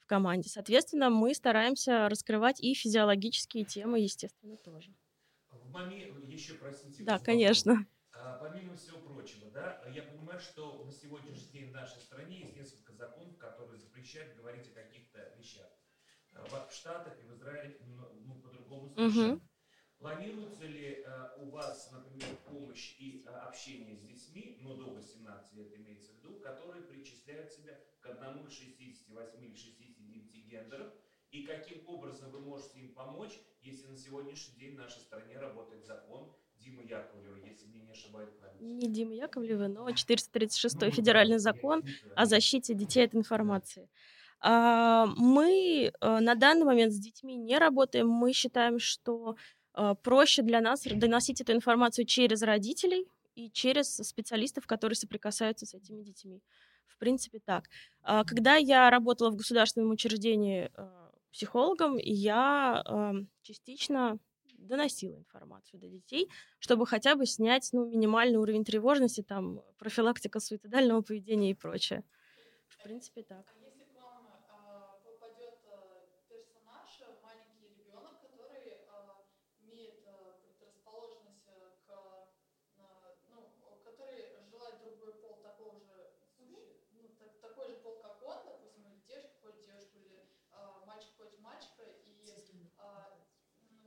в 0.00 0.06
команде. 0.06 0.48
Соответственно, 0.48 1.10
мы 1.10 1.34
стараемся 1.34 2.08
раскрывать 2.08 2.58
и 2.62 2.72
физиологические 2.72 3.66
темы, 3.66 4.00
естественно, 4.00 4.56
тоже. 4.56 4.94
В 5.70 5.74
моме- 5.76 6.14
еще, 6.28 6.56
простите, 6.58 7.02
Да, 7.04 7.18
конечно. 7.18 7.86
А, 8.12 8.34
Помимо 8.34 8.74
всего 8.76 8.98
прочего, 9.00 9.50
да, 9.50 9.82
я 9.88 10.02
понимаю, 10.02 10.40
что 10.40 10.82
на 10.84 10.92
сегодняшний 10.92 11.50
день 11.52 11.70
в 11.70 11.74
нашей 11.74 12.00
стране 12.02 12.40
есть 12.40 12.56
несколько 12.56 12.92
законов, 12.92 13.38
которые 13.38 13.78
запрещают 13.78 14.36
говорить 14.36 14.68
о 14.68 14.72
каких-то 14.72 15.32
вещах. 15.36 15.70
А 16.32 16.46
В 16.48 16.72
Штатах 16.72 17.18
и 17.20 17.24
в 17.24 17.32
Израиле 17.34 17.80
ну, 18.22 18.34
по-другому 18.40 18.90
совершенно. 18.96 19.40
Планируется 19.98 20.66
ли 20.66 21.02
а, 21.06 21.36
у 21.38 21.50
вас, 21.50 21.90
например, 21.92 22.36
помощь 22.46 22.96
и 22.98 23.24
общение 23.40 23.96
с 23.96 24.00
детьми, 24.02 24.58
ну, 24.62 24.74
до 24.74 24.90
18 24.92 25.54
лет 25.54 25.74
имеется 25.76 26.12
в 26.12 26.16
виду, 26.16 26.34
которые 26.40 26.84
причисляют 26.84 27.52
себя 27.52 27.78
к 28.00 28.06
одному 28.06 28.46
из 28.46 28.52
68 28.52 29.44
или 29.44 29.54
69 29.54 30.44
гендеров, 30.48 30.92
и 31.30 31.44
каким 31.44 31.86
образом 31.88 32.30
вы 32.30 32.40
можете 32.40 32.80
им 32.80 32.94
помочь, 32.94 33.38
если 33.62 33.86
на 33.86 33.96
сегодняшний 33.96 34.54
день 34.56 34.72
в 34.74 34.78
нашей 34.78 35.00
стране 35.00 35.38
работает 35.38 35.84
закон 35.84 36.32
Димы 36.56 36.84
Яковлева, 36.84 37.36
если 37.36 37.66
мне 37.66 37.80
не 37.80 38.08
память. 38.10 38.40
Не 38.58 38.88
Дима 38.88 39.14
Яковлева, 39.14 39.68
но 39.68 39.90
436 39.92 40.90
федеральный 40.92 41.38
закон 41.38 41.82
о 42.14 42.26
защите 42.26 42.74
детей 42.74 43.04
от 43.06 43.14
информации. 43.14 43.88
А, 44.40 45.06
Мы 45.16 45.92
э, 46.00 46.18
на 46.20 46.34
данный 46.34 46.64
момент 46.64 46.92
с 46.92 46.98
детьми 46.98 47.36
не 47.36 47.58
работаем. 47.58 48.08
Мы 48.08 48.32
считаем, 48.32 48.78
что 48.78 49.36
э, 49.74 49.94
проще 50.02 50.42
для 50.42 50.60
нас 50.60 50.82
доносить 50.84 51.40
эту 51.40 51.52
информацию 51.52 52.04
через 52.06 52.42
родителей 52.42 53.06
и 53.34 53.50
через 53.50 53.96
специалистов, 53.96 54.66
которые 54.66 54.96
соприкасаются 54.96 55.66
с 55.66 55.74
этими 55.74 56.02
детьми. 56.02 56.42
В 56.86 56.98
принципе, 56.98 57.40
так. 57.44 57.64
А, 58.02 58.24
Когда 58.24 58.56
я 58.56 58.90
работала 58.90 59.30
в 59.30 59.36
государственном 59.36 59.90
учреждении 59.90 60.70
психологом, 61.32 61.96
я 61.98 62.82
э, 62.86 63.12
частично 63.42 64.18
доносила 64.58 65.16
информацию 65.16 65.80
до 65.80 65.88
детей, 65.88 66.28
чтобы 66.58 66.86
хотя 66.86 67.14
бы 67.16 67.26
снять 67.26 67.68
ну, 67.72 67.86
минимальный 67.86 68.38
уровень 68.38 68.64
тревожности, 68.64 69.22
там, 69.22 69.60
профилактика 69.78 70.40
суицидального 70.40 71.00
поведения 71.02 71.50
и 71.50 71.54
прочее. 71.54 72.04
В 72.68 72.78
принципе, 72.80 73.22
так. 73.22 73.54
Если 73.56 73.84
к 73.84 73.94
вам 73.94 74.28
а, 74.30 74.98
попадет 75.02 75.54
а, 75.66 76.04
персонаж, 76.28 77.02
а, 77.04 77.14
маленький 77.22 77.66
ребенок, 77.66 78.16
который 78.20 78.76
а, 78.86 79.12
имеет 79.60 79.94
а, 80.06 80.34
предрасположенность 80.42 81.48
а, 81.56 81.72
к, 81.84 81.90
а, 81.96 82.30
ну, 83.28 83.80
который 83.82 84.22
желает 84.24 84.60
другой 84.80 85.12
пол 85.14 85.38
такого 85.42 85.78
же, 85.80 85.90
суще- 86.20 86.80
ну, 86.90 87.08
так- 87.18 87.38
такой 87.42 87.66
же 87.66 87.74
пол, 87.76 87.96
как 88.00 88.18
он, 88.18 88.32
допустим, 88.40 88.84
или 88.86 89.00
девушка 89.06 89.38
хочет 89.42 89.62
девушку, 89.64 89.98
или 89.98 90.22
а, 90.54 90.80
мальчик 90.84 91.14
хочет 91.16 91.38
мальчика, 91.40 91.84
и 91.88 92.32
а, 92.40 92.62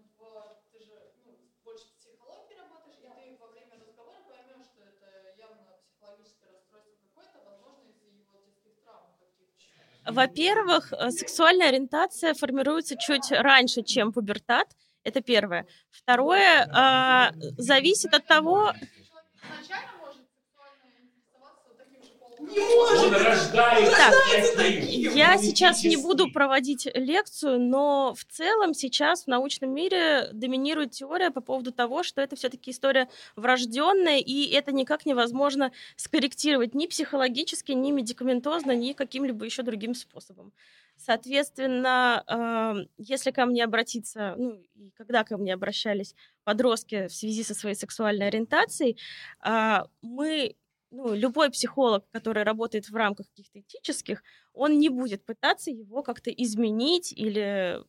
ну, 0.06 0.46
в- 0.46 0.64
ты 0.72 0.80
же 0.82 0.98
ну, 1.26 1.36
больше 1.64 1.90
в 1.90 1.96
психологии 1.96 2.54
работаешь, 2.56 3.10
и 3.18 3.22
ты 3.26 3.38
во 3.40 3.50
время 3.50 3.76
разговора 3.78 4.22
поймешь, 4.24 4.68
что 4.68 4.84
это 4.84 5.08
явно 5.36 5.74
психологическое 5.82 6.50
расстройство 6.52 7.00
какое-то, 7.00 7.40
возможно, 7.42 7.88
из-за 7.90 8.08
его 8.08 8.38
детских 8.40 8.74
травм 8.84 9.14
каких-то. 9.20 9.84
Во-первых, 10.06 10.92
э, 10.94 11.12
сексуальная 11.12 11.70
ориентация 11.70 12.34
формируется 12.34 12.96
чуть 12.98 13.32
раньше, 13.32 13.84
чем 13.84 14.12
пубертат. 14.12 14.68
Это 15.04 15.22
первое. 15.22 15.66
Второе, 15.92 16.70
а, 16.72 17.32
зависит 17.58 18.14
от 18.14 18.26
того... 18.26 18.72
Изначально 18.72 19.92
может 20.00 20.22
сексуально 20.40 20.86
интересоваться 20.88 21.70
вот 22.30 22.40
Он 22.58 23.14
рождается 23.14 23.98
Так, 23.98 24.14
таким, 24.56 25.16
я 25.16 25.38
сейчас 25.38 25.84
не 25.84 25.98
буду 25.98 26.32
проводить 26.32 26.88
лекцию, 26.94 27.60
но 27.60 28.14
в 28.16 28.26
целом 28.26 28.74
сейчас 28.74 29.24
в 29.24 29.28
научном 29.28 29.74
мире 29.74 30.30
доминирует 30.34 30.92
теория 30.92 31.32
по 31.32 31.42
поводу 31.42 31.72
того, 31.72 32.04
что 32.04 32.22
это 32.22 32.36
все-таки 32.36 32.72
история 32.72 33.10
врожденная, 33.36 34.20
и 34.20 34.52
это 34.52 34.72
никак 34.72 35.06
невозможно 35.06 35.72
скорректировать 35.96 36.74
ни 36.76 36.88
психологически, 36.88 37.72
ни 37.72 37.92
медикаментозно, 37.92 38.76
ни 38.76 38.94
каким-либо 38.94 39.46
еще 39.46 39.64
другим 39.64 39.94
способом. 39.94 40.54
Соответственно, 40.96 42.24
э, 42.28 42.86
если 42.98 43.32
ко 43.32 43.46
мне 43.46 43.64
обратиться, 43.64 44.36
ну 44.38 44.62
и 44.76 44.92
когда 44.92 45.24
ко 45.24 45.38
мне 45.38 45.54
обращались 45.54 46.16
подростки 46.44 47.08
в 47.08 47.14
связи 47.14 47.44
со 47.44 47.54
своей 47.56 47.76
сексуальной 47.76 48.28
ориентацией, 48.28 48.98
а, 49.40 49.88
мы 50.02 50.56
ну, 50.94 51.16
любой 51.16 51.50
психолог, 51.50 52.06
который 52.12 52.44
работает 52.44 52.90
в 52.90 52.96
рамках 52.96 53.28
каких-то 53.30 53.60
этических, 53.60 54.24
он 54.54 54.78
не 54.78 54.90
будет 54.90 55.26
пытаться 55.26 55.72
его 55.72 56.04
как-то 56.04 56.30
изменить 56.30 57.12
или 57.12 57.82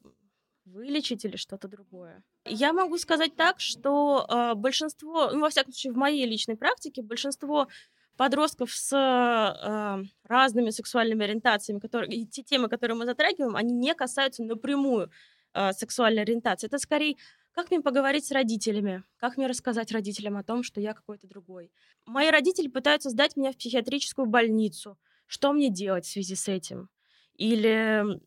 вылечить 0.64 1.24
или 1.26 1.36
что-то 1.36 1.68
другое. 1.68 2.22
Я 2.47 2.72
могу 2.72 2.97
сказать 2.97 3.36
так, 3.36 3.60
что 3.60 4.26
э, 4.26 4.55
большинство, 4.55 5.31
ну, 5.31 5.40
во 5.40 5.51
всяком 5.51 5.72
случае, 5.72 5.93
в 5.93 5.97
моей 5.97 6.26
личной 6.26 6.56
практике, 6.56 7.02
большинство 7.02 7.68
подростков 8.16 8.72
с 8.72 8.93
э, 8.97 10.05
разными 10.26 10.70
сексуальными 10.70 11.24
ориентациями, 11.24 11.81
которые, 11.81 12.10
и 12.10 12.26
те 12.26 12.43
темы, 12.43 12.68
которые 12.68 12.97
мы 12.97 13.05
затрагиваем, 13.05 13.56
они 13.56 13.74
не 13.74 13.94
касаются 13.94 14.43
напрямую 14.43 15.10
э, 15.52 15.72
сексуальной 15.72 16.22
ориентации. 16.22 16.68
Это 16.68 16.78
скорее 16.78 17.16
как 17.55 17.70
мне 17.70 17.81
поговорить 17.81 18.26
с 18.26 18.32
родителями? 18.32 19.05
Как 19.16 19.36
мне 19.36 19.47
рассказать 19.47 19.93
родителям 19.93 20.36
о 20.36 20.43
том, 20.43 20.62
что 20.62 20.81
я 20.81 20.93
какой-то 20.93 21.28
другой? 21.28 21.70
Мои 22.05 22.31
родители 22.31 22.68
пытаются 22.68 23.10
сдать 23.10 23.36
меня 23.36 23.52
в 23.52 23.56
психиатрическую 23.56 24.26
больницу. 24.26 24.98
Что 25.26 25.52
мне 25.52 25.70
делать 25.70 26.05
в 26.05 26.10
связи 26.10 26.35
с 26.35 26.48
этим? 26.48 26.90
Или... 27.36 28.20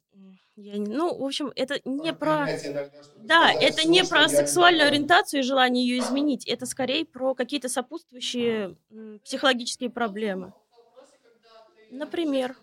Я 0.56 0.78
не, 0.80 0.92
ну, 0.92 1.16
в 1.16 1.24
общем, 1.24 1.52
это 1.56 1.80
не 1.86 2.14
про... 2.14 2.50
Иногда, 2.50 2.90
Да, 3.18 3.50
сказать 3.52 3.64
это 3.64 3.88
не 3.88 4.04
про 4.04 4.28
сексуальную 4.28 4.88
ориентацию 4.88 5.42
и 5.42 5.44
желание 5.44 5.88
ее 5.88 6.00
изменить. 6.00 6.48
Это 6.48 6.66
скорее 6.66 7.06
про 7.06 7.36
какие-то 7.36 7.70
сопутствующие 7.70 8.76
психологические 9.24 9.92
проблемы. 9.92 10.54
Например. 11.92 12.58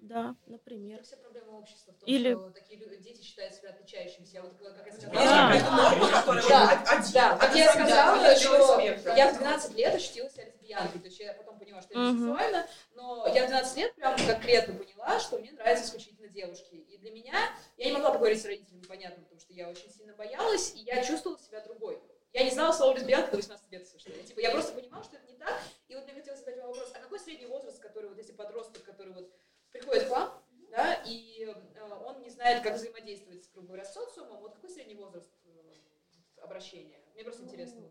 Да, 0.00 0.34
например. 0.46 1.02
Вся 1.02 1.16
проблема 1.18 1.58
общества 1.58 1.92
в 1.92 1.98
том, 1.98 2.08
Или- 2.08 2.32
что 2.32 2.50
такие 2.50 2.80
дети 2.98 3.22
считают 3.22 3.54
себя 3.54 3.70
отличающимися. 3.70 4.34
Я 4.36 4.42
вот 4.42 4.52
как 4.58 4.86
я 4.86 4.92
сказала. 4.92 5.14
Да. 5.14 6.42
Да, 6.48 6.84
да, 6.84 7.04
да. 7.12 7.36
Как 7.36 7.54
я 7.54 7.72
сказала, 7.72 8.36
что 8.36 8.80
я 8.80 9.32
в 9.32 9.38
12 9.38 9.74
лет 9.74 9.94
ощутила 9.94 10.30
себя 10.30 10.46
лесбиянкой. 10.46 11.00
То 11.00 11.06
есть 11.06 11.20
я 11.20 11.34
потом 11.34 11.58
поняла, 11.58 11.82
что 11.82 11.98
я 11.98 12.12
бисексуальна, 12.12 12.66
но 12.94 13.26
я 13.34 13.44
в 13.44 13.48
12 13.48 13.76
лет 13.76 13.94
прям 13.94 14.16
конкретно 14.16 14.74
поняла, 14.74 15.20
что 15.20 15.38
мне 15.38 15.52
нравятся 15.52 15.84
исключительно 15.84 16.28
девушки. 16.28 16.74
И 16.76 16.98
для 16.98 17.10
меня, 17.10 17.50
я 17.76 17.86
не 17.86 17.92
могла 17.92 18.12
поговорить 18.12 18.40
с 18.40 18.46
родителями, 18.46 18.82
понятно, 18.88 19.22
потому 19.22 19.40
что 19.40 19.52
я 19.52 19.68
очень 19.68 19.90
сильно 19.90 20.14
боялась, 20.14 20.74
и 20.74 20.78
я 20.80 21.04
чувствовала 21.04 21.38
себя 21.38 21.60
другой. 21.60 22.00
Я 22.32 22.44
не 22.44 22.50
знала 22.50 22.72
слова 22.72 22.94
лесбиянка 22.94 23.32
до 23.32 23.36
18 23.38 23.70
лет 23.72 23.86
совершенно. 23.86 24.22
Типа, 24.22 24.40
я 24.40 24.50
просто 24.52 24.72
понимала, 24.72 25.02
что 25.02 25.16
это 25.16 25.26
не 25.26 25.36
так. 25.36 25.52
И 25.88 25.94
вот 25.96 26.04
мне 26.04 26.14
хотелось 26.14 26.38
задать 26.38 26.58
вам 26.58 26.68
вопрос, 26.68 26.90
а 26.94 26.98
какой 27.00 27.18
средний 27.18 27.46
возраст, 27.46 27.80
который 27.80 28.08
вот 28.08 28.18
если 28.18 28.32
подросток, 28.32 28.84
который 28.84 29.12
вот 29.12 29.32
приходит 29.72 30.06
к 30.06 30.10
вам, 30.10 30.30
да, 30.70 30.94
и 31.06 31.44
э, 31.46 31.82
он 32.06 32.22
не 32.22 32.30
знает, 32.30 32.62
как 32.62 32.76
взаимодействовать, 32.76 33.48
грубо 33.52 33.68
говоря, 33.68 33.84
с 33.84 33.92
социумом, 33.92 34.40
вот 34.40 34.54
какой 34.54 34.70
средний 34.70 34.94
возраст 34.94 35.30
э, 35.44 36.42
обращения? 36.42 36.98
Мне 37.14 37.24
просто 37.24 37.44
интересно. 37.44 37.84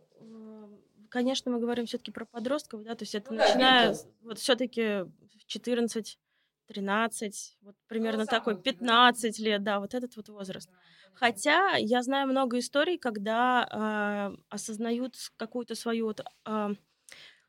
Конечно, 1.10 1.52
мы 1.52 1.60
говорим 1.60 1.86
все-таки 1.86 2.12
про 2.12 2.26
подростков, 2.26 2.84
да, 2.84 2.96
то 2.96 3.04
есть 3.04 3.16
это 3.16 3.34
Ну 3.34 3.40
да, 3.40 3.48
начиная 3.48 3.94
с- 3.94 4.08
вот 4.22 4.38
все-таки 4.38 5.06
14, 5.48 6.20
13, 6.68 7.58
вот 7.62 7.76
примерно 7.88 8.24
Ну, 8.24 8.28
такой, 8.28 8.54
вот, 8.54 8.64
да. 8.64 8.72
15 8.72 9.40
лет, 9.40 9.64
да, 9.64 9.80
вот 9.80 9.96
этот 9.96 10.16
вот 10.16 10.30
возраст. 10.30 10.70
Хотя 11.14 11.76
я 11.78 12.04
знаю 12.04 12.28
много 12.28 12.60
историй, 12.60 12.98
когда 13.00 14.30
э, 14.32 14.38
осознают 14.50 15.16
какую-то 15.36 15.74
свою 15.76 16.06
вот, 16.06 16.22
э, 16.46 16.70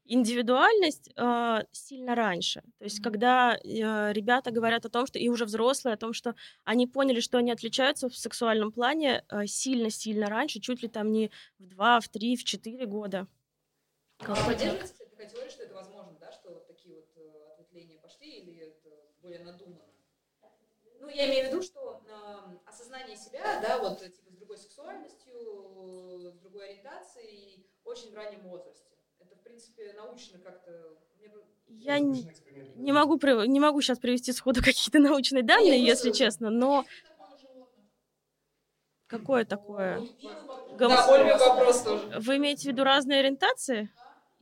индивидуальность 0.05 1.11
э, 1.17 1.59
сильно 1.73 2.15
раньше. 2.15 2.63
То 2.79 2.85
есть, 2.85 3.03
когда 3.03 3.55
э, 3.57 4.13
ребята 4.13 4.51
говорят 4.51 4.87
о 4.87 4.91
том, 4.91 5.07
что 5.07 5.19
и 5.19 5.29
уже 5.29 5.45
взрослые, 5.45 5.95
о 5.95 5.99
том, 5.99 6.13
что 6.13 6.35
они 6.65 6.87
поняли, 6.87 7.21
что 7.21 7.39
они 7.39 7.53
отличаются 7.53 8.09
в 8.09 8.17
сексуальном 8.17 8.73
плане 8.73 9.25
э, 9.29 9.47
сильно-сильно 9.47 10.27
раньше, 10.27 10.61
чуть 10.61 10.83
ли 10.83 10.89
там 10.89 11.13
не 11.13 11.31
в 11.59 11.67
2, 11.67 12.01
в 12.01 12.09
3, 12.09 12.37
в 12.37 12.45
4 12.45 12.87
года. 12.87 13.27
А 14.21 14.35
поддерживаете 14.47 15.07
такая 15.11 15.29
теория, 15.29 15.51
что 15.51 15.63
это 15.63 15.75
возможно, 15.75 16.17
да, 16.21 16.31
что 16.33 16.51
вот 16.51 16.67
такие 16.67 16.95
вот 16.95 17.09
э, 17.17 17.53
ответвления 17.53 17.99
пошли, 17.99 18.31
или 18.41 18.61
это 18.61 18.91
более 19.23 19.41
надуманно? 19.45 19.81
Ну, 21.01 21.09
я 21.09 21.27
имею 21.29 21.47
в 21.47 21.49
виду, 21.49 21.63
что 21.63 22.03
э, 22.07 22.59
осознание 22.67 23.17
себя, 23.17 23.61
да, 23.63 23.79
вот 23.79 24.03
э, 24.03 24.11
типа 24.11 24.31
с 24.31 24.35
другой 24.35 24.59
сексуальностью, 24.59 25.35
э, 25.35 26.31
с 26.31 26.39
другой 26.41 26.69
ориентацией, 26.69 27.67
очень 27.85 28.13
в 28.13 28.15
раннем 28.15 28.43
возрасте. 28.43 28.90
Принципе, 29.61 29.93
научно 29.95 30.39
как-то... 30.43 30.71
Я 31.69 31.99
не, 31.99 32.27
не 32.75 32.93
могу, 32.93 33.19
не 33.47 33.61
могу 33.61 33.81
сейчас 33.83 33.99
привести 33.99 34.33
сходу 34.33 34.61
какие-то 34.65 34.99
научные 34.99 35.43
данные, 35.43 35.79
Нет, 35.81 35.89
если 35.97 36.09
просто- 36.09 36.25
честно, 36.25 36.51
но 36.51 36.85
какое 39.07 39.45
такое? 39.45 40.07
Да, 40.73 41.07
Ольга 41.09 41.37
вопрос 41.39 41.83
тоже. 41.83 42.21
Вы 42.21 42.37
имеете 42.37 42.69
в 42.69 42.73
виду 42.73 42.85
разные 42.85 43.21
ориентации? 43.21 43.91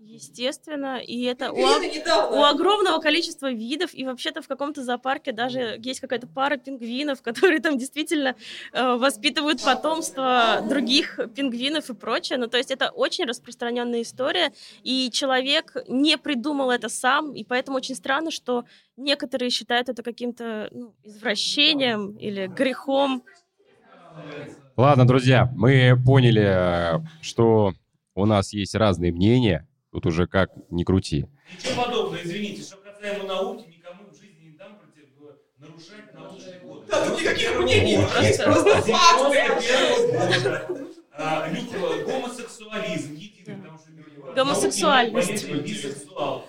Естественно, 0.00 0.98
и 0.98 1.24
это 1.24 1.50
у, 1.50 1.56
недавно. 1.56 2.38
у 2.38 2.44
огромного 2.44 3.00
количества 3.00 3.50
видов, 3.50 3.90
и 3.92 4.04
вообще-то 4.04 4.42
в 4.42 4.46
каком-то 4.46 4.84
зоопарке 4.84 5.32
даже 5.32 5.76
есть 5.82 5.98
какая-то 5.98 6.28
пара 6.28 6.56
пингвинов, 6.56 7.20
которые 7.22 7.58
там 7.58 7.76
действительно 7.76 8.36
э, 8.72 8.96
воспитывают 8.96 9.60
потомство 9.60 10.64
других 10.68 11.18
пингвинов 11.34 11.90
и 11.90 11.94
прочее. 11.94 12.38
Ну, 12.38 12.46
то 12.46 12.58
есть 12.58 12.70
это 12.70 12.90
очень 12.90 13.24
распространенная 13.24 14.02
история, 14.02 14.52
и 14.84 15.10
человек 15.10 15.74
не 15.88 16.16
придумал 16.16 16.70
это 16.70 16.88
сам, 16.88 17.34
и 17.34 17.42
поэтому 17.42 17.78
очень 17.78 17.96
странно, 17.96 18.30
что 18.30 18.66
некоторые 18.96 19.50
считают 19.50 19.88
это 19.88 20.04
каким-то 20.04 20.68
ну, 20.70 20.94
извращением 21.02 22.12
или 22.18 22.46
грехом. 22.46 23.24
Ладно, 24.76 25.08
друзья, 25.08 25.50
мы 25.56 26.00
поняли, 26.06 26.44
э, 26.44 27.00
что 27.20 27.72
у 28.14 28.26
нас 28.26 28.52
есть 28.52 28.76
разные 28.76 29.10
мнения. 29.10 29.66
Тут 29.90 30.06
уже 30.06 30.26
как 30.26 30.50
ни 30.70 30.84
крути. 30.84 31.26
Ничего 31.56 31.84
подобного, 31.84 32.22
извините, 32.22 32.62
что 32.62 32.76
касаемо 32.76 33.24
науки, 33.24 33.68
никому 33.74 34.10
в 34.10 34.14
жизни 34.14 34.50
не 34.50 34.58
дам 34.58 34.78
против 34.78 35.08
нарушать 35.58 36.12
научные 36.14 36.60
годы. 36.60 36.86
Да, 36.90 37.06
тут 37.08 37.20
никаких 37.20 37.58
мнений 37.58 37.98
есть 38.22 38.44
просто 38.44 38.82
факты. 38.82 39.38
А, 41.20 41.48
Гомосексуализм 41.50 43.14
единый, 43.14 43.70
потому 43.70 44.14
что 44.14 44.32
Гомосексуальность. 44.34 45.48
бисексуал. 45.48 46.48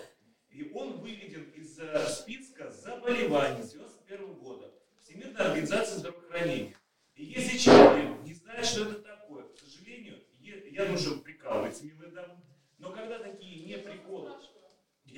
И 0.51 0.69
он 0.73 0.99
выведен 0.99 1.43
из 1.55 1.79
э, 1.79 2.07
списка 2.07 2.69
заболеваний 2.69 3.63
с 3.63 3.71
91 3.71 4.33
года 4.33 4.71
Всемирной 5.03 5.35
организации 5.45 5.97
здравоохранения. 5.99 6.75
И 7.15 7.25
если 7.25 7.57
человек 7.57 8.09
не 8.23 8.33
знает, 8.33 8.65
что 8.65 8.83
это 8.83 8.95
такое, 9.01 9.43
к 9.45 9.57
сожалению, 9.57 10.15
е- 10.41 10.71
я 10.71 10.83
думаю, 10.85 10.99
что 10.99 11.15
прикалывается, 11.17 11.85
милая 11.85 12.11
дама, 12.11 12.41
но 12.77 12.91
когда 12.91 13.19
такие 13.19 13.65
не 13.65 13.77
приколы, 13.77 14.31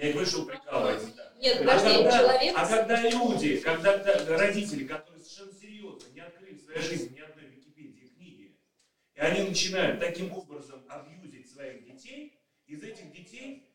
я 0.01 0.09
и 0.09 0.13
говорю, 0.13 0.27
что 0.27 0.45
да. 0.45 1.33
Нет, 1.39 1.55
А 1.57 1.59
подожди, 1.59 1.87
когда- 1.95 2.17
человек- 2.17 2.53
А 2.57 2.67
когда 2.67 3.09
люди, 3.09 3.57
когда 3.59 4.37
родители, 4.37 4.87
которые 4.87 5.23
совершенно 5.23 5.53
серьезно 5.53 6.07
не 6.13 6.19
открыли 6.21 6.55
в 6.55 6.61
своей 6.63 6.81
жизни 6.81 7.15
ни 7.15 7.19
одной 7.19 7.45
Википедии 7.45 8.07
книги, 8.15 8.57
и 9.15 9.19
они 9.19 9.49
начинают 9.49 9.99
таким 9.99 10.31
образом 10.33 10.83
абьюзить 10.89 11.51
своих 11.51 11.85
детей, 11.85 12.33
из 12.65 12.81
этих 12.83 13.11
детей, 13.11 13.67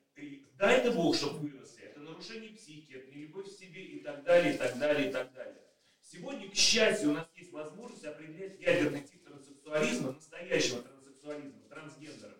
дай 0.54 0.82
ты 0.82 0.90
Бог, 0.90 1.14
чтобы 1.16 1.38
выросли, 1.38 1.84
это 1.84 2.00
нарушение 2.00 2.50
психики, 2.50 2.94
это 2.94 3.10
нелюбовь 3.14 3.46
к 3.54 3.58
себе 3.58 3.82
и 3.84 4.00
так 4.00 4.24
далее, 4.24 4.54
и 4.54 4.58
так 4.58 4.78
далее, 4.78 5.08
и 5.08 5.12
так 5.12 5.32
далее. 5.32 5.62
Сегодня, 6.00 6.50
к 6.50 6.54
счастью, 6.54 7.10
у 7.10 7.12
нас 7.14 7.26
есть 7.36 7.52
возможность 7.52 8.04
определять 8.04 8.58
ядерный 8.60 9.00
тип 9.02 9.24
транссексуализма, 9.24 10.12
настоящего 10.12 10.82
транссексуализма, 10.82 11.60
трансгендеров. 11.68 12.38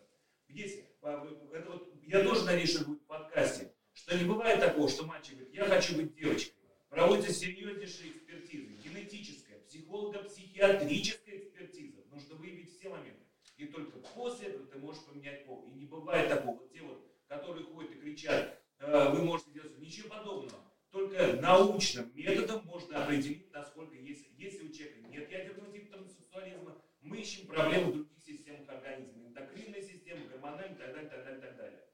Есть, 0.49 0.81
а, 1.03 1.17
вы- 1.19 1.37
это 1.57 1.71
вот, 1.71 1.93
я 2.05 2.23
тоже 2.23 2.45
надеюсь, 2.45 2.71
что 2.71 2.85
будет 2.85 3.03
в 3.03 3.07
подкасте, 3.07 3.73
что 4.07 4.17
не 4.17 4.25
бывает 4.25 4.61
такого, 4.61 4.89
что 4.89 5.05
мальчик 5.05 5.35
говорит, 5.35 5.55
я 5.55 5.65
хочу 5.65 5.97
быть 5.97 6.15
девочкой. 6.15 6.55
Проводятся 6.89 7.33
серьезнейшие 7.33 8.13
экспертизы, 8.13 8.75
генетическая, 8.85 9.59
психолого-психиатрическая 9.67 11.39
экспертиза. 11.39 12.05
Нужно 12.13 12.37
выявить 12.37 12.71
все 12.79 12.89
моменты. 12.89 13.25
И 13.57 13.67
только 13.67 13.99
после 14.15 14.49
этого 14.49 14.67
ты 14.67 14.79
можешь 14.79 15.03
поменять 15.05 15.45
пол. 15.45 15.65
И 15.67 15.75
не 15.77 15.87
бывает 15.87 16.29
такого. 16.29 16.59
Вот 16.59 16.73
те 16.73 16.83
вот, 16.83 17.05
которые 17.27 17.65
ходят 17.65 17.91
и 17.91 17.99
кричат, 17.99 18.63
«Э, 18.79 19.11
вы 19.11 19.25
можете 19.25 19.51
делать 19.51 19.77
ничего 19.79 20.09
подобного. 20.09 20.63
Только 20.91 21.33
научным 21.41 22.13
методом 22.15 22.65
можно 22.65 23.03
определить, 23.03 23.51
насколько 23.53 23.97
есть. 23.97 24.29
Если 24.37 24.69
у 24.69 24.73
человека 24.73 25.01
нет 25.09 25.31
ядерного 25.31 25.73
типа 25.73 25.97
транссексуализма, 25.97 26.81
мы 27.01 27.19
ищем 27.19 27.49
проблемы 27.49 27.91
в 27.91 27.95
других 27.95 28.23
системах 28.25 28.69
организма. 28.69 29.27
Эндокринная 29.27 29.83
система, 29.83 30.27
гормональная 30.27 30.77
и 30.77 30.79
так 30.79 30.93
далее, 30.93 31.11
так 31.11 31.25
далее, 31.25 31.41
так 31.41 31.57
далее. 31.57 31.87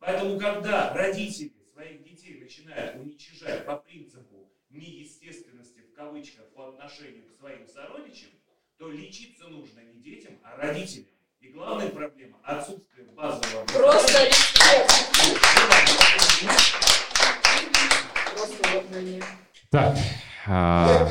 Поэтому, 0.00 0.38
когда 0.38 0.92
родители 0.94 1.52
своих 1.72 2.02
детей 2.02 2.40
начинают 2.40 2.96
уничижать 2.96 3.64
по 3.66 3.76
принципу 3.76 4.50
неестественности, 4.70 5.80
в 5.80 5.94
кавычках, 5.94 6.46
по 6.54 6.68
отношению 6.70 7.24
к 7.26 7.32
своим 7.38 7.66
сородичам, 7.68 8.30
то 8.78 8.90
лечиться 8.90 9.46
нужно 9.48 9.80
не 9.80 10.00
детям, 10.00 10.38
а 10.42 10.56
родителям. 10.56 11.06
И 11.40 11.48
главная 11.48 11.90
проблема– 11.90 12.38
отсутствие 12.42 13.06
базового... 13.08 13.64
Просто 13.66 14.26
респект. 14.26 14.90
Так, 19.70 19.96
а, 20.46 21.08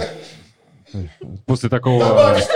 после 1.46 1.70
такого 1.70 2.04
добавить 2.06 2.50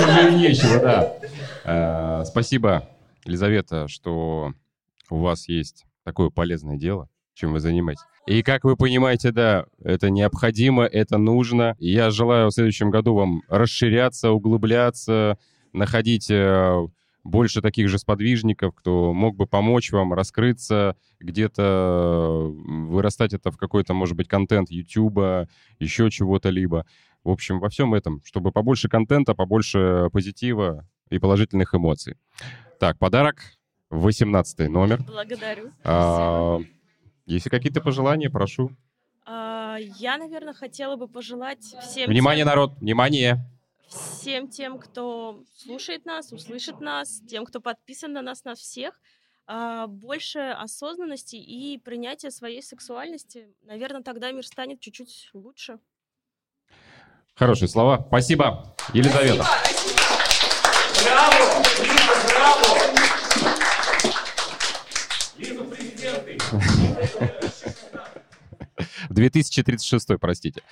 уже 0.00 0.30
нечего, 0.32 0.80
да. 0.80 1.16
А, 1.64 2.24
Спасибо, 2.24 2.88
Елизавета, 3.24 3.86
что 3.88 4.52
у 5.10 5.16
вас 5.16 5.48
есть 5.48 5.84
такое 6.04 6.30
полезное 6.30 6.76
дело, 6.76 7.08
чем 7.34 7.52
вы 7.52 7.60
занимаетесь. 7.60 8.04
И 8.26 8.42
как 8.42 8.64
вы 8.64 8.76
понимаете, 8.76 9.32
да, 9.32 9.66
это 9.82 10.10
необходимо, 10.10 10.84
это 10.84 11.18
нужно. 11.18 11.74
Я 11.78 12.10
желаю 12.10 12.48
в 12.48 12.54
следующем 12.54 12.90
году 12.90 13.14
вам 13.14 13.42
расширяться, 13.48 14.30
углубляться, 14.30 15.38
находить 15.72 16.30
э, 16.30 16.86
больше 17.24 17.60
таких 17.60 17.88
же 17.88 17.98
сподвижников, 17.98 18.74
кто 18.74 19.12
мог 19.12 19.36
бы 19.36 19.46
помочь 19.46 19.90
вам 19.92 20.12
раскрыться, 20.12 20.96
где-то 21.18 22.52
вырастать 22.52 23.32
это 23.32 23.50
в 23.50 23.56
какой-то, 23.56 23.94
может 23.94 24.16
быть, 24.16 24.28
контент 24.28 24.70
Ютуба, 24.70 25.48
еще 25.78 26.10
чего-то 26.10 26.50
либо. 26.50 26.86
В 27.24 27.30
общем, 27.30 27.58
во 27.60 27.68
всем 27.68 27.94
этом, 27.94 28.22
чтобы 28.24 28.52
побольше 28.52 28.88
контента, 28.88 29.34
побольше 29.34 30.08
позитива 30.12 30.88
и 31.10 31.18
положительных 31.18 31.74
эмоций. 31.74 32.16
Так, 32.78 32.98
подарок, 32.98 33.42
18 33.90 34.68
номер. 34.68 35.02
Благодарю. 35.02 35.72
А, 35.84 36.58
Если 37.26 37.48
какие-то 37.50 37.80
пожелания, 37.80 38.30
прошу. 38.30 38.70
А, 39.26 39.76
Я, 39.78 40.16
наверное, 40.18 40.54
хотела 40.54 40.96
бы 40.96 41.08
пожелать 41.08 41.62
всем 41.82 42.08
Внимание, 42.10 42.44
тем- 42.44 42.48
народ, 42.50 42.72
внимание! 42.80 43.44
всем 43.88 44.46
тем, 44.48 44.78
кто 44.78 45.42
слушает 45.56 46.04
нас, 46.06 46.32
услышит 46.32 46.80
нас, 46.80 47.20
тем, 47.28 47.44
кто 47.44 47.60
подписан 47.60 48.12
на 48.12 48.22
нас, 48.22 48.44
нас 48.44 48.60
всех, 48.60 49.00
а, 49.48 49.88
больше 49.88 50.38
осознанности 50.38 51.34
и 51.36 51.76
принятия 51.78 52.30
своей 52.30 52.62
сексуальности. 52.62 53.48
Наверное, 53.62 54.02
тогда 54.02 54.30
мир 54.30 54.46
станет 54.46 54.78
чуть-чуть 54.80 55.30
лучше. 55.34 55.78
Хорошие 57.34 57.68
слова. 57.68 58.04
Спасибо, 58.06 58.76
Елизавета. 58.94 59.44
Браво! 61.04 61.62
Лиза, 61.82 62.28
браво! 62.28 62.92
Лиза, 62.92 63.09
2036, 69.08 70.18
простите. 70.20 70.62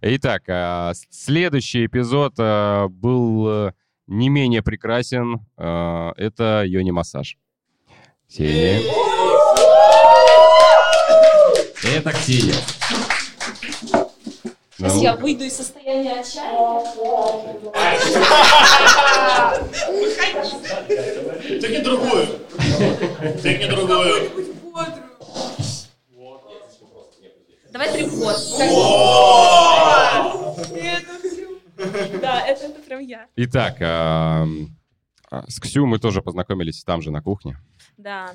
Итак, 0.00 0.42
а, 0.48 0.92
следующий 1.10 1.86
эпизод 1.86 2.34
а, 2.38 2.88
был 2.88 3.48
э, 3.48 3.72
не 4.06 4.28
менее 4.28 4.62
прекрасен. 4.62 5.46
А, 5.56 6.12
Это 6.16 6.62
Йони 6.66 6.90
Массаж. 6.90 7.36
Ксения. 8.28 8.80
Это 11.82 12.12
Ксения. 12.12 12.54
Сейчас 14.76 14.94
Ну, 14.94 15.02
я 15.02 15.16
выйду 15.16 15.44
из 15.44 15.56
состояния 15.56 16.20
отчаяния. 16.20 16.78
Тыкни 21.60 21.78
другую. 21.78 22.26
Тыкни 23.42 23.66
другую. 23.66 24.47
Давай 28.06 28.34
трипод. 28.34 28.36
Да, 32.20 32.40
это, 32.46 32.66
это 32.66 32.80
прям 32.82 33.00
я. 33.00 33.26
Итак, 33.36 33.76
а, 33.80 34.46
а, 35.30 35.44
с 35.48 35.60
Ксю 35.60 35.86
мы 35.86 35.98
тоже 35.98 36.22
познакомились 36.22 36.82
там 36.84 37.02
же 37.02 37.10
на 37.10 37.22
кухне. 37.22 37.56
Да. 37.96 38.30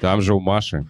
Там 0.00 0.20
же 0.22 0.34
у 0.34 0.40
Маши. 0.40 0.86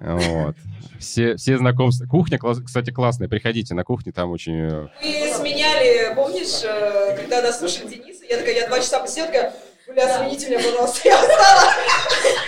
Вот. 0.00 0.56
Все, 0.98 1.36
все 1.36 1.58
знакомства. 1.58 2.06
Кухня, 2.06 2.38
кстати, 2.38 2.90
классная. 2.90 3.28
Приходите 3.28 3.74
на 3.74 3.84
кухню, 3.84 4.12
там 4.12 4.30
очень... 4.30 4.54
э, 4.54 4.88
Мы 5.02 5.32
сменяли, 5.34 6.14
помнишь, 6.14 6.62
э, 6.64 7.16
когда 7.16 7.42
нас 7.42 7.58
слушали 7.58 7.88
Дениса, 7.88 8.24
я 8.24 8.38
такая, 8.38 8.54
я 8.60 8.66
два 8.68 8.78
часа 8.78 9.00
посидела, 9.00 9.26
такая, 9.28 9.52
бля, 9.86 10.18
смените 10.18 10.48
меня, 10.48 10.58
пожалуйста, 10.58 11.08
я 11.08 11.18
устала. 11.18 11.72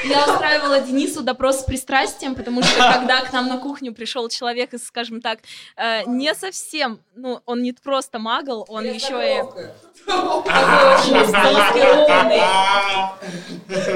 Я 0.05 0.33
устраивала 0.33 0.81
Денису 0.81 1.23
допрос 1.23 1.61
с 1.61 1.65
пристрастием, 1.65 2.35
потому 2.35 2.63
что 2.63 2.79
когда 2.93 3.21
к 3.23 3.33
нам 3.33 3.49
на 3.49 3.59
кухню 3.59 3.93
пришел 3.95 4.29
человек 4.29 4.75
из, 4.75 4.87
скажем 4.87 5.21
так, 5.21 5.41
э, 5.77 6.05
не 6.07 6.35
совсем, 6.35 7.01
ну, 7.15 7.41
он 7.45 7.63
не 7.63 7.73
просто 7.73 8.19
магл, 8.19 8.65
он 8.69 8.85
еще 8.85 9.21
и 9.23 9.39
такой 9.39 9.65
очень 10.07 11.27
замаскированный. 11.27 12.41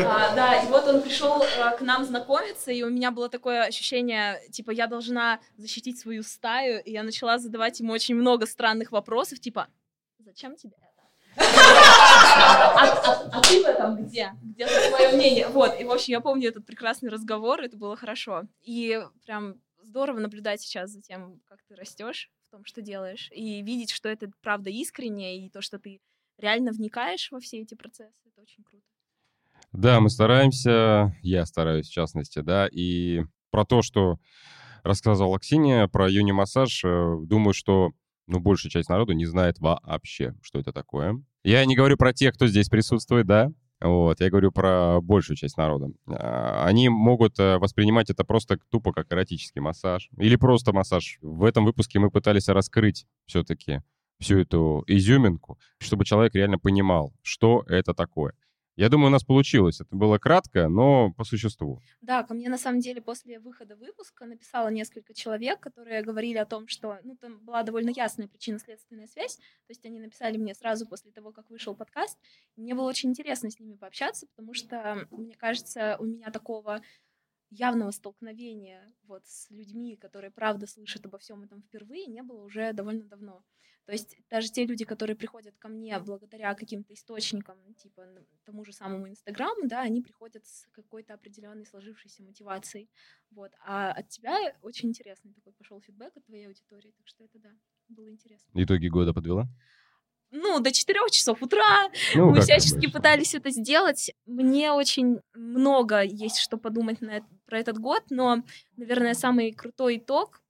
А, 0.07 0.35
да, 0.35 0.63
и 0.63 0.67
вот 0.67 0.87
он 0.89 1.03
пришел 1.03 1.43
э, 1.43 1.77
к 1.77 1.81
нам 1.81 2.05
знакомиться, 2.05 2.73
и 2.73 2.83
у 2.83 2.91
меня 2.91 3.11
было 3.11 3.29
такое 3.29 3.63
ощущение, 3.65 4.41
типа, 4.51 4.71
я 4.73 4.87
должна 4.87 5.41
защитить 5.57 6.01
свою 6.01 6.23
стаю, 6.23 6.83
и 6.83 6.91
я 6.93 7.03
начала 7.03 7.39
задавать 7.39 7.79
ему 7.81 7.93
очень 7.93 8.15
много 8.15 8.47
странных 8.47 8.93
вопросов, 8.93 9.41
типа, 9.41 9.69
зачем 10.19 10.57
тебе 10.57 10.73
это? 10.77 10.90
А, 11.41 13.41
ты 13.43 13.63
в 13.63 13.67
этом 13.67 14.05
где? 14.05 14.33
Где 14.43 14.67
твое 14.67 15.15
мнение. 15.15 15.49
Вот, 15.49 15.79
и, 15.81 15.85
в 15.85 15.91
общем, 15.91 16.13
я 16.13 16.21
помню 16.21 16.49
этот 16.49 16.67
прекрасный 16.67 17.11
разговор, 17.11 17.61
это 17.61 17.77
было 17.77 17.97
хорошо. 17.97 18.43
И 18.63 19.01
прям 19.25 19.57
здорово 19.83 20.21
наблюдать 20.21 20.61
сейчас 20.61 20.91
за 20.91 21.01
тем, 21.01 21.41
как 21.47 21.61
ты 21.69 21.75
растешь 21.75 22.31
в 22.49 22.51
том, 22.51 22.65
что 22.65 22.83
делаешь, 22.83 23.31
и 23.33 23.63
видеть, 23.63 23.91
что 23.91 24.09
это 24.09 24.31
правда 24.43 24.71
искренне, 24.71 25.47
и 25.47 25.51
то, 25.51 25.63
что 25.63 25.79
ты 25.79 26.01
реально 26.39 26.73
вникаешь 26.73 27.31
во 27.31 27.41
все 27.41 27.61
эти 27.61 27.75
процессы, 27.75 28.21
это 28.27 28.41
очень 28.41 28.65
круто. 28.65 28.85
Да, 29.73 30.01
мы 30.01 30.11
стараемся, 30.11 31.15
я 31.23 31.47
стараюсь 31.47 31.89
в 31.89 31.93
частности, 31.93 32.41
да, 32.41 32.67
и 32.67 33.23
про 33.51 33.65
то, 33.65 33.83
что 33.83 34.19
рассказывала 34.83 35.39
Ксения, 35.39 35.87
про 35.87 36.09
юни-массаж, 36.09 36.85
э, 36.85 37.17
думаю, 37.23 37.53
что 37.53 37.93
ну, 38.27 38.41
большая 38.41 38.71
часть 38.71 38.89
народу 38.89 39.13
не 39.13 39.27
знает 39.27 39.59
вообще, 39.59 40.35
что 40.43 40.59
это 40.59 40.73
такое. 40.73 41.23
Я 41.43 41.65
не 41.65 41.75
говорю 41.75 41.97
про 41.97 42.13
тех, 42.13 42.35
кто 42.35 42.47
здесь 42.47 42.69
присутствует, 42.69 43.27
да, 43.27 43.51
вот, 43.81 44.21
я 44.21 44.29
говорю 44.29 44.53
про 44.53 45.01
большую 45.01 45.37
часть 45.37 45.57
народа. 45.57 45.89
А, 46.07 46.67
Они 46.67 46.91
могут 46.91 47.39
э, 47.39 47.57
воспринимать 47.57 48.11
это 48.11 48.25
просто 48.25 48.59
тупо 48.71 48.93
как 48.93 49.11
эротический 49.11 49.63
массаж 49.63 50.11
или 50.19 50.37
просто 50.37 50.75
массаж. 50.75 51.19
В 51.23 51.45
этом 51.45 51.65
выпуске 51.65 51.99
мы 51.99 52.11
пытались 52.11 52.49
раскрыть 52.49 53.07
все-таки 53.25 53.81
всю 54.19 54.41
эту 54.41 54.85
изюминку, 54.87 55.59
чтобы 55.79 56.05
человек 56.05 56.35
реально 56.35 56.59
понимал, 56.59 57.15
что 57.23 57.65
это 57.69 57.95
такое. 57.95 58.35
Я 58.77 58.89
думаю, 58.89 59.09
у 59.09 59.11
нас 59.11 59.25
получилось. 59.25 59.81
Это 59.81 59.95
было 59.95 60.19
кратко, 60.19 60.69
но 60.69 61.13
по 61.13 61.25
существу. 61.25 61.81
Да, 62.01 62.23
ко 62.23 62.35
мне 62.35 62.49
на 62.49 62.59
самом 62.59 62.81
деле 62.81 63.03
после 63.03 63.39
выхода 63.39 63.77
выпуска 63.77 64.25
написало 64.25 64.69
несколько 64.69 65.13
человек, 65.13 65.61
которые 65.61 66.03
говорили 66.03 66.39
о 66.39 66.47
том, 66.47 66.67
что 66.69 66.99
ну, 67.03 67.17
там 67.17 67.39
была 67.45 67.63
довольно 67.63 67.91
ясная 67.91 68.29
причинно-следственная 68.29 69.07
связь. 69.07 69.37
То 69.37 69.71
есть 69.71 69.85
они 69.85 70.01
написали 70.01 70.39
мне 70.39 70.55
сразу 70.55 70.87
после 70.87 71.11
того, 71.11 71.33
как 71.33 71.51
вышел 71.51 71.75
подкаст. 71.75 72.19
Мне 72.57 72.75
было 72.75 72.89
очень 72.89 73.11
интересно 73.11 73.51
с 73.51 73.59
ними 73.59 73.75
пообщаться, 73.75 74.27
потому 74.29 74.55
что, 74.55 75.07
мне 75.11 75.35
кажется, 75.35 75.97
у 75.99 76.05
меня 76.05 76.31
такого 76.31 76.81
явного 77.51 77.91
столкновения 77.91 78.93
вот 79.03 79.27
с 79.27 79.51
людьми, 79.51 79.97
которые 79.97 80.31
правда 80.31 80.67
слышат 80.67 81.05
обо 81.05 81.19
всем 81.19 81.43
этом 81.43 81.63
впервые, 81.63 82.07
не 82.07 82.23
было 82.23 82.43
уже 82.45 82.73
довольно 82.73 83.05
давно. 83.05 83.43
То 83.91 83.95
есть 83.95 84.17
даже 84.31 84.53
те 84.53 84.67
люди, 84.67 84.85
которые 84.85 85.17
приходят 85.17 85.57
ко 85.59 85.67
мне 85.67 85.99
благодаря 85.99 86.55
каким-то 86.55 86.95
источникам, 86.95 87.57
типа 87.75 88.07
тому 88.45 88.65
же 88.65 88.73
самому 88.73 89.09
Инстаграму, 89.09 89.67
да, 89.67 89.81
они 89.81 90.01
приходят 90.01 90.47
с 90.47 90.69
какой-то 90.71 91.15
определенной 91.15 91.67
сложившейся 91.67 92.23
мотивацией. 92.23 92.89
Вот. 93.33 93.51
А 93.67 93.91
от 93.91 94.09
тебя 94.09 94.37
очень 94.63 94.91
интересный 94.91 95.33
такой 95.35 95.55
пошел 95.55 95.81
фидбэк 95.81 96.17
от 96.17 96.25
твоей 96.25 96.47
аудитории, 96.47 96.93
так 96.97 97.09
что 97.09 97.25
это 97.25 97.41
да, 97.41 97.51
было 97.89 98.09
интересно. 98.09 98.49
Итоги 98.55 98.87
года 98.87 99.13
подвела? 99.13 99.49
ну, 100.31 100.61
до 100.61 100.71
4 100.71 101.11
часов 101.11 101.43
утра. 101.43 101.91
Ну, 102.15 102.31
Мы 102.31 102.43
всячески 102.43 102.77
обычно. 102.77 102.93
пытались 102.93 103.35
это 103.35 103.51
сделать. 103.51 104.13
Мне 104.25 104.71
очень 104.71 105.19
много 105.35 106.03
есть 106.03 106.39
что 106.39 106.59
подумать 106.59 107.01
на, 107.01 107.27
про 107.47 107.59
этот 107.59 107.79
год, 107.79 108.05
но, 108.11 108.45
наверное, 108.77 109.15
самый 109.15 109.53
крутой 109.53 109.97
итог 109.97 110.41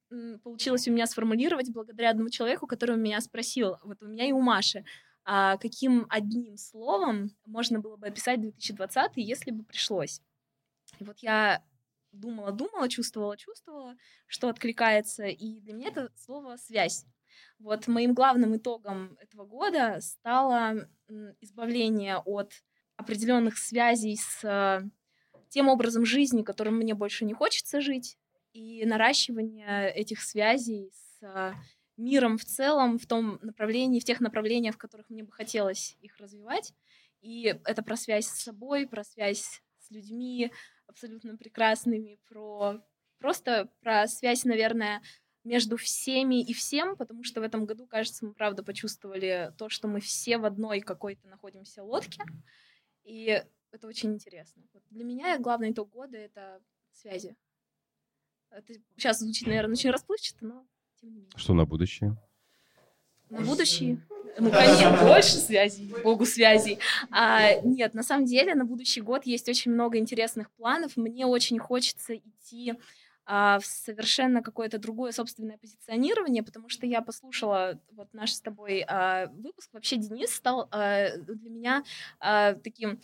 получилось 0.43 0.89
у 0.89 0.93
меня 0.93 1.07
сформулировать 1.07 1.71
благодаря 1.71 2.11
одному 2.11 2.31
человеку, 2.31 2.67
который 2.67 2.97
меня 2.97 3.21
спросил, 3.21 3.77
вот 3.83 4.03
у 4.03 4.07
меня 4.07 4.27
и 4.27 4.33
у 4.33 4.41
Маши, 4.41 4.85
а 5.25 5.57
каким 5.59 6.07
одним 6.09 6.57
словом 6.57 7.31
можно 7.47 7.81
было 7.81 7.97
бы 7.97 8.09
описать 8.09 8.41
2020, 8.41 9.13
если 9.17 9.51
бы 9.51 9.65
пришлось. 9.65 10.21
И 10.99 11.05
вот 11.05 11.19
я 11.21 11.63
думала, 12.13 12.53
думала, 12.53 12.89
чувствовала, 12.89 13.37
чувствовала, 13.37 13.97
что 14.27 14.49
откликается, 14.49 15.27
и 15.27 15.61
для 15.61 15.75
меня 15.75 15.89
это 15.89 16.11
слово 16.17 16.57
«связь». 16.57 17.05
Вот 17.59 17.87
моим 17.87 18.15
главным 18.15 18.57
итогом 18.57 19.17
этого 19.21 19.45
года 19.45 20.01
стало 20.01 20.89
избавление 21.41 22.19
от 22.19 22.53
определенных 22.97 23.57
связей 23.57 24.17
с 24.17 24.45
э, 24.45 24.83
тем 25.49 25.69
образом 25.69 26.05
жизни, 26.05 26.43
которым 26.43 26.77
мне 26.77 26.95
больше 26.95 27.25
не 27.25 27.33
хочется 27.33 27.81
жить, 27.81 28.19
и 28.53 28.85
наращивание 28.85 29.93
этих 29.93 30.23
связей 30.23 30.91
с 30.93 31.23
э, 31.23 31.53
миром 31.97 32.39
в 32.39 32.45
целом, 32.45 32.99
в 32.99 33.07
том 33.07 33.39
направлении, 33.43 34.01
в 34.01 34.05
тех 34.05 34.21
направлениях, 34.21 34.75
в 34.75 34.79
которых 34.79 35.11
мне 35.11 35.23
бы 35.23 35.33
хотелось 35.33 35.97
их 36.01 36.17
развивать. 36.19 36.73
И 37.21 37.45
это 37.65 37.83
про 37.83 37.97
связь 37.97 38.27
с 38.27 38.43
собой, 38.43 38.87
про 38.89 39.05
связь 39.05 39.63
с 39.79 39.91
людьми 39.91 40.51
абсолютно 40.87 41.37
прекрасными, 41.37 42.19
про 42.29 42.83
просто 43.19 43.71
про 43.81 44.07
связь, 44.09 44.45
наверное, 44.45 45.03
между 45.45 45.77
всеми 45.77 46.43
и 46.43 46.53
всем, 46.53 46.97
потому 46.97 47.23
что 47.23 47.41
в 47.41 47.45
этом 47.45 47.67
году, 47.67 47.87
кажется, 47.87 48.25
мы 48.27 48.35
правда 48.35 48.63
почувствовали 48.63 49.53
то, 49.57 49.69
что 49.69 49.89
мы 49.89 50.01
все 50.01 50.39
в 50.39 50.45
одной 50.45 50.81
какой-то 50.81 51.29
находимся 51.29 51.83
лодке, 51.83 52.23
и 53.05 53.43
это 53.71 53.87
очень 53.87 54.15
интересно. 54.15 54.63
Вот 54.73 54.83
для 54.91 55.05
меня 55.05 55.39
главный 55.39 55.71
итог 55.71 55.91
года— 55.91 56.17
это 56.19 56.61
связи. 56.93 57.37
Это 58.51 58.75
сейчас 58.97 59.21
звучит, 59.21 59.47
наверное, 59.47 59.73
очень 59.73 59.91
расплывчато, 59.91 60.45
но 60.45 60.65
тем 61.01 61.11
не 61.11 61.17
менее. 61.21 61.31
Что 61.37 61.55
на 61.55 61.65
будущее? 61.65 62.17
На 63.31 63.41
будущее? 63.41 64.01
Ну, 64.39 64.51
конечно, 64.51 64.97
больше 65.05 65.37
связей, 65.37 65.93
богу 66.03 66.25
связей. 66.25 66.79
А, 67.11 67.55
нет, 67.61 67.95
на 67.95 68.03
самом 68.03 68.27
деле 68.27 68.55
на 68.55 68.65
будущий 68.65 69.01
год 69.01 69.27
есть 69.27 69.49
очень 69.49 69.73
много 69.73 69.99
интересных 69.99 70.51
планов. 70.53 70.97
Мне 70.97 71.27
очень 71.27 71.59
хочется 71.59 72.17
идти 72.17 72.75
а, 73.27 73.59
в 73.59 73.67
совершенно 73.67 74.43
какое-то 74.43 74.79
другое 74.79 75.13
собственное 75.13 75.59
позиционирование, 75.59 76.43
потому 76.43 76.69
что 76.69 76.87
я 76.87 77.03
послушала 77.03 77.81
вот 77.93 78.09
наш 78.13 78.33
с 78.33 78.41
тобой 78.41 78.85
а, 78.87 79.27
выпуск. 79.29 79.71
Вообще 79.73 79.97
Денис 79.97 80.31
стал 80.35 80.69
а, 80.71 81.17
для 81.17 81.51
меня 81.51 81.85
а, 82.19 82.55
таким 82.55 83.01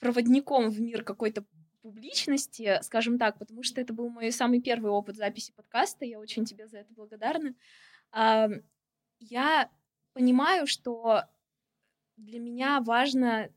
проводником 0.00 0.70
в 0.70 0.80
мир 0.80 1.02
какой-то 1.02 1.44
публичности, 1.88 2.78
скажем 2.82 3.18
так, 3.18 3.38
потому 3.38 3.62
что 3.62 3.80
это 3.80 3.94
был 3.94 4.10
мой 4.10 4.30
самый 4.30 4.60
первый 4.60 4.90
опыт 4.90 5.16
записи 5.16 5.52
подкаста. 5.56 6.04
Я 6.04 6.18
очень 6.18 6.44
тебе 6.44 6.68
за 6.68 6.80
это 6.80 6.92
благодарна. 6.92 7.54
Я 9.20 9.70
понимаю, 10.12 10.66
что 10.66 11.22
для 12.18 12.40
меня 12.40 12.82
важно 12.82 13.48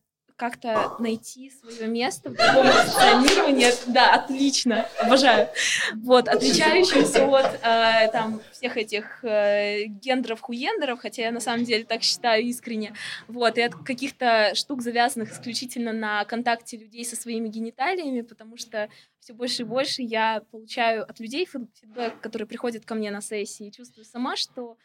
как-то 0.42 0.96
найти 0.98 1.52
свое 1.52 1.88
место 1.88 2.32
в 2.32 2.36
таком 2.36 2.66
позиционировании. 2.66 3.68
Да, 3.86 4.16
отлично, 4.16 4.88
обожаю. 5.00 5.50
Вот, 5.94 6.28
отличающимся 6.28 7.28
от 7.28 7.60
э, 7.62 8.12
там 8.12 8.42
всех 8.52 8.76
этих 8.76 9.24
э, 9.24 9.84
гендеров-хуендеров, 9.86 11.00
хотя 11.00 11.22
я 11.22 11.32
на 11.32 11.42
самом 11.42 11.64
деле 11.64 11.84
так 11.84 12.02
считаю 12.02 12.44
искренне, 12.44 12.96
вот, 13.28 13.60
и 13.60 13.62
от 13.62 13.76
каких-то 13.76 14.54
штук, 14.56 14.82
завязанных 14.82 15.32
исключительно 15.32 15.94
на 15.94 16.26
контакте 16.26 16.76
людей 16.76 17.06
со 17.06 17.16
своими 17.16 17.48
гениталиями, 17.48 18.22
потому 18.22 18.58
что 18.58 18.90
все 19.20 19.34
больше 19.34 19.62
и 19.62 19.66
больше 19.66 20.02
я 20.02 20.42
получаю 20.50 21.04
от 21.04 21.20
людей 21.20 21.46
фид- 21.46 21.70
фидбэк, 21.80 22.20
которые 22.20 22.48
приходят 22.48 22.84
ко 22.84 22.96
мне 22.96 23.12
на 23.12 23.22
сессии, 23.22 23.68
и 23.68 23.72
чувствую 23.72 24.06
сама, 24.06 24.36
что 24.36 24.76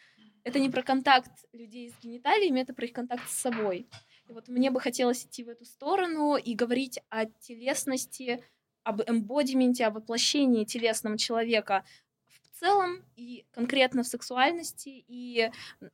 это 0.44 0.58
не 0.58 0.68
про 0.68 0.82
контакт 0.82 1.32
людей 1.52 1.90
с 1.90 2.04
гениталиями, 2.04 2.60
это 2.60 2.74
про 2.74 2.84
их 2.84 2.92
контакт 2.92 3.28
с 3.28 3.40
собой. 3.40 3.86
И 4.28 4.32
вот 4.32 4.48
мне 4.48 4.70
бы 4.70 4.80
хотелось 4.80 5.24
идти 5.24 5.44
в 5.44 5.48
эту 5.48 5.64
сторону 5.64 6.36
и 6.36 6.54
говорить 6.54 6.98
о 7.08 7.26
телесности, 7.26 8.42
об 8.82 9.02
эмбодименте, 9.02 9.86
о 9.86 9.90
воплощении 9.90 10.64
телесном 10.64 11.16
человека 11.16 11.84
в 12.28 12.60
целом 12.60 13.04
и 13.16 13.44
конкретно 13.52 14.02
в 14.02 14.06
сексуальности. 14.06 15.04
И 15.06 15.50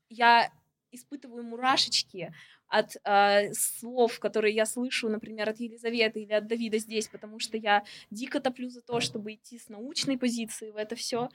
я 0.08 0.50
испытываю 0.90 1.42
мурашечки 1.42 2.34
от 2.68 2.96
э, 3.04 3.52
слов, 3.52 4.18
которые 4.18 4.54
я 4.54 4.64
слышу, 4.64 5.08
например, 5.08 5.48
от 5.48 5.60
Елизаветы 5.60 6.22
или 6.22 6.32
от 6.32 6.46
Давида 6.46 6.78
здесь, 6.78 7.08
потому 7.08 7.38
что 7.38 7.58
я 7.58 7.84
дико 8.10 8.40
топлю 8.40 8.70
за 8.70 8.80
то, 8.80 9.00
чтобы 9.00 9.34
идти 9.34 9.58
с 9.58 9.68
научной 9.68 10.16
позиции 10.16 10.70
в 10.70 10.76
это 10.76 10.96
все, 10.96 11.28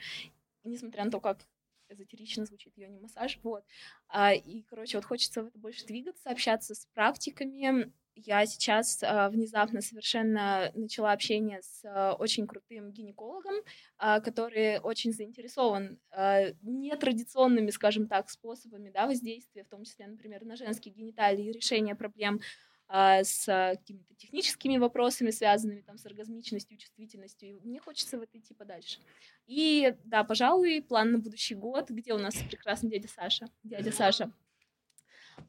несмотря 0.63 1.05
на 1.05 1.11
то, 1.11 1.19
как 1.19 1.37
эзотерично 1.89 2.45
звучит 2.45 2.77
ее 2.77 2.89
не 2.89 2.99
массаж, 2.99 3.39
вот. 3.43 3.63
А, 4.07 4.33
и, 4.33 4.63
короче, 4.63 4.97
вот 4.97 5.05
хочется 5.05 5.43
в 5.43 5.47
это 5.47 5.57
больше 5.59 5.85
двигаться, 5.85 6.29
общаться 6.29 6.75
с 6.75 6.85
практиками. 6.93 7.91
Я 8.15 8.45
сейчас 8.47 9.03
а, 9.03 9.29
внезапно 9.29 9.81
совершенно 9.81 10.71
начала 10.73 11.11
общение 11.11 11.61
с 11.61 11.83
а, 11.85 12.13
очень 12.13 12.47
крутым 12.47 12.91
гинекологом, 12.91 13.55
а, 13.97 14.19
который 14.21 14.79
очень 14.79 15.13
заинтересован 15.13 15.99
а, 16.11 16.45
нетрадиционными, 16.63 17.69
скажем 17.69 18.07
так, 18.07 18.29
способами 18.29 18.89
да, 18.89 19.05
воздействия, 19.05 19.63
в 19.63 19.69
том 19.69 19.83
числе, 19.83 20.07
например, 20.07 20.45
на 20.45 20.55
женские 20.55 20.93
гениталии 20.93 21.45
и 21.45 21.51
решения 21.51 21.95
проблем 21.95 22.41
а, 22.87 23.23
с 23.23 23.47
а, 23.49 23.75
какими-то 23.75 24.15
техническими 24.15 24.77
вопросами, 24.77 25.31
связанными 25.31 25.81
там, 25.81 25.97
с 25.97 26.05
оргазмичностью, 26.05 26.77
чувствительностью. 26.77 27.49
И 27.49 27.59
мне 27.63 27.79
хочется 27.79 28.17
в 28.17 28.21
это 28.21 28.37
идти 28.37 28.53
подальше. 28.53 28.99
И 29.45 29.95
да, 30.03 30.23
пожалуй, 30.23 30.81
план 30.81 31.11
на 31.11 31.19
будущий 31.19 31.55
год, 31.55 31.89
где 31.89 32.13
у 32.13 32.17
нас 32.17 32.35
прекрасный 32.49 32.89
дядя 32.89 33.07
Саша. 33.07 33.47
Дядя 33.63 33.91
Саша. 33.91 34.31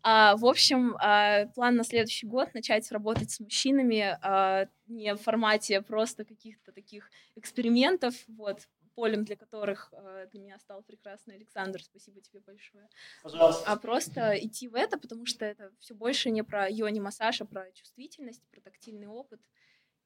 А, 0.02 0.36
в 0.36 0.46
общем, 0.46 0.96
а, 1.00 1.46
план 1.46 1.76
на 1.76 1.84
следующий 1.84 2.26
год 2.26 2.54
начать 2.54 2.90
работать 2.92 3.30
с 3.30 3.40
мужчинами 3.40 4.16
а, 4.22 4.66
не 4.86 5.14
в 5.14 5.18
формате 5.18 5.82
просто 5.82 6.24
каких-то 6.24 6.72
таких 6.72 7.10
экспериментов, 7.36 8.14
вот, 8.28 8.68
полем 8.98 9.24
для 9.24 9.36
которых 9.36 9.94
а, 9.94 10.26
для 10.26 10.40
меня 10.40 10.58
стал 10.58 10.82
прекрасный 10.82 11.36
Александр, 11.36 11.80
спасибо 11.80 12.20
тебе 12.20 12.40
большое. 12.40 12.88
Пожалуйста. 13.22 13.62
А 13.64 13.76
просто 13.76 14.36
идти 14.44 14.66
в 14.66 14.74
это, 14.74 14.98
потому 14.98 15.24
что 15.24 15.44
это 15.44 15.70
все 15.78 15.94
больше 15.94 16.30
не 16.30 16.42
про 16.42 16.68
йони 16.68 16.98
массаж, 16.98 17.40
а 17.40 17.44
про 17.44 17.70
чувствительность, 17.70 18.42
про 18.50 18.60
тактильный 18.60 19.06
опыт. 19.06 19.40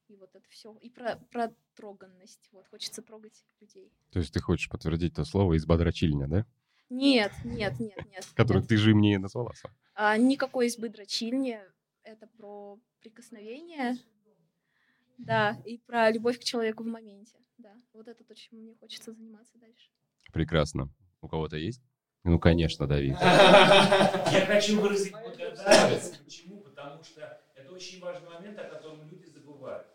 И 0.09 0.17
вот 0.17 0.35
это 0.35 0.47
все. 0.51 0.77
И 0.83 0.91
про, 0.91 1.17
про 1.31 1.55
троганность. 1.75 2.51
Вот, 2.53 2.67
хочется 2.69 3.01
трогать 3.01 3.47
людей. 3.61 3.91
То 4.11 4.19
есть 4.19 4.35
ты 4.35 4.41
хочешь 4.41 4.69
подтвердить 4.69 5.15
то 5.15 5.25
слово 5.25 5.55
из 5.55 5.65
бодрочильня, 5.65 6.29
да? 6.29 6.45
Нет, 6.91 7.33
нет, 7.45 7.81
нет, 7.81 7.97
нет. 8.11 8.29
Которое 8.35 8.61
нет. 8.61 8.69
ты 8.69 8.77
же 8.77 8.95
мне 8.95 9.19
назвала 9.19 9.55
сам. 9.55 9.73
А, 9.95 10.19
никакой 10.19 10.67
избы 10.67 10.91
дрочильни. 10.91 11.59
Это 12.03 12.27
про 12.27 12.79
прикосновение. 13.01 13.97
Да, 15.23 15.57
и 15.65 15.79
про 15.79 16.11
любовь 16.11 16.39
к 16.41 16.45
человеку 16.45 16.83
в 16.83 16.87
моменте. 16.87 17.39
Да, 17.59 17.75
вот 17.93 18.09
это 18.09 18.25
то, 18.25 18.35
чем 18.35 18.59
мне 18.59 18.75
хочется 18.75 19.13
заниматься 19.13 19.57
дальше. 19.59 19.89
Прекрасно. 20.33 20.89
У 21.21 21.29
кого-то 21.29 21.57
есть? 21.57 21.81
Ну, 22.25 22.39
конечно, 22.41 22.87
Давид. 22.89 23.17
Я 23.21 24.45
хочу 24.49 24.81
выразить 24.81 25.13
благодарность. 25.21 26.21
Почему? 26.25 26.61
Потому 26.61 27.05
что 27.05 27.21
это 27.55 27.73
очень 27.73 28.01
важный 28.01 28.29
момент, 28.31 28.59
о 28.59 28.65
котором 28.65 29.07
люди 29.09 29.27
забывают. 29.27 29.87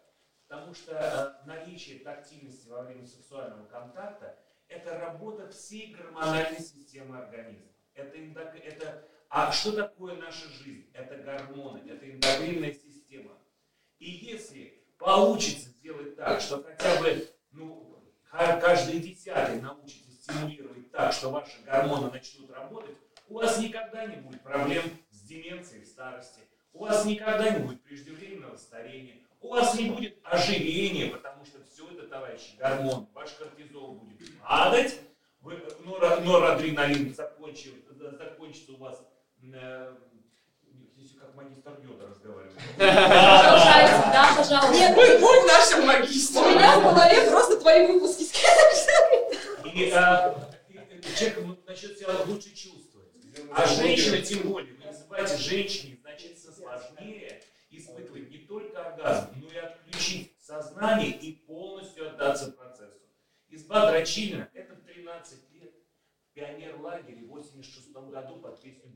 Потому 0.48 0.74
что 0.74 0.95
э, 0.98 1.45
наличие 1.45 1.99
тактильности 1.99 2.70
во 2.70 2.84
время 2.84 3.06
сексуального 3.06 3.68
контакта– 3.68 4.38
это 4.70 4.98
работа 4.98 5.49
всей 5.49 5.90
гормональной 5.90 6.60
системы 6.60 7.18
организма. 7.18 7.72
Это, 7.95 8.16
эндок... 8.18 8.56
это... 8.64 9.04
А 9.30 9.52
что 9.52 9.74
такое 9.74 10.18
наша 10.22 10.49
жизнь? 10.52 10.88
Это 10.95 11.18
гормоны, 11.18 11.82
это 11.90 12.10
эндокринная 12.10 12.74
система. 12.74 13.38
И 13.99 14.10
если 14.10 14.78
получится 14.98 15.69
сделать 15.69 16.15
так, 16.15 16.41
что 16.41 16.64
хотя 16.64 17.02
бы 17.02 17.28
ну, 17.52 18.03
ка- 18.30 18.60
каждый 18.60 18.99
десятый 18.99 19.61
научится 19.61 20.11
стимулировать 20.11 20.91
так, 20.91 21.14
что 21.14 21.30
ваши 21.30 21.64
гормоны 21.65 22.11
начнут 22.11 22.49
работать, 22.52 22.95
у 23.30 23.36
вас 23.36 23.60
никогда 23.60 24.06
не 24.06 24.18
будет 24.18 24.41
проблем 24.41 24.84
с 25.10 25.22
деменцией 25.22 25.84
в 25.84 25.88
старости, 25.88 26.41
у 26.74 26.80
вас 26.80 27.06
никогда 27.06 27.49
не 27.52 27.65
будет 27.65 27.84
преждевременного 27.84 28.57
старения, 28.57 29.18
у 29.41 29.49
вас 29.49 29.78
не 29.80 29.90
будет 29.90 30.18
ожирения, 30.24 31.11
потому 31.11 31.45
что 31.45 31.64
все 31.64 31.90
это, 31.91 32.07
товарищи, 32.07 32.56
гормон, 32.57 33.07
ваш 33.14 33.32
кортизол 33.34 33.95
будет 33.95 34.40
падать, 34.40 34.99
вы, 35.41 35.53
нора- 35.86 36.19
норадреналин 36.22 37.14
закончит, 37.14 37.86
закончится 38.18 38.72
у 38.74 38.78
вас, 38.78 39.06
э, 39.41 39.95
как 41.19 41.35
магистр 41.35 41.77
йода 41.84 42.07
разговаривает. 42.07 42.56
Продолжайте, 42.77 43.94
да, 44.11 44.34
пожалуйста. 44.38 44.73
Нет, 44.73 44.95
будь, 44.95 45.19
будь 45.19 45.48
нашим 45.48 45.85
магистром. 45.85 46.45
У 46.45 46.49
меня 46.49 46.80
в 46.80 46.84
голове 46.84 47.30
просто 47.31 47.60
твои 47.60 47.88
выпуски. 47.88 48.26
И 49.73 49.91
а, 49.91 50.35
и 50.69 51.15
человек 51.15 51.65
начнет 51.68 51.98
себя 51.98 52.10
лучше 52.26 52.56
чувствовать. 52.56 53.10
А 53.53 53.68
женщина 53.68 54.22
тем 54.22 54.49
более. 54.49 54.73
Вы 54.73 54.85
не 54.85 54.94
забывайте, 54.94 55.38
женщине 55.38 55.98
значительно 56.02 56.52
сложнее 56.52 57.44
испытывать 57.69 58.30
не 58.30 58.39
только 58.39 58.84
оргазм, 58.84 59.30
но 59.35 59.52
и 59.52 59.57
отключить 59.57 60.34
сознание 60.39 61.11
и 61.11 61.34
полностью 61.45 62.10
отдаться 62.10 62.52
процессу. 62.52 62.99
Изба 63.49 63.91
Дрочильна– 63.91 64.49
это 64.53 64.76
в 64.76 64.81
13 64.81 65.52
лет 65.53 65.73
в 66.30 66.34
пионер-лагере 66.34 67.23
в 67.23 67.27
86 67.27 67.91
году 67.91 68.38
под 68.38 68.61
песню. 68.61 68.86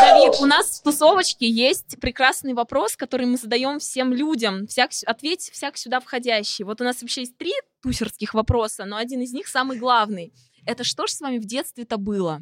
Давид, 0.00 0.40
у 0.40 0.46
нас 0.46 0.80
в 0.80 0.82
тусовочке 0.82 1.48
есть 1.48 2.00
прекрасный 2.00 2.54
вопрос, 2.54 2.96
который 2.96 3.26
мы 3.26 3.36
задаем 3.36 3.78
всем 3.78 4.12
людям. 4.12 4.66
Всяк, 4.66 4.90
ответь 5.06 5.50
всяк 5.50 5.76
сюда 5.76 6.00
входящий. 6.00 6.64
Вот 6.64 6.80
у 6.80 6.84
нас 6.84 7.02
вообще 7.02 7.22
есть 7.22 7.36
три 7.36 7.52
тусерских 7.82 8.32
вопроса, 8.34 8.84
но 8.86 8.96
один 8.96 9.20
из 9.20 9.32
них 9.32 9.46
самый 9.46 9.78
главный. 9.78 10.32
Это 10.66 10.82
что 10.82 11.06
ж 11.06 11.10
с 11.10 11.20
вами 11.20 11.38
в 11.38 11.44
детстве-то 11.44 11.98
было? 11.98 12.40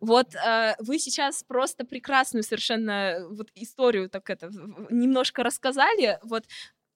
Вот 0.00 0.34
э, 0.34 0.74
вы 0.78 0.98
сейчас 0.98 1.42
просто 1.42 1.86
прекрасную 1.86 2.42
совершенно 2.42 3.26
вот 3.30 3.48
историю 3.54 4.10
так 4.10 4.28
это 4.28 4.50
немножко 4.90 5.42
рассказали. 5.42 6.18
Вот 6.22 6.44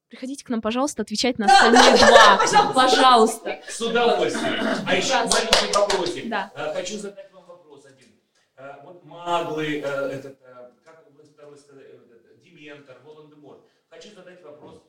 приходите 0.09 0.45
к 0.45 0.49
нам, 0.49 0.61
пожалуйста, 0.61 1.03
отвечать 1.03 1.39
на 1.39 1.47
остальные 1.47 1.97
два. 1.99 2.73
Пожалуйста. 2.75 3.61
С 3.69 3.81
удовольствием. 3.81 4.85
А 4.87 4.95
еще 4.95 5.15
маленький 5.15 5.73
вопросик. 5.75 6.29
Да. 6.29 6.51
Э, 6.55 6.73
Хочу 6.75 6.99
задать 6.99 7.33
вам 7.33 7.45
вопрос 7.47 7.85
один. 7.87 8.09
Э, 8.57 8.75
Вот 8.85 9.05
маглы, 9.05 9.81
э, 9.81 10.11
этот, 10.11 10.39
как 10.85 11.07
вы 11.11 11.25
сказали, 11.25 12.01
Дементор, 12.43 12.99
Волан-де-Морт. 13.05 13.61
Хочу 13.91 14.15
задать 14.15 14.43
вопрос 14.43 14.83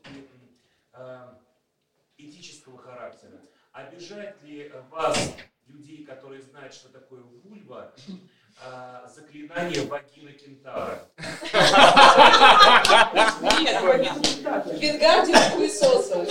этического 2.17 2.77
характера. 2.77 3.39
Обижает 3.71 4.41
ли 4.43 4.71
вас 4.89 5.35
людей, 5.67 6.03
которые 6.03 6.41
знают, 6.41 6.73
что 6.73 6.89
такое 6.89 7.21
вульва, 7.21 7.93
заклинание 9.15 9.81
вагина 9.85 10.31
кентавра? 10.33 11.07
Вингардиум 14.79 15.37
хуесоса. 15.55 16.25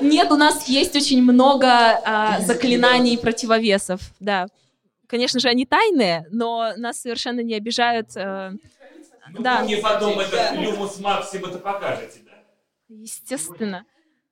Нет, 0.00 0.30
у 0.30 0.36
нас 0.36 0.68
есть 0.68 0.96
очень 0.96 1.22
много 1.22 1.66
а, 1.68 2.40
заклинаний 2.40 3.14
и 3.14 3.16
противовесов, 3.18 4.00
да. 4.20 4.46
Конечно 5.06 5.40
же, 5.40 5.48
они 5.48 5.64
тайные, 5.64 6.26
но 6.30 6.72
нас 6.76 7.00
совершенно 7.00 7.40
не 7.40 7.54
обижают. 7.54 8.10
э, 8.14 8.52
Ну, 9.32 9.42
да. 9.42 9.58
вы 9.60 9.64
мне 9.64 9.76
потом 9.78 10.18
этот 10.18 10.52
люмус 10.52 10.98
максима-то 11.00 11.58
покажете, 11.58 12.20
да? 12.26 12.32
Естественно. 12.88 13.84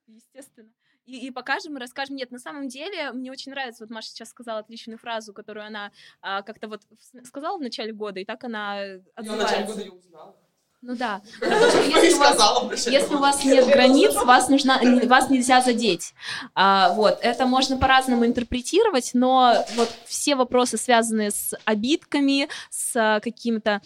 Естественно. 0.06 0.68
И, 1.06 1.26
и 1.26 1.30
покажем, 1.30 1.76
и 1.76 1.80
расскажем. 1.80 2.16
Нет, 2.16 2.30
на 2.32 2.38
самом 2.38 2.68
деле, 2.68 3.12
мне 3.12 3.30
очень 3.30 3.52
нравится, 3.52 3.84
вот 3.84 3.90
Маша 3.90 4.08
сейчас 4.08 4.30
сказала 4.30 4.58
отличную 4.60 4.98
фразу, 4.98 5.32
которую 5.32 5.64
она 5.66 5.92
а, 6.20 6.42
как-то 6.42 6.66
вот 6.68 6.82
в- 6.82 7.24
сказала 7.26 7.58
в 7.58 7.62
начале 7.62 7.92
года, 7.92 8.18
и 8.20 8.24
так 8.24 8.42
она 8.44 8.82
Я 8.82 8.98
в 8.98 9.02
отзывается. 9.14 9.44
начале 9.46 9.66
года 9.66 9.80
ее 9.82 9.92
узнала. 9.92 10.36
Ну 10.82 10.94
да. 10.94 11.20
Что 11.38 11.78
если 12.00 12.14
у 12.14 12.18
вас, 12.18 12.84
в 12.84 12.88
если 12.88 13.14
у 13.14 13.18
вас 13.18 13.44
нет 13.44 13.66
границ, 13.66 14.14
вас 14.14 14.48
нужна, 14.48 14.80
н- 14.82 15.08
вас 15.08 15.30
нельзя 15.30 15.60
задеть. 15.60 16.12
А, 16.54 16.92
вот 16.94 17.18
это 17.22 17.46
можно 17.46 17.76
по-разному 17.78 18.26
интерпретировать, 18.26 19.10
но 19.14 19.64
вот 19.74 19.88
все 20.04 20.34
вопросы, 20.36 20.76
связанные 20.76 21.30
с 21.30 21.54
обидками, 21.64 22.48
с 22.70 22.94
а, 22.96 23.20
каким-то 23.20 23.80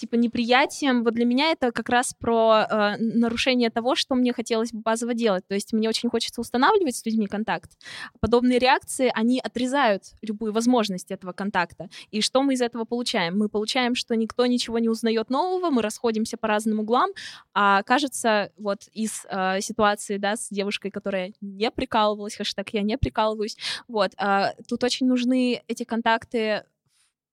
типа 0.00 0.14
неприятием, 0.14 1.04
вот 1.04 1.14
для 1.14 1.26
меня 1.26 1.52
это 1.52 1.72
как 1.72 1.90
раз 1.90 2.14
про 2.14 2.66
э, 2.68 2.96
нарушение 2.98 3.68
того, 3.70 3.94
что 3.94 4.14
мне 4.14 4.32
хотелось 4.32 4.72
бы 4.72 4.80
базово 4.80 5.12
делать. 5.12 5.46
То 5.46 5.54
есть 5.54 5.74
мне 5.74 5.88
очень 5.88 6.08
хочется 6.08 6.40
устанавливать 6.40 6.96
с 6.96 7.04
людьми 7.04 7.26
контакт. 7.26 7.70
Подобные 8.18 8.58
реакции, 8.58 9.12
они 9.14 9.40
отрезают 9.40 10.04
любую 10.22 10.52
возможность 10.52 11.10
этого 11.10 11.32
контакта. 11.32 11.90
И 12.10 12.22
что 12.22 12.42
мы 12.42 12.54
из 12.54 12.62
этого 12.62 12.84
получаем? 12.84 13.38
Мы 13.38 13.50
получаем, 13.50 13.94
что 13.94 14.16
никто 14.16 14.46
ничего 14.46 14.78
не 14.78 14.88
узнает 14.88 15.28
нового, 15.28 15.70
мы 15.70 15.82
расходимся 15.82 16.38
по 16.38 16.48
разным 16.48 16.80
углам, 16.80 17.10
а 17.52 17.82
кажется, 17.82 18.50
вот 18.56 18.88
из 18.94 19.26
э, 19.28 19.60
ситуации, 19.60 20.16
да, 20.16 20.36
с 20.36 20.48
девушкой, 20.48 20.90
которая 20.90 21.34
не 21.42 21.70
прикалывалась, 21.70 22.36
хэштег 22.36 22.70
я 22.70 22.82
не 22.82 22.96
прикалываюсь, 22.96 23.58
вот, 23.86 24.12
а, 24.16 24.54
тут 24.66 24.82
очень 24.82 25.06
нужны 25.06 25.62
эти 25.68 25.84
контакты 25.84 26.64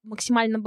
максимально 0.04 0.60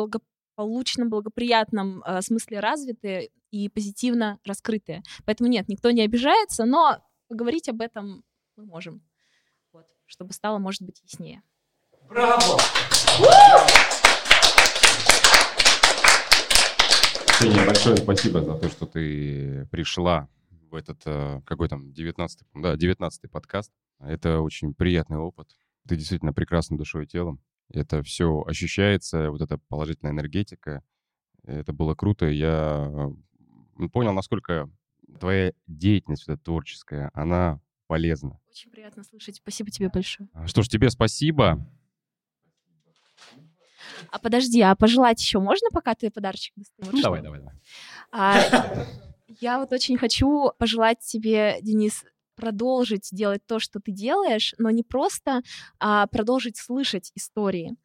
благополучном, 0.61 1.09
благоприятном 1.09 2.03
э, 2.05 2.21
смысле 2.23 2.61
развитые 2.61 3.31
и 3.51 3.69
позитивно 3.69 4.39
раскрытые. 4.45 5.03
Поэтому 5.25 5.49
нет, 5.49 5.69
никто 5.69 5.91
не 5.91 6.03
обижается, 6.03 6.65
но 6.65 6.99
поговорить 7.29 7.69
об 7.69 7.81
этом 7.81 8.25
мы 8.57 8.67
можем, 8.67 9.03
вот, 9.73 9.87
чтобы 10.07 10.33
стало, 10.33 10.59
может 10.59 10.83
быть, 10.83 11.01
яснее. 11.03 11.43
Браво! 12.09 12.59
Ксения, 17.27 17.67
большое 17.67 17.97
спасибо 17.97 18.43
за 18.43 18.59
то, 18.59 18.69
что 18.69 18.87
ты 18.87 19.67
пришла 19.71 20.29
в 20.71 20.75
этот, 20.75 21.01
э, 21.07 21.41
какой 21.47 21.69
там, 21.69 21.91
19-й, 21.91 22.61
да, 22.61 22.75
19-й 22.75 23.29
подкаст. 23.29 23.73
Это 23.99 24.41
очень 24.41 24.75
приятный 24.75 25.19
опыт. 25.19 25.49
Ты 25.89 25.97
действительно 25.97 26.33
прекрасна 26.33 26.77
душой 26.77 27.05
и 27.05 27.07
телом. 27.07 27.41
Это 27.73 28.03
все 28.03 28.43
ощущается, 28.47 29.31
вот 29.31 29.41
эта 29.41 29.59
положительная 29.69 30.13
энергетика. 30.13 30.83
Это 31.45 31.73
было 31.73 31.95
круто. 31.95 32.27
Я 32.27 33.11
понял, 33.93 34.13
насколько 34.13 34.69
твоя 35.19 35.53
деятельность 35.67 36.27
вот 36.27 36.35
эта 36.35 36.45
творческая, 36.45 37.11
она 37.15 37.61
полезна. 37.87 38.41
Очень 38.51 38.71
приятно 38.71 39.05
слышать. 39.05 39.37
Спасибо 39.37 39.71
тебе 39.71 39.89
большое. 39.89 40.29
Что 40.47 40.63
ж, 40.63 40.69
тебе 40.69 40.91
спасибо. 40.91 41.67
А 44.11 44.19
подожди, 44.19 44.61
а 44.61 44.75
пожелать 44.75 45.21
еще 45.21 45.39
можно, 45.41 45.69
пока 45.73 45.95
ты 45.95 46.11
подарочек 46.11 46.55
достаешь? 46.57 46.93
Ну, 46.93 47.03
давай, 47.03 47.23
давай, 47.23 47.41
давай. 47.41 47.55
А, 48.13 48.39
я 49.41 49.59
вот 49.59 49.73
очень 49.73 49.97
хочу 49.97 50.53
пожелать 50.59 51.01
тебе, 51.01 51.59
Денис, 51.63 52.05
продолжить 52.41 53.11
делать 53.13 53.43
то, 53.47 53.59
что 53.59 53.81
ты 53.81 53.93
делаешь, 53.93 54.55
но 54.57 54.71
не 54.71 54.83
просто 54.83 55.43
а, 55.79 56.07
продолжить 56.07 56.57
слышать 56.57 57.13
истории, 57.15 57.77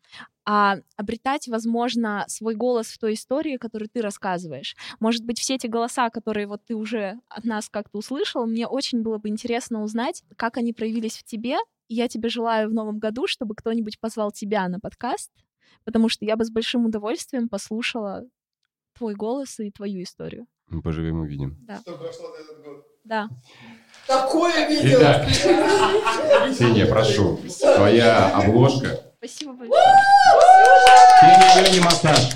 а 0.45 0.77
обретать, 0.95 1.49
возможно, 1.49 2.23
свой 2.27 2.55
голос 2.55 2.87
в 2.87 2.97
той 2.97 3.15
истории, 3.15 3.57
которую 3.57 3.89
ты 3.89 4.01
рассказываешь. 4.01 4.75
Может 5.01 5.25
быть, 5.25 5.39
все 5.39 5.55
эти 5.55 5.67
голоса, 5.67 6.09
которые 6.09 6.47
вот 6.47 6.61
ты 6.65 6.73
уже 6.75 7.19
от 7.27 7.43
нас 7.43 7.67
как-то 7.67 7.97
услышал, 7.97 8.45
мне 8.45 8.65
очень 8.65 9.01
было 9.01 9.17
бы 9.17 9.27
интересно 9.27 9.83
узнать, 9.83 10.23
как 10.37 10.55
они 10.57 10.71
проявились 10.71 11.17
в 11.17 11.23
тебе. 11.25 11.57
И 11.89 11.95
я 11.95 12.07
тебе 12.07 12.29
желаю 12.29 12.69
в 12.69 12.73
новом 12.73 12.97
году, 12.97 13.27
чтобы 13.27 13.55
кто-нибудь 13.55 13.99
позвал 13.99 14.31
тебя 14.31 14.67
на 14.69 14.79
подкаст, 14.79 15.31
потому 15.83 16.07
что 16.07 16.25
я 16.25 16.37
бы 16.37 16.45
с 16.45 16.49
большим 16.49 16.85
удовольствием 16.85 17.49
послушала 17.49 18.23
твой 18.93 19.15
голос 19.15 19.59
и 19.59 19.69
твою 19.69 20.01
историю. 20.03 20.47
Мы 20.67 20.81
поживем 20.81 21.19
увидим. 21.19 21.57
Да. 21.61 21.79
Что 21.81 21.97
прошло 21.97 22.31
за 22.35 22.41
этот 22.41 22.63
год? 22.63 22.85
Да. 23.03 23.29
Такое 24.07 24.67
видео! 24.67 24.99
Итак, 24.99 25.27
Ксения, 26.51 26.85
прошу, 26.85 27.39
твоя 27.75 28.29
обложка. 28.35 28.99
Спасибо 29.17 29.53
большое. 29.53 29.81
Ксения 31.17 31.67
Лени 31.67 31.79
массаж. 31.79 32.35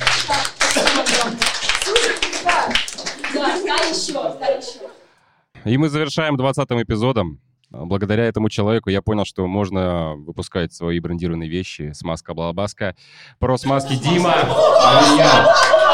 И 5.65 5.77
мы 5.77 5.89
завершаем 5.89 6.37
20 6.37 6.71
эпизодом. 6.71 7.39
Благодаря 7.69 8.25
этому 8.25 8.49
человеку 8.49 8.89
я 8.89 9.03
понял, 9.03 9.25
что 9.25 9.45
можно 9.45 10.15
выпускать 10.15 10.73
свои 10.73 10.99
брендированные 10.99 11.49
вещи. 11.49 11.91
Смазка 11.93 12.33
Балабаска. 12.33 12.95
Про 13.37 13.57
смазки 13.57 13.95
Дима. 13.95 14.33
А 14.33 15.15
я. 15.17 15.88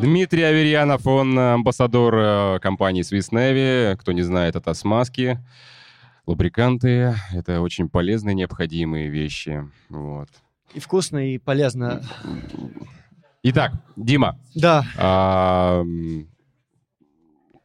Дмитрий 0.00 0.42
Аверьянов, 0.44 1.06
он 1.06 1.38
амбассадор 1.38 2.14
э, 2.14 2.58
компании 2.60 3.02
Swiss 3.02 3.30
Navy. 3.32 3.96
Кто 3.98 4.12
не 4.12 4.22
знает, 4.22 4.56
это 4.56 4.72
смазки, 4.72 5.38
лубриканты. 6.26 7.14
Это 7.32 7.60
очень 7.60 7.90
полезные, 7.90 8.34
необходимые 8.34 9.10
вещи. 9.10 9.68
Вот. 9.90 10.28
И 10.72 10.80
вкусно, 10.80 11.34
и 11.34 11.36
полезно. 11.36 12.02
Итак, 13.42 13.72
Дима. 13.96 14.38
Да. 14.54 14.84
а, 14.96 15.84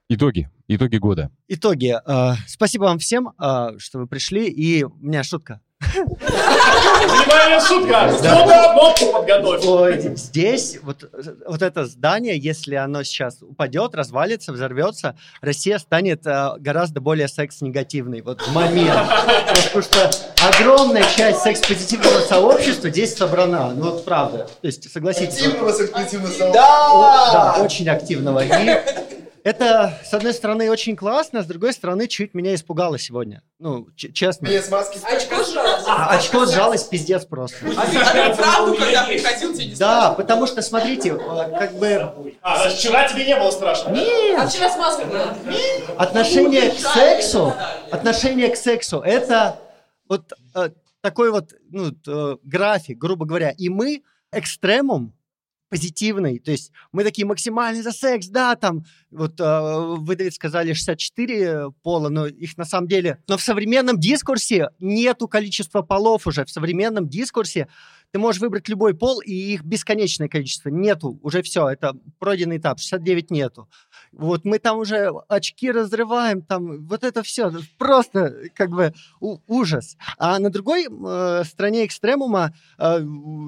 итоги. 0.10 0.50
Итоги 0.68 0.98
года. 0.98 1.32
Итоги. 1.48 1.96
Э, 2.06 2.34
Спасибо 2.48 2.84
вам 2.84 3.00
всем, 3.00 3.30
э, 3.40 3.78
что 3.78 4.00
вы 4.00 4.08
пришли. 4.08 4.50
И 4.50 4.84
у 4.84 4.94
меня 5.00 5.24
шутка. 5.24 5.62
Внимание, 5.82 7.60
шутка! 7.60 8.12
Да. 8.24 8.74
Кнопку 8.74 9.06
подготовь. 9.12 9.66
Ой, 9.66 10.16
Здесь 10.16 10.80
вот, 10.82 11.10
вот 11.48 11.62
это 11.62 11.86
здание, 11.86 12.38
если 12.38 12.76
оно 12.76 13.04
сейчас 13.04 13.42
упадет, 13.42 13.96
развалится, 13.96 14.52
взорвется, 14.54 15.18
Россия 15.42 15.78
станет 15.80 16.26
э, 16.26 16.52
гораздо 16.60 17.02
более 17.02 17.28
секс-негативной. 17.28 18.22
Вот 18.22 18.42
в 18.42 18.54
момент. 18.54 19.00
Потому 19.48 19.84
что 19.84 20.12
огромная 20.48 21.04
часть 21.16 21.42
секс-позитивного 21.42 22.20
сообщества 22.22 22.90
здесь 22.90 23.16
собрана. 23.16 23.72
Ну 23.72 23.92
вот 23.92 24.06
правда. 24.06 24.48
То 24.62 24.68
есть 24.68 24.92
согласитесь. 24.92 25.38
Активного 25.46 25.72
секс-позитивного 25.72 26.32
сообщества. 26.32 26.54
Да, 26.54 27.58
очень 27.62 27.90
активного. 27.90 28.44
И 28.44 29.15
это, 29.46 29.94
с 30.04 30.12
одной 30.12 30.34
стороны, 30.34 30.72
очень 30.72 30.96
классно, 30.96 31.44
с 31.44 31.46
другой 31.46 31.72
стороны, 31.72 32.08
чуть 32.08 32.34
меня 32.34 32.56
испугало 32.56 32.98
сегодня. 32.98 33.44
Ну, 33.60 33.88
ч- 33.96 34.12
честно. 34.12 34.48
Без 34.48 34.68
маски. 34.72 35.00
Очко 35.06 35.44
сжалось. 35.44 35.84
А 35.88 36.18
очко 36.18 36.46
сжалось, 36.48 36.84
пиздец 36.84 37.26
просто. 37.26 37.58
А 37.78 37.86
ты 37.86 38.36
правду, 38.36 38.76
когда 38.76 39.04
приходил, 39.06 39.54
тебе 39.54 39.68
не 39.68 39.76
Да, 39.76 40.14
потому 40.14 40.48
что, 40.48 40.64
смотрите, 40.64 41.10
э, 41.12 41.60
как 41.60 41.74
бы 41.78 42.12
А, 42.42 42.70
вчера 42.70 43.08
тебе 43.08 43.24
не 43.24 43.36
было 43.36 43.52
страшно? 43.52 43.94
да? 43.94 44.44
А 44.44 44.48
вчера 44.48 44.70
с 44.70 44.78
маской 44.78 45.06
была. 45.06 45.36
отношение 45.98 46.72
к 46.72 46.80
сексу, 46.80 47.54
отношение 47.92 48.50
к 48.50 48.56
сексу, 48.56 49.00
это 49.00 49.60
вот 50.10 50.34
э, 50.56 50.70
такой 51.02 51.30
вот 51.30 51.54
ну, 51.70 51.92
э, 52.08 52.38
график, 52.42 52.98
грубо 52.98 53.26
говоря. 53.28 53.52
И 53.52 53.70
мы 53.70 54.02
экстремум 54.32 55.14
позитивный, 55.70 56.40
то 56.40 56.52
есть 56.52 56.72
мы 56.92 57.04
такие 57.04 57.26
максимальный 57.26 57.82
за 57.82 57.92
секс, 57.92 58.28
да, 58.28 58.56
там, 58.56 58.86
вот 59.12 59.40
э, 59.40 59.96
вы, 59.98 60.16
Давид, 60.16 60.34
сказали 60.34 60.74
64 60.74 61.72
пола, 61.84 62.10
но 62.10 62.28
их 62.28 62.58
на 62.58 62.66
самом 62.66 62.88
деле, 62.88 63.20
но 63.28 63.38
в 63.38 63.42
современном 63.42 64.00
дискурсе 64.00 64.70
нету 64.80 65.28
количества 65.28 65.82
полов 65.82 66.28
уже, 66.28 66.46
в 66.46 66.52
современном 66.52 67.10
дискурсе 67.10 67.68
ты 68.16 68.20
можешь 68.20 68.40
выбрать 68.40 68.70
любой 68.70 68.94
пол, 68.94 69.20
и 69.20 69.34
их 69.34 69.66
бесконечное 69.66 70.30
количество. 70.30 70.70
Нету, 70.70 71.20
уже 71.22 71.42
все, 71.42 71.68
это 71.68 71.98
пройденный 72.18 72.60
этап, 72.60 72.80
69 72.80 73.30
нету. 73.30 73.68
Вот 74.14 74.46
мы 74.46 74.58
там 74.60 74.78
уже 74.78 75.12
очки 75.28 75.70
разрываем, 75.70 76.42
там 76.42 76.86
вот 76.86 77.04
это 77.04 77.24
все, 77.24 77.52
просто 77.78 78.34
как 78.56 78.70
бы 78.70 78.94
ужас. 79.20 79.98
А 80.18 80.40
на 80.40 80.50
другой 80.50 80.86
э, 80.86 81.44
стороне 81.44 81.86
экстремума 81.86 82.54
э, 82.78 83.06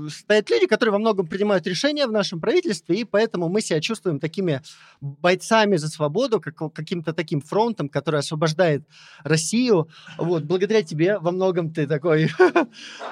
стоят 0.10 0.50
люди, 0.50 0.68
которые 0.68 0.92
во 0.92 1.00
многом 1.00 1.28
принимают 1.28 1.66
решения 1.66 2.06
в 2.06 2.12
нашем 2.12 2.42
правительстве, 2.42 2.98
и 2.98 3.04
поэтому 3.06 3.48
мы 3.48 3.62
себя 3.62 3.80
чувствуем 3.80 4.20
такими 4.20 4.62
бойцами 5.00 5.78
за 5.78 5.88
свободу, 5.88 6.42
как, 6.42 6.74
каким-то 6.74 7.14
таким 7.14 7.40
фронтом, 7.40 7.88
который 7.88 8.20
освобождает 8.20 8.84
Россию. 9.24 9.88
Вот, 10.18 10.44
благодаря 10.44 10.84
тебе 10.84 11.20
во 11.20 11.32
многом 11.32 11.72
ты 11.72 11.88
такой... 11.88 12.30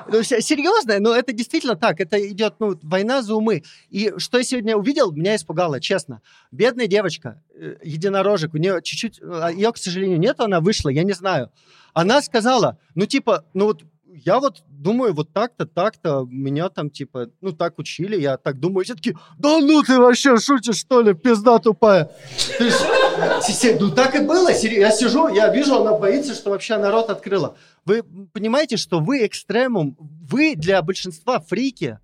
Ну, 0.07 0.21
се- 0.23 0.41
серьезно, 0.41 0.99
но 0.99 1.15
это 1.15 1.31
действительно 1.31 1.44
так. 1.75 1.99
Это 1.99 2.17
идет, 2.27 2.55
ну, 2.59 2.77
война 2.83 3.21
за 3.21 3.35
умы. 3.35 3.63
И 3.89 4.13
что 4.17 4.37
я 4.37 4.43
сегодня 4.43 4.75
увидел, 4.75 5.11
меня 5.11 5.35
испугало, 5.35 5.79
честно. 5.79 6.21
Бедная 6.51 6.87
девочка, 6.87 7.41
э, 7.53 7.75
единорожек, 7.83 8.53
у 8.53 8.57
нее 8.57 8.81
чуть-чуть... 8.83 9.19
а, 9.21 9.49
Ее, 9.51 9.71
к 9.71 9.77
сожалению, 9.77 10.19
нет, 10.19 10.39
она 10.39 10.59
вышла, 10.59 10.89
я 10.89 11.03
не 11.03 11.13
знаю. 11.13 11.51
Она 11.93 12.21
сказала, 12.21 12.77
ну, 12.93 13.05
типа, 13.05 13.45
ну, 13.53 13.65
вот 13.65 13.83
я 14.05 14.39
вот 14.39 14.63
думаю, 14.67 15.13
вот 15.13 15.33
так-то, 15.33 15.65
так-то, 15.65 16.25
меня 16.29 16.69
там, 16.69 16.89
типа, 16.89 17.29
ну, 17.41 17.51
так 17.51 17.79
учили, 17.79 18.19
я 18.19 18.37
так 18.37 18.59
думаю. 18.59 18.85
Все 18.85 18.95
таки 18.95 19.15
да 19.37 19.59
ну 19.59 19.83
ты 19.83 19.99
вообще 19.99 20.37
шутишь, 20.37 20.77
что 20.77 21.01
ли, 21.01 21.13
пизда 21.13 21.59
тупая. 21.59 22.09
Ну, 23.79 23.91
так 23.91 24.15
и 24.15 24.19
было. 24.19 24.49
Я 24.49 24.91
сижу, 24.91 25.27
я 25.27 25.49
вижу, 25.49 25.75
она 25.81 25.93
боится, 25.93 26.33
что 26.33 26.49
вообще 26.51 26.77
народ 26.77 27.09
открыла. 27.09 27.55
Вы 27.85 28.03
понимаете, 28.33 28.77
что 28.77 28.99
вы 28.99 29.25
экстремум, 29.25 29.95
вы 29.99 30.55
для 30.55 30.81
большинства 30.81 31.39
фрики. 31.39 31.99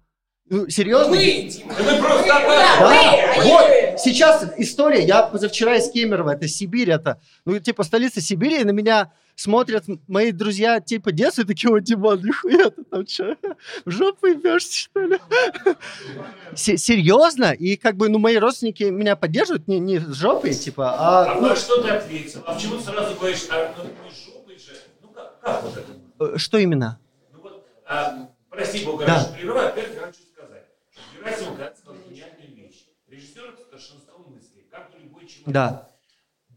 Ну, 0.49 0.67
серьезно? 0.67 1.11
Вы, 1.15 1.49
Дима. 1.49 1.73
Вы 1.73 2.01
просто 2.01 2.27
Да, 2.27 2.39
Да, 2.79 3.15
вы, 3.38 3.43
вот, 3.43 3.69
вы. 3.69 3.97
сейчас 3.97 4.45
история, 4.57 5.05
я 5.05 5.23
позавчера 5.23 5.77
из 5.77 5.89
Кемерово, 5.89 6.31
это 6.31 6.47
Сибирь, 6.49 6.91
это, 6.91 7.21
ну, 7.45 7.57
типа, 7.59 7.83
столица 7.83 8.19
Сибири, 8.19 8.59
и 8.59 8.65
на 8.65 8.71
меня 8.71 9.13
смотрят 9.35 9.85
мои 10.07 10.31
друзья, 10.31 10.79
типа, 10.79 11.11
детства, 11.11 11.45
такие, 11.45 11.69
вот, 11.69 11.83
Диман, 11.83 12.21
нихуя 12.23 12.69
ты 12.69 12.83
там 12.83 13.07
что, 13.07 13.35
в 13.85 13.91
жопу 13.91 14.27
ебешься, 14.27 14.73
что 14.77 14.99
ли? 15.01 15.19
Се- 16.55 16.77
Серьезно? 16.77 17.51
И, 17.53 17.75
как 17.77 17.95
бы, 17.95 18.09
ну, 18.09 18.19
мои 18.19 18.37
родственники 18.37 18.83
меня 18.83 19.15
поддерживают 19.15 19.67
не, 19.67 19.79
не 19.79 19.99
с 19.99 20.13
жопой, 20.13 20.53
типа, 20.53 20.93
а, 20.97 21.31
А 21.31 21.41
ну, 21.41 21.55
что 21.55 21.81
ты 21.81 21.89
ответил? 21.89 22.43
А 22.45 22.53
почему 22.55 22.77
ты 22.77 22.83
сразу 22.83 23.15
говоришь, 23.15 23.47
а 23.49 23.73
ну, 23.77 23.83
не 23.85 24.33
жопой 24.33 24.55
же? 24.57 24.73
Ну 25.01 25.09
как, 25.09 25.39
как 25.41 25.63
вот 25.63 25.77
это? 25.77 26.33
э, 26.35 26.37
что 26.37 26.57
именно? 26.57 26.99
А, 27.85 28.29
прости 28.49 28.85
бога, 28.85 29.05
Да. 29.05 29.15
раньше 29.15 29.33
прерываю, 29.33 29.67
опять 29.69 29.93
я 29.93 29.99
хочу 30.01 30.19
сказать, 30.33 30.65
что 30.91 31.01
Герасимов 31.19 31.57
сказал 31.77 32.01
гениальную 32.09 32.55
вещь. 32.55 32.85
Режиссер 33.09 33.43
это 33.53 33.63
старшинство 33.67 34.19
мысли, 34.29 34.65
как 34.71 34.91
и 34.97 35.03
любой 35.03 35.21
человек. 35.25 35.43
Да. 35.47 35.89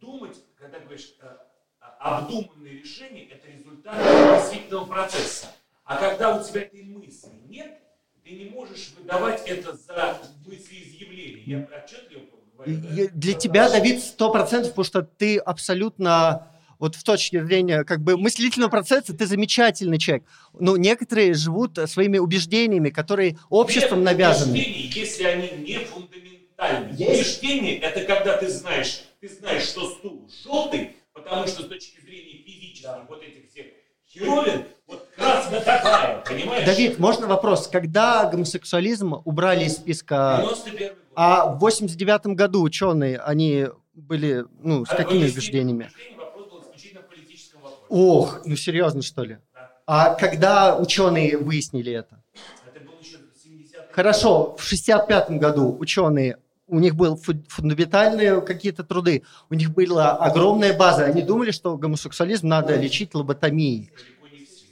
Думать, 0.01 0.37
когда 0.59 0.79
говоришь, 0.81 1.15
а, 1.21 1.39
а, 1.81 1.93
обдуманные 2.05 2.79
решения, 2.79 3.29
это 3.31 3.49
результат 3.51 3.97
мыслительного 3.99 4.85
процесса. 4.85 5.47
А 5.85 5.97
когда 5.97 6.37
у 6.37 6.45
тебя 6.45 6.63
этой 6.63 6.85
мысли 6.85 7.33
нет, 7.49 7.79
ты 8.23 8.33
не 8.33 8.51
можешь 8.51 8.95
выдавать 9.01 9.43
это 9.47 9.75
за 9.75 10.21
мыслеизъявление. 10.47 11.43
Я 11.47 11.83
отчетливо 11.83 12.25
говорю. 12.27 12.83
да? 13.07 13.11
Для 13.13 13.35
тебя, 13.35 13.71
Давид, 13.71 14.03
сто 14.03 14.31
процентов, 14.31 14.73
потому 14.73 14.85
что 14.85 15.03
ты 15.03 15.39
абсолютно 15.39 16.51
вот 16.79 16.95
в 16.95 17.05
точке 17.05 17.43
зрения 17.43 17.85
как 17.85 18.03
бы 18.03 18.19
мыслительного 18.19 18.71
процесса 18.71 19.17
ты 19.17 19.27
замечательный 19.27 19.99
человек. 19.99 20.27
Но 20.53 20.77
некоторые 20.77 21.33
живут 21.33 21.79
своими 21.87 22.19
убеждениями, 22.19 22.91
которые 22.91 23.39
обществом 23.49 24.01
Нет 24.01 24.13
навязаны. 24.13 24.57
если 24.57 25.25
они 25.25 25.51
не 25.63 25.79
фундаментальны. 25.79 26.95
Есть. 26.97 27.43
Убеждение– 27.43 27.79
это 27.81 28.05
когда 28.05 28.37
ты 28.37 28.51
знаешь, 28.51 29.05
ты 29.21 29.29
знаешь, 29.29 29.63
что 29.65 29.89
стул 29.89 30.29
желтый, 30.45 30.97
потому 31.15 31.47
что 31.47 31.63
с 31.63 31.67
точки 31.67 32.01
зрения 32.01 32.43
физических 32.45 32.91
вот 33.09 33.23
этих 33.23 33.51
всех 33.51 33.67
херовин, 34.09 34.65
вот 34.87 35.09
красная 35.17 35.61
такая, 35.61 36.23
понимаешь? 36.29 36.67
Давид, 36.67 36.99
можно 36.99 37.27
вопрос? 37.27 37.69
Когда 37.69 38.29
гомосексуализм 38.31 39.15
убрали 39.25 39.65
из 39.65 39.77
списка... 39.77 40.41
91 40.43 40.89
год. 40.89 40.99
А 41.17 41.47
в 41.47 41.59
89 41.61 42.27
году 42.37 42.63
ученые, 42.63 43.19
они 43.19 43.69
были, 43.95 44.45
ну, 44.61 44.85
с 44.85 44.91
А 44.91 44.97
какими 44.97 45.29
убеждениями? 45.31 45.85
убеждения, 45.85 46.19
вопрос 46.19 46.51
был 46.51 46.63
исключительно 46.63 47.03
в 47.03 47.07
политическом 47.09 47.63
вопросе. 47.63 47.87
Ох, 47.89 48.41
ну 48.45 48.57
серьезно, 48.57 49.03
что 49.03 49.23
ли? 49.25 49.39
А 49.87 50.15
когда 50.15 50.77
ученые 50.77 51.39
выяснили 51.39 51.93
это? 51.93 52.23
Это 52.67 52.85
был 52.85 52.95
еще 53.01 53.19
70 53.43 53.93
Хорошо, 53.93 54.57
в 54.57 54.63
65 54.63 55.31
году 55.33 55.77
ученые, 55.79 56.39
у 56.67 56.79
них 56.79 56.95
были 56.97 57.17
фундаментальные 57.49 58.41
какие-то 58.41 58.85
труды, 58.85 59.23
у 59.51 59.55
них 59.55 59.73
была 59.73 60.13
огромная 60.17 60.73
база, 60.77 61.05
они 61.05 61.23
думали, 61.23 61.51
что 61.51 61.77
гомосексуализм 61.77 62.49
надо 62.49 62.77
лечить 62.77 63.15
лоботомией. 63.15 63.91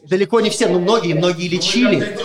Далеко 0.05 0.41
не 0.41 0.51
все, 0.51 0.67
но 0.67 0.81
многие, 0.81 1.13
многие 1.15 1.47
лечили. 1.49 2.19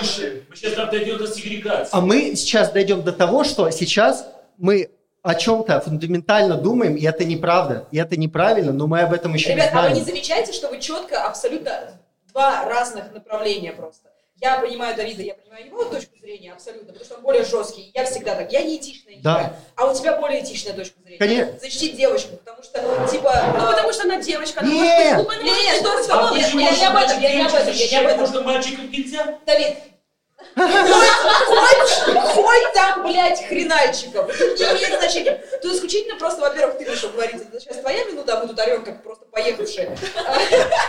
Мы 0.49 0.56
сейчас 0.56 0.89
дойдем 0.89 1.18
до 1.18 1.27
сегрегации. 1.27 1.89
А 1.91 2.02
мы 2.02 2.35
сейчас 2.35 2.72
дойдем 2.72 3.03
до 3.03 3.11
того, 3.11 3.44
что 3.44 3.69
сейчас 3.69 4.27
мы 4.57 4.89
о 5.22 5.35
чем-то 5.35 5.81
фундаментально 5.81 6.56
думаем, 6.56 6.95
и 6.95 7.03
это 7.03 7.23
неправда, 7.26 7.88
и 7.91 7.98
это 7.98 8.18
неправильно, 8.18 8.72
но 8.72 8.88
мы 8.88 9.02
об 9.02 9.14
этом 9.14 9.34
еще 9.34 9.53
Ребят, 9.53 9.72
не 9.73 9.77
а 9.77 9.81
вы 9.81 9.88
знаем. 9.89 9.98
не 9.98 10.03
замечаете, 10.03 10.53
что 10.53 10.69
вы 10.69 10.80
четко, 10.80 11.23
абсолютно 11.23 11.99
два 12.31 12.65
разных 12.65 13.11
направления 13.14 13.73
просто. 13.73 14.10
Я 14.39 14.59
понимаю 14.59 14.95
Давида, 14.95 15.23
я 15.23 15.34
понимаю 15.34 15.65
его 15.65 15.84
точку 15.85 16.15
зрения 16.19 16.53
абсолютно, 16.53 16.88
потому 16.88 17.05
что 17.05 17.15
он 17.15 17.22
более 17.22 17.43
жесткий. 17.43 17.91
Я 17.95 18.05
всегда 18.05 18.35
так. 18.35 18.51
Я 18.51 18.61
не 18.64 18.77
этичная 18.77 19.15
Да. 19.23 19.53
А 19.76 19.85
у 19.91 19.95
тебя 19.95 20.15
более 20.19 20.43
этичная 20.43 20.73
точка 20.73 20.99
зрения. 21.01 21.18
Конечно. 21.18 21.59
Защитить 21.59 21.97
девочку, 21.97 22.38
потому 22.38 22.61
что, 22.61 22.80
типа... 23.11 23.34
Ну, 23.57 23.65
потому 23.72 23.91
что 23.93 24.03
она 24.03 24.22
девочка, 24.22 24.59
она 24.61 24.69
Нет. 24.72 25.15
может 25.15 25.27
быть 25.27 25.38
глупой, 25.38 25.43
Не, 25.43 25.64
не, 25.64 25.69
что 25.72 25.80
стоп, 25.80 25.97
ты 25.97 26.03
стоп, 26.03 26.05
свободна. 26.15 26.38
я- 26.38 26.43
почему 26.43 26.59
я 26.61 26.72
не 26.72 26.85
об 26.85 26.93
можно 26.93 27.07
этом, 27.07 27.22
я 27.22 27.35
не 27.35 27.41
об 27.41 27.53
этом, 27.53 27.73
я 27.73 27.89
не 27.89 27.95
об 27.97 28.05
этом. 28.05 28.19
Можно 28.19 28.41
мальчикам 28.41 28.91
нельзя? 28.91 29.39
Давид, 29.45 29.77
хоть, 30.55 32.15
хоть 32.34 32.73
там, 32.73 33.03
блядь, 33.03 33.45
хренальчиков. 33.45 34.30
Это 34.30 34.64
не 34.64 34.80
имеет 34.80 34.99
значения. 34.99 35.43
Тут 35.61 35.73
исключительно 35.73 36.18
просто, 36.18 36.41
во-первых, 36.41 36.77
ты 36.77 36.85
решил 36.85 37.09
говорить, 37.09 37.41
это 37.41 37.59
сейчас 37.59 37.77
твоя 37.77 38.05
минута, 38.05 38.38
а 38.38 38.41
мы 38.41 38.47
тут 38.47 38.59
орем, 38.59 38.84
как 38.84 39.03
просто 39.03 39.26
поехавшие. 39.26 39.95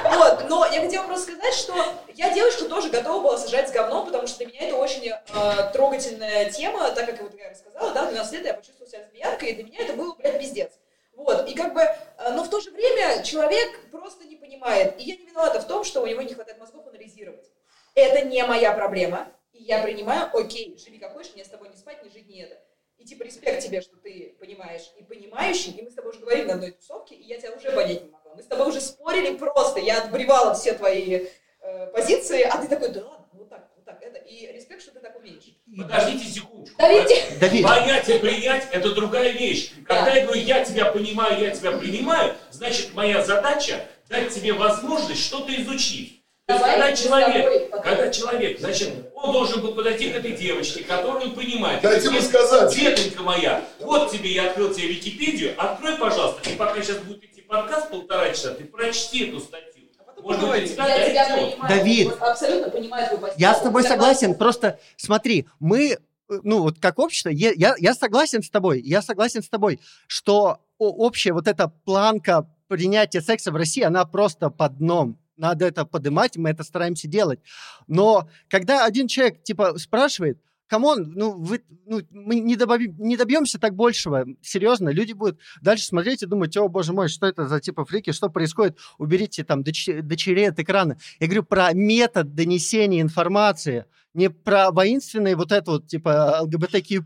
Вот, 0.04 0.48
но 0.48 0.66
я 0.66 0.80
хотела 0.80 1.06
просто 1.06 1.32
сказать, 1.32 1.54
что 1.54 1.74
я 2.14 2.32
девочку 2.32 2.66
тоже 2.66 2.90
готова 2.90 3.22
была 3.22 3.38
сажать 3.38 3.68
с 3.68 3.72
говном, 3.72 4.06
потому 4.06 4.26
что 4.26 4.38
для 4.38 4.46
меня 4.46 4.68
это 4.68 4.76
очень 4.76 5.08
э, 5.08 5.70
трогательная 5.72 6.50
тема, 6.50 6.90
так 6.90 7.06
как 7.06 7.22
вот 7.22 7.34
я 7.34 7.50
рассказала, 7.50 7.92
да, 7.92 8.04
в 8.04 8.10
12 8.10 8.32
лет 8.32 8.46
я 8.46 8.54
почувствовала 8.54 8.90
себя 8.90 9.02
лесбиянкой, 9.02 9.50
и 9.50 9.54
для 9.54 9.64
меня 9.64 9.80
это 9.80 9.92
было, 9.94 10.14
блядь, 10.14 10.38
пиздец. 10.38 10.72
Вот, 11.14 11.48
и 11.48 11.54
как 11.54 11.74
бы, 11.74 11.80
э, 11.80 12.32
но 12.32 12.44
в 12.44 12.50
то 12.50 12.60
же 12.60 12.70
время 12.70 13.22
человек 13.22 13.90
просто 13.90 14.24
не 14.24 14.36
понимает, 14.36 14.94
и 14.98 15.04
я 15.04 15.16
не 15.16 15.26
виновата 15.26 15.60
в 15.60 15.66
том, 15.66 15.84
что 15.84 16.00
у 16.00 16.06
него 16.06 16.22
не 16.22 16.34
хватает 16.34 16.58
мозгов 16.58 16.86
анализировать. 16.86 17.46
Это 17.94 18.24
не 18.24 18.44
моя 18.44 18.72
проблема, 18.72 19.28
я 19.68 19.82
принимаю, 19.82 20.30
окей, 20.32 20.78
живи 20.82 20.98
как 20.98 21.12
хочешь, 21.12 21.34
мне 21.34 21.44
с 21.44 21.48
тобой 21.48 21.68
не 21.68 21.76
спать, 21.76 22.02
не 22.02 22.08
жить, 22.08 22.26
не 22.26 22.40
это. 22.40 22.58
И 22.96 23.04
типа 23.04 23.22
респект 23.22 23.62
тебе, 23.62 23.82
что 23.82 23.96
ты 23.96 24.34
понимаешь 24.40 24.90
и 24.98 25.02
понимающий, 25.02 25.72
и 25.72 25.82
мы 25.82 25.90
с 25.90 25.94
тобой 25.94 26.12
уже 26.12 26.20
говорили 26.20 26.46
на 26.46 26.54
одной 26.54 26.70
тусовке, 26.72 27.14
и 27.14 27.24
я 27.24 27.38
тебя 27.38 27.52
уже 27.52 27.70
понять 27.70 28.02
не 28.02 28.10
могла. 28.10 28.34
Мы 28.34 28.42
с 28.42 28.46
тобой 28.46 28.68
уже 28.68 28.80
спорили 28.80 29.36
просто, 29.36 29.78
я 29.78 30.02
отбревала 30.02 30.54
все 30.54 30.72
твои 30.72 31.26
э, 31.60 31.86
позиции, 31.88 32.42
а 32.42 32.56
ты 32.56 32.66
такой, 32.66 32.88
да 32.88 33.06
ладно, 33.06 33.28
вот 33.34 33.50
так, 33.50 33.70
вот 33.76 33.84
так, 33.84 34.02
это, 34.02 34.18
и 34.18 34.50
респект, 34.50 34.80
что 34.80 34.90
ты 34.92 35.00
так 35.00 35.14
умеешь. 35.16 35.54
Подождите 35.76 36.24
секундочку. 36.24 36.78
Давид, 36.78 37.38
Давид. 37.38 37.62
Понять 37.62 38.08
и 38.08 38.18
принять– 38.18 38.68
это 38.72 38.94
другая 38.94 39.32
вещь. 39.32 39.74
Когда 39.86 40.14
я 40.14 40.24
говорю, 40.24 40.40
я 40.40 40.64
тебя 40.64 40.86
понимаю, 40.90 41.40
я 41.40 41.50
тебя 41.50 41.72
принимаю, 41.72 42.34
значит, 42.50 42.94
моя 42.94 43.22
задача– 43.22 43.84
дать 44.08 44.34
тебе 44.34 44.54
возможность 44.54 45.22
что-то 45.22 45.54
изучить. 45.54 46.17
Есть, 46.50 46.64
когда 46.64 46.92
человек, 46.96 47.70
тобой 47.70 47.82
когда 47.84 48.08
человек, 48.10 48.58
значит, 48.58 48.90
он 49.14 49.32
должен 49.32 49.60
был 49.60 49.74
подойти 49.74 50.10
к 50.10 50.16
этой 50.16 50.32
девочке, 50.32 50.82
которую 50.82 51.24
он 51.24 51.34
понимает. 51.34 51.82
Дайте 51.82 52.08
ему 52.08 52.22
сказать. 52.22 52.74
Детонька 52.74 53.22
моя, 53.22 53.62
вот 53.80 54.10
тебе, 54.10 54.32
я 54.32 54.48
открыл 54.48 54.72
тебе 54.72 54.88
Википедию, 54.88 55.52
открой, 55.58 55.98
пожалуйста, 55.98 56.48
и 56.48 56.54
пока 56.54 56.80
сейчас 56.80 56.96
будет 57.00 57.22
идти 57.24 57.42
подкаст 57.42 57.90
полтора 57.90 58.30
часа, 58.30 58.54
ты 58.54 58.64
прочти 58.64 59.26
эту 59.26 59.40
статью. 59.40 59.84
Может 60.22 60.48
быть, 60.48 60.72
тебя 60.72 60.86
я 60.86 61.10
тебя 61.10 61.28
дойдет. 61.28 61.52
понимаю. 61.52 61.78
Давид. 61.78 62.08
Вот 62.08 62.22
Абсолютно 62.22 62.70
понимаю 62.70 63.06
твою 63.06 63.20
позицию. 63.20 63.40
Я 63.40 63.54
с 63.54 63.60
тобой 63.60 63.82
согласен, 63.84 64.34
просто 64.34 64.78
смотри, 64.96 65.46
мы, 65.60 65.98
ну 66.28 66.62
вот 66.62 66.78
как 66.80 66.98
общество, 66.98 67.28
я, 67.28 67.52
я, 67.52 67.74
я 67.78 67.94
согласен 67.94 68.42
с 68.42 68.48
тобой, 68.48 68.80
я 68.80 69.02
согласен 69.02 69.42
с 69.42 69.50
тобой, 69.50 69.80
что 70.06 70.60
общая 70.78 71.34
вот 71.34 71.46
эта 71.46 71.68
планка 71.68 72.48
принятия 72.68 73.20
секса 73.20 73.52
в 73.52 73.56
России, 73.56 73.82
она 73.82 74.06
просто 74.06 74.48
под 74.48 74.78
дном. 74.78 75.18
Надо 75.38 75.66
это 75.66 75.84
поднимать, 75.84 76.36
мы 76.36 76.50
это 76.50 76.64
стараемся 76.64 77.08
делать. 77.08 77.40
Но 77.86 78.28
когда 78.48 78.84
один 78.84 79.06
человек, 79.06 79.42
типа, 79.42 79.78
спрашивает, 79.78 80.38
come 80.66 80.93
on, 80.93 81.12
ну, 81.14 81.32
вы, 81.32 81.62
ну, 81.86 82.02
мы 82.10 82.40
не, 82.40 82.56
добави- 82.56 82.94
не 82.98 83.16
добьемся 83.16 83.58
так 83.58 83.74
большего. 83.74 84.26
Серьезно, 84.42 84.90
люди 84.90 85.12
будут 85.12 85.40
дальше 85.62 85.86
смотреть 85.86 86.22
и 86.22 86.26
думать, 86.26 86.56
о, 86.56 86.68
боже 86.68 86.92
мой, 86.92 87.08
что 87.08 87.26
это 87.26 87.48
за 87.48 87.60
типа 87.60 87.84
фрики, 87.84 88.12
что 88.12 88.28
происходит? 88.28 88.78
Уберите 88.98 89.44
там 89.44 89.62
доч- 89.62 90.02
дочерей 90.02 90.50
от 90.50 90.58
экрана. 90.58 90.98
Я 91.20 91.26
говорю 91.26 91.44
про 91.44 91.72
метод 91.72 92.34
донесения 92.34 93.00
информации, 93.00 93.86
не 94.18 94.30
про 94.30 94.72
воинственный 94.72 95.36
вот 95.36 95.52
это 95.52 95.70
вот, 95.70 95.86
типа, 95.86 96.40
ЛГБТQ+. 96.42 97.04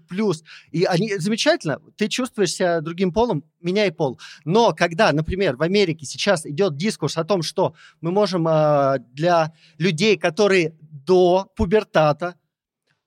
И 0.70 0.84
они, 0.84 1.16
замечательно, 1.18 1.78
ты 1.96 2.08
чувствуешь 2.08 2.54
себя 2.54 2.80
другим 2.80 3.12
полом, 3.12 3.44
меняй 3.60 3.92
пол. 3.92 4.18
Но 4.46 4.72
когда, 4.72 5.12
например, 5.12 5.56
в 5.56 5.62
Америке 5.62 6.06
сейчас 6.06 6.46
идет 6.46 6.76
дискурс 6.76 7.18
о 7.18 7.24
том, 7.24 7.42
что 7.42 7.74
мы 8.00 8.10
можем 8.10 8.48
а, 8.48 8.98
для 9.12 9.52
людей, 9.78 10.16
которые 10.16 10.74
до 10.80 11.52
пубертата 11.54 12.34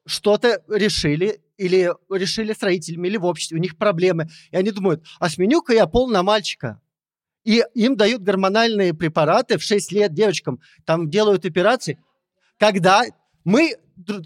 что-то 0.05 0.61
решили, 0.69 1.41
или 1.57 1.91
решили 2.11 2.53
с 2.53 2.61
родителями, 2.61 3.07
или 3.07 3.17
в 3.17 3.25
обществе, 3.25 3.57
у 3.57 3.61
них 3.61 3.75
проблемы, 3.75 4.29
и 4.51 4.57
они 4.57 4.69
думают, 4.69 5.03
а 5.19 5.29
сменю-ка 5.29 5.73
я 5.73 5.87
пол 5.87 6.09
на 6.09 6.21
мальчика. 6.21 6.79
И 7.43 7.63
им 7.73 7.95
дают 7.95 8.21
гормональные 8.21 8.93
препараты 8.93 9.57
в 9.57 9.63
6 9.63 9.91
лет 9.91 10.13
девочкам, 10.13 10.59
там 10.85 11.09
делают 11.09 11.45
операции. 11.45 11.97
Когда 12.57 13.03
мы 13.45 13.77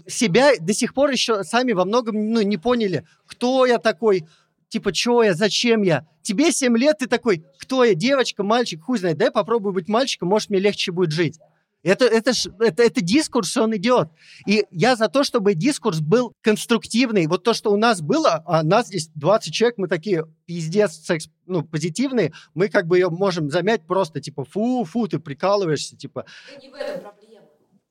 себя 0.08 0.52
до 0.58 0.74
сих 0.74 0.94
пор 0.94 1.10
еще 1.10 1.44
сами 1.44 1.72
во 1.72 1.84
многом 1.84 2.32
ну, 2.32 2.42
не 2.42 2.56
поняли, 2.56 3.06
кто 3.26 3.66
я 3.66 3.78
такой, 3.78 4.26
типа, 4.68 4.92
что 4.92 5.22
я, 5.22 5.34
зачем 5.34 5.82
я. 5.82 6.06
Тебе 6.22 6.50
7 6.50 6.76
лет, 6.76 6.98
ты 6.98 7.06
такой, 7.06 7.44
кто 7.58 7.84
я, 7.84 7.94
девочка, 7.94 8.42
мальчик, 8.42 8.82
хуй 8.82 8.98
знает, 8.98 9.18
дай 9.18 9.30
попробую 9.30 9.72
быть 9.72 9.88
мальчиком, 9.88 10.28
может, 10.28 10.50
мне 10.50 10.58
легче 10.58 10.90
будет 10.90 11.12
жить. 11.12 11.38
Это, 11.82 12.04
это, 12.04 12.34
ж- 12.34 12.50
это, 12.58 12.82
это 12.82 13.00
дискурс, 13.00 13.56
он 13.56 13.74
идет. 13.74 14.10
И 14.46 14.66
я 14.70 14.96
за 14.96 15.08
то, 15.08 15.24
чтобы 15.24 15.54
дискурс 15.54 16.00
был 16.00 16.34
конструктивный. 16.42 17.26
Вот 17.26 17.42
то, 17.42 17.54
что 17.54 17.72
у 17.72 17.76
нас 17.78 18.02
было, 18.02 18.42
а 18.46 18.62
нас 18.62 18.88
здесь 18.88 19.08
20 19.14 19.54
человек, 19.54 19.78
мы 19.78 19.88
такие 19.88 20.26
пиздец 20.44 20.92
секс, 20.92 21.30
ну, 21.46 21.62
позитивные, 21.62 22.32
мы 22.52 22.68
как 22.68 22.86
бы 22.86 22.98
ее 22.98 23.08
можем 23.08 23.50
замять 23.50 23.86
просто, 23.86 24.20
типа, 24.20 24.44
фу, 24.44 24.84
фу, 24.84 25.08
ты 25.08 25.18
прикалываешься, 25.18 25.96
типа. 25.96 26.26
Не 26.60 26.68
в 26.68 26.74
этом. 26.74 27.12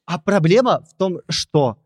А 0.09 0.17
проблема 0.17 0.83
в 0.89 0.95
том, 0.95 1.19
что... 1.29 1.77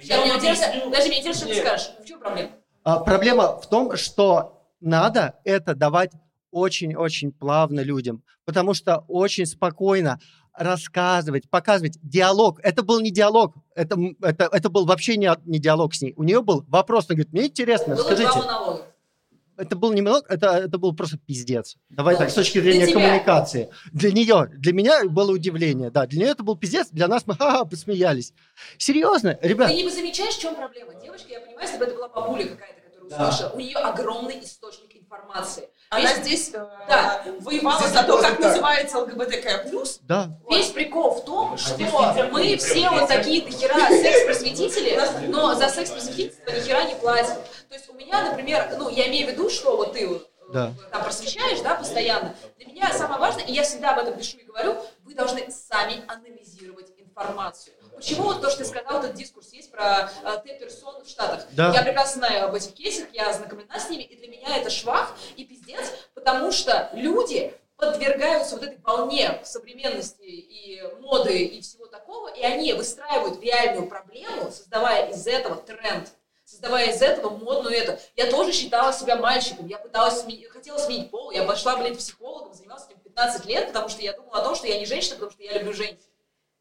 Я, 0.00 0.22
мне 0.22 0.34
интересно, 0.34 0.90
даже 0.90 1.06
мне 1.06 1.20
интересно, 1.20 1.46
что 1.46 1.54
ты 1.54 1.60
скажешь. 1.60 1.90
В 2.02 2.04
чем 2.04 2.18
проблема? 2.18 2.50
А, 2.82 2.98
проблема 2.98 3.60
в 3.60 3.68
том, 3.68 3.96
что 3.96 4.60
надо 4.80 5.38
это 5.44 5.76
давать 5.76 6.10
очень-очень 6.50 7.30
плавно 7.30 7.78
людям, 7.78 8.24
потому 8.44 8.74
что 8.74 9.04
очень 9.06 9.46
спокойно 9.46 10.18
рассказывать, 10.52 11.48
показывать 11.48 12.00
диалог. 12.02 12.58
Это 12.64 12.82
был 12.82 12.98
не 12.98 13.12
диалог, 13.12 13.54
это, 13.76 13.96
это, 14.20 14.48
это 14.50 14.68
был 14.68 14.84
вообще 14.84 15.16
не, 15.16 15.30
не 15.44 15.60
диалог 15.60 15.94
с 15.94 16.02
ней. 16.02 16.14
У 16.16 16.24
нее 16.24 16.42
был 16.42 16.64
вопрос, 16.66 17.04
она 17.08 17.14
говорит, 17.14 17.32
мне 17.32 17.46
интересно, 17.46 17.94
Было 17.94 18.02
скажите. 18.02 18.32
два 18.32 18.42
монолога. 18.42 18.82
Это 19.58 19.74
был 19.76 19.92
не 19.92 20.02
монолог, 20.02 20.24
это, 20.30 20.56
это 20.56 20.78
был 20.78 20.94
просто 20.94 21.18
пиздец. 21.18 21.76
Давай 21.90 22.16
так, 22.16 22.30
с 22.30 22.34
точки 22.34 22.60
для 22.60 22.70
зрения 22.72 22.86
тебя. 22.86 23.00
коммуникации. 23.00 23.68
Для 23.92 24.12
нее, 24.12 24.46
для 24.52 24.72
меня 24.72 25.04
было 25.04 25.32
удивление, 25.32 25.90
да, 25.90 26.06
для 26.06 26.20
нее 26.20 26.30
это 26.30 26.44
был 26.44 26.56
пиздец, 26.56 26.88
для 26.92 27.08
нас 27.08 27.24
мы 27.26 27.34
ха-ха, 27.34 27.64
посмеялись. 27.64 28.32
Серьезно, 28.78 29.36
ребят, 29.42 29.68
Ты 29.68 29.82
не 29.82 29.90
замечаешь, 29.90 30.34
в 30.34 30.40
чем 30.40 30.54
проблема? 30.54 30.94
Девочка, 31.02 31.28
я 31.32 31.40
понимаю, 31.40 31.66
если 31.66 31.78
бы 31.78 31.84
это 31.86 31.94
была 31.96 32.08
бабуля 32.08 32.44
какая-то, 32.46 32.80
которая 32.82 33.10
Да. 33.10 33.28
услышала, 33.28 33.50
у 33.54 33.58
нее 33.58 33.76
огромный 33.78 34.38
источник 34.44 34.96
информации. 34.96 35.64
Она 35.90 36.02
Весь- 36.12 36.18
здесь 36.22 36.50
э, 36.52 36.58
Да. 36.88 37.22
воевала 37.40 37.80
Здесь 37.80 37.92
за 37.94 38.02
то, 38.02 38.18
как 38.20 38.32
так. 38.32 38.40
называется 38.40 38.98
ЛГБТК+. 38.98 39.64
да. 40.02 40.38
Весь 40.50 40.66
прикол 40.66 41.14
в 41.14 41.24
том, 41.24 41.56
что 41.56 41.74
здесь 41.74 41.90
нельзя 41.90 42.28
мы 42.30 42.56
все 42.58 42.90
вот 42.90 43.08
такие 43.08 43.42
до 43.42 43.50
хера 43.50 43.88
секс-просветители, 43.88 45.00
но 45.28 45.54
за 45.54 45.68
секс-просветительство 45.70 46.50
ни 46.50 46.60
хера 46.60 46.84
не 46.84 46.94
платим. 46.96 47.34
То 47.68 47.74
есть 47.74 47.88
у 47.88 47.92
меня, 47.92 48.22
например, 48.30 48.74
ну, 48.78 48.88
я 48.88 49.08
имею 49.08 49.28
в 49.28 49.30
виду, 49.32 49.50
что 49.50 49.76
вот 49.76 49.92
ты 49.92 50.06
вот 50.08 50.30
Да. 50.50 50.72
там 50.90 51.02
просвещаешь, 51.04 51.60
да, 51.60 51.74
постоянно. 51.74 52.34
Для 52.56 52.66
меня 52.66 52.92
самое 52.92 53.20
важное, 53.20 53.44
и 53.44 53.52
я 53.52 53.62
всегда 53.62 53.92
об 53.92 53.98
этом 53.98 54.16
пишу 54.16 54.38
и 54.38 54.44
говорю, 54.44 54.76
вы 55.04 55.14
должны 55.14 55.50
сами 55.50 56.02
анализировать 56.08 56.90
информацию. 56.96 57.74
Почему 57.94 58.22
вот 58.24 58.40
то, 58.40 58.48
что 58.48 58.60
ты 58.60 58.64
сказал, 58.64 59.00
этот 59.00 59.14
дискурс 59.14 59.52
есть 59.52 59.70
про 59.70 60.10
э, 60.24 60.38
Т-персон 60.44 61.04
в 61.04 61.08
Штатах? 61.08 61.44
Да. 61.52 61.72
Я 61.74 61.82
прекрасно 61.82 62.26
знаю 62.26 62.46
об 62.46 62.54
этих 62.54 62.72
кейсах, 62.72 63.08
я 63.12 63.28
ознакомлена 63.28 63.78
с 63.78 63.90
ними, 63.90 64.04
и 64.04 64.16
для 64.16 64.28
меня 64.28 64.56
это 64.56 64.70
швах 64.70 65.14
и 65.36 65.44
пиздец, 65.44 65.92
потому 66.14 66.52
что 66.52 66.88
люди 66.94 67.52
подвергаются 67.76 68.56
вот 68.56 68.64
этой 68.64 68.78
волне 68.78 69.40
современности 69.44 70.22
и 70.22 70.82
моды 71.00 71.44
и 71.44 71.60
всего 71.60 71.86
такого, 71.86 72.28
и 72.28 72.42
они 72.42 72.72
выстраивают 72.72 73.42
реальную 73.42 73.88
проблему, 73.88 74.50
создавая 74.50 75.10
из 75.10 75.26
этого 75.26 75.56
тренд 75.56 76.08
создавая 76.58 76.90
из 76.92 77.00
этого 77.00 77.30
модную 77.30 77.76
это. 77.76 78.00
Я 78.16 78.28
тоже 78.30 78.52
считала 78.52 78.92
себя 78.92 79.14
мальчиком, 79.16 79.68
я 79.68 79.78
пыталась 79.78 80.24
сме- 80.24 80.48
хотела 80.48 80.76
сменить 80.76 81.08
пол, 81.08 81.30
я 81.30 81.44
пошла, 81.44 81.76
блядь, 81.76 81.96
психологом, 81.96 82.52
занималась 82.52 82.86
этим 82.88 82.98
15 82.98 83.46
лет, 83.46 83.68
потому 83.68 83.88
что 83.88 84.02
я 84.02 84.12
думала 84.12 84.38
о 84.38 84.44
том, 84.44 84.56
что 84.56 84.66
я 84.66 84.76
не 84.78 84.84
женщина, 84.84 85.14
потому 85.14 85.30
что 85.30 85.42
я 85.44 85.52
люблю 85.58 85.72
женщин. 85.72 85.98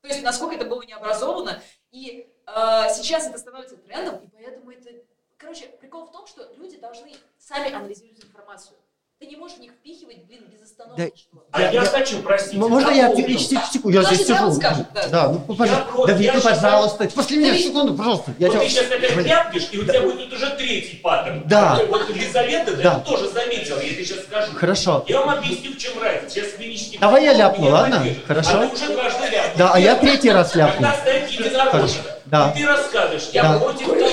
То 0.01 0.07
есть, 0.09 0.21
насколько 0.21 0.55
это 0.55 0.65
было 0.65 0.83
необразованно. 0.83 1.61
И 1.89 2.31
э, 2.45 2.53
сейчас 2.93 3.25
это 3.25 3.39
становится 3.39 3.75
трендом, 3.77 4.17
и 4.23 4.27
поэтому 4.27 4.71
это... 4.71 4.91
Короче, 5.37 5.65
прикол 5.65 6.05
в 6.05 6.11
том, 6.11 6.27
что 6.27 6.47
люди 6.57 6.77
должны 6.77 7.15
сами 7.39 7.73
анализировать 7.73 8.23
информацию. 8.23 8.77
Ты 9.19 9.25
не 9.25 9.35
можешь 9.35 9.57
в 9.57 9.61
них 9.61 9.71
впихивать, 9.71 10.25
блин, 10.27 10.41
без 10.51 10.61
остановки. 10.69 11.11
Да, 11.33 11.39
А 11.51 11.61
я, 11.73 11.81
хочу, 11.85 12.21
простите, 12.21 12.57
Можно 12.57 12.91
я 12.91 13.07
секунду, 13.15 13.89
я 13.97 14.03
здесь 14.03 14.27
сижу. 14.27 14.51
скажет, 14.51 14.85
да. 14.93 15.07
Да, 15.07 15.27
ну, 15.29 15.55
пожалуйста. 15.55 16.11
я 16.11 16.13
Вика, 16.13 16.35
считаю- 16.37 16.55
пожалуйста. 16.61 17.09
После 17.15 17.37
меня 17.37 17.57
секунду, 17.57 17.95
пожалуйста. 17.95 18.35
Я 18.37 18.47
Вот 18.47 18.53
тебя- 18.53 18.63
ты 18.63 18.69
сейчас 18.69 18.91
опять 18.91 19.15
Блин. 19.15 19.25
ляпнешь, 19.25 19.67
и 19.71 19.77
у 19.79 19.83
тебя 19.85 20.01
будет 20.01 20.31
уже 20.31 20.49
третий 20.51 20.97
паттерн. 20.97 21.41
Да. 21.47 21.79
Вот 21.89 22.07
Елизавета, 22.09 22.75
да, 22.75 22.83
Да. 22.83 22.93
я 22.93 22.99
тоже 22.99 23.27
заметил, 23.29 23.77
я 23.81 23.89
тебе 23.89 24.05
сейчас 24.05 24.19
скажу. 24.25 24.51
Хорошо. 24.55 25.03
Я 25.07 25.21
вам 25.21 25.29
объясню, 25.39 25.71
в 25.73 25.77
чем 25.79 25.99
разница. 25.99 26.35
Сейчас 26.35 26.51
клинический 26.53 26.99
Давай 26.99 27.23
я 27.23 27.33
ляпну, 27.33 27.69
ладно? 27.71 28.05
Хорошо. 28.27 28.49
А 28.53 28.67
ты 28.67 28.73
уже 28.75 28.93
дважды 28.93 29.29
ляпнул. 29.31 29.57
Да, 29.57 29.71
а 29.73 29.79
я 29.79 29.95
третий 29.95 30.29
раз 30.29 30.53
ляпну. 30.53 30.75
Когда 30.75 30.93
стоит 30.95 31.27
единорожек, 31.31 31.71
Хорошо. 31.71 31.95
Да. 32.25 32.53
и 32.55 32.59
ты 32.59 32.67
рассказываешь, 32.67 33.29
я 33.33 33.57
против 33.57 33.87
того, 33.87 34.09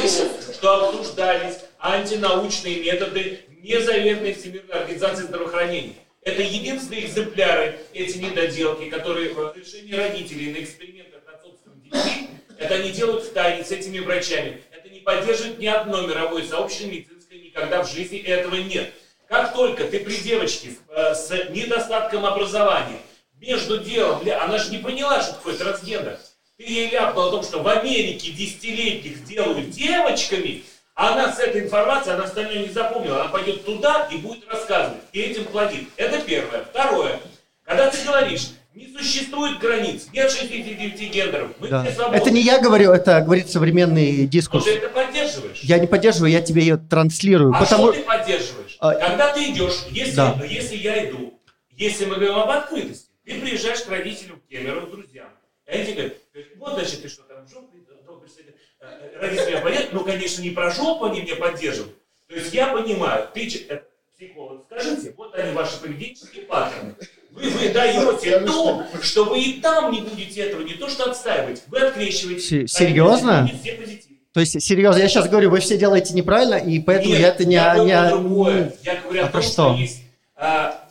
что 0.54 0.88
обсуждались 0.88 1.56
антинаучные 1.78 2.80
методы 2.82 3.40
незаветной 3.64 4.34
Всемирной 4.34 4.80
организации 4.80 5.22
здравоохранения. 5.22 5.94
Это 6.22 6.42
единственные 6.42 7.06
экземпляры, 7.06 7.78
эти 7.92 8.18
недоделки, 8.18 8.90
которые 8.90 9.30
в 9.30 9.38
разрешении 9.38 9.94
родителей 9.94 10.52
на 10.52 10.62
экспериментах 10.62 11.22
над 11.26 11.42
собственными 11.42 11.84
детьми, 11.84 12.28
это 12.58 12.74
они 12.74 12.90
делают 12.90 13.24
в 13.24 13.32
тайне 13.32 13.64
с 13.64 13.72
этими 13.72 13.98
врачами. 13.98 14.62
Это 14.70 14.88
не 14.88 15.00
поддерживает 15.00 15.58
ни 15.58 15.66
одно 15.66 16.06
мировое 16.06 16.46
сообщество 16.46 16.86
медицинское, 16.86 17.38
никогда 17.38 17.82
в 17.82 17.90
жизни 17.90 18.18
этого 18.18 18.56
нет. 18.56 18.92
Как 19.28 19.54
только 19.54 19.84
ты 19.84 20.00
при 20.00 20.16
девочке 20.16 20.76
э, 20.88 21.14
с 21.14 21.30
недостатком 21.50 22.24
образования, 22.26 23.00
между 23.40 23.78
делом, 23.78 24.22
она 24.40 24.58
же 24.58 24.70
не 24.70 24.78
поняла, 24.78 25.22
что 25.22 25.34
такое 25.34 25.56
трансгендер. 25.56 26.18
Ты 26.56 26.64
ей 26.64 26.90
ляпнул 26.90 27.24
о 27.24 27.30
том, 27.30 27.42
что 27.42 27.62
в 27.62 27.68
Америке 27.68 28.30
десятилетних 28.30 29.24
делают 29.24 29.70
девочками, 29.70 30.64
она 30.94 31.32
с 31.32 31.38
этой 31.40 31.62
информацией, 31.64 32.14
она 32.14 32.24
остальное 32.24 32.58
не 32.66 32.68
запомнила. 32.68 33.20
Она 33.22 33.28
пойдет 33.30 33.64
туда 33.64 34.08
и 34.10 34.16
будет 34.18 34.48
рассказывать. 34.48 35.02
И 35.12 35.20
этим 35.20 35.44
плодит. 35.46 35.84
Это 35.96 36.20
первое. 36.20 36.64
Второе. 36.64 37.20
Когда 37.64 37.90
ты 37.90 37.98
говоришь, 38.04 38.50
не 38.74 38.88
существует 38.88 39.58
границ, 39.58 40.06
нет 40.12 40.30
69 40.30 41.00
гендеров, 41.10 41.50
мы 41.58 41.68
Да. 41.68 41.82
все 41.84 41.92
свободны. 41.94 42.16
Это 42.16 42.30
не 42.30 42.40
я 42.42 42.60
говорю, 42.60 42.92
это 42.92 43.20
говорит 43.20 43.48
современный 43.48 44.22
Но 44.22 44.28
дискурс. 44.28 44.64
ты 44.64 44.72
это 44.76 44.88
поддерживаешь. 44.88 45.60
Я 45.62 45.78
не 45.78 45.86
поддерживаю, 45.86 46.30
я 46.32 46.42
тебе 46.42 46.62
ее 46.62 46.76
транслирую. 46.76 47.52
А 47.54 47.60
потому... 47.60 47.92
что 47.92 48.00
ты 48.00 48.06
поддерживаешь? 48.06 48.76
А, 48.80 48.94
Когда 48.94 49.32
ты 49.32 49.50
идешь, 49.50 49.84
если, 49.90 50.16
Да. 50.16 50.40
если 50.48 50.76
я 50.76 51.08
иду, 51.08 51.40
если 51.70 52.04
мы 52.04 52.16
говорим 52.16 52.34
об 52.36 52.50
открытости, 52.50 53.08
ты 53.24 53.40
приезжаешь 53.40 53.80
к 53.82 53.88
родителям 53.88 54.40
в 54.44 54.48
Кемерово, 54.50 54.86
к 54.86 54.90
друзьям, 54.90 55.28
и 55.66 55.70
они 55.70 55.84
тебе 55.84 56.16
говорят, 56.32 56.52
вот, 56.58 56.74
значит, 56.74 57.02
ты 57.02 57.08
что 57.08 57.22
там, 57.22 57.48
жопу, 57.48 57.68
дома 58.04 58.20
представитель, 58.20 58.54
э, 58.54 58.56
э, 58.56 58.73
родители 59.20 59.50
меня 59.52 59.60
понятно, 59.60 59.88
ну, 59.98 60.04
конечно, 60.04 60.42
не 60.42 60.50
про 60.50 60.70
жопу 60.70 61.06
они 61.06 61.22
меня 61.22 61.36
поддерживают. 61.36 61.94
То 62.28 62.34
есть 62.36 62.52
я 62.54 62.68
понимаю, 62.68 63.28
ты, 63.34 63.46
э, 63.68 63.82
психолог, 64.16 64.62
скажите, 64.70 65.14
вот 65.16 65.34
они 65.34 65.52
ваши 65.52 65.80
поведенческие 65.80 66.44
паттерны. 66.44 66.94
Вы 67.30 67.50
выдаете 67.50 68.40
то, 68.40 68.86
что 69.02 69.24
вы 69.24 69.40
и 69.42 69.60
там 69.60 69.90
не 69.92 70.00
будете 70.02 70.40
этого 70.42 70.62
не 70.62 70.74
то 70.74 70.88
что 70.88 71.10
отстаивать, 71.10 71.62
вы 71.66 71.80
открещиваете. 71.80 72.40
Се- 72.40 72.68
серьезно? 72.68 73.48
Все. 73.62 74.00
То 74.32 74.40
есть, 74.40 74.60
серьезно, 74.62 74.98
я 75.00 75.08
сейчас 75.08 75.28
говорю, 75.28 75.50
вы 75.50 75.60
все 75.60 75.76
делаете 75.78 76.12
неправильно, 76.14 76.54
и 76.56 76.80
поэтому 76.80 77.10
Нет, 77.10 77.20
я 77.20 77.28
это 77.28 77.44
не... 77.44 77.54
я 77.54 77.74
говорю 77.74 77.84
не- 77.86 77.92
про 77.94 78.10
другое. 78.10 78.74
Я 78.82 78.96
говорю 79.00 79.22
А 79.22 79.26
о 79.26 79.28
про 79.28 79.40
том, 79.40 79.42
что? 79.42 79.52
что 79.52 79.74
есть 79.80 80.00
а, 80.36 80.88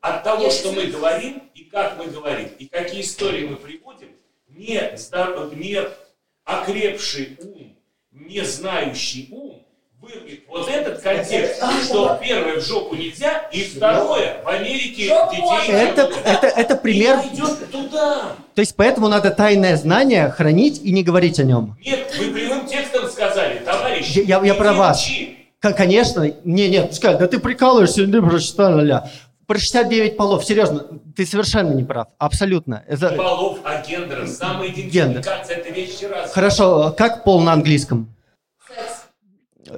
от 0.00 0.24
того, 0.24 0.50
что 0.50 0.72
мы 0.72 0.86
говорим, 0.86 1.42
и 1.54 1.64
как 1.64 1.96
мы 1.98 2.06
говорим, 2.06 2.48
и 2.58 2.66
какие 2.66 3.02
истории 3.02 3.46
мы 3.46 3.56
приводим, 3.56 4.08
не, 4.48 4.76
здор- 4.96 5.54
не 5.54 5.78
окрепший 6.44 7.38
ум, 7.42 7.76
не 8.12 8.44
знающий 8.44 9.28
ум 9.30 9.62
вырвет 10.00 10.40
вот 10.48 10.68
этот 10.68 11.00
контекст, 11.00 11.62
что 11.84 12.18
первое 12.20 12.58
в 12.58 12.64
жопу 12.64 12.96
нельзя, 12.96 13.48
и 13.52 13.62
второе 13.62 14.42
в 14.42 14.48
Америке 14.48 15.04
детей 15.04 15.72
Это, 15.72 16.10
это, 16.24 16.46
это 16.48 16.76
пример... 16.76 17.20
И 17.20 17.34
идет 17.36 17.70
туда. 17.70 18.32
То 18.54 18.60
есть, 18.60 18.74
поэтому 18.76 19.08
надо 19.08 19.30
тайное 19.30 19.76
знание 19.76 20.28
хранить 20.30 20.82
и 20.82 20.90
не 20.90 21.04
говорить 21.04 21.38
о 21.38 21.44
нем. 21.44 21.76
Нет, 21.84 22.12
вы 22.18 22.32
прямым 22.32 22.66
текстом 22.66 23.08
сказали, 23.08 23.60
товарищ, 23.64 24.08
Я, 24.08 24.40
я, 24.40 24.44
я 24.44 24.54
про 24.54 24.72
вас. 24.72 25.04
учи. 25.04 25.38
Конечно, 25.60 26.28
не, 26.42 26.68
нет, 26.68 26.92
сказать, 26.92 27.20
да 27.20 27.28
ты 27.28 27.38
прикалываешься, 27.38 28.04
ты 28.04 28.20
прочитал, 28.20 28.80
ля. 28.80 29.08
Про 29.46 29.58
69 29.58 30.16
полов, 30.16 30.44
серьезно, 30.44 30.86
ты 31.16 31.26
совершенно 31.26 31.74
не 31.74 31.84
прав, 31.84 32.08
абсолютно. 32.18 32.84
Это... 32.86 33.10
полов, 33.10 33.58
а 33.64 33.82
гендера. 33.82 34.26
Самоидентификация– 34.26 35.56
это 35.58 35.70
вещи 35.70 36.04
разные. 36.04 36.28
Хорошо, 36.32 36.94
как 36.96 37.24
пол 37.24 37.40
на 37.42 37.52
английском? 37.52 38.14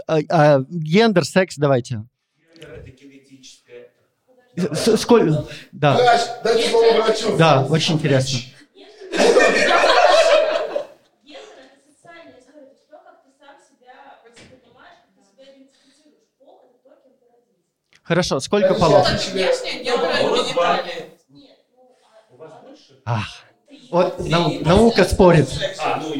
А, 0.07 0.19
а, 0.31 0.61
гендер, 0.69 1.25
секс, 1.25 1.57
давайте. 1.57 2.05
С- 4.57 4.97
Сколько? 4.99 5.47
Да. 5.73 5.95
Врач, 5.95 6.21
дайте 6.45 6.71
слово 6.71 7.03
врачу. 7.03 7.37
Да, 7.37 7.63
очень 7.69 7.95
интересно. 7.95 8.39
Хорошо, 18.05 18.39
сколько 18.41 18.75
полов? 18.75 19.09
Внешне, 19.33 19.83
гендерное, 19.83 20.45
гениталии. 20.45 21.05
Ах, 23.07 23.45
вот 23.91 24.19
нау- 24.29 24.61
наука 24.63 25.05
спорит. 25.05 25.49
А, 25.83 26.01
ну 26.01 26.15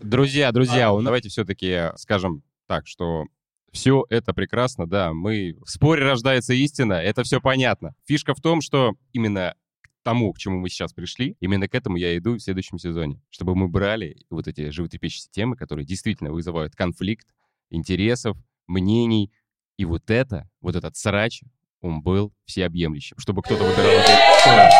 Друзья, 0.00 0.52
друзья, 0.52 0.88
ну, 0.90 1.02
давайте 1.02 1.28
все-таки 1.28 1.90
скажем 1.96 2.42
так, 2.66 2.86
что 2.86 3.24
все 3.72 4.06
это 4.08 4.32
прекрасно, 4.32 4.88
да, 4.88 5.12
мы 5.12 5.56
в 5.64 5.70
споре 5.70 6.02
рождается 6.04 6.54
истина, 6.54 6.94
это 6.94 7.24
все 7.24 7.40
понятно. 7.40 7.94
Фишка 8.06 8.34
в 8.34 8.40
том, 8.40 8.62
что 8.62 8.94
именно 9.12 9.54
к 9.82 9.88
тому, 10.02 10.32
к 10.32 10.38
чему 10.38 10.60
мы 10.60 10.70
сейчас 10.70 10.94
пришли, 10.94 11.36
именно 11.40 11.68
к 11.68 11.74
этому 11.74 11.96
я 11.96 12.16
иду 12.16 12.36
в 12.36 12.40
следующем 12.40 12.78
сезоне, 12.78 13.20
чтобы 13.28 13.54
мы 13.54 13.68
брали 13.68 14.16
вот 14.30 14.48
эти 14.48 14.70
животрепещущие 14.70 15.28
темы, 15.30 15.56
которые 15.56 15.84
действительно 15.84 16.32
вызывают 16.32 16.74
конфликт 16.74 17.26
интересов, 17.70 18.38
мнений, 18.66 19.30
и 19.78 19.84
вот 19.84 20.10
это, 20.10 20.48
вот 20.60 20.76
этот 20.76 20.96
срач, 20.96 21.42
он 21.80 22.02
был 22.02 22.32
всеобъемлющим, 22.44 23.16
чтобы 23.18 23.42
кто-то 23.42 23.64
выбирал 23.64 24.02
сторону. 24.40 24.70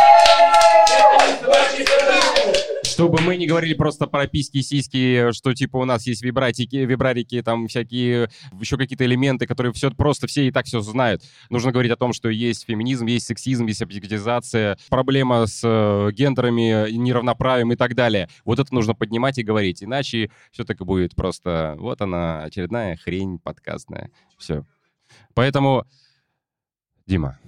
Чтобы 2.83 3.21
мы 3.21 3.37
не 3.37 3.47
говорили 3.47 3.75
просто 3.75 4.09
про 4.09 4.27
письки, 4.27 4.61
сиськи, 4.61 5.31
что 5.31 5.55
типа 5.55 5.77
у 5.77 5.85
нас 5.85 6.05
есть 6.09 6.21
вибратики, 6.25 6.75
вибрарики, 6.79 7.41
там 7.43 7.69
всякие, 7.69 8.29
еще 8.61 8.77
какие-то 8.77 9.05
элементы, 9.05 9.47
которые 9.47 9.73
все 9.73 9.93
просто 9.93 10.27
все 10.27 10.49
и 10.49 10.51
так 10.51 10.67
все 10.67 10.81
знают. 10.81 11.23
Нужно 11.49 11.71
говорить 11.71 11.93
о 11.93 11.97
том, 11.97 12.13
что 12.13 12.29
есть 12.29 12.67
феминизм, 12.67 13.07
есть 13.07 13.27
сексизм, 13.27 13.67
есть 13.67 13.83
объективизация, 13.83 14.79
проблема 14.89 15.47
с 15.47 15.61
э, 15.63 16.11
гендерами, 16.11 16.91
неравноправием 16.91 17.71
и 17.71 17.77
так 17.77 17.95
далее. 17.95 18.29
Вот 18.45 18.59
это 18.59 18.75
нужно 18.75 18.97
поднимать 18.97 19.39
и 19.39 19.45
говорить, 19.45 19.81
иначе 19.81 20.33
все 20.51 20.65
так 20.65 20.81
и 20.81 20.85
будет 20.85 21.15
просто, 21.15 21.77
вот 21.79 22.01
она, 22.01 22.43
очередная 22.43 22.97
хрень 22.97 23.39
подкастная. 23.39 24.11
Все. 24.39 24.65
Поэтому, 25.35 25.85
Дима, 27.07 27.39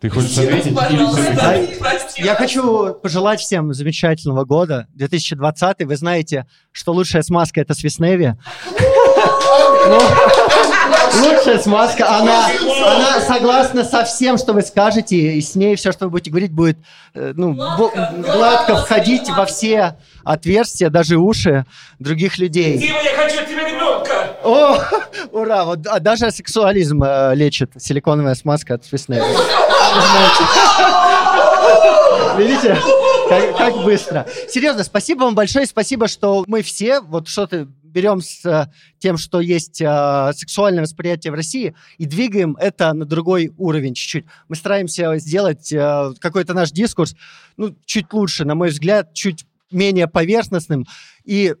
ты 0.00 0.08
хочешь 0.10 0.36
ответить? 0.38 0.72
Или 0.72 2.24
Я 2.24 2.34
хочу 2.34 2.94
пожелать 2.94 3.40
всем 3.40 3.72
замечательного 3.72 4.44
года, 4.44 4.86
2020. 4.94 5.84
Вы 5.84 5.96
знаете, 5.96 6.46
что 6.72 6.92
лучшая 6.92 7.22
смазка— 7.22 7.60
это 7.62 7.74
Свисневи. 7.74 8.34
Лучшая 11.22 11.58
смазка, 11.58 12.08
она, 12.18 12.46
она 12.86 13.20
согласна 13.20 13.84
со 13.84 14.04
всем, 14.04 14.38
что 14.38 14.52
вы 14.52 14.62
скажете, 14.62 15.16
и 15.16 15.40
с 15.40 15.54
ней 15.54 15.76
все, 15.76 15.92
что 15.92 16.06
вы 16.06 16.10
будете 16.12 16.30
говорить, 16.30 16.52
будет 16.52 16.78
э, 17.14 17.32
ну, 17.34 17.54
бо- 17.54 17.90
гладко 18.18 18.76
входить 18.76 19.28
во 19.30 19.46
все 19.46 19.96
отверстия, 20.24 20.90
даже 20.90 21.16
уши 21.16 21.64
других 21.98 22.38
людей. 22.38 22.78
Дима, 22.78 22.98
я 23.02 23.16
хочу 23.16 23.40
от 23.40 23.48
тебя 23.48 23.66
ребенка! 23.68 24.36
О, 24.44 24.78
ура! 25.36 25.64
Вот, 25.64 25.86
а 25.86 26.00
даже 26.00 26.30
сексуализм 26.30 27.02
э, 27.02 27.34
лечит 27.34 27.70
силиконовая 27.78 28.34
смазка 28.34 28.74
от 28.74 28.84
Свисневи. 28.84 29.22
Видите, 32.36 32.76
как, 33.28 33.56
как 33.56 33.84
быстро. 33.84 34.26
Серьезно, 34.48 34.84
спасибо 34.84 35.24
вам 35.24 35.34
большое, 35.34 35.66
спасибо, 35.66 36.06
что 36.06 36.44
мы 36.46 36.62
все 36.62 37.00
вот 37.00 37.28
что-то 37.28 37.66
берем 37.96 38.20
с 38.20 38.44
э, 38.44 38.70
тем, 38.98 39.16
что 39.16 39.40
есть 39.40 39.80
э, 39.80 40.30
сексуальное 40.34 40.82
восприятие 40.82 41.30
в 41.30 41.34
России, 41.34 41.74
и 41.96 42.04
двигаем 42.04 42.54
это 42.60 42.92
на 42.92 43.06
другой 43.06 43.54
уровень 43.56 43.94
чуть-чуть. 43.94 44.26
Мы 44.48 44.56
стараемся 44.56 45.16
сделать 45.16 45.72
э, 45.72 46.12
какой-то 46.20 46.52
наш 46.52 46.72
дискурс, 46.72 47.16
ну, 47.56 47.74
чуть 47.86 48.12
лучше, 48.12 48.44
на 48.44 48.54
мой 48.54 48.68
взгляд, 48.68 49.14
чуть 49.14 49.46
менее 49.70 50.08
поверхностным. 50.08 50.84
И 51.24 51.54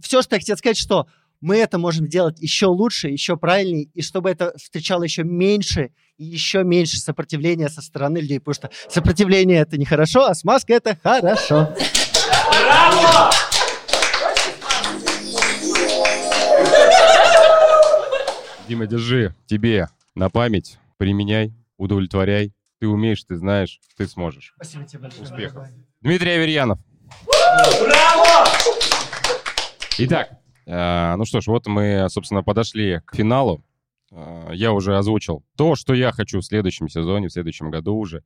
все, 0.00 0.20
что 0.20 0.36
я 0.36 0.40
хотел 0.40 0.58
сказать, 0.58 0.76
что 0.76 1.06
мы 1.40 1.56
это 1.56 1.78
можем 1.78 2.06
делать 2.06 2.38
еще 2.40 2.66
лучше, 2.66 3.08
еще 3.08 3.38
правильнее, 3.38 3.88
и 3.94 4.02
чтобы 4.02 4.28
это 4.28 4.52
встречало 4.58 5.04
еще 5.04 5.24
меньше 5.24 5.90
и 6.18 6.24
еще 6.24 6.64
меньше 6.64 6.98
сопротивления 6.98 7.70
со 7.70 7.80
стороны 7.80 8.18
людей, 8.18 8.40
потому 8.40 8.54
что 8.54 8.70
сопротивление 8.90 9.60
это 9.60 9.78
нехорошо, 9.78 10.26
а 10.26 10.34
смазка 10.34 10.74
это 10.74 10.98
хорошо. 11.02 11.74
Дима, 18.68 18.86
держи, 18.86 19.34
тебе 19.46 19.88
на 20.14 20.28
память, 20.28 20.78
применяй, 20.98 21.54
удовлетворяй. 21.78 22.52
Ты 22.80 22.86
умеешь, 22.86 23.24
ты 23.24 23.36
знаешь, 23.36 23.80
ты 23.96 24.06
сможешь. 24.06 24.52
Спасибо 24.56 24.84
тебе 24.84 25.00
большое. 25.00 25.24
Успехов. 25.24 25.66
Дмитрий 26.02 26.30
Аверьянов. 26.32 26.78
Браво! 27.80 28.46
Итак, 29.98 30.28
э, 30.66 31.14
ну 31.16 31.24
что 31.24 31.40
ж, 31.40 31.46
вот 31.46 31.66
мы, 31.66 32.06
собственно, 32.10 32.42
подошли 32.42 33.00
к 33.06 33.16
финалу. 33.16 33.64
Э, 34.12 34.50
Я 34.52 34.72
уже 34.72 34.96
озвучил 34.98 35.42
то, 35.56 35.74
что 35.74 35.94
я 35.94 36.12
хочу 36.12 36.40
в 36.40 36.44
следующем 36.44 36.88
сезоне, 36.90 37.28
в 37.28 37.32
следующем 37.32 37.70
году 37.70 37.96
уже. 37.96 38.22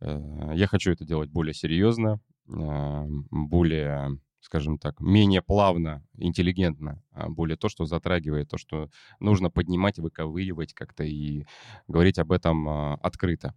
Э, 0.00 0.52
Я 0.54 0.66
хочу 0.66 0.92
это 0.92 1.04
делать 1.04 1.30
более 1.30 1.54
серьезно, 1.54 2.20
э, 2.48 3.04
более, 3.30 4.18
скажем 4.46 4.78
так, 4.78 5.00
менее 5.00 5.42
плавно, 5.42 6.06
интеллигентно, 6.16 7.02
а 7.10 7.28
более 7.28 7.56
то, 7.56 7.68
что 7.68 7.84
затрагивает, 7.84 8.48
то, 8.48 8.58
что 8.58 8.88
нужно 9.18 9.50
поднимать, 9.50 9.98
выковыривать 9.98 10.72
как-то 10.72 11.02
и 11.02 11.46
говорить 11.88 12.20
об 12.20 12.30
этом 12.30 12.68
э, 12.68 12.94
открыто. 13.02 13.56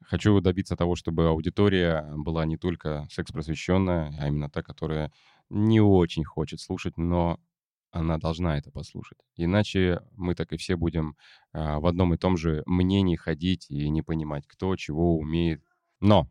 Хочу 0.00 0.40
добиться 0.40 0.74
того, 0.74 0.96
чтобы 0.96 1.28
аудитория 1.28 2.10
была 2.16 2.46
не 2.46 2.56
только 2.56 3.06
секс-просвещенная, 3.10 4.16
а 4.18 4.28
именно 4.28 4.48
та, 4.48 4.62
которая 4.62 5.12
не 5.50 5.82
очень 5.82 6.24
хочет 6.24 6.60
слушать, 6.60 6.96
но 6.96 7.38
она 7.90 8.16
должна 8.16 8.56
это 8.56 8.70
послушать. 8.70 9.18
Иначе 9.36 10.00
мы 10.12 10.34
так 10.34 10.54
и 10.54 10.56
все 10.56 10.76
будем 10.76 11.14
а, 11.52 11.78
в 11.78 11.84
одном 11.84 12.14
и 12.14 12.16
том 12.16 12.38
же 12.38 12.62
мнении 12.64 13.16
ходить 13.16 13.66
и 13.70 13.90
не 13.90 14.00
понимать, 14.00 14.46
кто 14.46 14.74
чего 14.76 15.18
умеет. 15.18 15.62
Но 16.00 16.26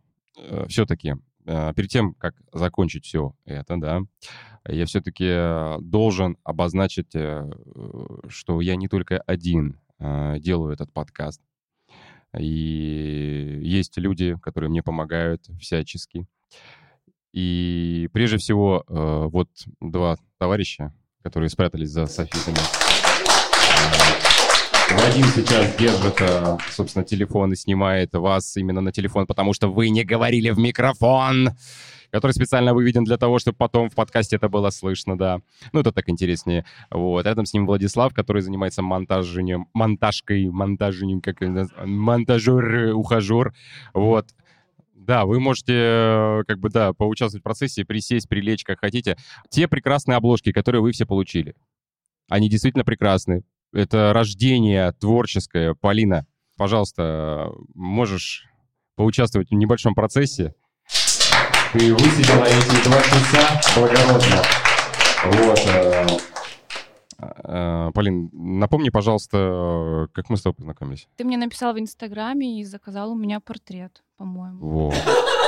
все-таки 0.67 1.17
перед 1.75 1.89
тем, 1.89 2.13
как 2.13 2.35
закончить 2.53 3.05
все 3.05 3.35
это, 3.45 3.77
да, 3.77 4.01
я 4.67 4.85
все-таки 4.85 5.79
должен 5.81 6.37
обозначить, 6.43 7.15
э, 7.15 7.49
что 8.27 8.61
я 8.61 8.75
не 8.75 8.87
только 8.87 9.19
один 9.19 9.79
а, 9.97 10.39
делаю 10.39 10.73
этот 10.73 10.91
подкаст. 10.91 11.41
И 12.37 13.59
есть 13.63 13.97
люди, 13.97 14.37
которые 14.41 14.69
мне 14.69 14.81
помогают 14.81 15.45
всячески. 15.59 16.27
И 17.33 18.09
прежде 18.13 18.37
всего, 18.37 18.83
э, 18.87 19.27
вот 19.31 19.49
два 19.79 20.17
товарища, 20.37 20.93
которые 21.23 21.49
спрятались 21.49 21.89
за 21.89 22.05
софитами. 22.07 22.57
Вадим 24.97 25.25
сейчас 25.25 25.75
держит, 25.77 26.21
э, 26.21 26.57
собственно, 26.69 27.05
телефон 27.05 27.53
и 27.53 27.55
снимает 27.55 28.13
вас 28.13 28.57
именно 28.57 28.81
на 28.81 28.91
телефон, 28.91 29.25
потому 29.25 29.53
что 29.53 29.67
вы 29.71 29.89
не 29.89 30.03
говорили 30.03 30.49
в 30.49 30.57
микрофон, 30.57 31.51
который 32.11 32.31
специально 32.31 32.73
выведен 32.73 33.03
для 33.03 33.17
того, 33.17 33.39
чтобы 33.39 33.57
потом 33.57 33.89
в 33.89 33.95
подкасте 33.95 34.35
это 34.35 34.49
было 34.49 34.69
слышно, 34.69 35.17
да. 35.17 35.39
Ну, 35.71 35.79
это 35.79 35.91
так 35.91 36.09
интереснее. 36.09 36.65
Вот. 36.89 37.25
Рядом 37.25 37.45
с 37.45 37.53
ним 37.53 37.65
Владислав, 37.65 38.13
который 38.13 38.41
занимается 38.41 38.81
монтажением, 38.81 39.67
монтажкой, 39.73 40.49
монтажением, 40.49 41.21
как 41.21 41.37
монтажер, 41.85 42.93
ухажер. 42.93 43.53
Вот. 43.93 44.27
Да, 44.93 45.25
вы 45.25 45.39
можете, 45.39 45.73
э, 45.73 46.43
как 46.47 46.59
бы, 46.59 46.69
да, 46.69 46.93
поучаствовать 46.93 47.41
в 47.41 47.43
процессе, 47.43 47.85
присесть, 47.85 48.29
прилечь, 48.29 48.63
как 48.63 48.81
хотите. 48.81 49.17
Те 49.49 49.67
прекрасные 49.67 50.17
обложки, 50.17 50.51
которые 50.51 50.81
вы 50.81 50.91
все 50.91 51.05
получили, 51.05 51.55
они 52.29 52.49
действительно 52.49 52.83
прекрасны. 52.83 53.43
Это 53.73 54.11
рождение 54.13 54.91
творческое. 54.91 55.75
Полина, 55.75 56.25
пожалуйста, 56.57 57.51
можешь 57.73 58.45
поучаствовать 58.95 59.49
в 59.49 59.53
небольшом 59.53 59.95
процессе. 59.95 60.53
Ты 61.73 61.93
высидела 61.93 62.43
эти 62.43 62.83
два 62.83 63.01
часа 63.01 63.61
благородно. 63.75 64.43
Вот. 65.23 65.59
э, 65.67 66.07
э, 67.45 67.91
Полин, 67.93 68.29
напомни, 68.33 68.89
пожалуйста, 68.89 70.07
как 70.11 70.29
мы 70.29 70.35
с 70.35 70.41
тобой 70.41 70.55
познакомились. 70.55 71.07
Ты 71.15 71.23
мне 71.23 71.37
написал 71.37 71.73
в 71.73 71.79
Инстаграме 71.79 72.59
и 72.59 72.65
заказал 72.65 73.11
у 73.11 73.15
меня 73.15 73.39
портрет, 73.39 74.03
по-моему. 74.21 74.59
Вот. 74.59 74.93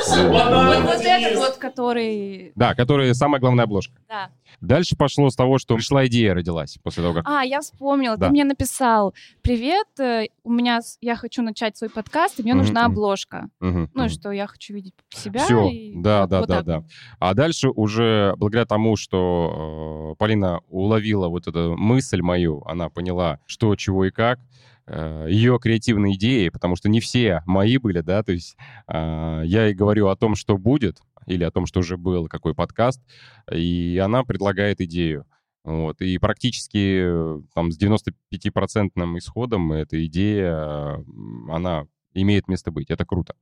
Вот, 0.05 1.05
этот 1.05 1.37
вот, 1.37 1.55
который... 1.55 2.51
Да, 2.55 2.75
который 2.75 3.15
самая 3.15 3.39
главная 3.39 3.63
обложка. 3.63 3.93
Да. 4.09 4.31
Дальше 4.59 4.97
пошло 4.97 5.29
с 5.29 5.35
того, 5.35 5.59
что 5.59 5.75
пришла 5.75 6.05
идея 6.07 6.33
родилась 6.33 6.77
после 6.83 7.03
того, 7.03 7.13
как... 7.13 7.23
А, 7.25 7.45
я 7.45 7.61
вспомнила. 7.61 8.17
Да. 8.17 8.25
Ты 8.25 8.31
мне 8.33 8.43
написал, 8.43 9.13
привет, 9.41 9.87
э, 9.99 10.25
у 10.43 10.51
меня, 10.51 10.81
я 10.99 11.15
хочу 11.15 11.41
начать 11.41 11.77
свой 11.77 11.89
подкаст, 11.89 12.41
и 12.41 12.43
мне 12.43 12.53
нужна 12.53 12.85
обложка. 12.85 13.49
Ну, 13.61 14.09
что 14.09 14.31
я 14.33 14.45
хочу 14.45 14.73
видеть 14.73 14.93
себя. 15.09 15.45
Все, 15.45 15.71
да, 15.95 16.27
да, 16.27 16.45
да, 16.45 16.61
да. 16.63 16.83
А 17.19 17.33
дальше 17.33 17.69
уже 17.69 18.33
благодаря 18.35 18.65
тому, 18.65 18.97
что 18.97 20.11
э, 20.11 20.15
Полина 20.19 20.59
уловила 20.67 21.29
вот 21.29 21.47
эту 21.47 21.77
мысль 21.77 22.21
мою, 22.21 22.61
она 22.65 22.89
поняла, 22.89 23.39
что, 23.45 23.73
чего 23.77 24.03
и 24.03 24.11
как, 24.11 24.39
ее 24.87 25.59
креативные 25.59 26.15
идеи, 26.15 26.49
потому 26.49 26.75
что 26.75 26.89
не 26.89 26.99
все 26.99 27.41
мои 27.45 27.77
были, 27.77 28.01
да, 28.01 28.23
то 28.23 28.31
есть 28.33 28.57
э, 28.87 29.41
я 29.45 29.69
и 29.69 29.73
говорю 29.73 30.07
о 30.07 30.15
том, 30.15 30.35
что 30.35 30.57
будет, 30.57 30.99
или 31.25 31.43
о 31.43 31.51
том, 31.51 31.65
что 31.65 31.79
уже 31.79 31.97
был, 31.97 32.27
какой 32.27 32.53
подкаст, 32.53 33.01
и 33.51 33.99
она 34.03 34.23
предлагает 34.23 34.81
идею. 34.81 35.25
Вот, 35.63 36.01
и 36.01 36.17
практически 36.17 37.03
э, 37.05 37.41
там 37.53 37.71
с 37.71 37.79
95% 37.81 38.11
исходом 39.17 39.71
эта 39.71 40.05
идея, 40.05 40.51
э, 40.51 41.03
она 41.49 41.85
имеет 42.13 42.47
место 42.47 42.71
быть. 42.71 42.89
Это 42.89 43.05
круто. 43.05 43.35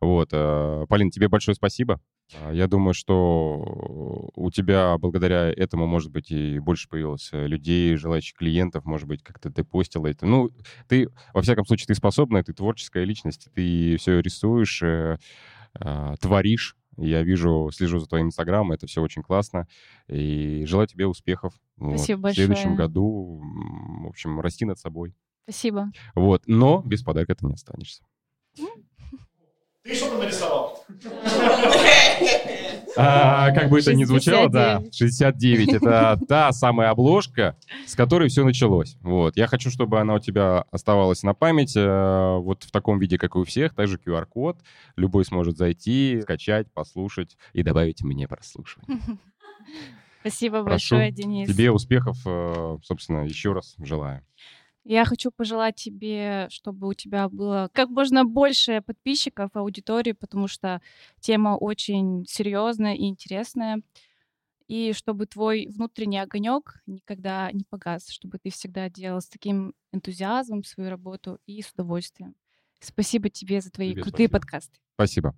Вот. 0.00 0.30
э, 0.32 0.86
Полин, 0.88 1.10
тебе 1.10 1.28
большое 1.28 1.54
спасибо. 1.54 2.00
А, 2.34 2.52
Я 2.52 2.66
думаю, 2.66 2.94
что 2.94 4.30
у 4.34 4.50
тебя 4.50 4.96
благодаря 4.98 5.50
этому, 5.50 5.86
может 5.86 6.10
быть, 6.12 6.30
и 6.30 6.58
больше 6.58 6.88
появилось 6.88 7.30
э, 7.32 7.46
людей, 7.46 7.96
желающих 7.96 8.36
клиентов, 8.36 8.84
может 8.84 9.08
быть, 9.08 9.22
как-то 9.22 9.50
ты 9.50 9.64
постила 9.64 10.06
это. 10.06 10.26
Ну, 10.26 10.50
ты, 10.88 11.08
во 11.32 11.42
всяком 11.42 11.64
случае, 11.64 11.86
ты 11.86 11.94
способная, 11.94 12.42
ты 12.42 12.52
творческая 12.52 13.04
личность, 13.04 13.48
ты 13.54 13.96
все 13.98 14.20
рисуешь, 14.20 14.82
э, 14.82 15.16
э, 15.80 16.14
творишь. 16.20 16.76
Я 17.00 17.22
вижу, 17.22 17.70
слежу 17.72 18.00
за 18.00 18.06
твоим 18.08 18.26
инстаграмом, 18.26 18.72
это 18.72 18.88
все 18.88 19.00
очень 19.00 19.22
классно. 19.22 19.68
И 20.08 20.64
желаю 20.66 20.88
тебе 20.88 21.06
успехов. 21.06 21.54
Вот. 21.76 21.96
Спасибо 21.98 22.28
В 22.28 22.34
следующем 22.34 22.70
большое. 22.70 22.76
году, 22.76 23.40
в 24.02 24.06
общем, 24.08 24.40
расти 24.40 24.64
над 24.64 24.80
собой. 24.80 25.14
Спасибо. 25.44 25.92
Вот. 26.16 26.42
Но 26.46 26.82
без 26.84 27.02
подарка 27.04 27.36
ты 27.36 27.46
не 27.46 27.54
останешься. 27.54 28.02
Ты 29.84 29.94
что 29.94 30.10
там 30.10 30.18
нарисовал? 30.18 30.67
А, 33.00 33.52
как 33.52 33.70
бы 33.70 33.78
это 33.78 33.94
ни 33.94 34.02
звучало, 34.02 34.48
да, 34.48 34.82
69. 34.92 35.74
Это 35.74 36.18
та 36.28 36.50
самая 36.50 36.90
обложка, 36.90 37.56
с 37.86 37.94
которой 37.94 38.28
все 38.28 38.44
началось. 38.44 38.96
Вот. 39.02 39.36
Я 39.36 39.46
хочу, 39.46 39.70
чтобы 39.70 40.00
она 40.00 40.14
у 40.14 40.18
тебя 40.18 40.64
оставалась 40.72 41.22
на 41.22 41.32
память 41.32 41.76
э, 41.76 42.36
вот 42.38 42.64
в 42.64 42.72
таком 42.72 42.98
виде, 42.98 43.16
как 43.16 43.36
и 43.36 43.38
у 43.38 43.44
всех. 43.44 43.74
Также 43.74 43.98
QR-код. 43.98 44.58
Любой 44.96 45.24
сможет 45.24 45.56
зайти, 45.56 46.20
скачать, 46.22 46.72
послушать 46.72 47.36
и 47.52 47.62
добавить 47.62 48.02
мне 48.02 48.26
прослушивание. 48.26 48.98
Спасибо 50.20 50.64
Прошу. 50.64 50.96
большое, 50.96 51.12
Денис. 51.12 51.48
Тебе 51.48 51.70
успехов, 51.70 52.18
э, 52.26 52.78
собственно, 52.82 53.24
еще 53.24 53.52
раз 53.52 53.76
желаю. 53.78 54.24
Я 54.88 55.04
хочу 55.04 55.30
пожелать 55.30 55.74
тебе, 55.74 56.46
чтобы 56.48 56.88
у 56.88 56.94
тебя 56.94 57.28
было 57.28 57.68
как 57.74 57.90
можно 57.90 58.24
больше 58.24 58.80
подписчиков, 58.80 59.50
аудитории, 59.52 60.12
потому 60.12 60.48
что 60.48 60.80
тема 61.20 61.58
очень 61.58 62.24
серьезная 62.26 62.94
и 62.94 63.04
интересная. 63.04 63.82
И 64.66 64.94
чтобы 64.94 65.26
твой 65.26 65.68
внутренний 65.68 66.18
огонек 66.18 66.80
никогда 66.86 67.52
не 67.52 67.64
погас, 67.68 68.08
чтобы 68.08 68.38
ты 68.38 68.48
всегда 68.48 68.88
делал 68.88 69.20
с 69.20 69.28
таким 69.28 69.74
энтузиазмом 69.92 70.64
свою 70.64 70.88
работу 70.88 71.38
и 71.44 71.60
с 71.60 71.70
удовольствием. 71.72 72.34
Спасибо 72.80 73.28
тебе 73.28 73.60
за 73.60 73.70
твои 73.70 73.92
Тебе 73.92 74.00
крутые 74.04 74.28
спасибо. 74.28 74.40
подкасты. 74.40 74.78
Спасибо. 74.94 75.34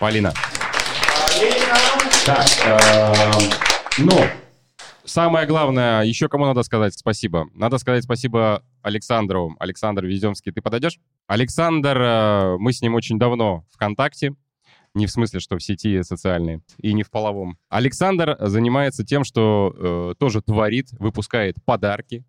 Полина. 0.00 0.32
Так, 2.26 2.48
эм, 2.66 3.50
ну, 3.98 4.43
самое 5.04 5.46
главное, 5.46 6.02
еще 6.02 6.28
кому 6.28 6.46
надо 6.46 6.62
сказать 6.62 6.94
спасибо? 6.94 7.48
Надо 7.54 7.78
сказать 7.78 8.04
спасибо 8.04 8.62
Александру. 8.82 9.54
Александр 9.58 10.04
Веземский, 10.06 10.52
ты 10.52 10.60
подойдешь? 10.62 10.98
Александр, 11.26 11.98
э, 12.00 12.56
мы 12.58 12.72
с 12.72 12.82
ним 12.82 12.94
очень 12.94 13.18
давно 13.18 13.64
в 13.70 13.76
контакте. 13.76 14.34
Не 14.94 15.06
в 15.06 15.10
смысле, 15.10 15.40
что 15.40 15.56
в 15.56 15.62
сети 15.62 16.02
социальной, 16.02 16.62
и 16.78 16.92
не 16.92 17.02
в 17.02 17.10
половом. 17.10 17.58
Александр 17.68 18.36
занимается 18.38 19.04
тем, 19.04 19.24
что 19.24 19.74
э, 19.76 20.14
тоже 20.18 20.40
творит, 20.40 20.88
выпускает 20.92 21.56
подарки. 21.64 22.24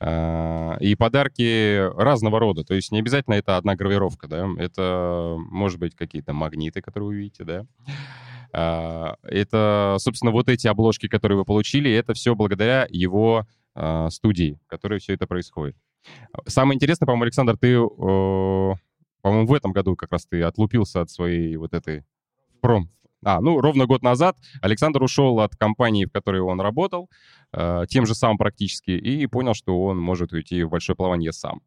Э, 0.00 0.76
и 0.80 0.94
подарки 0.94 1.88
разного 2.00 2.38
рода. 2.38 2.64
То 2.64 2.74
есть 2.74 2.92
не 2.92 3.00
обязательно 3.00 3.34
это 3.34 3.56
одна 3.56 3.74
гравировка, 3.74 4.28
да. 4.28 4.48
Это, 4.58 5.36
может 5.38 5.78
быть, 5.78 5.94
какие-то 5.94 6.32
магниты, 6.32 6.80
которые 6.80 7.08
вы 7.08 7.14
видите, 7.16 7.44
да. 7.44 7.66
А, 8.52 9.16
Это, 9.22 9.96
собственно, 9.98 10.32
вот 10.32 10.48
эти 10.48 10.66
обложки, 10.66 11.08
которые 11.08 11.38
вы 11.38 11.44
получили, 11.44 11.90
это 11.90 12.14
все 12.14 12.34
благодаря 12.34 12.86
его 12.90 13.46
а, 13.74 14.10
студии, 14.10 14.58
в 14.66 14.68
которой 14.68 15.00
все 15.00 15.14
это 15.14 15.26
происходит. 15.26 15.76
Самое 16.46 16.76
интересное, 16.76 17.06
по-моему, 17.06 17.24
Александр, 17.24 17.58
ты, 17.58 17.76
по-моему, 17.76 19.46
в 19.46 19.52
этом 19.52 19.72
году 19.72 19.96
как 19.96 20.12
раз 20.12 20.26
ты 20.26 20.42
отлупился 20.42 21.00
от 21.00 21.10
своей 21.10 21.56
вот 21.56 21.74
этой 21.74 22.04
пром. 22.60 22.88
А, 23.24 23.40
ну, 23.40 23.60
ровно 23.60 23.86
год 23.86 24.02
назад 24.02 24.36
Александр 24.62 25.02
ушел 25.02 25.40
от 25.40 25.56
компании, 25.56 26.04
в 26.04 26.12
которой 26.12 26.40
он 26.40 26.60
работал, 26.60 27.10
э, 27.52 27.84
тем 27.88 28.06
же 28.06 28.14
самым 28.14 28.38
практически, 28.38 28.92
и 28.92 29.26
понял, 29.26 29.54
что 29.54 29.82
он 29.84 29.98
может 29.98 30.32
уйти 30.32 30.62
в 30.62 30.70
большое 30.70 30.96
плавание 30.96 31.32
сам. 31.32 31.62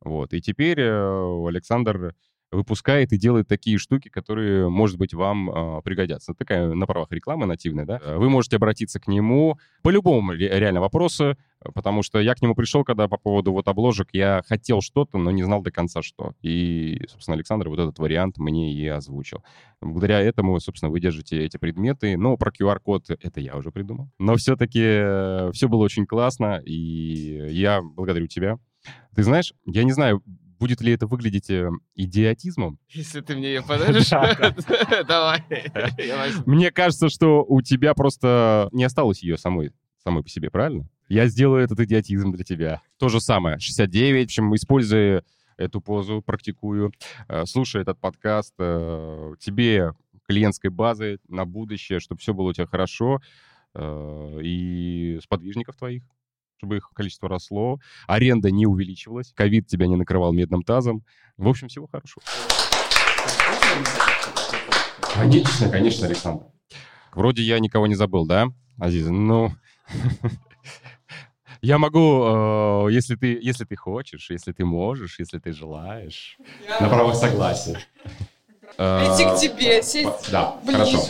Вот. 0.00 0.32
И 0.32 0.40
теперь 0.40 0.80
э, 0.80 1.46
Александр 1.46 2.14
выпускает 2.50 3.12
и 3.12 3.18
делает 3.18 3.46
такие 3.48 3.78
штуки, 3.78 4.08
которые, 4.08 4.68
может 4.68 4.96
быть, 4.98 5.12
вам 5.12 5.50
э, 5.50 5.82
пригодятся. 5.82 6.34
Такая 6.34 6.72
на 6.72 6.86
правах 6.86 7.12
рекламы 7.12 7.46
нативная, 7.46 7.84
да? 7.84 8.00
Вы 8.16 8.30
можете 8.30 8.56
обратиться 8.56 8.98
к 9.00 9.06
нему 9.06 9.58
по 9.82 9.90
любому 9.90 10.32
ре- 10.32 10.58
реально 10.58 10.80
вопросу, 10.80 11.36
потому 11.74 12.02
что 12.02 12.20
я 12.20 12.34
к 12.34 12.40
нему 12.40 12.54
пришел, 12.54 12.84
когда 12.84 13.06
по 13.06 13.18
поводу 13.18 13.52
вот 13.52 13.68
обложек 13.68 14.08
я 14.12 14.42
хотел 14.46 14.80
что-то, 14.80 15.18
но 15.18 15.30
не 15.30 15.42
знал 15.42 15.62
до 15.62 15.70
конца 15.70 16.02
что. 16.02 16.32
И, 16.40 17.04
собственно, 17.08 17.34
Александр 17.34 17.68
вот 17.68 17.78
этот 17.78 17.98
вариант 17.98 18.38
мне 18.38 18.72
и 18.72 18.86
озвучил. 18.86 19.44
Благодаря 19.80 20.20
этому, 20.20 20.58
собственно, 20.60 20.90
вы 20.90 21.00
держите 21.00 21.44
эти 21.44 21.58
предметы. 21.58 22.16
Но 22.16 22.36
про 22.36 22.50
QR-код 22.50 23.10
это 23.10 23.40
я 23.40 23.56
уже 23.56 23.70
придумал. 23.70 24.08
Но 24.18 24.36
все-таки 24.36 25.52
все 25.52 25.68
было 25.68 25.84
очень 25.84 26.06
классно, 26.06 26.62
и 26.64 27.50
я 27.50 27.82
благодарю 27.82 28.26
тебя. 28.26 28.58
Ты 29.14 29.22
знаешь, 29.22 29.52
я 29.66 29.84
не 29.84 29.92
знаю, 29.92 30.22
будет 30.58 30.80
ли 30.80 30.92
это 30.92 31.06
выглядеть 31.06 31.50
э, 31.50 31.70
идиотизмом. 31.94 32.78
Если 32.90 33.20
ты 33.20 33.36
мне 33.36 33.48
ее 33.48 33.62
подаришь, 33.62 34.10
давай. 35.08 35.44
Мне 36.46 36.70
кажется, 36.70 37.08
что 37.08 37.44
у 37.44 37.62
тебя 37.62 37.94
просто 37.94 38.68
не 38.72 38.84
осталось 38.84 39.22
ее 39.22 39.36
самой, 39.36 39.72
самой 40.02 40.22
по 40.22 40.28
себе, 40.28 40.50
правильно? 40.50 40.88
Я 41.08 41.26
сделаю 41.28 41.64
этот 41.64 41.80
идиотизм 41.80 42.32
для 42.32 42.44
тебя. 42.44 42.82
То 42.98 43.08
же 43.08 43.20
самое, 43.20 43.58
69. 43.58 44.22
В 44.22 44.24
общем, 44.24 44.54
используя 44.54 45.24
эту 45.56 45.80
позу, 45.80 46.22
практикую, 46.22 46.92
э, 47.28 47.44
слушай 47.46 47.80
этот 47.80 47.98
подкаст, 47.98 48.54
э, 48.58 49.34
тебе 49.38 49.92
клиентской 50.26 50.70
базы 50.70 51.20
на 51.28 51.46
будущее, 51.46 52.00
чтобы 52.00 52.20
все 52.20 52.34
было 52.34 52.50
у 52.50 52.52
тебя 52.52 52.66
хорошо, 52.66 53.20
и 53.78 55.18
сподвижников 55.22 55.76
твоих, 55.76 56.02
чтобы 56.58 56.78
их 56.78 56.90
количество 56.92 57.28
росло, 57.28 57.78
аренда 58.08 58.50
не 58.50 58.66
увеличивалась, 58.66 59.32
ковид 59.34 59.68
тебя 59.68 59.86
не 59.86 59.94
накрывал 59.96 60.32
медным 60.32 60.62
тазом. 60.64 61.04
В 61.36 61.48
общем, 61.48 61.68
всего 61.68 61.86
хорошего. 61.86 62.22
Конечно, 65.14 65.68
конечно, 65.68 66.06
Александр. 66.06 66.44
Вроде 67.14 67.42
я 67.42 67.58
никого 67.60 67.86
не 67.86 67.94
забыл, 67.94 68.26
да, 68.26 68.48
Азиза? 68.78 69.12
Ну, 69.12 69.52
я 71.62 71.78
могу, 71.78 72.86
э, 72.88 72.92
если 72.92 73.14
ты, 73.14 73.38
если 73.40 73.64
ты 73.64 73.76
хочешь, 73.76 74.30
если 74.30 74.52
ты 74.52 74.64
можешь, 74.64 75.18
если 75.20 75.38
ты 75.38 75.52
желаешь, 75.52 76.38
на 76.80 76.88
правах 76.88 77.14
согласия. 77.14 77.78
Прийти 78.76 79.24
к 79.24 79.40
тебе, 79.40 79.82
сесть 79.82 80.30
Да, 80.30 80.56
ближе. 80.64 80.78
хорошо. 80.78 81.08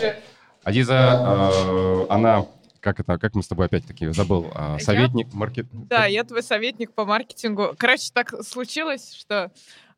Адиза, 0.64 0.94
э, 0.94 2.06
она, 2.10 2.46
как 2.80 3.00
это, 3.00 3.18
как 3.18 3.34
мы 3.34 3.42
с 3.42 3.48
тобой 3.48 3.66
опять-таки, 3.66 4.08
забыл, 4.08 4.50
э, 4.54 4.78
советник, 4.80 5.32
маркет... 5.32 5.66
Да, 5.72 6.06
я 6.06 6.24
твой 6.24 6.42
советник 6.42 6.92
по 6.92 7.04
маркетингу. 7.04 7.74
Короче, 7.78 8.10
так 8.12 8.34
случилось, 8.44 9.14
что 9.14 9.52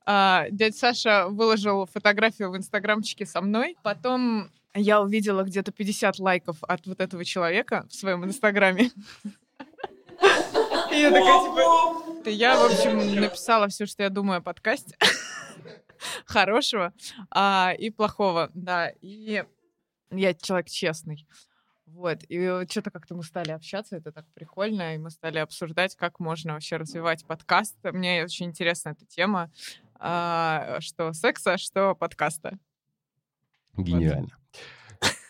а, 0.07 0.47
дядя 0.51 0.77
Саша 0.77 1.29
выложил 1.29 1.87
фотографию 1.87 2.51
в 2.51 2.57
инстаграмчике 2.57 3.27
со 3.27 3.41
мной. 3.41 3.77
Потом 3.83 4.51
я 4.75 5.01
увидела 5.01 5.43
где-то 5.43 5.73
50 5.73 6.19
лайков 6.19 6.57
от 6.63 6.87
вот 6.87 7.01
этого 7.01 7.25
человека 7.25 7.87
в 7.89 7.95
своем 7.95 8.25
инстаграме. 8.25 8.91
И 10.91 10.97
я 10.97 11.11
такая, 11.11 11.45
типа... 11.45 12.29
Я, 12.29 12.57
в 12.57 12.73
общем, 12.73 13.21
написала 13.21 13.69
все, 13.69 13.87
что 13.87 14.03
я 14.03 14.11
думаю 14.11 14.39
о 14.39 14.43
подкасте. 14.43 14.97
Хорошего 16.27 16.93
а, 17.31 17.75
и 17.79 17.91
плохого, 17.91 18.51
да. 18.55 18.93
И 19.01 19.45
я 20.11 20.35
человек 20.35 20.69
честный. 20.69 21.27
Вот, 21.93 22.23
и 22.29 22.65
что-то 22.69 22.91
как-то 22.91 23.15
мы 23.15 23.23
стали 23.23 23.51
общаться, 23.51 23.97
это 23.97 24.13
так 24.13 24.25
прикольно, 24.35 24.95
и 24.95 24.99
мы 24.99 25.11
стали 25.11 25.39
обсуждать, 25.39 25.97
как 25.97 26.21
можно 26.21 26.55
вообще 26.55 26.77
развивать 26.77 27.27
подкаст. 27.27 27.77
Мне 27.83 28.25
очень 28.25 28.47
интересна 28.47 28.91
эта 28.91 29.05
тема, 29.07 29.51
а, 29.97 30.79
что 30.81 31.13
секса, 31.13 31.59
что 31.59 31.95
подкаста. 31.95 32.59
Гениально. 33.77 34.31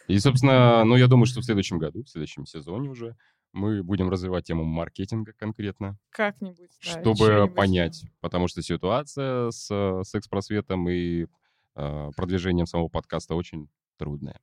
И, 0.07 0.19
собственно, 0.19 0.85
ну, 0.85 0.97
я 0.97 1.07
думаю, 1.07 1.27
что 1.27 1.41
в 1.41 1.45
следующем 1.45 1.79
году, 1.79 2.05
в 2.05 2.09
следующем 2.09 2.45
сезоне 2.45 2.91
уже 2.91 3.17
мы 3.53 3.83
будем 3.83 4.11
развивать 4.11 4.45
тему 4.45 4.65
маркетинга 4.65 5.33
конкретно, 5.33 5.99
Как-нибудь, 6.11 6.71
да, 6.85 6.91
чтобы 6.91 7.49
понять, 7.49 8.05
потому 8.21 8.49
что 8.49 8.63
ситуация 8.63 9.51
с 9.51 9.69
э, 9.71 10.03
секс-просветом 10.05 10.89
и 10.89 11.27
э, 11.75 12.11
продвижением 12.17 12.67
самого 12.67 12.89
подкаста 12.89 13.35
очень 13.35 13.69
трудная. 13.97 14.41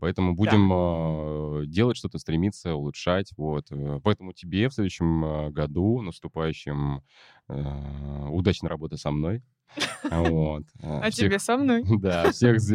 Поэтому 0.00 0.34
будем 0.34 0.72
э, 0.72 1.66
делать 1.66 1.96
что-то, 1.96 2.18
стремиться, 2.18 2.74
улучшать. 2.74 3.30
Вот. 3.36 3.66
Э, 3.70 4.00
Поэтому 4.02 4.32
тебе 4.32 4.68
в 4.68 4.74
следующем 4.74 5.24
э, 5.24 5.50
году, 5.50 6.00
наступающем, 6.02 7.02
э, 7.48 8.26
удачной 8.30 8.68
работы 8.70 8.96
со 8.96 9.10
мной. 9.10 9.42
Вот. 10.10 10.64
Э, 10.80 11.00
А 11.04 11.10
всех- 11.10 11.28
тебе 11.28 11.38
со 11.38 11.56
мной? 11.58 11.84
Да, 12.00 12.30
всех 12.32 12.60
с, 12.60 12.68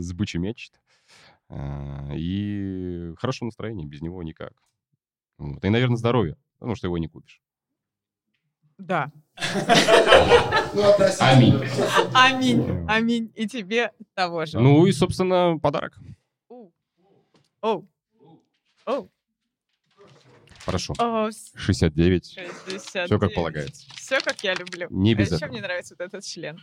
с 0.00 0.12
бычий 0.12 0.38
мечт. 0.38 0.80
И 2.14 3.12
хорошего 3.18 3.46
настроения, 3.46 3.84
без 3.84 4.00
него 4.02 4.22
никак. 4.22 4.52
Вот. 5.38 5.64
И, 5.64 5.68
наверное, 5.68 5.96
здоровья, 5.96 6.36
потому 6.58 6.76
что 6.76 6.86
его 6.86 6.96
не 6.98 7.08
купишь. 7.08 7.40
Да. 8.78 9.10
Аминь. 11.20 11.60
Аминь. 12.14 12.86
Аминь. 12.88 13.32
И 13.34 13.46
тебе 13.48 13.90
того 14.14 14.46
же. 14.46 14.58
Ну 14.60 14.86
и, 14.86 14.92
собственно, 14.92 15.58
подарок. 15.60 15.98
Оу. 17.62 17.88
Оу. 18.86 19.10
Хорошо. 20.64 20.94
О, 20.98 21.30
с- 21.30 21.52
69. 21.54 22.38
69. 22.66 22.82
Все 23.06 23.18
как 23.18 23.34
полагается. 23.34 23.86
Все 23.96 24.20
как 24.20 24.42
я 24.44 24.54
люблю. 24.54 24.86
Не 24.90 25.12
а 25.12 25.16
без 25.16 25.26
еще 25.28 25.36
этого. 25.36 25.50
мне 25.50 25.60
нравится 25.60 25.96
вот 25.98 26.06
этот 26.06 26.24
член. 26.24 26.58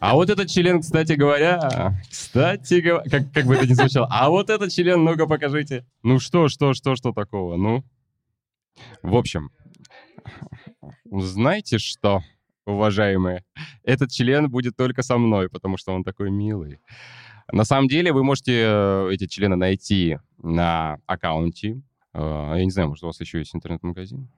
А 0.00 0.14
вот 0.14 0.30
этот 0.30 0.48
член, 0.48 0.80
кстати 0.80 1.12
говоря, 1.12 1.94
кстати 2.10 2.80
говоря, 2.80 3.08
как, 3.10 3.32
как 3.32 3.44
бы 3.44 3.54
это 3.54 3.66
ни 3.66 3.74
звучало, 3.74 4.08
а 4.10 4.28
вот 4.30 4.50
этот 4.50 4.72
член, 4.72 5.04
ну-ка 5.04 5.26
покажите. 5.26 5.86
Ну 6.02 6.18
что, 6.18 6.48
что, 6.48 6.74
что, 6.74 6.96
что 6.96 7.12
такого, 7.12 7.56
ну? 7.56 7.84
В 9.02 9.16
общем, 9.16 9.50
знаете 11.10 11.78
что, 11.78 12.22
уважаемые? 12.66 13.44
Этот 13.82 14.10
член 14.10 14.50
будет 14.50 14.76
только 14.76 15.02
со 15.02 15.18
мной, 15.18 15.48
потому 15.48 15.76
что 15.76 15.92
он 15.92 16.02
такой 16.02 16.30
милый. 16.30 16.80
На 17.52 17.64
самом 17.64 17.88
деле 17.88 18.12
вы 18.12 18.24
можете 18.24 18.64
э, 18.66 19.08
эти 19.12 19.26
члены 19.26 19.56
найти 19.56 20.18
на 20.38 20.98
аккаунте. 21.06 21.82
Э, 22.12 22.54
Я 22.56 22.64
не 22.64 22.70
знаю, 22.70 22.88
может, 22.88 23.04
у 23.04 23.08
вас 23.08 23.20
еще 23.20 23.38
есть 23.38 23.54
интернет-магазин? 23.54 24.28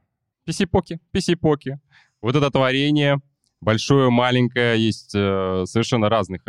PC-поки, 0.46 1.00
PC-поки. 1.12 1.78
Вот 2.20 2.36
это 2.36 2.50
творение, 2.50 3.18
большое, 3.60 4.10
маленькое, 4.10 4.84
есть 4.84 5.14
э, 5.14 5.64
совершенно 5.66 6.08
разных 6.08 6.42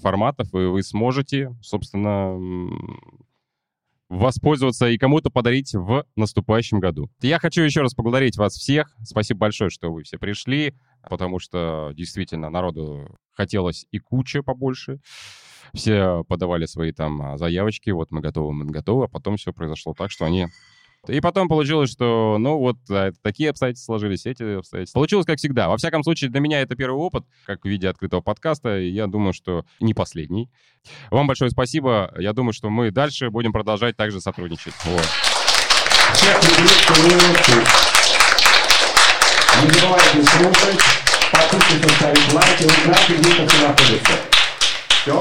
форматов, 0.00 0.52
и 0.54 0.58
вы 0.58 0.82
сможете, 0.82 1.54
собственно, 1.62 2.38
воспользоваться 4.08 4.88
и 4.88 4.98
кому-то 4.98 5.30
подарить 5.30 5.74
в 5.74 6.04
наступающем 6.16 6.80
году. 6.80 7.10
Я 7.20 7.38
хочу 7.38 7.62
еще 7.62 7.80
раз 7.80 7.94
поблагодарить 7.94 8.36
вас 8.36 8.54
всех. 8.54 8.94
Спасибо 9.02 9.40
большое, 9.40 9.70
что 9.70 9.92
вы 9.92 10.02
все 10.02 10.18
пришли, 10.18 10.74
потому 11.08 11.38
что 11.38 11.92
действительно 11.94 12.50
народу 12.50 13.16
хотелось 13.32 13.86
и 13.90 13.98
куча 13.98 14.42
побольше. 14.42 15.00
Все 15.74 16.22
подавали 16.28 16.66
свои 16.66 16.92
там 16.92 17.20
а, 17.20 17.36
заявочки, 17.36 17.90
вот 17.90 18.12
мы 18.12 18.20
готовы, 18.20 18.52
мы 18.52 18.64
готовы, 18.66 19.06
а 19.06 19.08
потом 19.08 19.36
все 19.36 19.52
произошло 19.52 19.92
так, 19.92 20.10
что 20.10 20.24
они... 20.24 20.46
И 21.06 21.20
потом 21.20 21.48
получилось, 21.48 21.90
что, 21.90 22.36
ну 22.38 22.58
вот, 22.58 22.76
а, 22.88 23.10
такие 23.22 23.50
обстоятельства 23.50 23.92
сложились, 23.92 24.24
эти 24.24 24.58
обстоятельства. 24.58 24.98
Получилось 24.98 25.26
как 25.26 25.38
всегда. 25.38 25.68
Во 25.68 25.76
всяком 25.76 26.04
случае, 26.04 26.30
для 26.30 26.40
меня 26.40 26.62
это 26.62 26.76
первый 26.76 26.96
опыт, 26.96 27.24
как 27.44 27.62
в 27.62 27.68
виде 27.68 27.88
открытого 27.88 28.20
подкаста, 28.20 28.78
и 28.78 28.88
я 28.88 29.08
думаю, 29.08 29.32
что 29.32 29.64
не 29.80 29.94
последний. 29.94 30.48
Вам 31.10 31.26
большое 31.26 31.50
спасибо. 31.50 32.14
Я 32.18 32.32
думаю, 32.32 32.52
что 32.52 32.70
мы 32.70 32.92
дальше 32.92 33.30
будем 33.30 33.52
продолжать 33.52 33.96
также 33.96 34.20
сотрудничать. 34.20 34.74
Вот. 34.84 35.04
Не 39.62 39.70
забывайте 39.70 40.22
слушать, 40.22 40.80
подписывайтесь, 41.32 41.96
ставить 41.96 42.32
лайки, 42.32 42.64
узнать, 42.64 43.10
где 43.10 43.42
это 43.42 43.68
находится. 43.68 44.12
Все. 44.88 45.18